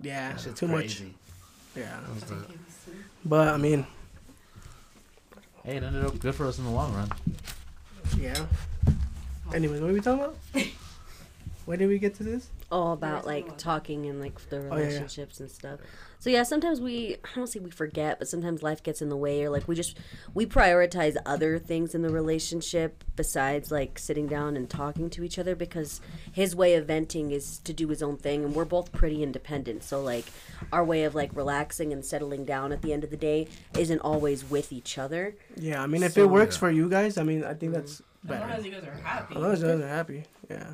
Yeah. 0.00 0.32
That 0.32 0.40
shit's 0.40 0.60
Too 0.60 0.68
much. 0.68 1.00
Yeah. 1.76 2.00
That 2.00 2.14
was 2.14 2.24
the- 2.24 2.46
But 3.24 3.48
I 3.48 3.56
mean, 3.56 3.86
Hey, 5.64 5.76
it 5.76 5.82
ended 5.82 6.04
up 6.04 6.18
good 6.18 6.34
for 6.34 6.46
us 6.46 6.58
in 6.58 6.64
the 6.64 6.70
long 6.70 6.94
run. 6.94 7.10
yeah. 8.18 8.46
Anyways, 9.52 9.80
what 9.80 9.90
are 9.90 9.92
we 9.92 10.00
talking 10.00 10.24
about? 10.24 10.36
Why 11.66 11.76
did 11.76 11.88
we 11.88 11.98
get 11.98 12.14
to 12.16 12.22
this? 12.24 12.48
All 12.70 12.92
about 12.92 13.26
like 13.26 13.56
talking 13.56 14.06
and 14.06 14.20
like 14.20 14.38
the 14.50 14.58
oh, 14.58 14.60
yeah, 14.60 14.68
yeah. 14.68 14.74
relationships 14.74 15.40
and 15.40 15.50
stuff. 15.50 15.80
So 16.20 16.30
yeah, 16.30 16.42
sometimes 16.42 16.80
we 16.80 17.16
I 17.24 17.28
don't 17.34 17.46
say 17.46 17.60
we 17.60 17.70
forget, 17.70 18.18
but 18.18 18.28
sometimes 18.28 18.62
life 18.62 18.82
gets 18.82 19.00
in 19.00 19.08
the 19.08 19.16
way 19.16 19.42
or 19.44 19.50
like 19.50 19.68
we 19.68 19.74
just 19.74 19.96
we 20.34 20.46
prioritize 20.46 21.16
other 21.24 21.58
things 21.58 21.94
in 21.94 22.02
the 22.02 22.10
relationship 22.10 23.04
besides 23.16 23.70
like 23.70 23.98
sitting 23.98 24.26
down 24.26 24.56
and 24.56 24.68
talking 24.68 25.08
to 25.10 25.22
each 25.22 25.38
other 25.38 25.54
because 25.54 26.00
his 26.32 26.54
way 26.56 26.74
of 26.74 26.86
venting 26.86 27.30
is 27.30 27.58
to 27.60 27.72
do 27.72 27.88
his 27.88 28.02
own 28.02 28.16
thing 28.16 28.44
and 28.44 28.54
we're 28.54 28.64
both 28.64 28.92
pretty 28.92 29.22
independent. 29.22 29.82
So 29.84 30.02
like 30.02 30.26
our 30.72 30.84
way 30.84 31.04
of 31.04 31.14
like 31.14 31.34
relaxing 31.34 31.92
and 31.92 32.04
settling 32.04 32.44
down 32.44 32.72
at 32.72 32.82
the 32.82 32.92
end 32.92 33.04
of 33.04 33.10
the 33.10 33.16
day 33.16 33.46
isn't 33.78 34.00
always 34.00 34.44
with 34.44 34.72
each 34.72 34.98
other. 34.98 35.36
Yeah. 35.56 35.82
I 35.82 35.86
mean, 35.86 36.02
if 36.02 36.12
So- 36.12 36.24
it 36.24 36.30
works 36.30 36.56
Yeah. 36.56 36.60
for 36.60 36.70
you 36.70 36.88
guys, 36.90 37.16
I 37.16 37.22
mean, 37.22 37.44
I 37.44 37.54
think 37.54 37.72
mm-hmm. 37.72 37.80
that's 37.80 38.02
As 38.24 38.30
long 38.30 38.40
better. 38.40 38.52
as 38.52 38.64
you 38.66 38.72
guys 38.72 38.84
are 38.84 38.92
happy. 39.02 39.34
As 39.36 39.40
long 39.40 39.52
as 39.52 39.62
you 39.62 39.68
guys 39.68 39.80
are 39.80 39.88
happy. 39.88 40.24
Yeah. 40.50 40.72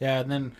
Yeah, 0.00 0.20
and 0.20 0.30
then, 0.30 0.52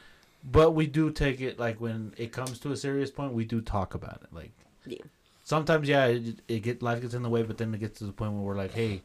but 0.46 0.70
we 0.70 0.86
do 0.86 1.10
take 1.10 1.40
it 1.40 1.58
like 1.58 1.80
when 1.80 2.14
it 2.16 2.32
comes 2.32 2.60
to 2.60 2.70
a 2.72 2.76
serious 2.76 3.10
point, 3.10 3.32
we 3.32 3.44
do 3.44 3.60
talk 3.60 3.94
about 3.94 4.22
it. 4.22 4.32
Like, 4.32 4.52
Yeah. 4.86 5.02
sometimes, 5.42 5.88
yeah, 5.88 6.06
it, 6.06 6.40
it 6.46 6.60
get 6.60 6.82
life 6.82 7.02
gets 7.02 7.14
in 7.14 7.22
the 7.22 7.28
way, 7.28 7.42
but 7.42 7.58
then 7.58 7.74
it 7.74 7.80
gets 7.80 7.98
to 7.98 8.04
the 8.04 8.12
point 8.12 8.32
where 8.32 8.42
we're 8.42 8.56
like, 8.56 8.72
hey, 8.72 9.02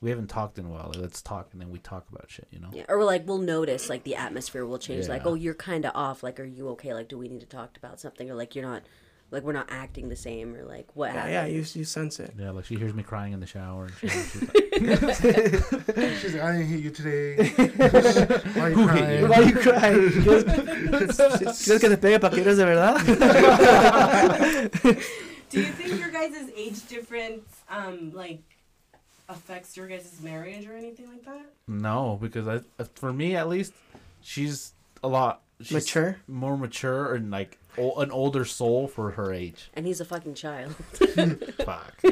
we 0.00 0.10
haven't 0.10 0.28
talked 0.28 0.58
in 0.58 0.64
a 0.64 0.68
while. 0.68 0.88
Like, 0.88 0.96
let's 1.02 1.22
talk, 1.22 1.50
and 1.52 1.60
then 1.60 1.70
we 1.70 1.78
talk 1.78 2.06
about 2.10 2.28
shit. 2.28 2.48
You 2.50 2.58
know? 2.58 2.70
Yeah. 2.72 2.84
Or 2.88 3.04
like 3.04 3.26
we'll 3.28 3.38
notice 3.38 3.88
like 3.88 4.02
the 4.02 4.16
atmosphere 4.16 4.66
will 4.66 4.78
change. 4.78 5.08
Like, 5.08 5.26
oh, 5.26 5.34
you're 5.34 5.54
kind 5.54 5.84
of 5.84 5.92
off. 5.94 6.22
Like, 6.22 6.40
are 6.40 6.44
you 6.44 6.68
okay? 6.70 6.92
Like, 6.94 7.08
do 7.08 7.18
we 7.18 7.28
need 7.28 7.40
to 7.40 7.46
talk 7.46 7.76
about 7.76 8.00
something? 8.00 8.30
Or 8.30 8.34
like 8.34 8.54
you're 8.56 8.64
not, 8.64 8.82
like 9.30 9.42
we're 9.42 9.52
not 9.52 9.68
acting 9.70 10.08
the 10.08 10.16
same. 10.16 10.54
Or 10.56 10.64
like 10.64 10.88
what? 10.94 11.12
Yeah. 11.14 11.26
happened? 11.26 11.32
Yeah. 11.32 11.46
You 11.46 11.64
you 11.74 11.84
sense 11.84 12.18
it. 12.20 12.34
Yeah, 12.38 12.50
like 12.50 12.64
she 12.64 12.76
hears 12.76 12.94
me 12.94 13.02
crying 13.02 13.32
in 13.32 13.40
the 13.40 13.46
shower. 13.46 13.84
And 13.86 13.94
shit. 13.94 14.10
She's 14.10 14.42
like, 14.42 16.18
She's 16.20 16.34
like, 16.34 16.42
I 16.42 16.52
didn't 16.52 16.66
hit 16.66 16.80
you 16.80 16.90
today. 16.90 17.36
Why 18.54 18.60
are 18.62 18.70
you 18.70 18.86
crying? 18.86 19.28
Why 19.28 19.36
are 19.36 19.42
you 19.42 19.54
crying? 19.56 20.10
¿Quieres 20.10 21.64
quieres 21.64 21.80
que 21.80 21.88
te 21.88 21.96
pegue 21.96 22.20
pa' 22.20 22.28
de 22.30 22.54
verdad? 22.64 22.96
Do 25.50 25.58
you 25.60 25.66
think 25.66 25.98
your 25.98 26.10
guys' 26.10 26.48
age 26.56 26.86
difference, 26.86 27.42
um, 27.68 28.12
like, 28.14 28.40
affects 29.28 29.76
your 29.76 29.88
guys' 29.88 30.20
marriage 30.22 30.64
or 30.66 30.76
anything 30.76 31.08
like 31.08 31.24
that? 31.24 31.44
no, 31.66 32.18
because 32.20 32.46
I, 32.46 32.60
for 32.94 33.12
me 33.12 33.34
at 33.34 33.48
least, 33.48 33.72
she's 34.22 34.72
a 35.02 35.08
lot 35.08 35.42
she's 35.60 35.72
Mature. 35.72 36.16
more 36.28 36.56
mature, 36.56 37.14
and 37.14 37.30
like 37.30 37.58
o- 37.78 38.00
an 38.00 38.10
older 38.10 38.44
soul 38.44 38.88
for 38.88 39.12
her 39.12 39.32
age. 39.32 39.70
And 39.74 39.86
he's 39.86 40.00
a 40.00 40.04
fucking 40.04 40.34
child. 40.34 40.74
Fuck. 41.64 41.94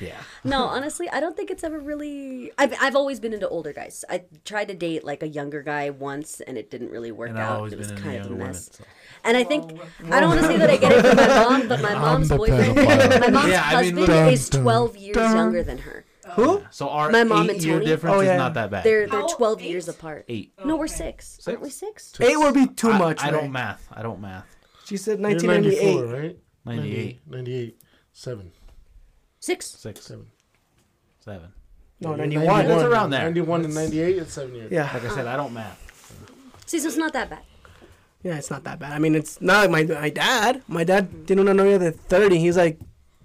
yeah. 0.00 0.20
no, 0.44 0.64
honestly, 0.64 1.08
I 1.10 1.20
don't 1.20 1.36
think 1.36 1.50
it's 1.50 1.64
ever 1.64 1.78
really. 1.78 2.52
I've 2.58 2.74
I've 2.80 2.96
always 2.96 3.20
been 3.20 3.32
into 3.32 3.48
older 3.48 3.72
guys. 3.72 4.04
I 4.08 4.24
tried 4.44 4.68
to 4.68 4.74
date 4.74 5.04
like 5.04 5.22
a 5.22 5.28
younger 5.28 5.62
guy 5.62 5.90
once, 5.90 6.40
and 6.40 6.56
it 6.58 6.70
didn't 6.70 6.90
really 6.90 7.12
work 7.12 7.30
And 7.30 7.38
I've 7.38 7.48
out. 7.50 7.56
always 7.56 7.72
It 7.72 7.78
was 7.78 7.88
been 7.88 7.96
in 7.98 8.02
kind 8.02 8.16
of 8.16 8.20
a 8.20 8.28
younger 8.28 8.34
women. 8.36 8.46
mess. 8.52 8.70
So. 8.72 8.84
And 9.24 9.36
I 9.36 9.44
think 9.44 9.72
I 10.10 10.20
don't 10.20 10.28
want 10.30 10.40
to 10.42 10.46
say 10.46 10.56
that 10.58 10.70
I 10.70 10.76
get 10.76 10.92
it 10.92 11.04
from 11.04 11.16
my 11.16 11.26
mom, 11.26 11.68
but 11.68 11.80
my 11.82 11.94
mom's 11.94 12.28
the 12.28 12.36
boyfriend, 12.36 12.76
pedophile. 12.76 13.20
my 13.20 13.28
mom's 13.30 13.48
Yeah, 13.50 13.62
I 13.64 13.82
mean, 13.82 13.96
husband 13.96 14.16
look- 14.24 14.32
is 14.32 14.48
Dun, 14.48 14.62
twelve 14.62 14.96
years 14.96 15.16
dun. 15.16 15.36
younger 15.36 15.62
than 15.62 15.78
her. 15.78 16.04
Oh. 16.26 16.30
Who? 16.32 16.62
So 16.70 16.90
our 16.90 17.10
My 17.10 17.24
mom 17.24 17.48
and 17.48 17.58
eight 17.58 17.64
year 17.64 17.74
Tony? 17.78 17.86
difference 17.86 18.16
Oh, 18.16 18.20
yeah. 18.20 18.34
is 18.34 18.38
not 18.38 18.54
that 18.54 18.70
bad. 18.70 18.84
They're 18.84 19.06
they're 19.08 19.20
How- 19.20 19.26
twelve 19.28 19.60
eight? 19.62 19.70
years 19.70 19.88
apart. 19.88 20.26
eight. 20.28 20.52
No, 20.64 20.76
we're 20.76 20.86
six. 20.86 21.26
Six? 21.36 21.48
Aren't 21.48 21.62
we 21.62 21.70
six? 21.70 22.12
Eight 22.20 22.36
would 22.38 22.52
be 22.54 22.66
too 22.66 22.90
I- 22.90 22.98
much. 22.98 23.22
I, 23.24 23.30
Ray. 23.30 23.40
don't 23.40 23.50
math. 23.52 23.88
I 23.92 24.02
don't 24.02 24.20
math. 24.20 24.46
She 24.88 24.96
said 24.96 25.20
You're 25.20 25.28
1998. 25.28 25.84
94, 25.84 26.18
right? 26.18 26.38
98, 26.64 27.20
98. 27.26 27.82
7. 28.12 28.52
Six. 29.38 29.66
six, 29.66 30.00
7. 30.06 30.26
seven. 31.20 31.52
No, 32.00 32.10
You're 32.10 32.26
91. 32.26 32.66
That's 32.66 32.82
around 32.84 33.10
there. 33.10 33.24
91 33.24 33.64
and 33.66 33.74
98, 33.74 34.16
it's 34.16 34.32
7 34.32 34.54
years. 34.54 34.72
Yeah. 34.72 34.90
Like 34.92 35.04
I 35.04 35.14
said, 35.14 35.26
I 35.26 35.36
don't 35.36 35.52
math. 35.52 35.84
See, 36.64 36.78
so 36.78 36.88
it's 36.88 36.96
not 36.96 37.12
that 37.12 37.28
bad. 37.28 37.42
Yeah, 38.22 38.36
it's 38.36 38.50
not 38.50 38.64
that 38.64 38.78
bad. 38.78 38.92
I 38.92 38.98
mean, 38.98 39.14
it's 39.14 39.40
not 39.42 39.70
like 39.70 39.88
my 39.88 39.94
my 40.00 40.10
dad. 40.10 40.62
My 40.66 40.84
dad 40.84 41.26
tiene 41.26 41.40
una 41.40 41.54
novia 41.54 41.78
de 41.78 41.92
30. 41.92 42.38
He's 42.38 42.56
like 42.56 42.80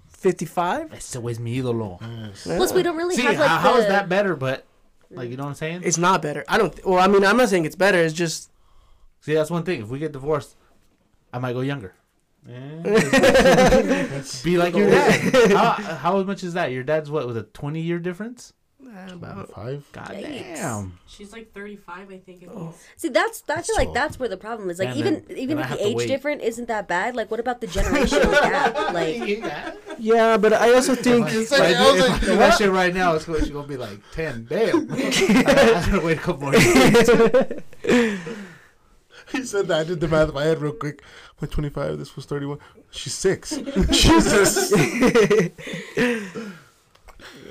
55. 0.08 0.92
Ese 0.92 1.16
es 1.16 1.40
mi 1.40 1.56
ídolo. 1.60 1.98
Yes. 2.00 2.44
Plus, 2.44 2.72
we 2.72 2.82
don't 2.82 2.96
really 2.96 3.16
See, 3.16 3.22
have 3.22 3.38
like 3.38 3.48
how, 3.48 3.58
how 3.58 3.76
is 3.76 3.86
that 3.88 4.08
better? 4.08 4.36
But 4.36 4.64
like, 5.10 5.30
you 5.30 5.36
know 5.36 5.44
what 5.44 5.50
I'm 5.50 5.54
saying? 5.56 5.82
It's 5.84 5.98
not 5.98 6.22
better. 6.22 6.44
I 6.46 6.58
don't. 6.58 6.72
Th- 6.72 6.84
well, 6.84 7.00
I 7.00 7.08
mean, 7.08 7.24
I'm 7.24 7.36
not 7.36 7.48
saying 7.48 7.64
it's 7.64 7.74
better. 7.74 7.98
It's 7.98 8.14
just 8.14 8.50
See, 9.24 9.32
that's 9.32 9.50
one 9.50 9.62
thing. 9.62 9.80
If 9.80 9.88
we 9.88 9.98
get 9.98 10.12
divorced, 10.12 10.54
I 11.34 11.38
might 11.38 11.52
go 11.54 11.60
younger. 11.62 11.94
Eh. 12.48 12.82
Be 14.44 14.56
like 14.58 14.74
your 14.76 14.90
dad. 14.90 15.50
how, 15.52 15.72
how 15.72 16.22
much 16.22 16.44
is 16.44 16.54
that? 16.54 16.70
Your 16.72 16.82
dad's 16.84 17.10
what 17.10 17.26
with 17.26 17.36
a 17.38 17.42
20 17.42 17.80
year 17.80 17.98
difference? 17.98 18.52
uh, 18.86 19.12
about. 19.14 19.50
5. 19.50 19.88
God 19.92 20.08
Yikes. 20.10 20.54
damn. 20.56 20.98
She's 21.06 21.32
like 21.32 21.52
35, 21.54 22.10
I 22.12 22.18
think. 22.18 22.42
It 22.42 22.50
Oh. 22.54 22.68
is. 22.68 22.76
See, 22.96 23.08
that's 23.08 23.42
I 23.48 23.54
That's 23.56 23.66
feel 23.66 23.76
like 23.76 23.92
that's 23.94 24.18
where 24.20 24.28
the 24.28 24.36
problem 24.36 24.68
is. 24.70 24.78
Like 24.78 24.90
And 24.90 24.98
even 24.98 25.24
then- 25.26 25.36
even 25.38 25.56
then 25.56 25.58
I 25.58 25.62
if 25.62 25.68
have 25.70 25.78
the 25.78 25.84
to 25.84 25.90
age 25.90 25.96
wait. 25.96 26.06
different 26.08 26.42
isn't 26.42 26.68
that 26.68 26.86
bad. 26.86 27.16
Like 27.16 27.30
what 27.30 27.40
about 27.40 27.60
the 27.62 27.66
generational 27.66 28.30
gap? 28.42 28.92
Like 28.92 29.42
Yeah, 29.98 30.36
but 30.36 30.52
I 30.52 30.74
also 30.74 30.94
think. 30.94 31.26
It's 31.32 31.50
like, 31.50 31.74
I 31.74 31.82
I 31.82 31.92
was 31.92 32.00
do- 32.00 32.04
if 32.06 32.10
like, 32.12 32.20
do 32.20 32.36
that 32.36 32.58
shit 32.58 32.70
right 32.70 32.94
now, 32.94 33.14
it's 33.14 33.24
going 33.24 33.42
to 33.44 33.62
be 33.64 33.76
like 33.78 33.98
10. 34.12 34.46
Damn. 34.50 34.92
I 34.92 35.10
gotta 35.42 36.00
wait 36.04 36.18
a 36.18 36.20
couple 36.20 36.42
more 36.52 36.54
years. 36.56 37.08
he 39.32 39.44
said 39.44 39.68
that. 39.68 39.80
I 39.80 39.84
did 39.84 40.00
the 40.00 40.08
math 40.08 40.28
in 40.28 40.34
my 40.34 40.44
head 40.44 40.60
real 40.60 40.72
quick. 40.72 41.02
My 41.40 41.48
25, 41.48 41.98
this 41.98 42.16
was 42.16 42.26
31. 42.26 42.58
She's 42.90 43.14
6. 43.14 43.50
Jesus. 43.90 44.72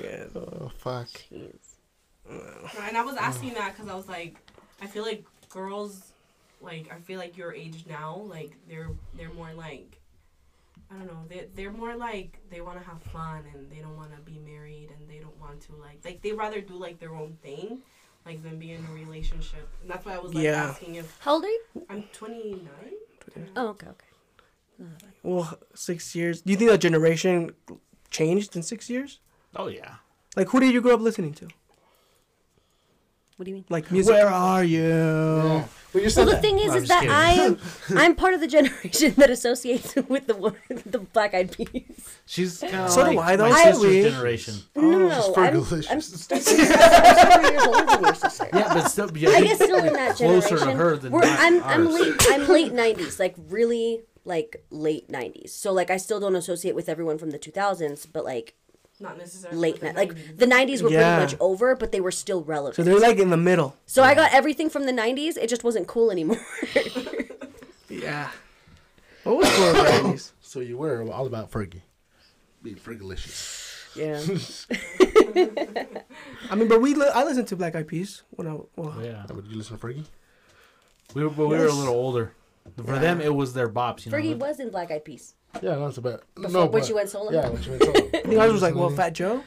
yeah. 0.00 0.24
Oh, 0.34 0.70
fuck. 0.78 1.08
jeez. 1.32 1.74
And 2.28 2.96
I 2.96 3.02
was 3.02 3.16
asking 3.16 3.54
that 3.54 3.74
because 3.74 3.90
I 3.90 3.94
was 3.94 4.08
like, 4.08 4.36
I 4.80 4.86
feel 4.86 5.02
like 5.04 5.24
girls, 5.50 6.12
like 6.60 6.90
I 6.92 6.98
feel 7.00 7.18
like 7.18 7.36
your 7.36 7.52
age 7.52 7.84
now, 7.88 8.22
like 8.28 8.52
they're 8.68 8.90
they're 9.16 9.32
more 9.32 9.52
like, 9.52 9.98
I 10.90 10.96
don't 10.96 11.06
know, 11.06 11.24
they 11.28 11.48
they're 11.54 11.72
more 11.72 11.94
like 11.96 12.38
they 12.50 12.60
want 12.60 12.78
to 12.78 12.84
have 12.88 13.02
fun 13.02 13.44
and 13.52 13.70
they 13.70 13.78
don't 13.78 13.96
want 13.96 14.14
to 14.14 14.20
be 14.22 14.38
married 14.38 14.90
and 14.98 15.08
they 15.08 15.18
don't 15.18 15.38
want 15.40 15.60
to 15.62 15.76
like 15.76 15.98
like 16.04 16.22
they 16.22 16.32
rather 16.32 16.60
do 16.60 16.74
like 16.74 16.98
their 16.98 17.14
own 17.14 17.36
thing, 17.42 17.82
like 18.26 18.42
them 18.42 18.58
be 18.58 18.72
in 18.72 18.84
a 18.84 18.92
relationship. 18.92 19.68
And 19.82 19.90
that's 19.90 20.04
why 20.06 20.14
I 20.14 20.18
was 20.18 20.34
like 20.34 20.44
Yeah. 20.44 20.64
asking 20.70 20.94
if 20.96 21.16
How 21.20 21.34
old 21.34 21.44
are 21.44 21.48
you? 21.48 21.60
I'm 21.90 22.02
29. 22.12 22.68
Oh, 23.56 23.68
okay, 23.68 23.88
okay. 23.88 24.86
Well, 25.22 25.58
six 25.74 26.14
years. 26.14 26.42
Do 26.42 26.52
you 26.52 26.58
think 26.58 26.70
that 26.70 26.78
generation 26.78 27.54
changed 28.10 28.56
in 28.56 28.62
six 28.62 28.90
years? 28.90 29.20
Oh 29.56 29.68
yeah. 29.68 29.94
Like, 30.36 30.48
who 30.48 30.60
did 30.60 30.74
you 30.74 30.80
grow 30.80 30.94
up 30.94 31.00
listening 31.00 31.32
to? 31.34 31.48
What 33.36 33.44
do 33.44 33.50
you 33.50 33.54
mean? 33.56 33.64
Like 33.68 33.90
music. 33.90 34.12
Where 34.14 34.28
are 34.28 34.64
you? 34.64 34.82
Yeah. 34.82 35.64
Well, 35.94 36.02
Well, 36.16 36.26
the 36.26 36.38
thing 36.38 36.58
is, 36.58 36.72
I'm 36.72 36.82
is 36.82 36.88
that 36.88 37.06
I 37.08 37.32
am, 37.32 37.58
I'm 37.96 38.14
part 38.16 38.34
of 38.34 38.40
the 38.40 38.46
generation 38.48 39.14
that 39.16 39.30
associates 39.30 39.94
with 40.08 40.26
the 40.26 40.34
one- 40.34 40.56
the 40.86 40.98
Black 40.98 41.34
Eyed 41.34 41.52
Peas. 41.52 41.82
She's 42.26 42.58
kind 42.58 42.74
of 42.74 42.90
So 42.90 43.10
do 43.10 43.18
I, 43.18 43.36
though. 43.36 43.48
my 43.48 43.54
I- 43.54 43.72
sister's 43.72 44.12
generation. 44.12 44.54
No, 44.74 44.82
no, 44.82 45.08
She's 45.20 45.36
no. 45.36 45.42
I'm, 45.90 45.96
I'm 45.96 46.00
still 46.00 46.38
seven 46.40 47.52
years 47.52 47.66
older 47.66 47.84
than 47.86 48.00
your 48.04 48.14
sister. 48.14 48.48
Yeah, 48.52 48.74
but 48.74 48.88
still, 48.88 49.16
yeah, 49.16 49.28
I 49.30 49.40
guess 49.42 49.56
still 49.56 49.76
in 49.84 49.92
that 49.92 50.16
closer 50.16 50.48
generation. 50.56 50.68
to 50.78 50.84
her 50.84 50.96
than 50.96 51.12
We're, 51.12 51.22
I'm, 51.24 51.62
I'm 51.62 51.86
late. 51.92 52.14
I'm 52.28 52.46
late 52.48 52.72
'90s, 52.72 53.18
like 53.20 53.34
really 53.48 54.02
like 54.24 54.64
late 54.70 55.08
'90s. 55.10 55.50
So 55.50 55.72
like 55.72 55.90
I 55.90 55.96
still 55.96 56.18
don't 56.20 56.34
associate 56.36 56.74
with 56.74 56.88
everyone 56.88 57.18
from 57.18 57.30
the 57.30 57.38
2000s, 57.38 58.06
but 58.12 58.24
like 58.24 58.54
Not 59.00 59.18
necessarily. 59.18 59.58
late 59.58 59.74
with 59.74 59.82
ni- 59.82 59.92
like 59.96 60.36
the 60.38 60.46
90s 60.46 60.82
were 60.82 60.90
Yeah. 60.90 61.16
pretty 61.16 61.32
much 61.32 61.40
over, 61.40 61.74
but 61.74 61.90
they 61.92 62.00
were 62.00 62.12
still 62.12 62.42
relevant. 62.44 62.76
So 62.76 62.82
they're 62.84 62.98
like 63.00 63.18
in 63.18 63.30
the 63.30 63.36
middle. 63.36 63.76
So 63.86 64.02
I 64.02 64.14
got 64.14 64.32
everything 64.32 64.70
from 64.70 64.86
the 64.86 64.92
90s. 64.92 65.36
It 65.36 65.48
just 65.48 65.64
wasn't 65.64 65.86
cool 65.86 66.10
anymore. 66.10 66.38
Yeah. 67.88 68.30
What 69.22 69.36
was 69.38 69.50
cool 69.54 69.70
about 69.70 69.86
the 70.02 70.08
90s? 70.10 70.32
So 70.40 70.60
you 70.60 70.76
were 70.78 71.02
all 71.12 71.26
about 71.26 71.50
Fergie. 71.50 71.80
Being 72.62 72.76
Fergalicious. 72.76 73.96
yeah. 73.96 74.20
I 76.50 76.54
mean, 76.54 76.68
but 76.68 76.80
we 76.80 76.94
li- 76.94 77.10
I 77.14 77.24
listened 77.24 77.48
to 77.48 77.56
Black 77.56 77.74
Eyed 77.74 77.88
Peas 77.88 78.22
when 78.30 78.46
I 78.48 78.56
well, 78.76 78.94
Yeah, 79.02 79.24
Would 79.32 79.46
you 79.48 79.56
listen 79.56 79.78
to 79.78 79.86
Fergie? 79.86 80.04
we 81.14 81.24
were, 81.24 81.30
but 81.30 81.48
we 81.48 81.56
were 81.56 81.64
a 81.64 81.68
Yes. 81.68 81.76
little 81.76 81.94
older. 81.94 82.32
For 82.76 82.98
them, 82.98 83.20
it 83.20 83.34
was 83.34 83.52
their 83.52 83.68
bops. 83.68 84.06
You 84.06 84.12
know, 84.12 84.18
Fergie 84.18 84.38
was 84.38 84.58
in 84.60 84.70
Black 84.70 84.90
Eyed 84.90 85.04
Peas. 85.04 85.34
Yeah, 85.62 85.76
that's 85.76 85.90
it's 85.90 85.98
about. 85.98 86.22
Before, 86.34 86.50
no, 86.50 86.60
when 86.62 86.70
but- 86.72 86.84
she 86.84 86.92
went 86.92 87.08
solo. 87.08 87.30
Yeah, 87.32 87.48
when 87.48 87.62
she 87.62 87.70
went 87.70 87.82
solo. 87.82 87.96
I 88.14 88.20
think 88.20 88.38
ours 88.40 88.52
was 88.52 88.62
like, 88.62 88.74
well, 88.74 88.90
Fat 88.90 89.12
Joe, 89.14 89.42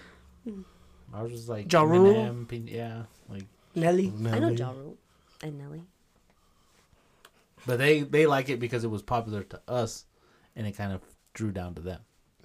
I 1.13 1.21
was 1.21 1.31
just 1.31 1.49
like 1.49 1.71
Ja 1.71 1.83
Rule. 1.83 2.13
Eminem, 2.13 2.47
P- 2.47 2.57
yeah, 2.67 3.03
like. 3.29 3.43
Nelly. 3.75 4.11
I 4.25 4.39
know 4.39 4.49
Ja 4.49 4.71
Rule 4.71 4.97
and 5.43 5.57
Nelly. 5.57 5.83
But 7.65 7.77
they 7.77 8.01
they 8.01 8.25
like 8.25 8.49
it 8.49 8.59
because 8.59 8.83
it 8.83 8.87
was 8.89 9.01
popular 9.01 9.43
to 9.43 9.61
us, 9.67 10.05
and 10.55 10.65
it 10.65 10.77
kind 10.77 10.93
of 10.93 11.01
drew 11.33 11.51
down 11.51 11.75
to 11.75 11.81
them. 11.81 11.99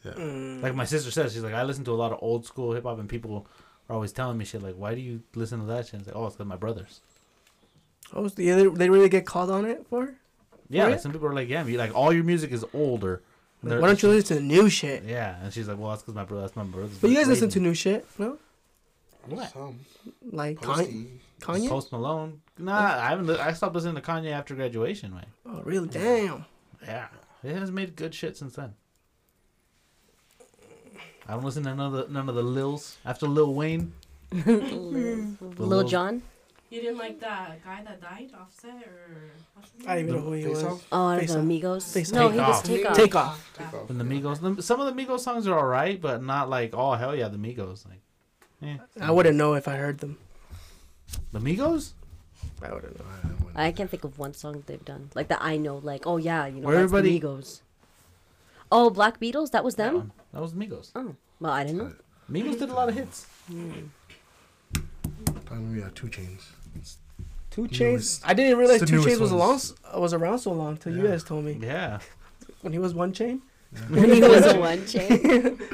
Yeah. 0.05 0.13
Mm. 0.13 0.63
Like 0.63 0.75
my 0.75 0.85
sister 0.85 1.11
says, 1.11 1.33
she's 1.33 1.43
like, 1.43 1.55
I 1.55 1.63
listen 1.63 1.85
to 1.85 1.93
a 1.93 1.95
lot 1.95 2.13
of 2.13 2.19
old 2.21 2.45
school 2.45 2.73
hip 2.73 2.85
hop, 2.85 2.99
and 2.99 3.09
people 3.09 3.47
are 3.89 3.95
always 3.95 4.13
telling 4.13 4.37
me 4.37 4.45
shit 4.45 4.63
like, 4.63 4.75
why 4.75 4.95
do 4.95 5.01
you 5.01 5.23
listen 5.35 5.61
to 5.61 5.67
that 5.67 5.87
shit? 5.87 6.01
It's 6.01 6.09
like, 6.09 6.17
oh, 6.17 6.27
it's 6.27 6.35
because 6.35 6.49
my 6.49 6.57
brothers. 6.57 7.01
Oh, 8.13 8.27
so 8.29 8.43
yeah, 8.43 8.57
they, 8.57 8.67
they 8.67 8.91
really 8.91 9.09
get 9.09 9.25
called 9.25 9.51
on 9.51 9.65
it 9.65 9.87
for? 9.89 10.15
Yeah, 10.69 10.85
like 10.85 10.93
yeah? 10.95 10.99
some 10.99 11.13
people 11.13 11.29
are 11.29 11.35
like, 11.35 11.49
yeah, 11.49 11.65
you 11.65 11.79
like 11.79 11.95
all 11.95 12.13
your 12.13 12.25
music 12.25 12.51
is 12.51 12.65
older. 12.75 13.23
And 13.63 13.71
they're- 13.71 13.81
Why 13.81 13.87
don't 13.87 14.03
you 14.03 14.09
listen 14.09 14.37
to 14.39 14.43
new 14.43 14.69
shit? 14.69 15.05
Yeah, 15.05 15.37
and 15.43 15.53
she's 15.53 15.69
like, 15.69 15.79
well, 15.79 15.91
that's 15.91 16.03
because 16.03 16.15
my 16.15 16.25
brother, 16.25 16.43
that's 16.43 16.57
my 16.57 16.65
brother. 16.65 16.91
But 17.01 17.11
you 17.11 17.17
guys 17.17 17.29
listen 17.29 17.49
to 17.51 17.61
new 17.61 17.75
shit, 17.75 18.07
no? 18.19 18.39
what? 19.27 19.53
Some. 19.53 19.79
Like 20.31 20.59
Kanye? 20.61 20.65
Posty. 20.67 21.21
Kanye? 21.41 21.69
Post 21.69 21.93
Malone. 21.93 22.41
Nah, 22.59 22.77
I 22.77 23.09
haven't. 23.11 23.27
li- 23.29 23.39
I 23.39 23.53
stopped 23.53 23.75
listening 23.75 23.95
to 23.95 24.01
Kanye 24.01 24.31
after 24.33 24.55
graduation, 24.57 25.15
man. 25.15 25.27
Oh, 25.47 25.63
really? 25.65 25.89
Damn. 25.89 26.45
Yeah, 26.85 27.07
it 27.45 27.55
has 27.57 27.71
made 27.71 27.95
good 27.97 28.15
shit 28.15 28.37
since 28.37 28.57
then. 28.57 28.75
I 31.29 31.35
don't 31.35 31.45
listen 31.45 31.63
to 31.65 31.75
none 31.75 31.95
of 31.95 32.07
the 32.09 32.13
none 32.13 32.29
of 32.29 32.35
the 32.35 32.43
Lils 32.43 32.97
after 33.05 33.27
Lil 33.29 33.55
Wayne. 33.55 33.93
Lil 34.33 35.37
Lil- 35.57 35.89
Jon. 35.89 36.23
You 36.73 36.81
didn't 36.81 36.97
like 36.97 37.21
that 37.21 37.63
guy 37.63 37.83
that 37.85 38.01
died, 38.01 38.31
Offset, 38.41 38.71
or 38.71 39.31
what's 39.55 39.71
his 39.77 39.87
I 39.87 39.97
don't 39.97 40.05
even 40.05 40.15
know 40.17 40.21
who 40.23 40.33
he 40.33 40.43
Face 40.45 40.55
was. 40.55 40.65
Off? 40.65 40.87
Oh, 40.91 41.07
I 41.09 41.21
Face 41.21 41.29
don't. 41.35 41.41
Off. 41.41 41.47
Migos. 41.63 41.93
Face 41.93 42.13
no, 42.13 42.27
Off. 42.27 42.33
he 42.33 42.39
Take 42.39 42.47
was 42.49 42.57
Off. 42.57 42.65
take 42.65 42.87
off. 42.87 42.97
Take 42.97 43.15
off. 43.15 43.53
Take 43.59 43.75
off. 43.75 43.91
And 43.91 44.01
the 44.01 44.05
Migos, 44.05 44.57
the, 44.57 44.63
some 44.63 44.81
of 44.81 44.87
the 44.97 45.03
Migos 45.03 45.21
songs 45.21 45.47
are 45.47 45.59
alright, 45.59 46.01
but 46.01 46.23
not 46.23 46.49
like 46.49 46.71
oh 46.75 46.93
hell 46.95 47.15
yeah, 47.15 47.29
the 47.29 47.37
Migos 47.37 47.85
like. 47.87 48.01
Eh. 48.63 48.79
I 49.03 49.11
wouldn't 49.11 49.37
know 49.37 49.53
if 49.53 49.69
I 49.69 49.77
heard 49.77 49.99
them. 49.99 50.17
The 51.33 51.41
Migos? 51.41 51.93
I 52.63 52.73
wouldn't 52.73 52.99
know. 52.99 53.05
I 53.55 53.71
can't 53.73 53.91
think 53.91 54.05
of 54.05 54.19
one 54.19 54.33
song 54.33 54.63
they've 54.67 54.83
done 54.83 55.11
like 55.15 55.29
that. 55.29 55.41
I 55.43 55.59
know, 55.59 55.77
like 55.77 56.07
oh 56.07 56.17
yeah, 56.17 56.47
you 56.47 56.61
know 56.63 56.69
Where 56.69 56.77
that's 56.77 56.85
everybody- 56.85 57.19
the 57.19 57.27
Migos. 57.27 57.61
Oh, 58.75 58.89
Black 58.89 59.21
Beatles. 59.21 59.51
That 59.51 59.63
was 59.63 59.75
That 59.75 59.89
them. 59.89 59.95
one. 59.97 60.13
That 60.33 60.41
was 60.41 60.55
the 60.55 60.65
Migos. 60.67 60.91
Oh, 60.95 61.15
well, 61.39 61.53
I 61.53 61.65
didn't 61.65 61.79
know. 61.79 61.93
Migos 62.31 62.59
did 62.59 62.71
a 62.71 62.73
lot 62.75 62.89
of 62.89 62.95
hits. 62.95 63.27
Probably 65.45 65.81
yeah, 65.81 65.91
2 65.95 66.07
Chainz. 66.07 66.45
Two 67.51 67.63
Newest- 67.63 67.75
Chains. 67.75 68.21
I 68.25 68.33
didn't 68.35 68.57
realize 68.59 68.81
2 68.81 68.87
Chainz 69.03 69.21
was 69.21 69.31
along, 69.31 69.49
ones. 69.51 69.75
was 69.95 70.15
around 70.15 70.39
so 70.39 70.53
long 70.53 70.77
till 70.79 70.97
you 70.97 71.07
guys 71.07 71.23
told 71.23 71.45
me 71.45 71.59
Yeah. 71.61 71.99
when 72.63 72.73
he 72.73 72.79
was 72.79 72.95
one 72.95 73.13
chain. 73.13 73.43
When 73.89 74.11
he 74.13 74.21
was 74.35 74.47
a 74.47 74.59
one 74.59 74.87
chain. 74.87 75.59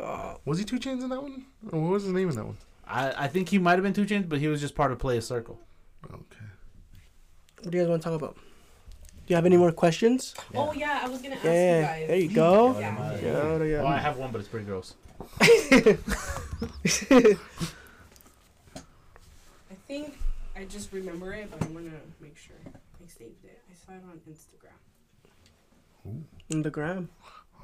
Uh, 0.00 0.34
was 0.46 0.58
he 0.58 0.64
2 0.64 0.78
Chainz 0.78 1.02
in 1.02 1.10
that 1.10 1.22
one? 1.22 1.44
Or 1.70 1.80
what 1.82 1.90
was 1.92 2.02
his 2.04 2.12
name 2.12 2.28
in 2.30 2.34
that 2.36 2.46
one? 2.46 2.56
I, 2.86 3.24
I 3.24 3.28
think 3.28 3.50
he 3.50 3.58
might 3.58 3.72
have 3.74 3.82
been 3.82 3.92
2 3.92 4.06
Chainz, 4.06 4.26
but 4.28 4.38
he 4.40 4.48
was 4.48 4.58
just 4.60 4.74
part 4.74 4.90
of 4.90 4.98
Playaz 4.98 5.24
Circle. 5.24 5.60
Okay. 6.06 6.46
What 7.60 7.70
do 7.70 7.76
you 7.76 7.84
guys 7.84 7.90
want 7.90 8.02
to 8.02 8.08
talk 8.08 8.18
about? 8.20 8.34
Do 8.34 8.40
you 9.28 9.36
have 9.36 9.44
any 9.46 9.56
more 9.58 9.70
questions? 9.70 10.34
Oh 10.54 10.72
yeah, 10.72 11.00
I 11.04 11.08
was 11.08 11.20
gonna 11.22 11.34
ask 11.36 11.44
Yeah, 11.44 11.78
you 11.78 11.84
guys. 11.86 12.08
there 12.08 12.16
you 12.16 12.28
go. 12.34 12.78
Yeah. 12.80 13.12
Yeah, 13.22 13.62
yeah. 13.64 13.82
Oh, 13.82 13.86
I 13.86 13.98
have 13.98 14.16
one, 14.16 14.32
but 14.32 14.40
it's 14.40 14.48
pretty 14.48 14.64
gross. 14.66 14.94
I 19.92 19.94
think 19.94 20.16
I 20.56 20.64
just 20.64 20.90
remember 20.90 21.34
it, 21.34 21.50
but 21.50 21.62
I'm 21.62 21.74
gonna 21.74 21.90
make 22.18 22.38
sure 22.38 22.56
I 22.64 23.06
saved 23.06 23.44
it. 23.44 23.60
I 23.70 23.74
saw 23.74 23.92
it 23.92 24.02
on 24.10 24.18
Instagram, 24.26 26.22
In 26.48 26.62
the 26.62 26.70
gram. 26.70 27.10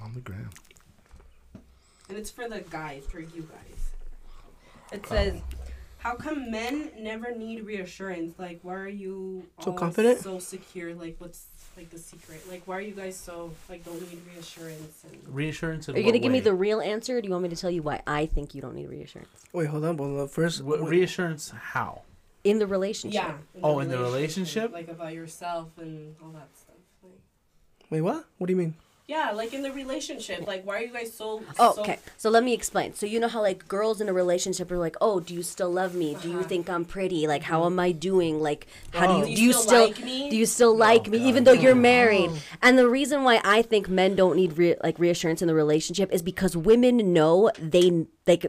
On 0.02 0.12
the 0.12 0.20
gram. 0.20 0.50
and 2.10 2.18
it's 2.18 2.30
for 2.30 2.46
the 2.46 2.60
guys, 2.60 3.05
for 3.10 3.20
you 3.20 3.48
guys. 3.50 3.92
It 4.92 5.06
says, 5.06 5.40
"How 6.00 6.16
come 6.16 6.50
men 6.50 6.90
never 6.98 7.34
need 7.34 7.64
reassurance? 7.64 8.38
Like, 8.38 8.60
why 8.62 8.74
are 8.74 8.88
you 8.88 9.46
So 9.60 9.72
confident? 9.72 10.20
so 10.20 10.38
secure? 10.38 10.94
Like, 10.94 11.16
what's 11.20 11.46
like 11.78 11.88
the 11.88 11.98
secret? 11.98 12.46
Like, 12.50 12.60
why 12.66 12.76
are 12.76 12.82
you 12.82 12.92
guys 12.94 13.16
so 13.16 13.52
like 13.70 13.86
don't 13.86 14.02
need 14.02 14.20
reassurance?" 14.34 15.02
And 15.10 15.34
Reassurance. 15.34 15.88
In 15.88 15.94
Are 15.94 15.98
you 15.98 16.05
what 16.05 16.10
gonna 16.12 16.18
give 16.22 16.32
me 16.32 16.40
the 16.40 16.52
real 16.55 16.82
answer? 16.82 17.16
Or 17.16 17.22
do 17.22 17.26
you 17.26 17.32
want 17.32 17.44
me 17.44 17.48
to 17.48 17.56
tell 17.56 17.70
you 17.70 17.80
why 17.80 18.02
I 18.06 18.26
think 18.26 18.55
you 18.55 18.60
don't 18.60 18.74
need 18.74 18.90
reassurance 18.90 19.30
Wait, 19.55 19.68
hold 19.68 19.86
on. 19.86 19.96
Well, 19.96 20.26
first. 20.26 20.60
What, 20.62 20.86
reassurance? 20.86 21.50
How? 21.50 22.02
In 22.50 22.58
the 22.58 22.66
relationship? 22.66 23.22
yeah. 23.22 23.62
Oh, 23.62 23.80
in 23.80 23.88
the 23.88 23.98
relationship? 23.98 24.72
like 24.72 24.88
about 24.88 25.12
yourself 25.14 25.68
and 25.78 26.14
all 26.22 26.30
that 26.30 26.48
stuff. 26.56 26.74
Like, 27.02 27.20
wait, 27.90 28.00
what? 28.02 28.24
What 28.38 28.46
do 28.46 28.52
you 28.52 28.56
mean? 28.58 28.74
yeah, 29.06 29.30
like 29.32 29.54
in 29.54 29.62
the 29.62 29.72
relationship. 29.72 30.46
Like, 30.46 30.66
why 30.66 30.74
are 30.76 30.82
you 30.82 30.92
guys 30.92 31.14
so? 31.14 31.42
Oh, 31.58 31.72
so 31.76 31.80
okay. 31.80 31.98
So 32.18 32.28
let 32.28 32.44
me 32.44 32.52
explain. 32.52 32.92
So 32.92 33.06
you 33.06 33.18
know 33.20 33.28
how 33.28 33.40
like 33.40 33.66
girls 33.66 34.02
in 34.02 34.08
a 34.10 34.12
relationship 34.12 34.70
are 34.70 34.76
like, 34.76 34.96
"Oh, 35.00 35.18
do 35.18 35.32
you 35.32 35.42
still 35.42 35.70
love 35.72 35.94
me? 35.94 36.14
Do 36.20 36.28
you 36.28 36.40
Uh-huh. 36.40 36.48
think 36.48 36.68
I'm 36.68 36.84
pretty? 36.84 37.26
Like, 37.26 37.42
how 37.42 37.64
am 37.64 37.78
I 37.80 37.92
doing? 37.92 38.38
Like, 38.42 38.66
how 38.92 39.06
Oh. 39.08 39.24
do 39.24 39.30
you 39.30 39.36
do 39.36 39.42
you 39.42 39.52
still 39.54 39.62
still 39.62 39.86
like 39.88 40.04
me? 40.04 40.28
do 40.28 40.36
you 40.36 40.44
still 40.44 40.76
like 40.76 41.08
me 41.08 41.18
even 41.26 41.44
though 41.44 41.52
you're 41.64 41.74
married?" 41.74 42.30
And 42.60 42.76
the 42.76 42.86
reason 42.86 43.24
why 43.24 43.40
I 43.44 43.62
think 43.62 43.88
men 43.88 44.14
don't 44.14 44.36
need 44.36 44.58
re- 44.58 44.76
like 44.84 44.98
reassurance 44.98 45.40
in 45.40 45.48
the 45.48 45.54
relationship 45.54 46.12
is 46.12 46.20
because 46.20 46.54
women 46.54 47.14
know 47.14 47.50
they 47.58 48.04
like 48.26 48.44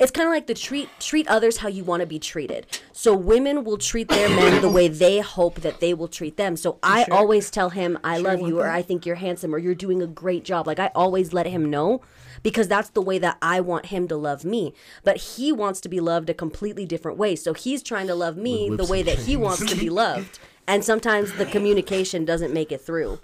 it's 0.00 0.10
kind 0.10 0.26
of 0.26 0.32
like 0.32 0.46
the 0.46 0.54
treat 0.54 0.88
treat 0.98 1.28
others 1.28 1.58
how 1.58 1.68
you 1.68 1.84
want 1.84 2.00
to 2.00 2.06
be 2.06 2.18
treated. 2.18 2.66
So 2.92 3.14
women 3.14 3.64
will 3.64 3.76
treat 3.76 4.08
their 4.08 4.30
men 4.30 4.62
the 4.62 4.68
way 4.70 4.88
they 4.88 5.20
hope 5.20 5.60
that 5.60 5.80
they 5.80 5.92
will 5.92 6.08
treat 6.08 6.38
them. 6.38 6.56
So 6.56 6.78
I 6.82 7.04
share- 7.04 7.14
always 7.14 7.50
tell 7.50 7.68
him 7.70 7.98
I 8.02 8.14
share 8.16 8.36
love 8.36 8.40
you 8.48 8.60
or? 8.60 8.68
I 8.68 8.80
think 8.80 9.04
you're 9.04 9.16
handsome 9.16 9.54
or 9.54 9.58
you're 9.58 9.74
doing 9.74 10.02
a 10.02 10.06
great 10.06 10.42
job. 10.42 10.66
Like 10.66 10.78
I 10.80 10.90
always 10.94 11.34
let 11.34 11.46
him 11.46 11.68
know 11.68 12.00
because 12.42 12.66
that's 12.66 12.88
the 12.88 13.02
way 13.02 13.18
that 13.18 13.36
I 13.42 13.60
want 13.60 13.86
him 13.86 14.08
to 14.08 14.16
love 14.16 14.44
me. 14.44 14.72
But 15.04 15.18
he 15.18 15.52
wants 15.52 15.80
to 15.82 15.88
be 15.88 16.00
loved 16.00 16.30
a 16.30 16.34
completely 16.34 16.86
different 16.86 17.18
way. 17.18 17.36
So 17.36 17.52
he's 17.52 17.82
trying 17.82 18.06
to 18.06 18.14
love 18.14 18.38
me 18.38 18.70
the 18.70 18.86
way 18.86 19.02
that 19.02 19.18
he 19.18 19.36
wants 19.36 19.64
to 19.70 19.76
be 19.76 19.90
loved. 19.90 20.38
And 20.66 20.84
sometimes 20.84 21.32
the 21.34 21.46
communication 21.46 22.24
doesn't 22.24 22.54
make 22.54 22.72
it 22.72 22.80
through. 22.80 23.20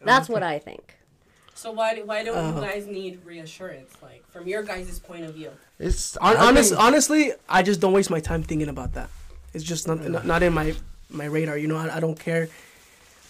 That's 0.00 0.28
what 0.28 0.42
I 0.42 0.58
think. 0.58 0.93
So 1.54 1.70
why 1.70 1.94
do- 1.94 2.04
why 2.04 2.22
don't 2.24 2.36
Uh-huh. 2.36 2.60
you 2.60 2.66
guys 2.66 2.86
need 2.86 3.20
reassurance? 3.24 3.92
Like 4.02 4.22
from 4.30 4.46
your 4.46 4.62
guys' 4.62 4.98
point 4.98 5.24
of 5.24 5.34
view. 5.34 5.50
It's 5.78 6.16
Hon- 6.20 6.36
I 6.36 6.46
honest, 6.48 6.70
think- 6.70 6.80
honestly, 6.82 7.32
I 7.48 7.62
just 7.62 7.80
don't 7.80 7.92
waste 7.92 8.10
my 8.10 8.20
time 8.20 8.42
thinking 8.42 8.68
about 8.68 8.92
that. 8.94 9.08
It's 9.54 9.64
just 9.64 9.86
not 9.86 10.02
not, 10.08 10.26
not 10.26 10.42
in 10.42 10.52
my 10.52 10.74
my 11.10 11.24
radar. 11.26 11.56
You 11.56 11.68
know, 11.68 11.76
I, 11.76 11.96
I 11.96 12.00
don't 12.00 12.18
care. 12.18 12.48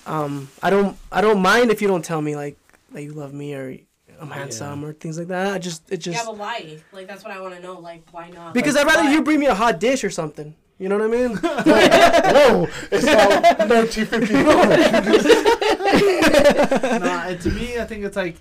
Um, 0.07 0.49
I 0.63 0.71
don't 0.71 0.97
I 1.13 1.21
don't 1.21 1.41
mind 1.41 1.71
if 1.71 1.81
you 1.83 1.89
don't 1.89 2.05
tell 2.05 2.21
me 2.23 2.35
like 2.37 2.57
that 2.93 3.03
you 3.03 3.13
love 3.13 3.33
me 3.33 3.55
or 3.55 3.77
I'm 4.21 4.31
handsome 4.31 4.85
or 4.85 4.93
things 4.95 5.19
like 5.19 5.29
that. 5.29 5.53
I 5.55 5.59
just 5.59 5.83
it 5.93 5.99
just 5.99 6.17
yeah, 6.17 6.25
but 6.25 6.37
why? 6.39 6.79
Like 6.93 7.07
that's 7.07 7.23
what 7.25 7.33
I 7.33 7.41
want 7.41 7.55
to 7.55 7.61
know. 7.61 7.79
Like 7.79 8.03
why 8.11 8.31
not? 8.31 8.55
because 8.55 8.75
like, 8.75 8.87
I'd 8.87 8.91
rather 8.95 9.05
why? 9.09 9.13
you 9.13 9.23
bring 9.23 9.39
me 9.41 9.47
a 9.47 9.55
hot 9.55 9.81
dish 9.81 10.03
or 10.05 10.11
something. 10.11 10.55
You 10.79 10.89
know 10.89 10.99
what 10.99 11.05
I 11.05 11.09
mean? 11.09 11.37
Whoa! 11.37 12.69
It's 12.91 13.07
all 13.07 13.31
1954. 13.69 15.61
nah, 17.05 17.25
and 17.29 17.41
to 17.41 17.51
me, 17.51 17.79
I 17.79 17.85
think 17.85 18.05
it's 18.05 18.17
like, 18.17 18.37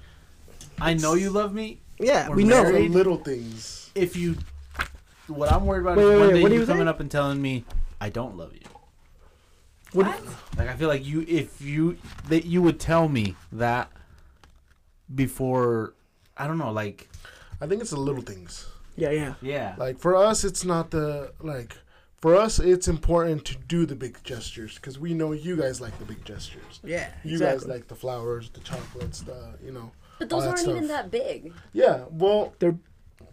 I 0.79 0.93
know 0.95 1.13
you 1.13 1.29
love 1.29 1.53
me. 1.53 1.79
yeah, 1.99 2.29
We're 2.29 2.35
we 2.37 2.43
know. 2.43 2.63
The 2.65 2.71
married. 2.73 2.91
little 2.91 3.17
things. 3.17 3.91
If 3.95 4.15
you, 4.15 4.37
what 5.27 5.51
I'm 5.51 5.65
worried 5.65 5.81
about 5.81 5.97
Wait, 5.97 6.03
is 6.03 6.09
wait, 6.09 6.17
one 6.17 6.27
wait, 6.29 6.33
day 6.35 6.41
what 6.43 6.49
do 6.49 6.55
you 6.55 6.61
you 6.61 6.65
coming 6.67 6.85
say? 6.85 6.89
up 6.89 6.99
and 6.99 7.09
telling 7.11 7.41
me 7.41 7.65
I 8.01 8.09
don't 8.09 8.35
love 8.37 8.53
you. 8.53 8.61
What- 9.93 10.07
Like 10.57 10.69
I 10.69 10.75
feel 10.75 10.87
like 10.87 11.05
you, 11.05 11.23
if 11.27 11.61
you, 11.61 11.97
that 12.29 12.45
you 12.45 12.61
would 12.61 12.79
tell 12.79 13.07
me 13.07 13.35
that 13.51 13.91
before 15.13 15.93
I 16.37 16.47
don't 16.47 16.57
know, 16.57 16.71
like 16.71 17.09
I 17.61 17.67
think 17.67 17.81
it's 17.81 17.91
the 17.91 17.99
little 17.99 18.21
things. 18.23 18.65
Yeah, 18.95 19.09
yeah. 19.11 19.33
yeah, 19.41 19.75
Like 19.77 19.99
for 19.99 20.15
us, 20.15 20.43
it's 20.43 20.63
not 20.65 20.91
the 20.91 21.31
like. 21.41 21.75
For 22.23 22.35
us, 22.37 22.57
it's 22.57 22.87
important 22.87 23.43
to 23.47 23.57
do 23.67 23.85
the 23.85 23.95
big 23.95 24.17
gestures 24.23 24.75
because 24.75 24.97
we 24.97 25.13
know 25.13 25.33
you 25.33 25.57
guys 25.57 25.81
like 25.81 25.99
the 25.99 26.05
big 26.05 26.23
gestures. 26.23 26.79
Yeah. 26.81 27.09
You 27.25 27.37
guys 27.37 27.67
like 27.67 27.89
the 27.89 27.95
flowers, 27.95 28.49
the 28.51 28.61
chocolates, 28.61 29.19
the 29.19 29.55
you 29.61 29.73
know. 29.73 29.91
But 30.19 30.29
those 30.29 30.45
aren't 30.45 30.65
even 30.65 30.87
that 30.87 31.11
big. 31.11 31.51
Yeah, 31.73 32.05
well, 32.11 32.53
they're 32.59 32.77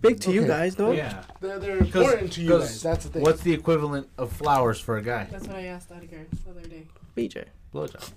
big 0.01 0.19
to 0.23 0.33
you 0.33 0.45
guys, 0.45 0.75
though. 0.75 0.91
yeah. 0.91 1.23
they're, 1.41 1.61
they're 1.61 1.79
important 1.79 2.33
to 2.33 2.43
you 2.43 2.49
'cause 2.49 2.63
guys. 2.69 2.83
That's 2.83 3.05
the 3.05 3.11
thing. 3.13 3.23
What's 3.23 3.43
the 3.43 3.53
equivalent 3.53 4.09
of 4.19 4.33
flowers 4.33 4.81
for 4.81 4.97
a 4.97 5.03
guy? 5.03 5.29
That's 5.31 5.47
what 5.47 5.55
I 5.59 5.67
asked 5.67 5.93
Edgar 5.93 6.27
the 6.45 6.51
other 6.51 6.69
day. 6.69 6.89
BJ. 7.17 7.45
Blowjob. 7.73 8.11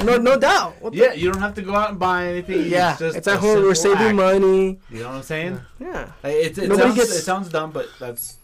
No, 0.04 0.16
no 0.16 0.38
doubt. 0.38 0.80
What 0.80 0.92
the- 0.94 0.98
Yeah, 0.98 1.12
you 1.12 1.30
don't 1.30 1.42
have 1.42 1.54
to 1.56 1.62
go 1.62 1.74
out 1.74 1.90
and 1.90 1.98
buy 1.98 2.28
anything. 2.28 2.70
yeah. 2.70 2.92
it's, 2.92 3.00
just 3.00 3.16
It's 3.18 3.28
at 3.28 3.40
home. 3.40 3.62
We're 3.64 3.74
saving 3.74 3.98
act. 4.06 4.14
money. 4.16 4.78
You 4.88 5.00
know 5.00 5.08
what 5.08 5.16
I'm 5.16 5.22
saying? 5.22 5.60
Yeah. 5.78 6.12
Like, 6.22 6.32
It, 6.36 6.56
it, 6.58 6.68
Nobody 6.68 6.78
sounds, 6.88 6.94
gets- 6.96 7.16
it 7.16 7.22
sounds 7.22 7.48
dumb, 7.50 7.70
but 7.72 7.86
that's 7.98 8.38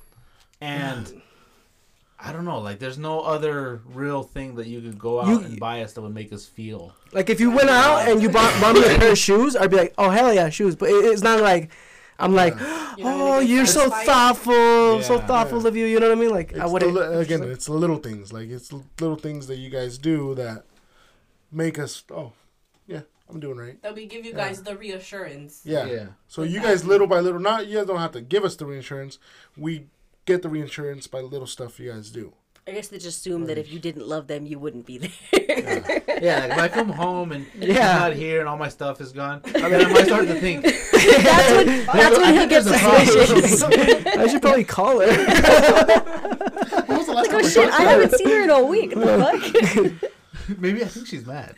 and 0.61 1.21
I 2.19 2.33
don't 2.33 2.45
know. 2.45 2.61
Like, 2.61 2.79
there's 2.79 2.99
no 2.99 3.21
other 3.21 3.83
real 3.87 4.23
thing 4.23 4.55
that 4.57 4.67
you 4.67 4.81
could 4.81 4.99
go 4.99 5.21
out 5.21 5.29
You- 5.29 5.41
and 5.41 5.61
buy 5.61 5.83
us 5.83 5.93
that 5.95 6.01
would 6.03 6.15
make 6.15 6.33
us 6.33 6.47
feel. 6.47 6.95
Like 7.13 7.29
if 7.31 7.41
you 7.41 7.51
went 7.51 7.69
out 7.71 8.09
and 8.09 8.23
you 8.23 8.29
bought, 8.31 8.59
bought 8.61 8.75
me 8.75 8.81
a 8.85 8.99
pair 8.99 9.13
of 9.13 9.19
shoes, 9.19 9.55
I'd 9.57 9.71
be 9.71 9.77
like, 9.77 9.95
oh 9.99 10.11
hell 10.11 10.33
yeah, 10.33 10.49
shoes. 10.49 10.75
But 10.77 10.89
it, 10.91 11.05
it's 11.05 11.23
not 11.23 11.41
like 11.41 11.71
I'm 12.19 12.35
like, 12.35 12.55
oh, 12.59 12.95
You're 12.97 13.07
not 13.07 13.15
oh, 13.15 13.19
gonna 13.35 13.41
get 13.47 13.51
you're 13.55 13.67
so 13.67 13.81
satisfied? 13.91 14.07
thoughtful, 14.07 15.03
so 15.03 15.15
Yeah. 15.17 15.27
thoughtful 15.27 15.67
of 15.67 15.77
you. 15.77 15.85
You 15.85 16.01
know 16.01 16.09
what 16.09 16.17
I 16.17 16.21
mean? 16.21 16.31
Like 16.31 16.53
It's 16.53 16.61
I 16.61 16.67
the 16.67 16.73
wouldn't. 16.73 16.95
li- 16.95 17.17
again, 17.21 17.43
it's 17.43 17.67
the 17.67 17.73
little 17.75 17.99
things. 17.99 18.33
Like 18.33 18.49
it's 18.49 18.69
the 18.69 18.83
little 19.01 19.17
things 19.17 19.47
that 19.49 19.57
you 19.57 19.69
guys 19.69 19.99
do 19.99 20.35
that 20.37 20.65
make 21.53 21.79
us. 21.79 22.03
Oh, 22.11 22.33
yeah, 22.87 23.03
I'm 23.29 23.41
doing 23.41 23.59
right. 23.59 23.81
That 23.83 23.95
we 23.95 24.07
give 24.07 24.25
you 24.25 24.31
Yeah. 24.31 24.37
guys 24.49 24.63
the 24.63 24.77
reassurance. 24.77 25.61
Yeah. 25.65 25.85
Yeah. 25.85 26.07
So 26.29 26.43
you 26.43 26.61
guys, 26.61 26.85
little 26.87 27.07
by 27.07 27.21
little, 27.21 27.41
not 27.41 27.67
you 27.67 27.77
guys 27.77 27.87
don't 27.87 27.99
have 27.99 28.13
to 28.13 28.23
give 28.23 28.45
us 28.45 28.57
the 28.57 28.65
reinsurance. 28.65 29.19
We 29.57 29.87
get 30.27 30.43
the 30.43 30.49
reinsurance 30.49 31.07
by 31.07 31.21
the 31.21 31.27
little 31.27 31.47
stuff 31.47 31.79
you 31.81 31.91
guys 31.91 32.11
do. 32.11 32.33
I 32.69 32.73
guess 32.73 32.89
they 32.89 32.99
just 32.99 33.19
assume 33.19 33.47
that 33.47 33.59
if 33.59 33.71
you 33.73 33.79
didn't 33.79 34.09
love 34.09 34.27
them, 34.27 34.45
you 34.45 34.59
wouldn't 34.59 34.87
be 34.87 34.99
there. 34.99 35.11
Yeah, 36.21 36.47
like 36.47 36.51
if 36.51 36.59
I 36.59 36.69
come 36.69 36.89
home 36.89 37.31
and 37.31 37.47
he's 37.61 37.69
Yeah. 37.77 37.97
not 37.99 38.13
here 38.15 38.41
and 38.41 38.49
all 38.49 38.57
my 38.57 38.69
stuff 38.69 39.01
is 39.01 39.13
gone, 39.13 39.41
I 39.55 39.69
mean, 39.69 39.75
I 39.75 39.89
might 39.89 40.07
start 40.07 40.27
to 40.27 40.35
think. 40.41 40.65
that's 40.65 41.51
when, 41.53 41.87
that's 41.87 42.19
when 42.19 42.35
he 42.41 42.47
gets 42.49 42.67
there's 42.67 42.81
suspicious. 42.81 43.63
I 43.63 44.27
should 44.27 44.43
probably 44.43 44.65
call 44.65 44.99
her. 44.99 45.07
When 45.07 46.99
was 46.99 47.07
the 47.07 47.13
last 47.15 47.31
Like, 47.33 47.45
oh 47.45 47.49
shit, 47.49 47.71
I 47.71 47.83
haven't 47.83 48.15
seen 48.17 48.29
her 48.31 48.43
in 48.43 48.51
a 48.51 48.65
week. 48.65 48.97
What 48.97 49.07
the 49.07 49.91
fuck? 50.01 50.59
Maybe 50.59 50.83
I 50.83 50.87
think 50.89 51.07
she's 51.07 51.25
mad. 51.25 51.55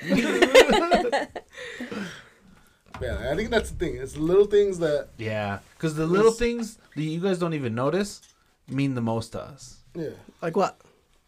Yeah, 3.01 3.31
I 3.31 3.37
think 3.37 3.51
that's 3.51 3.71
the 3.71 3.77
thing. 3.79 3.97
It's 3.97 4.17
little 4.17 4.47
things 4.47 4.79
that. 4.81 5.09
yeah, 5.19 5.61
because 5.77 5.95
the 5.95 6.07
little 6.07 6.33
things 6.33 6.79
that 6.97 7.03
you 7.03 7.21
guys 7.21 7.39
don't 7.39 7.55
even 7.55 7.75
notice 7.75 8.21
mean 8.69 8.95
the 8.95 9.01
most 9.01 9.33
to 9.33 9.43
us. 9.43 9.79
Yeah. 9.95 10.11
like 10.43 10.57
what? 10.57 10.81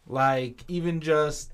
Like 0.07 0.63
even 0.67 1.01
just 1.01 1.51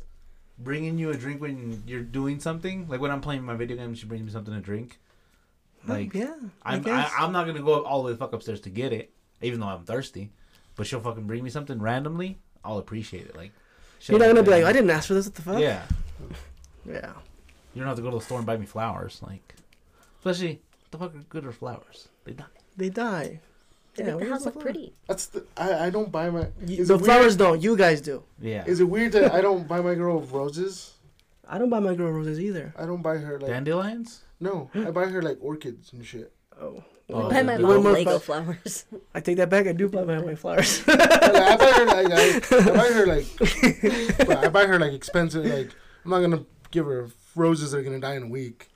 bringing 0.59 0.97
you 0.97 1.09
a 1.11 1.13
drink 1.17 1.41
when 1.41 1.83
you're 1.87 2.01
doing 2.01 2.39
something. 2.39 2.87
Like 2.87 2.99
when 3.01 3.11
I'm 3.11 3.21
playing 3.21 3.43
my 3.43 3.55
video 3.55 3.77
game, 3.77 3.93
she 3.95 4.05
brings 4.05 4.23
me 4.23 4.31
something 4.31 4.53
to 4.53 4.59
drink. 4.59 4.99
Oh, 5.87 5.93
like 5.93 6.13
yeah, 6.13 6.35
I 6.63 6.73
I'm 6.73 6.81
I, 6.81 6.83
guess. 6.83 7.11
I'm 7.17 7.31
not 7.31 7.45
gonna 7.45 7.61
go 7.61 7.83
all 7.83 8.03
the 8.03 8.11
way 8.11 8.17
fuck 8.17 8.33
upstairs 8.33 8.61
to 8.61 8.69
get 8.69 8.91
it, 8.93 9.11
even 9.41 9.59
though 9.59 9.67
I'm 9.67 9.83
thirsty. 9.83 10.31
But 10.75 10.87
she'll 10.87 10.99
fucking 10.99 11.25
bring 11.25 11.43
me 11.43 11.49
something 11.49 11.79
randomly. 11.79 12.39
I'll 12.63 12.77
appreciate 12.77 13.27
it. 13.27 13.35
Like 13.35 13.51
You're 14.05 14.19
not 14.19 14.27
gonna 14.27 14.43
be 14.43 14.51
like, 14.51 14.63
I 14.63 14.73
didn't 14.73 14.89
ask 14.89 15.07
for 15.07 15.13
this. 15.13 15.25
What 15.25 15.35
the 15.35 15.41
fuck? 15.41 15.59
Yeah, 15.59 15.83
Yeah. 16.85 17.13
you 17.73 17.81
don't 17.81 17.87
have 17.87 17.97
to 17.97 18.01
go 18.03 18.11
to 18.11 18.17
the 18.17 18.23
store 18.23 18.37
and 18.37 18.45
buy 18.47 18.57
me 18.57 18.65
flowers. 18.65 19.21
Like, 19.25 19.55
especially 20.19 20.61
what 20.89 20.91
the 20.91 20.97
fuck 20.97 21.15
are 21.15 21.23
good 21.29 21.45
are 21.45 21.51
flowers? 21.51 22.09
They 22.25 22.33
die. 22.33 22.45
They 22.75 22.89
die. 22.89 23.39
They 23.97 24.03
Yeah, 24.03 24.11
make 24.11 24.19
the 24.19 24.25
where's 24.25 24.29
house 24.31 24.43
the 24.43 24.49
look 24.51 24.59
pretty. 24.61 24.93
That's 25.07 25.25
the. 25.27 25.45
I, 25.57 25.87
I 25.87 25.89
don't 25.89 26.11
buy 26.11 26.29
my. 26.29 26.47
You- 26.65 26.77
Is 26.81 26.87
the 26.87 26.97
flowers 26.99 27.33
weird? 27.35 27.37
don't. 27.39 27.61
You 27.63 27.75
guys 27.75 27.99
do. 27.99 28.23
Yeah. 28.39 28.63
Is 28.65 28.79
it 28.79 28.85
weird 28.85 29.11
that 29.13 29.33
I 29.33 29.41
don't 29.41 29.67
buy 29.67 29.81
my 29.81 29.95
girl 29.95 30.21
roses? 30.21 30.93
I 31.49 31.57
don't 31.57 31.69
buy 31.69 31.79
my 31.79 31.95
girl 31.95 32.11
roses 32.11 32.39
either. 32.39 32.73
I 32.77 32.85
don't 32.85 33.01
buy 33.01 33.17
her 33.17 33.39
like. 33.39 33.49
Dandelions? 33.49 34.21
No, 34.39 34.69
I 34.75 34.91
buy 34.91 35.07
her 35.07 35.21
like 35.21 35.39
orchids 35.41 35.91
and 35.93 36.05
shit. 36.05 36.31
Oh. 36.61 36.83
Oh, 37.09 37.29
Buy 37.29 37.41
my 37.41 37.55
You 37.55 37.59
mom 37.61 37.69
want 37.71 37.83
more 37.83 37.91
Lego 37.93 38.19
fla- 38.19 38.43
flowers. 38.43 38.85
I 39.15 39.21
take 39.21 39.37
that 39.37 39.49
back. 39.49 39.65
I 39.65 39.71
do 39.71 39.87
buy 39.87 40.03
my, 40.03 40.19
my 40.19 40.35
flowers. 40.35 40.83
Like, 40.87 40.99
I 41.01 41.55
buy 41.55 41.71
her 41.71 41.85
like 41.85 42.07
I, 42.11 42.41
I 42.51 42.75
buy 42.75 42.87
her 42.91 43.05
like 43.07 44.39
I 44.45 44.49
buy 44.49 44.65
her 44.65 44.77
like 44.77 44.91
expensive 44.91 45.45
like 45.45 45.69
I'm 46.03 46.11
not 46.11 46.19
gonna 46.19 46.43
give 46.71 46.85
her 46.85 47.07
roses 47.33 47.71
that 47.71 47.77
are 47.79 47.83
gonna 47.83 48.01
die 48.01 48.15
in 48.15 48.23
a 48.23 48.27
week. 48.27 48.67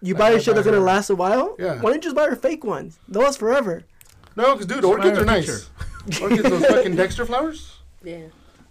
you 0.00 0.14
Like, 0.14 0.18
buy 0.20 0.28
I 0.28 0.30
a 0.34 0.40
shit 0.40 0.54
that's 0.54 0.66
gonna 0.66 0.78
last 0.80 1.10
a 1.10 1.16
while. 1.16 1.56
Yeah. 1.58 1.80
Why 1.80 1.90
don't 1.90 1.94
you 1.96 2.00
just 2.02 2.14
buy 2.16 2.28
her 2.28 2.36
fake 2.36 2.62
ones? 2.64 3.00
They'll 3.08 3.22
last 3.24 3.40
forever. 3.40 3.82
No, 4.36 4.52
because 4.54 4.66
dude, 4.66 4.84
orchids 4.84 5.18
are 5.18 5.22
a 5.22 5.26
nice. 5.26 5.68
orchids, 6.20 6.42
those 6.42 6.64
fucking 6.66 6.96
Dexter 7.00 7.26
flowers. 7.26 7.76
Yeah. 8.02 8.26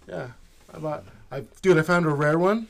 Yeah, 0.08 0.28
I 0.74 0.78
bought. 0.78 1.04
I 1.30 1.44
dude, 1.62 1.78
I 1.78 1.82
found 1.82 2.06
a 2.06 2.10
rare 2.10 2.38
one. 2.38 2.66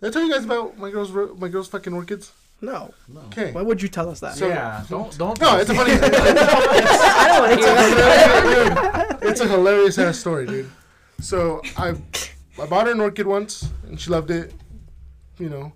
Did 0.00 0.08
I 0.08 0.10
tell 0.10 0.24
you 0.24 0.32
guys 0.32 0.44
about 0.44 0.78
my 0.78 0.90
girl's 0.90 1.12
my 1.38 1.48
girl's 1.48 1.68
fucking 1.68 1.92
orchids? 1.92 2.32
No. 2.60 2.94
Okay. 3.26 3.52
Why 3.52 3.62
would 3.62 3.82
you 3.82 3.88
tell 3.88 4.08
us 4.08 4.20
that? 4.20 4.34
So- 4.36 4.48
yeah. 4.48 4.84
Don't 4.88 5.16
don't. 5.18 5.40
No, 5.40 5.58
it's 5.58 5.70
a 5.70 5.74
funny. 5.74 5.92
I 6.02 7.26
don't 7.28 7.40
want 7.42 7.60
to 7.60 7.66
hear 7.66 8.64
that. 8.70 9.18
it's 9.22 9.40
a 9.40 9.48
hilarious 9.48 9.98
ass 9.98 10.18
story, 10.18 10.46
dude. 10.46 10.70
So 11.20 11.60
I 11.76 11.94
I 12.60 12.66
bought 12.66 12.86
her 12.86 12.92
an 12.92 13.00
orchid 13.00 13.26
once 13.26 13.68
and 13.86 14.00
she 14.00 14.10
loved 14.10 14.30
it, 14.30 14.52
you 15.38 15.48
know, 15.48 15.72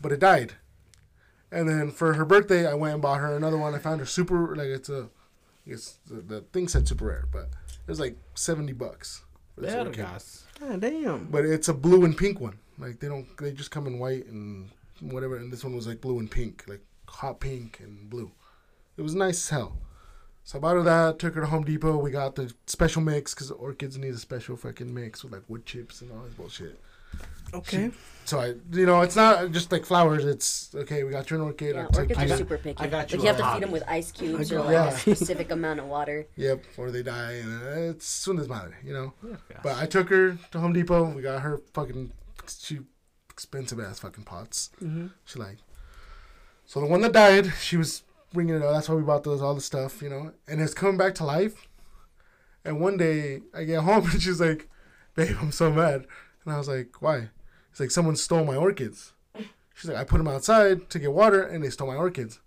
but 0.00 0.12
it 0.12 0.20
died. 0.20 0.54
And 1.52 1.68
then 1.68 1.90
for 1.90 2.14
her 2.14 2.24
birthday, 2.24 2.66
I 2.66 2.74
went 2.74 2.94
and 2.94 3.02
bought 3.02 3.20
her 3.20 3.34
another 3.36 3.56
one. 3.58 3.74
I 3.74 3.78
found 3.78 4.00
her 4.00 4.06
super 4.06 4.54
like 4.56 4.68
it's 4.68 4.88
a, 4.88 5.08
it's 5.66 5.98
the, 6.06 6.20
the 6.20 6.40
thing 6.52 6.68
said 6.68 6.86
super 6.86 7.06
rare, 7.06 7.24
but 7.32 7.44
it 7.44 7.88
was 7.88 8.00
like 8.00 8.16
seventy 8.34 8.72
bucks. 8.72 9.22
For 9.54 9.62
this 9.62 9.74
orchid. 9.74 9.94
Vergas. 9.94 10.42
God 10.60 10.70
ah, 10.70 10.76
damn. 10.76 11.24
But 11.26 11.44
it's 11.44 11.68
a 11.68 11.74
blue 11.74 12.04
and 12.04 12.16
pink 12.16 12.40
one. 12.40 12.58
Like 12.78 13.00
they 13.00 13.08
don't, 13.08 13.26
they 13.38 13.52
just 13.52 13.70
come 13.70 13.86
in 13.86 13.98
white 13.98 14.26
and 14.26 14.70
whatever. 15.00 15.36
And 15.36 15.52
this 15.52 15.64
one 15.64 15.74
was 15.74 15.86
like 15.86 16.00
blue 16.00 16.18
and 16.18 16.30
pink, 16.30 16.64
like 16.68 16.82
hot 17.08 17.40
pink 17.40 17.80
and 17.80 18.08
blue. 18.08 18.30
It 18.96 19.02
was 19.02 19.14
nice 19.14 19.44
as 19.44 19.48
hell. 19.48 19.78
So 20.44 20.58
I 20.58 20.60
bought 20.60 20.76
her 20.76 20.82
that. 20.82 21.18
Took 21.18 21.34
her 21.34 21.40
to 21.40 21.46
Home 21.46 21.64
Depot. 21.64 21.96
We 21.96 22.10
got 22.10 22.36
the 22.36 22.52
special 22.66 23.02
mix 23.02 23.34
because 23.34 23.50
orchids 23.50 23.98
need 23.98 24.14
a 24.14 24.18
special 24.18 24.56
fucking 24.56 24.92
mix 24.92 25.24
with 25.24 25.32
like 25.32 25.42
wood 25.48 25.66
chips 25.66 26.02
and 26.02 26.12
all 26.12 26.22
this 26.24 26.34
bullshit. 26.34 26.80
Okay. 27.54 27.90
So 28.24 28.40
I, 28.40 28.54
you 28.72 28.86
know, 28.86 29.02
it's 29.02 29.14
not 29.14 29.52
just 29.52 29.70
like 29.70 29.84
flowers. 29.86 30.24
It's 30.24 30.74
okay. 30.74 31.04
We 31.04 31.12
got 31.12 31.30
you 31.30 31.36
an 31.36 31.42
orchid. 31.42 31.76
Yeah, 31.76 31.82
I 31.84 31.86
took 31.86 31.96
orchids 32.00 32.18
I 32.18 32.24
are 32.24 32.28
got- 32.28 32.38
super 32.38 32.58
picky. 32.58 32.80
I 32.84 32.86
got 32.88 32.96
like 32.98 33.12
you 33.12 33.20
you 33.20 33.26
have 33.26 33.36
a 33.38 33.42
to 33.42 33.52
feed 33.54 33.62
them 33.62 33.70
with 33.70 33.84
ice 33.86 34.10
cubes 34.10 34.50
or 34.52 34.60
like 34.62 34.72
Yeah. 34.72 34.88
a 34.88 34.98
specific 34.98 35.50
amount 35.52 35.78
of 35.78 35.86
water. 35.86 36.26
Yep, 36.34 36.64
or 36.76 36.90
they 36.90 37.04
die, 37.04 37.32
and 37.34 37.62
uh, 37.62 37.90
it's 37.92 38.06
soon 38.06 38.40
as 38.40 38.48
matter, 38.48 38.76
you 38.84 38.92
know. 38.92 39.12
Vergas. 39.24 39.62
But 39.62 39.76
I 39.76 39.86
took 39.86 40.08
her 40.08 40.36
to 40.50 40.58
Home 40.58 40.72
Depot. 40.72 41.04
We 41.14 41.22
got 41.22 41.42
her 41.42 41.60
fucking 41.72 42.10
cheap, 42.60 42.84
expensive 43.30 43.78
ass 43.78 44.00
fucking 44.00 44.24
pots. 44.24 44.70
Mm-hmm. 44.82 45.06
She 45.24 45.38
like. 45.38 45.58
So 46.64 46.80
the 46.80 46.86
one 46.86 47.02
that 47.02 47.12
died, 47.12 47.52
she 47.60 47.76
was 47.76 48.02
bringing 48.32 48.56
it 48.56 48.62
up. 48.62 48.72
That's 48.74 48.88
why 48.88 48.96
we 48.96 49.02
bought 49.02 49.22
those 49.22 49.40
all 49.40 49.54
the 49.54 49.60
stuff, 49.60 50.02
you 50.02 50.08
know. 50.10 50.32
And 50.48 50.60
it's 50.60 50.74
coming 50.74 50.96
back 50.96 51.14
to 51.16 51.24
life. 51.24 51.68
And 52.64 52.80
one 52.80 52.96
day 52.96 53.42
I 53.54 53.62
get 53.62 53.82
home 53.84 54.10
and 54.10 54.20
she's 54.20 54.40
like, 54.40 54.68
"Babe, 55.14 55.36
I'm 55.40 55.52
so 55.52 55.70
mad." 55.72 56.06
And 56.46 56.54
I 56.54 56.58
was 56.58 56.68
like, 56.68 57.02
"Why?" 57.02 57.28
It's 57.70 57.80
like 57.80 57.90
someone 57.90 58.16
stole 58.16 58.44
my 58.44 58.56
orchids. 58.56 59.12
She's 59.74 59.90
like, 59.90 59.98
"I 59.98 60.04
put 60.04 60.16
them 60.18 60.28
outside 60.28 60.88
to 60.90 60.98
get 60.98 61.12
water, 61.12 61.42
and 61.42 61.62
they 61.62 61.68
stole 61.70 61.88
my 61.88 61.96
orchids." 61.96 62.40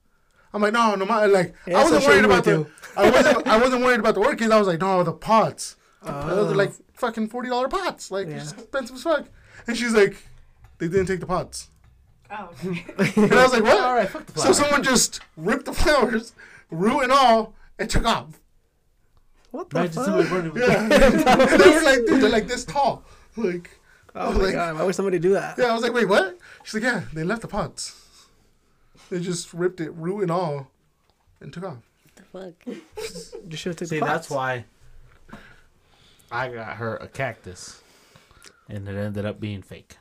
I'm 0.51 0.61
like, 0.63 0.73
"No, 0.73 0.95
no, 0.95 1.05
my 1.05 1.25
like 1.27 1.53
Yeah, 1.67 1.77
I 1.79 1.83
wasn't 1.83 2.05
worried 2.05 2.25
about 2.25 2.43
the 2.43 2.65
I 2.97 3.09
wasn't 3.11 3.47
I 3.47 3.57
wasn't 3.57 3.83
worried 3.83 3.99
about 3.99 4.15
the 4.15 4.21
orchids. 4.21 4.49
I 4.51 4.57
was 4.57 4.67
like, 4.67 4.79
no, 4.81 5.03
the 5.03 5.13
pots. 5.13 5.75
Uh, 6.01 6.33
Those 6.33 6.51
are 6.51 6.55
like 6.55 6.71
fucking 6.93 7.27
forty 7.29 7.49
dollar 7.49 7.67
pots, 7.67 8.09
like 8.09 8.27
Yeah. 8.27 8.37
expensive 8.41 8.95
as 8.95 9.03
fuck. 9.03 9.25
And 9.67 9.77
she's 9.77 9.93
like, 9.93 10.15
they 10.79 10.87
didn't 10.87 11.05
take 11.05 11.19
the 11.19 11.27
pots. 11.27 11.69
Oh, 12.31 12.49
And 12.63 13.33
I 13.33 13.43
was 13.43 13.53
like, 13.53 13.63
what? 13.63 13.79
All 13.79 13.93
right, 13.95 14.09
fuck 14.09 14.25
the 14.25 14.39
So 14.39 14.51
someone 14.53 14.81
just 14.81 15.19
ripped 15.37 15.65
the 15.65 15.73
flowers, 15.73 16.33
root 16.71 17.01
and 17.01 17.11
all, 17.11 17.53
and 17.77 17.89
took 17.89 18.05
off. 18.05 18.39
what 19.51 19.69
the 19.69 19.79
Imagine 19.79 19.93
fuck? 19.93 20.05
somebody 20.05 20.29
burning 20.29 20.55
Yeah. 20.55 20.87
they 21.57 21.69
were 21.75 21.81
like, 21.81 22.05
dude, 22.07 22.21
they're 22.23 22.29
like 22.29 22.47
this 22.47 22.65
tall. 22.65 23.03
Like, 23.35 23.78
Oh 24.19 24.31
my 24.37 24.43
like- 24.45 24.53
god! 24.53 24.75
Why 24.75 24.83
would 24.83 24.95
somebody 24.95 25.17
do 25.19 25.33
that? 25.33 25.57
yeah, 25.57 25.65
I 25.65 25.73
was 25.73 25.81
like, 25.81 25.93
wait, 25.93 26.07
what? 26.07 26.37
She's 26.63 26.75
like, 26.75 26.83
yeah, 26.83 27.03
they 27.13 27.23
left 27.23 27.41
the 27.41 27.47
pots. 27.47 27.95
They 29.09 29.19
just 29.19 29.53
ripped 29.53 29.79
it, 29.81 29.91
root 29.91 30.21
and 30.21 30.29
all, 30.31 30.69
and 31.41 31.51
took 31.51 31.63
off. 31.63 31.77
The 32.15 32.23
fuck? 32.23 32.53
You 33.49 33.55
should 33.57 33.77
take 33.77 33.87
See, 33.87 33.99
the 33.99 34.05
that's 34.05 34.29
why 34.29 34.65
I 36.31 36.49
got 36.49 36.75
her 36.77 36.97
a 36.97 37.07
cactus, 37.07 37.81
and 38.67 38.87
it 38.87 38.95
ended 38.95 39.25
up 39.25 39.39
being 39.39 39.61
fake. 39.63 39.97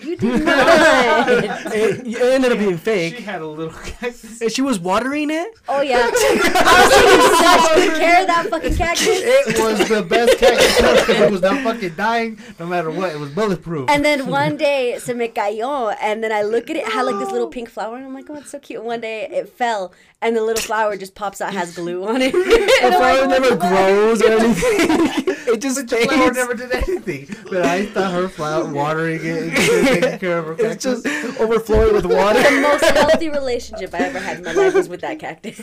You 0.00 0.16
did 0.16 0.44
not. 0.44 1.28
It, 1.72 2.06
it 2.06 2.20
ended 2.34 2.52
up 2.52 2.58
being 2.58 2.76
fake. 2.78 3.16
She 3.16 3.22
had 3.22 3.40
a 3.42 3.46
little 3.46 3.72
cactus. 3.72 4.40
And 4.40 4.50
she 4.52 4.62
was 4.62 4.78
watering 4.78 5.30
it. 5.30 5.48
Oh 5.68 5.80
yeah. 5.80 6.08
I 6.10 6.10
was 6.10 6.92
taking 6.92 7.38
such 7.38 7.74
good 7.74 8.00
care 8.00 8.20
of 8.22 8.26
that 8.26 8.46
fucking 8.50 8.74
cactus. 8.76 9.08
It 9.52 9.58
was 9.58 9.88
the 9.88 10.02
best 10.02 10.38
cactus 10.38 10.80
ever 10.80 11.00
because 11.00 11.20
it 11.22 11.30
was 11.30 11.42
not 11.42 11.62
fucking 11.62 11.94
dying 11.96 12.38
no 12.58 12.66
matter 12.66 12.90
what. 12.90 13.12
It 13.12 13.18
was 13.18 13.30
bulletproof. 13.30 13.88
And 13.90 14.04
then 14.04 14.26
one 14.28 14.56
day, 14.56 14.98
se 14.98 15.12
me 15.14 15.28
cayó, 15.28 15.94
and 16.00 16.22
then 16.22 16.32
I 16.32 16.42
look 16.42 16.70
at 16.70 16.76
it, 16.76 16.80
it 16.86 16.88
had 16.88 17.02
like 17.02 17.18
this 17.18 17.30
little 17.30 17.48
pink 17.56 17.68
flower, 17.68 17.96
and 17.96 18.04
I'm 18.06 18.14
like, 18.14 18.28
oh, 18.30 18.36
it's 18.36 18.50
so 18.50 18.58
cute. 18.58 18.78
And 18.80 18.86
one 18.86 19.00
day 19.00 19.28
it 19.30 19.48
fell, 19.48 19.92
and 20.20 20.36
the 20.36 20.42
little 20.42 20.62
flower 20.62 20.96
just 20.96 21.14
pops 21.14 21.40
out, 21.40 21.52
has 21.54 21.74
glue 21.76 22.04
on 22.06 22.20
it. 22.22 22.32
The 22.42 22.78
And 22.82 22.94
I'm 22.94 23.00
flower 23.00 23.26
like, 23.26 23.40
never 23.40 23.56
what? 23.56 23.68
grows 23.68 24.22
or 24.22 24.30
anything. 24.32 25.34
it 25.54 25.60
just 25.60 25.86
the 25.88 25.96
flower 25.96 26.32
never 26.32 26.54
did 26.54 26.72
anything. 26.72 27.28
But 27.50 27.66
I 27.66 27.86
thought 27.86 28.12
her 28.12 28.28
flower, 28.28 28.66
watering 28.72 29.20
it, 29.22 29.42
and 29.42 29.52
taking 30.00 30.18
care 30.18 30.38
of 30.38 30.46
her 30.46 30.52
It's 30.52 30.84
cactus. 30.84 31.02
just 31.02 31.40
overflowing 31.40 31.94
with 31.94 32.06
water. 32.18 32.42
The 32.42 32.60
most 32.60 32.84
healthy 32.84 33.28
relationship 33.28 33.94
I 33.94 33.98
ever 33.98 34.18
had 34.18 34.38
in 34.38 34.44
my 34.44 34.52
life 34.52 34.74
was 34.74 34.88
with 34.88 35.00
that 35.02 35.18
cactus. 35.18 35.60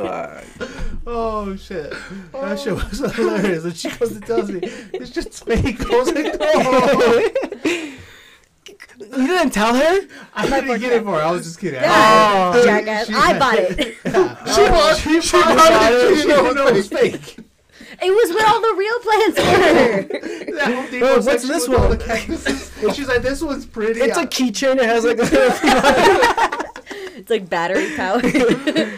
Oh 1.10 1.56
shit! 1.56 1.92
That 2.32 2.58
shit 2.60 2.72
oh. 2.74 2.76
was 2.90 3.14
hilarious. 3.14 3.64
And 3.64 3.74
she 3.76 3.88
goes 3.90 4.12
and 4.12 4.26
tells 4.26 4.50
me 4.50 4.60
it's 4.92 5.08
just 5.10 5.42
fake. 5.46 5.80
I 5.80 5.88
was 5.96 6.12
like, 6.12 6.38
no. 6.38 7.96
You 9.16 9.26
didn't 9.26 9.50
tell 9.52 9.74
her? 9.74 10.00
I 10.34 10.48
didn't 10.48 10.80
get 10.80 10.92
it 10.92 11.02
for 11.04 11.12
her. 11.12 11.22
I 11.22 11.30
was 11.30 11.44
just 11.44 11.60
kidding. 11.60 11.80
Yeah, 11.80 12.52
Oh. 12.54 12.64
jackass. 12.64 13.06
She- 13.06 13.14
I 13.14 13.38
bought 13.38 13.54
it. 13.58 13.96
She 14.04 14.10
bought. 14.68 14.96
She, 14.98 15.20
she 15.22 15.32
bought 15.40 15.56
bought 15.56 15.92
it. 15.92 16.12
it. 16.12 16.16
She 16.20 16.26
didn't 16.26 16.54
know 16.56 16.66
it 16.66 16.74
was 16.74 16.88
fake. 16.88 17.36
It 18.00 18.10
was 18.10 18.30
what 18.30 18.48
all 18.48 18.60
the 18.60 18.74
real 18.78 18.98
plants 19.00 19.38
were. 19.38 20.54
That 20.58 20.74
Home 20.74 20.90
Depot 20.90 20.98
Bro, 21.14 21.22
what's 21.24 21.46
this 21.46 21.68
one? 21.68 21.90
the 21.90 21.96
cactuses. 21.96 22.72
And 22.82 22.94
she's 22.94 23.06
like, 23.08 23.22
this 23.22 23.40
one's 23.42 23.64
pretty. 23.66 24.00
It's 24.00 24.16
a 24.18 24.26
keychain 24.26 24.76
that 24.78 24.86
has 24.86 25.04
like 25.04 25.18
a 25.18 25.24
It's 27.18 27.30
like 27.30 27.48
battery 27.48 27.94
powered. 27.96 28.24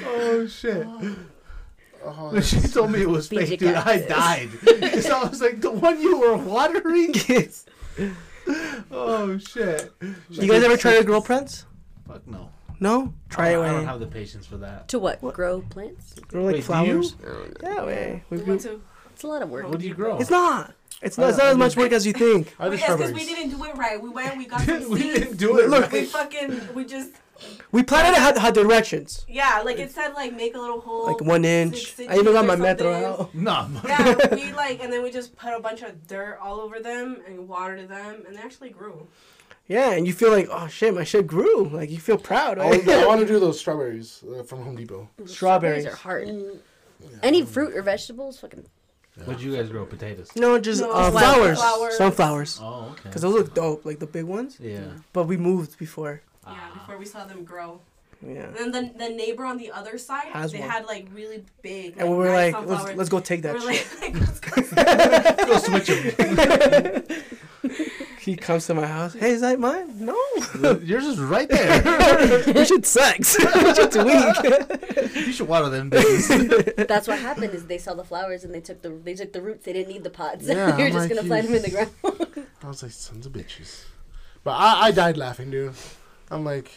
Oh 0.06 0.46
shit! 0.46 0.86
Oh, 2.02 2.30
When 2.32 2.42
she 2.42 2.60
told 2.60 2.92
me 2.92 3.02
it 3.02 3.08
was 3.08 3.28
fake, 3.28 3.58
dude, 3.58 3.74
I 3.74 4.00
died. 4.06 4.48
Because 4.64 5.06
I 5.10 5.24
was 5.24 5.40
like, 5.42 5.60
the 5.60 5.70
one 5.70 6.00
you 6.00 6.18
were 6.18 6.36
watering. 6.36 7.14
Is 7.28 7.66
Oh 8.90 9.36
shit! 9.38 9.92
You 10.30 10.48
guys 10.48 10.62
ever 10.62 10.76
try 10.76 10.96
to 10.98 11.04
grow 11.04 11.20
plants? 11.20 11.66
Fuck 12.06 12.26
no. 12.26 12.50
No? 12.82 13.12
Try 13.28 13.48
I, 13.48 13.50
it 13.50 13.52
I 13.52 13.66
don't 13.66 13.78
way. 13.80 13.84
have 13.84 14.00
the 14.00 14.06
patience 14.06 14.46
for 14.46 14.56
that. 14.58 14.88
to 14.88 14.98
what? 14.98 15.20
Grow 15.20 15.60
plants? 15.60 16.14
Grow 16.28 16.44
like 16.44 16.54
Wait, 16.54 16.60
do 16.60 16.66
flowers? 16.66 17.14
Oh, 17.22 17.28
you? 17.32 17.54
Yeah, 17.62 17.84
way. 17.84 18.24
We 18.30 18.38
We 18.38 18.42
grew- 18.44 18.52
went 18.54 18.62
to. 18.62 18.80
It's 19.20 19.24
a 19.26 19.28
lot 19.28 19.42
of 19.42 19.50
work. 19.50 19.68
What 19.68 19.80
do 19.80 19.86
you 19.86 19.92
grow? 19.92 20.16
It's 20.16 20.30
not. 20.30 20.72
It's 21.02 21.18
not, 21.18 21.28
it's 21.28 21.36
not 21.36 21.48
as 21.48 21.56
much 21.58 21.76
work 21.76 21.92
as 21.92 22.06
you 22.06 22.14
think. 22.14 22.54
I 22.58 22.70
did 22.70 22.74
It's 22.74 22.82
because 22.82 23.00
strawberries. 23.00 23.14
we 23.28 23.34
didn't 23.34 23.50
do 23.50 23.62
it 23.66 23.76
right. 23.76 24.02
We 24.02 24.08
went, 24.08 24.38
we 24.38 24.46
got 24.46 24.60
some 24.62 24.88
we 24.88 24.98
didn't 25.02 25.36
do 25.36 25.58
it. 25.58 25.68
Look, 25.68 25.92
We 25.92 25.98
right. 25.98 26.08
fucking, 26.08 26.74
we 26.74 26.86
just, 26.86 27.10
We 27.70 27.82
planted 27.82 28.12
it 28.16 28.18
had, 28.18 28.38
had 28.38 28.54
directions. 28.54 29.26
yeah, 29.28 29.60
like 29.62 29.78
it 29.78 29.90
said, 29.90 30.14
like 30.14 30.34
make 30.34 30.54
a 30.54 30.58
little 30.58 30.80
hole. 30.80 31.04
Like 31.06 31.20
one 31.20 31.44
inch. 31.44 31.92
six 31.92 32.10
I 32.10 32.14
even 32.14 32.32
got 32.32 32.44
inches 32.44 32.48
my 32.48 32.54
or 32.54 32.56
metro 32.56 32.92
something. 32.92 33.24
out. 33.26 33.34
Nah, 33.74 33.82
Yeah, 33.84 34.34
we 34.34 34.52
like, 34.54 34.82
and 34.82 34.90
then 34.90 35.02
we 35.02 35.10
just 35.10 35.36
put 35.36 35.52
a 35.52 35.60
bunch 35.60 35.82
of 35.82 36.06
dirt 36.06 36.38
all 36.40 36.60
over 36.60 36.80
them 36.80 37.18
and 37.26 37.46
watered 37.46 37.90
them, 37.90 38.22
and 38.26 38.34
they 38.34 38.40
actually 38.40 38.70
grew. 38.70 39.06
Yeah, 39.68 39.90
and 39.92 40.06
you 40.06 40.14
feel 40.14 40.30
like, 40.30 40.48
oh 40.50 40.66
shit, 40.68 40.94
my 40.94 41.04
shit 41.04 41.26
grew. 41.26 41.68
Like 41.68 41.90
you 41.90 41.98
feel 41.98 42.16
proud. 42.16 42.58
I 42.58 42.70
Right? 42.70 42.86
want, 42.86 42.88
I 43.02 43.06
want 43.06 43.20
to 43.20 43.26
do 43.26 43.38
those 43.38 43.60
strawberries 43.60 44.24
uh, 44.34 44.42
from 44.44 44.62
Home 44.64 44.76
Depot. 44.76 45.10
Strawberries. 45.26 45.84
are 45.84 45.94
hard. 45.94 46.28
Any 47.22 47.44
fruit 47.44 47.74
or 47.76 47.82
vegetables, 47.82 48.38
fucking. 48.40 48.64
What'd 49.24 49.42
you 49.42 49.54
guys 49.54 49.68
grow? 49.68 49.84
Potatoes. 49.84 50.30
No, 50.36 50.58
just 50.58 50.80
No, 50.80 50.90
uh, 50.92 51.10
flowers. 51.10 51.58
flowers. 51.58 51.96
Sunflowers. 51.98 52.58
Oh, 52.62 52.88
okay. 52.92 53.00
Because 53.04 53.22
those 53.22 53.34
look 53.34 53.54
dope, 53.54 53.84
like 53.84 53.98
the 53.98 54.06
big 54.06 54.24
ones. 54.24 54.56
Yeah. 54.60 54.84
But 55.12 55.24
we 55.24 55.36
moved 55.36 55.78
before. 55.78 56.22
Yeah, 56.46 56.56
before 56.72 56.96
we 56.96 57.04
saw 57.04 57.24
them 57.24 57.44
grow. 57.44 57.80
Yeah. 58.26 58.46
And 58.46 58.56
then 58.56 58.72
the, 58.72 58.92
the 58.98 59.08
neighbor 59.10 59.44
on 59.44 59.56
the 59.56 59.70
other 59.72 59.96
side, 59.98 60.26
Has 60.32 60.52
they 60.52 60.60
one. 60.60 60.68
had 60.70 60.84
like 60.86 61.08
really 61.14 61.44
big. 61.62 61.96
And 61.98 62.10
we 62.10 62.16
were 62.16 62.26
nice 62.26 62.52
like, 62.54 62.66
let's, 62.66 62.68
sunflowers. 62.70 62.96
let's 62.98 63.10
go 63.10 63.20
take 63.20 63.42
that 63.42 63.54
We're 63.54 63.72
shit. 63.72 64.00
like, 64.00 64.14
let's 64.20 64.40
go. 64.40 65.46
Go 65.46 65.58
switch 65.58 65.86
them. 65.88 67.04
He 68.20 68.36
comes 68.36 68.66
to 68.66 68.74
my 68.74 68.86
house. 68.86 69.14
Hey, 69.14 69.30
is 69.30 69.40
that 69.40 69.58
mine? 69.58 69.94
No. 69.98 70.14
Yours 70.82 71.06
is 71.06 71.18
right 71.18 71.48
there. 71.48 72.42
we 72.54 72.66
should 72.66 72.84
sex. 72.84 73.34
we 73.54 73.74
should 73.74 73.90
tweak. 73.90 75.14
you 75.14 75.32
should 75.32 75.48
water 75.48 75.70
them 75.70 75.88
babies. 75.88 76.28
That's 76.76 77.08
what 77.08 77.18
happened. 77.18 77.54
Is 77.54 77.64
they 77.64 77.78
saw 77.78 77.94
the 77.94 78.04
flowers 78.04 78.44
and 78.44 78.54
they 78.54 78.60
took 78.60 78.82
the 78.82 78.90
they 78.90 79.14
took 79.14 79.32
the 79.32 79.40
roots. 79.40 79.64
They 79.64 79.72
didn't 79.72 79.88
need 79.88 80.04
the 80.04 80.10
pods. 80.10 80.46
Yeah, 80.46 80.54
You're 80.76 80.88
I'm 80.88 80.92
just 80.92 81.08
like, 81.08 81.16
gonna 81.16 81.26
plant 81.26 81.46
them 81.46 81.56
in 81.56 81.62
the 81.62 81.70
ground. 81.70 82.46
I 82.62 82.68
was 82.68 82.82
like, 82.82 82.92
sons 82.92 83.24
of 83.24 83.32
bitches. 83.32 83.84
But 84.44 84.50
I, 84.50 84.88
I 84.88 84.90
died 84.90 85.16
laughing, 85.16 85.50
dude. 85.50 85.72
I'm 86.30 86.44
like, 86.44 86.70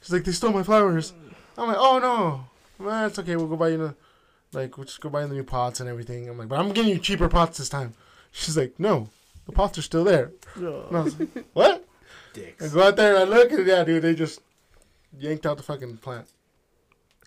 she's 0.00 0.12
like, 0.12 0.22
they 0.22 0.30
stole 0.30 0.52
my 0.52 0.62
flowers. 0.62 1.12
I'm 1.58 1.66
like, 1.66 1.78
oh 1.80 1.98
no, 1.98 2.44
well, 2.78 3.06
it's 3.08 3.18
okay. 3.18 3.34
We'll 3.34 3.48
go 3.48 3.56
buy 3.56 3.70
you, 3.70 3.78
the, 3.78 3.94
like, 4.52 4.78
we'll 4.78 4.84
just 4.86 5.00
go 5.00 5.08
buy 5.08 5.26
the 5.26 5.34
new 5.34 5.42
pots 5.42 5.80
and 5.80 5.88
everything. 5.88 6.28
I'm 6.28 6.38
like, 6.38 6.48
but 6.48 6.60
I'm 6.60 6.70
getting 6.70 6.92
you 6.92 6.98
cheaper 7.00 7.28
pots 7.28 7.58
this 7.58 7.68
time. 7.68 7.94
She's 8.30 8.56
like, 8.56 8.78
no, 8.78 9.08
the 9.46 9.52
pots 9.52 9.78
are 9.78 9.82
still 9.82 10.04
there. 10.04 10.32
And 10.54 10.96
I 10.96 11.00
was 11.02 11.18
like, 11.18 11.44
what? 11.52 11.84
I 11.84 12.38
Dicks. 12.38 12.72
go 12.72 12.82
out 12.82 12.96
there 12.96 13.16
and 13.16 13.32
I 13.32 13.36
look 13.36 13.52
at 13.52 13.60
it. 13.60 13.66
Yeah, 13.66 13.84
dude, 13.84 14.02
they 14.02 14.14
just 14.14 14.40
yanked 15.18 15.46
out 15.46 15.56
the 15.56 15.62
fucking 15.62 15.98
plant. 15.98 16.26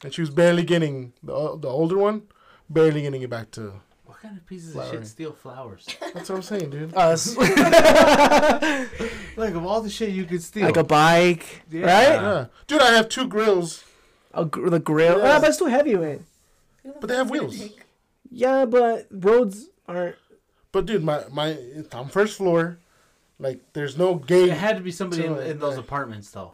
And 0.03 0.13
she 0.13 0.21
was 0.21 0.29
barely 0.29 0.63
getting 0.63 1.13
the 1.23 1.57
the 1.57 1.67
older 1.67 1.97
one, 1.97 2.23
barely 2.69 3.01
getting 3.01 3.21
it 3.21 3.29
back 3.29 3.51
to. 3.51 3.73
What 4.05 4.19
kind 4.21 4.37
of 4.37 4.45
pieces 4.45 4.75
of 4.75 4.89
shit 4.89 5.05
steal 5.07 5.33
flowers? 5.33 5.85
That's 6.13 6.29
what 6.29 6.35
I'm 6.37 6.41
saying, 6.41 6.69
dude. 6.71 6.93
Us. 6.95 7.35
like 7.37 7.51
of 9.53 9.65
all 9.65 9.81
the 9.81 9.89
shit 9.89 10.09
you 10.11 10.25
could 10.25 10.41
steal. 10.43 10.65
like 10.65 10.77
a 10.77 10.83
bike, 10.83 11.63
Yeah. 11.69 11.81
right? 11.81 12.21
Yeah, 12.21 12.45
dude, 12.67 12.81
I 12.81 12.91
have 12.93 13.09
two 13.09 13.27
grills, 13.27 13.83
A 14.33 14.45
gr- 14.45 14.69
the 14.69 14.79
grill. 14.79 15.19
Yeah. 15.19 15.35
Ah, 15.35 15.39
but 15.39 15.49
it's 15.49 15.57
too 15.57 15.65
heavyweight. 15.65 16.21
but 16.99 17.07
they 17.07 17.15
have 17.15 17.29
wheels. 17.29 17.61
Yeah, 18.31 18.65
but 18.65 19.07
roads 19.11 19.67
aren't. 19.87 20.15
But 20.71 20.85
dude, 20.85 21.03
my 21.03 21.23
my 21.31 21.47
it's 21.49 21.93
on 21.95 22.09
first 22.09 22.37
floor, 22.37 22.79
like 23.39 23.59
there's 23.73 23.97
no 23.97 24.15
gate. 24.15 24.49
It 24.49 24.57
had 24.57 24.77
to 24.77 24.83
be 24.83 24.91
somebody 24.91 25.25
in, 25.25 25.37
in 25.39 25.59
those 25.59 25.75
yeah. 25.75 25.79
apartments 25.81 26.29
though 26.31 26.53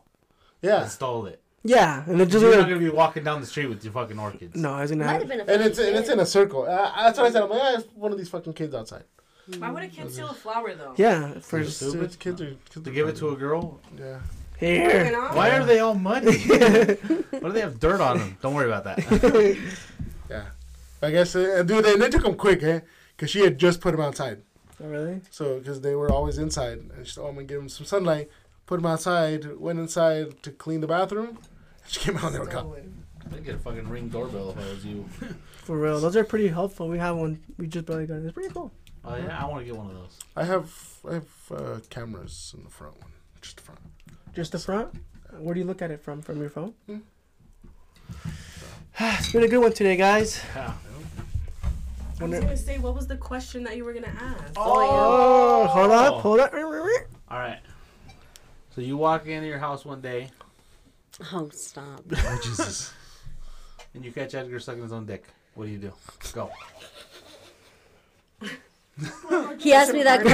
yeah, 0.61 0.79
that 0.79 0.91
stole 0.91 1.25
it. 1.25 1.41
Yeah, 1.63 2.03
and 2.07 2.19
then 2.19 2.29
just 2.29 2.43
You're 2.43 2.55
not 2.57 2.69
gonna 2.69 2.79
be 2.79 2.89
walking 2.89 3.23
down 3.23 3.41
the 3.41 3.47
street 3.47 3.67
with 3.67 3.83
your 3.83 3.91
fucking 3.93 4.19
orchids. 4.19 4.55
no, 4.55 4.73
I 4.73 4.81
was 4.81 4.91
gonna 4.91 5.05
Might 5.05 5.13
have. 5.13 5.21
have 5.21 5.29
been 5.29 5.39
a 5.39 5.43
and 5.51 5.61
it's 5.63 5.77
fucking 5.77 5.89
and 5.89 5.99
it's 5.99 6.07
kid. 6.09 6.13
in 6.13 6.19
a 6.19 6.25
circle. 6.25 6.63
Uh, 6.63 6.91
that's 7.03 7.17
what 7.17 7.27
I 7.27 7.31
said. 7.31 7.43
I'm 7.43 7.49
like, 7.49 7.61
ah, 7.61 7.75
it's 7.79 7.87
one 7.95 8.11
of 8.11 8.17
these 8.17 8.29
fucking 8.29 8.53
kids 8.53 8.75
outside. 8.75 9.03
Why 9.57 9.71
would 9.71 9.83
a 9.83 9.87
kid 9.87 10.11
steal 10.11 10.29
a 10.29 10.33
flower 10.33 10.73
though? 10.75 10.93
Yeah, 10.97 11.39
for 11.39 11.57
You're 11.57 11.67
It's, 11.67 11.75
stupid. 11.77 12.03
it's 12.03 12.15
kids 12.15 12.41
are 12.41 12.55
kids 12.69 12.83
To 12.83 12.89
are 12.89 12.93
give 12.93 13.07
it 13.07 13.15
to 13.17 13.29
a 13.29 13.35
girl. 13.35 13.79
yeah. 13.97 14.19
here. 14.59 15.11
Why 15.33 15.49
are 15.51 15.65
they 15.65 15.79
all 15.79 15.93
muddy? 15.95 16.37
Why 16.47 16.95
do 17.39 17.51
they 17.51 17.61
have 17.61 17.79
dirt 17.79 17.99
on 18.01 18.19
them? 18.19 18.37
Don't 18.41 18.53
worry 18.53 18.67
about 18.71 18.83
that. 18.85 19.57
Yeah, 20.29 20.45
I 21.03 21.11
guess, 21.11 21.35
uh, 21.35 21.61
dude, 21.63 21.85
they, 21.85 21.95
they 21.97 22.09
took 22.09 22.23
them 22.23 22.33
quick, 22.33 22.63
eh? 22.63 22.79
Because 23.15 23.29
she 23.31 23.41
had 23.41 23.57
just 23.57 23.81
put 23.81 23.91
them 23.91 24.01
outside. 24.01 24.41
Oh, 24.83 24.87
really? 24.87 25.21
So, 25.29 25.59
because 25.59 25.81
they 25.81 25.95
were 25.95 26.11
always 26.11 26.37
inside. 26.37 26.79
And 26.79 27.07
she 27.07 27.13
said, 27.13 27.21
oh, 27.21 27.27
I'm 27.27 27.35
going 27.35 27.47
to 27.47 27.53
give 27.53 27.61
them 27.61 27.69
some 27.69 27.85
sunlight. 27.85 28.29
Put 28.65 28.77
them 28.81 28.85
outside. 28.85 29.57
Went 29.57 29.79
inside 29.79 30.41
to 30.43 30.51
clean 30.51 30.81
the 30.81 30.87
bathroom. 30.87 31.39
She 31.87 31.99
came 31.99 32.17
out 32.17 32.23
and 32.23 32.33
they 32.33 32.39
were 32.39 32.47
gone. 32.47 33.05
I'd 33.31 33.45
get 33.45 33.53
a 33.53 33.59
fucking 33.59 33.87
ring 33.87 34.09
doorbell 34.09 34.49
if 34.49 34.57
I 34.57 34.69
was 34.71 34.83
you. 34.83 35.05
For 35.63 35.77
real, 35.77 35.99
those 35.99 36.15
are 36.15 36.23
pretty 36.23 36.47
helpful. 36.47 36.87
We 36.87 36.97
have 36.97 37.15
one. 37.15 37.43
We 37.59 37.67
just 37.67 37.85
barely 37.85 38.07
got 38.07 38.15
it. 38.15 38.25
It's 38.25 38.33
pretty 38.33 38.51
cool. 38.51 38.71
Oh 39.03 39.15
yeah, 39.15 39.39
I 39.39 39.45
want 39.45 39.59
to 39.59 39.65
get 39.65 39.75
one 39.75 39.91
of 39.91 39.93
those. 39.93 40.17
I 40.35 40.45
have 40.45 40.73
I 41.07 41.13
have 41.13 41.27
uh, 41.51 41.79
cameras 41.91 42.55
in 42.57 42.63
the 42.63 42.71
front 42.71 42.99
one. 42.99 43.11
Just 43.41 43.57
the 43.57 43.63
front. 43.63 43.79
Just 44.33 44.51
the 44.51 44.59
front. 44.59 44.95
Where 45.37 45.53
do 45.53 45.59
you 45.59 45.65
look 45.67 45.81
at 45.81 45.91
it 45.91 46.01
from? 46.01 46.21
From 46.21 46.39
your 46.39 46.49
phone? 46.49 46.73
Hmm. 46.87 46.97
it's 48.99 49.31
been 49.31 49.43
a 49.43 49.47
good 49.47 49.59
one 49.59 49.73
today, 49.73 49.95
guys. 49.95 50.41
Yeah. 50.55 50.73
I 52.19 52.23
was 52.25 52.39
gonna 52.39 52.57
say, 52.57 52.77
what 52.77 52.95
was 52.95 53.07
the 53.07 53.17
question 53.17 53.63
that 53.63 53.75
you 53.77 53.83
were 53.83 53.93
gonna 53.93 54.07
ask? 54.07 54.53
Oh, 54.55 55.65
hold 55.67 55.91
up, 55.91 56.13
oh, 56.13 56.19
hold 56.19 56.39
up. 56.39 56.51
Oh. 56.53 56.99
All 57.29 57.39
right. 57.39 57.59
So 58.73 58.81
you 58.81 58.97
walk 58.97 59.25
into 59.27 59.47
your 59.47 59.59
house 59.59 59.85
one 59.85 60.01
day 60.01 60.29
Oh 61.31 61.49
stop! 61.49 62.01
Oh, 62.15 62.39
Jesus. 62.43 62.93
and 63.93 64.03
you 64.03 64.11
catch 64.11 64.35
Edgar 64.35 64.59
sucking 64.59 64.83
his 64.83 64.91
own 64.91 65.05
dick. 65.05 65.25
What 65.53 65.65
do 65.65 65.71
you 65.71 65.77
do? 65.77 65.93
Go. 66.33 66.51
He 69.59 69.73
asked 69.73 69.93
me 69.93 70.03
that 70.03 70.21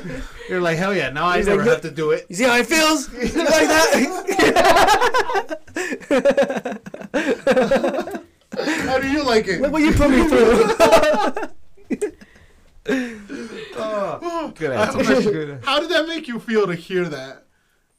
question. 0.00 0.22
You're 0.50 0.60
like 0.60 0.78
hell 0.78 0.92
yeah. 0.92 1.10
Now 1.10 1.26
I 1.26 1.36
He's 1.36 1.46
never 1.46 1.62
like, 1.62 1.70
have 1.70 1.80
to 1.82 1.92
do 1.92 2.10
it. 2.10 2.26
You 2.28 2.34
see 2.34 2.42
how 2.42 2.56
it 2.56 2.66
feels? 2.66 3.08
You 3.12 3.20
like 3.20 3.68
that? 3.70 4.00
How 8.58 8.98
do 8.98 9.08
you 9.08 9.22
like 9.22 9.46
it? 9.46 9.60
Look 9.60 9.70
what 9.70 9.80
you 9.80 9.92
put 9.92 10.10
me 10.10 10.26
through. 10.26 10.74
Oh, 13.82 14.52
good 14.56 14.72
answer. 14.72 15.60
How 15.64 15.78
did 15.78 15.90
that 15.90 16.08
make 16.08 16.26
you 16.26 16.40
feel 16.40 16.66
to 16.66 16.74
hear 16.74 17.04
that? 17.04 17.44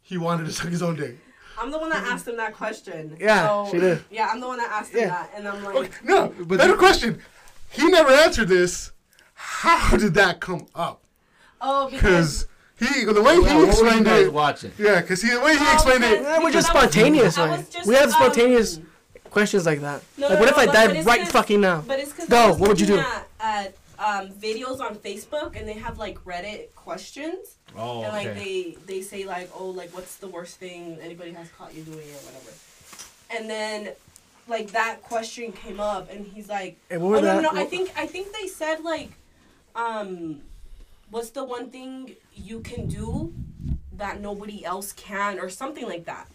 He 0.01 0.17
wanted 0.17 0.45
to 0.47 0.51
suck 0.51 0.67
his 0.67 0.81
own 0.83 0.97
dick. 0.97 1.17
I'm 1.57 1.71
the 1.71 1.77
one 1.79 1.89
that 1.91 2.03
asked 2.03 2.27
him 2.27 2.35
that 2.37 2.53
question. 2.53 3.15
Yeah, 3.19 3.47
so, 3.47 3.71
she 3.71 3.79
did. 3.79 4.03
Yeah, 4.11 4.27
I'm 4.29 4.41
the 4.41 4.47
one 4.47 4.57
that 4.57 4.69
asked 4.69 4.91
him 4.91 5.01
Yeah. 5.01 5.09
that, 5.09 5.31
and 5.35 5.47
I'm 5.47 5.63
oh, 5.65 5.69
like, 5.69 5.75
Okay, 5.77 5.93
no, 6.03 6.33
But 6.39 6.57
better 6.57 6.73
you- 6.73 6.77
question. 6.77 7.21
He 7.69 7.87
never 7.87 8.09
answered 8.09 8.49
this. 8.49 8.91
How 9.35 9.95
did 9.95 10.15
that 10.15 10.41
come 10.41 10.67
up? 10.75 11.01
Oh, 11.61 11.89
because 11.89 12.47
because 12.79 12.95
he 12.95 13.05
the 13.05 13.13
way 13.21 13.21
Well, 13.21 13.35
he 13.35 13.41
what 13.41 13.55
were 13.55 13.61
you 13.63 13.69
explained 13.69 14.07
it. 14.07 14.33
watching? 14.33 14.71
Yeah, 14.77 15.01
because 15.01 15.21
he 15.21 15.29
the 15.29 15.39
way 15.39 15.53
he 15.57 15.59
Oh, 15.61 15.73
explained 15.73 16.03
it. 16.03 16.19
because- 16.19 16.43
we're 16.43 16.51
just 16.51 16.67
because 16.69 16.83
I 16.83 16.85
was- 16.85 16.91
spontaneous, 16.93 17.37
I 17.37 17.47
man. 17.47 17.57
was 17.59 17.69
just, 17.69 17.87
We 17.87 17.95
have 17.95 18.11
spontaneous 18.11 18.77
um, 18.77 18.87
questions 19.29 19.65
like 19.65 19.81
that. 19.81 20.01
No, 20.17 20.27
like, 20.27 20.33
no, 20.35 20.39
what 20.41 20.49
if 20.49 20.55
no, 20.57 20.61
I 20.61 20.65
but- 20.65 20.73
died 20.73 20.87
but 20.87 20.95
it's 20.97 21.05
right 21.05 21.19
'cause- 21.21 21.31
fucking 21.31 21.61
now? 21.61 21.81
But 21.87 21.99
it's 21.99 22.13
Go, 22.27 22.53
what 22.53 22.69
would 22.69 22.79
you 22.79 22.87
do? 22.87 22.99
At, 22.99 23.27
at 23.39 23.75
um, 23.99 24.29
videos 24.31 24.79
on 24.79 24.95
Facebook, 24.95 25.55
and 25.55 25.67
they 25.67 25.73
have 25.73 25.99
like 25.99 26.17
Reddit 26.25 26.73
questions, 26.75 27.57
Oh, 27.77 28.01
and 28.01 28.11
like 28.13 28.27
okay. 28.27 28.75
they 28.85 28.95
they 28.95 29.01
say 29.03 29.25
like, 29.25 29.49
oh, 29.55 29.67
like 29.67 29.93
what's 29.93 30.15
the 30.15 30.27
worst 30.27 30.57
thing 30.57 30.97
anybody 31.01 31.33
has 31.33 31.49
caught 31.57 31.75
you 31.75 31.83
doing 31.83 31.99
or 31.99 32.21
whatever, 32.25 32.51
and 33.29 33.47
then 33.47 33.91
like 34.47 34.71
that 34.71 35.03
question 35.03 35.51
came 35.51 35.79
up, 35.79 36.09
and 36.09 36.25
he's 36.25 36.49
like, 36.49 36.77
And 36.89 36.99
oh 37.03 37.05
what 37.05 37.21
were 37.21 37.27
no, 37.27 37.35
that? 37.35 37.43
no, 37.43 37.51
no, 37.51 37.61
I 37.61 37.65
think 37.65 37.91
I 37.95 38.07
think 38.07 38.33
they 38.33 38.47
said 38.47 38.83
like, 38.83 39.11
um, 39.75 40.41
what's 41.11 41.29
the 41.29 41.43
one 41.43 41.69
thing 41.69 42.15
you 42.33 42.61
can 42.61 42.87
do 42.87 43.33
that 43.93 44.19
nobody 44.19 44.65
else 44.65 44.91
can, 44.93 45.39
or 45.39 45.49
something 45.49 45.87
like 45.87 46.05
that, 46.05 46.27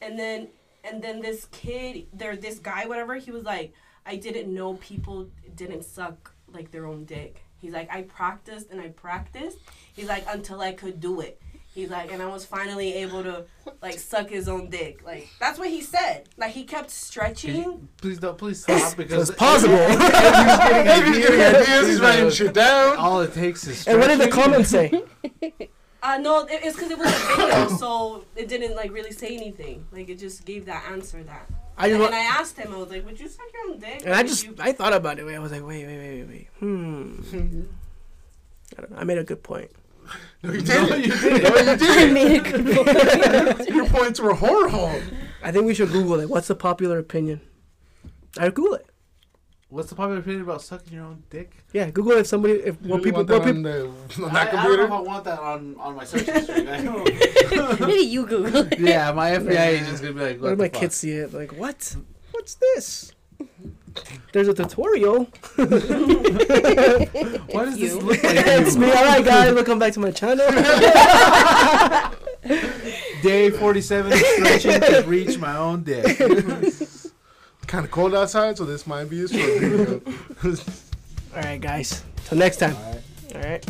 and 0.00 0.18
then 0.18 0.48
and 0.84 1.02
then 1.02 1.20
this 1.20 1.46
kid, 1.46 2.06
there, 2.12 2.36
this 2.36 2.58
guy, 2.58 2.86
whatever, 2.86 3.16
he 3.16 3.30
was 3.30 3.44
like, 3.44 3.74
I 4.06 4.16
didn't 4.16 4.52
know 4.52 4.74
people 4.74 5.28
didn't 5.54 5.84
suck 5.84 6.32
like 6.52 6.70
their 6.70 6.86
own 6.86 7.04
dick. 7.04 7.42
He's 7.60 7.72
like, 7.72 7.92
I 7.92 8.02
practiced 8.02 8.70
and 8.70 8.80
I 8.80 8.88
practiced. 8.88 9.58
He's 9.92 10.08
like, 10.08 10.24
until 10.28 10.60
I 10.60 10.72
could 10.72 11.00
do 11.00 11.20
it. 11.20 11.40
He's 11.74 11.88
like, 11.88 12.10
and 12.12 12.20
I 12.20 12.26
was 12.26 12.44
finally 12.44 12.94
able 12.94 13.22
to 13.22 13.44
like 13.80 13.98
suck 13.98 14.28
his 14.28 14.48
own 14.48 14.70
dick. 14.70 15.04
Like 15.04 15.28
that's 15.38 15.58
what 15.58 15.68
he 15.68 15.80
said. 15.80 16.28
Like 16.36 16.50
he 16.52 16.64
kept 16.64 16.90
stretching. 16.90 17.54
you- 17.54 17.88
please 17.98 18.18
don't. 18.18 18.36
Please 18.36 18.62
stop 18.62 18.96
because 18.96 19.30
it's 19.30 19.38
possible. 19.38 19.74
Maybe 20.84 21.06
he's 21.16 21.18
getting 21.18 21.40
ideas. 21.40 21.88
He's 21.88 22.00
writing 22.00 22.30
shit 22.30 22.54
down. 22.54 22.96
All 22.96 23.20
it 23.20 23.32
takes 23.32 23.66
is. 23.66 23.86
And 23.86 24.00
what 24.00 24.08
did 24.08 24.18
the 24.18 24.24
stretching. 24.24 24.42
comments 24.42 24.70
say? 24.70 25.04
Uh, 26.02 26.16
no, 26.16 26.46
it, 26.46 26.60
it's 26.62 26.76
because 26.76 26.90
it 26.90 26.96
was 26.96 27.08
a 27.08 27.36
video, 27.36 27.76
so 27.76 28.24
it 28.34 28.48
didn't 28.48 28.74
like 28.74 28.90
really 28.90 29.12
say 29.12 29.36
anything. 29.36 29.84
Like 29.92 30.08
it 30.08 30.18
just 30.18 30.46
gave 30.46 30.64
that 30.64 30.90
answer 30.90 31.22
that. 31.24 31.46
I 31.76 31.88
just 31.88 31.92
and 31.92 32.00
want, 32.00 32.14
I 32.14 32.20
asked 32.20 32.56
him, 32.56 32.72
I 32.72 32.78
was 32.78 32.88
like, 32.88 33.04
"Would 33.04 33.20
you 33.20 33.28
suck 33.28 33.44
your 33.52 33.70
own 33.74 33.78
dick?" 33.80 34.02
and 34.06 34.14
I 34.14 34.22
just 34.22 34.46
you- 34.46 34.54
I 34.58 34.72
thought 34.72 34.94
about 34.94 35.18
it. 35.18 35.26
I 35.26 35.38
was 35.38 35.52
like, 35.52 35.62
wait, 35.62 35.84
wait, 35.84 35.98
wait, 35.98 36.24
wait, 36.24 36.28
wait. 36.28 36.48
Hmm. 36.58 37.62
I 38.78 38.80
don't 38.80 38.90
know. 38.92 38.96
I 38.96 39.04
made 39.04 39.18
a 39.18 39.24
good 39.24 39.42
point. 39.42 39.70
No, 40.42 40.52
you 40.52 40.60
didn't. 40.62 40.88
No, 40.90 40.96
you 40.96 41.76
didn't. 41.76 42.14
made 42.14 42.36
a 42.36 42.40
good 42.40 42.86
point. 43.56 43.68
Your 43.74 43.86
points 43.86 44.20
were 44.20 44.34
horrible. 44.34 45.00
I 45.42 45.52
think 45.52 45.66
we 45.66 45.74
should 45.74 45.90
Google 45.90 46.20
it. 46.20 46.28
What's 46.28 46.48
the 46.48 46.54
popular 46.54 46.98
opinion? 46.98 47.40
I 48.38 48.48
Google 48.50 48.74
it. 48.74 48.86
What's 49.68 49.88
the 49.88 49.94
popular 49.94 50.18
opinion 50.18 50.42
about 50.42 50.62
sucking 50.62 50.92
your 50.92 51.04
own 51.04 51.22
dick? 51.30 51.52
Yeah, 51.72 51.90
Google 51.90 52.18
if 52.18 52.26
somebody 52.26 52.54
if 52.54 52.76
You 52.82 52.88
what 52.88 53.04
really 53.04 53.04
people 53.04 53.24
want 53.24 53.28
what 53.30 53.44
people 53.44 53.56
on, 53.56 53.62
the, 53.62 54.24
on 54.24 54.30
I, 54.36 54.44
that 54.44 54.54
I 54.54 54.62
don't 54.64 54.76
know 54.78 54.84
if? 54.84 54.90
I 54.90 55.00
want 55.00 55.24
that 55.24 55.38
on, 55.38 55.76
on 55.78 55.94
my 55.94 56.04
search 56.04 56.22
history. 56.26 56.64
Maybe 57.86 58.00
you 58.02 58.26
Google 58.26 58.66
it. 58.66 58.80
yeah, 58.80 59.12
my 59.12 59.30
FBI 59.30 59.66
agent's 59.66 60.00
gonna 60.00 60.14
be 60.14 60.20
like, 60.20 60.40
what 60.40 60.42
what 60.42 60.52
if 60.52 60.58
my 60.58 60.68
fuck? 60.70 60.80
kids 60.80 60.96
see 60.96 61.12
it 61.12 61.32
like 61.32 61.52
what? 61.52 61.94
What's 62.32 62.54
this? 62.56 63.12
There's 64.32 64.48
a 64.48 64.54
tutorial. 64.54 65.24
Why 65.54 65.64
does 67.64 67.78
this 67.78 67.94
look 67.94 68.22
like 68.22 68.36
it's 68.46 68.76
me. 68.76 68.90
All 68.90 69.04
right, 69.04 69.24
guys, 69.24 69.54
welcome 69.54 69.78
back 69.78 69.92
to 69.94 70.00
my 70.00 70.10
channel. 70.10 70.46
Day 73.22 73.50
47 73.50 74.12
stretching 74.12 74.80
to 74.80 75.04
reach 75.06 75.38
my 75.38 75.56
own 75.56 75.82
dick. 75.82 76.16
Kind 77.66 77.84
of 77.84 77.90
cold 77.90 78.14
outside, 78.14 78.56
so 78.56 78.64
this 78.64 78.86
might 78.86 79.04
be 79.04 79.16
useful. 79.16 80.00
All 81.36 81.42
right, 81.42 81.60
guys. 81.60 82.02
Till 82.24 82.38
next 82.38 82.56
time. 82.56 82.74
Alright. 82.74 83.02
All 83.34 83.40
right. 83.42 83.66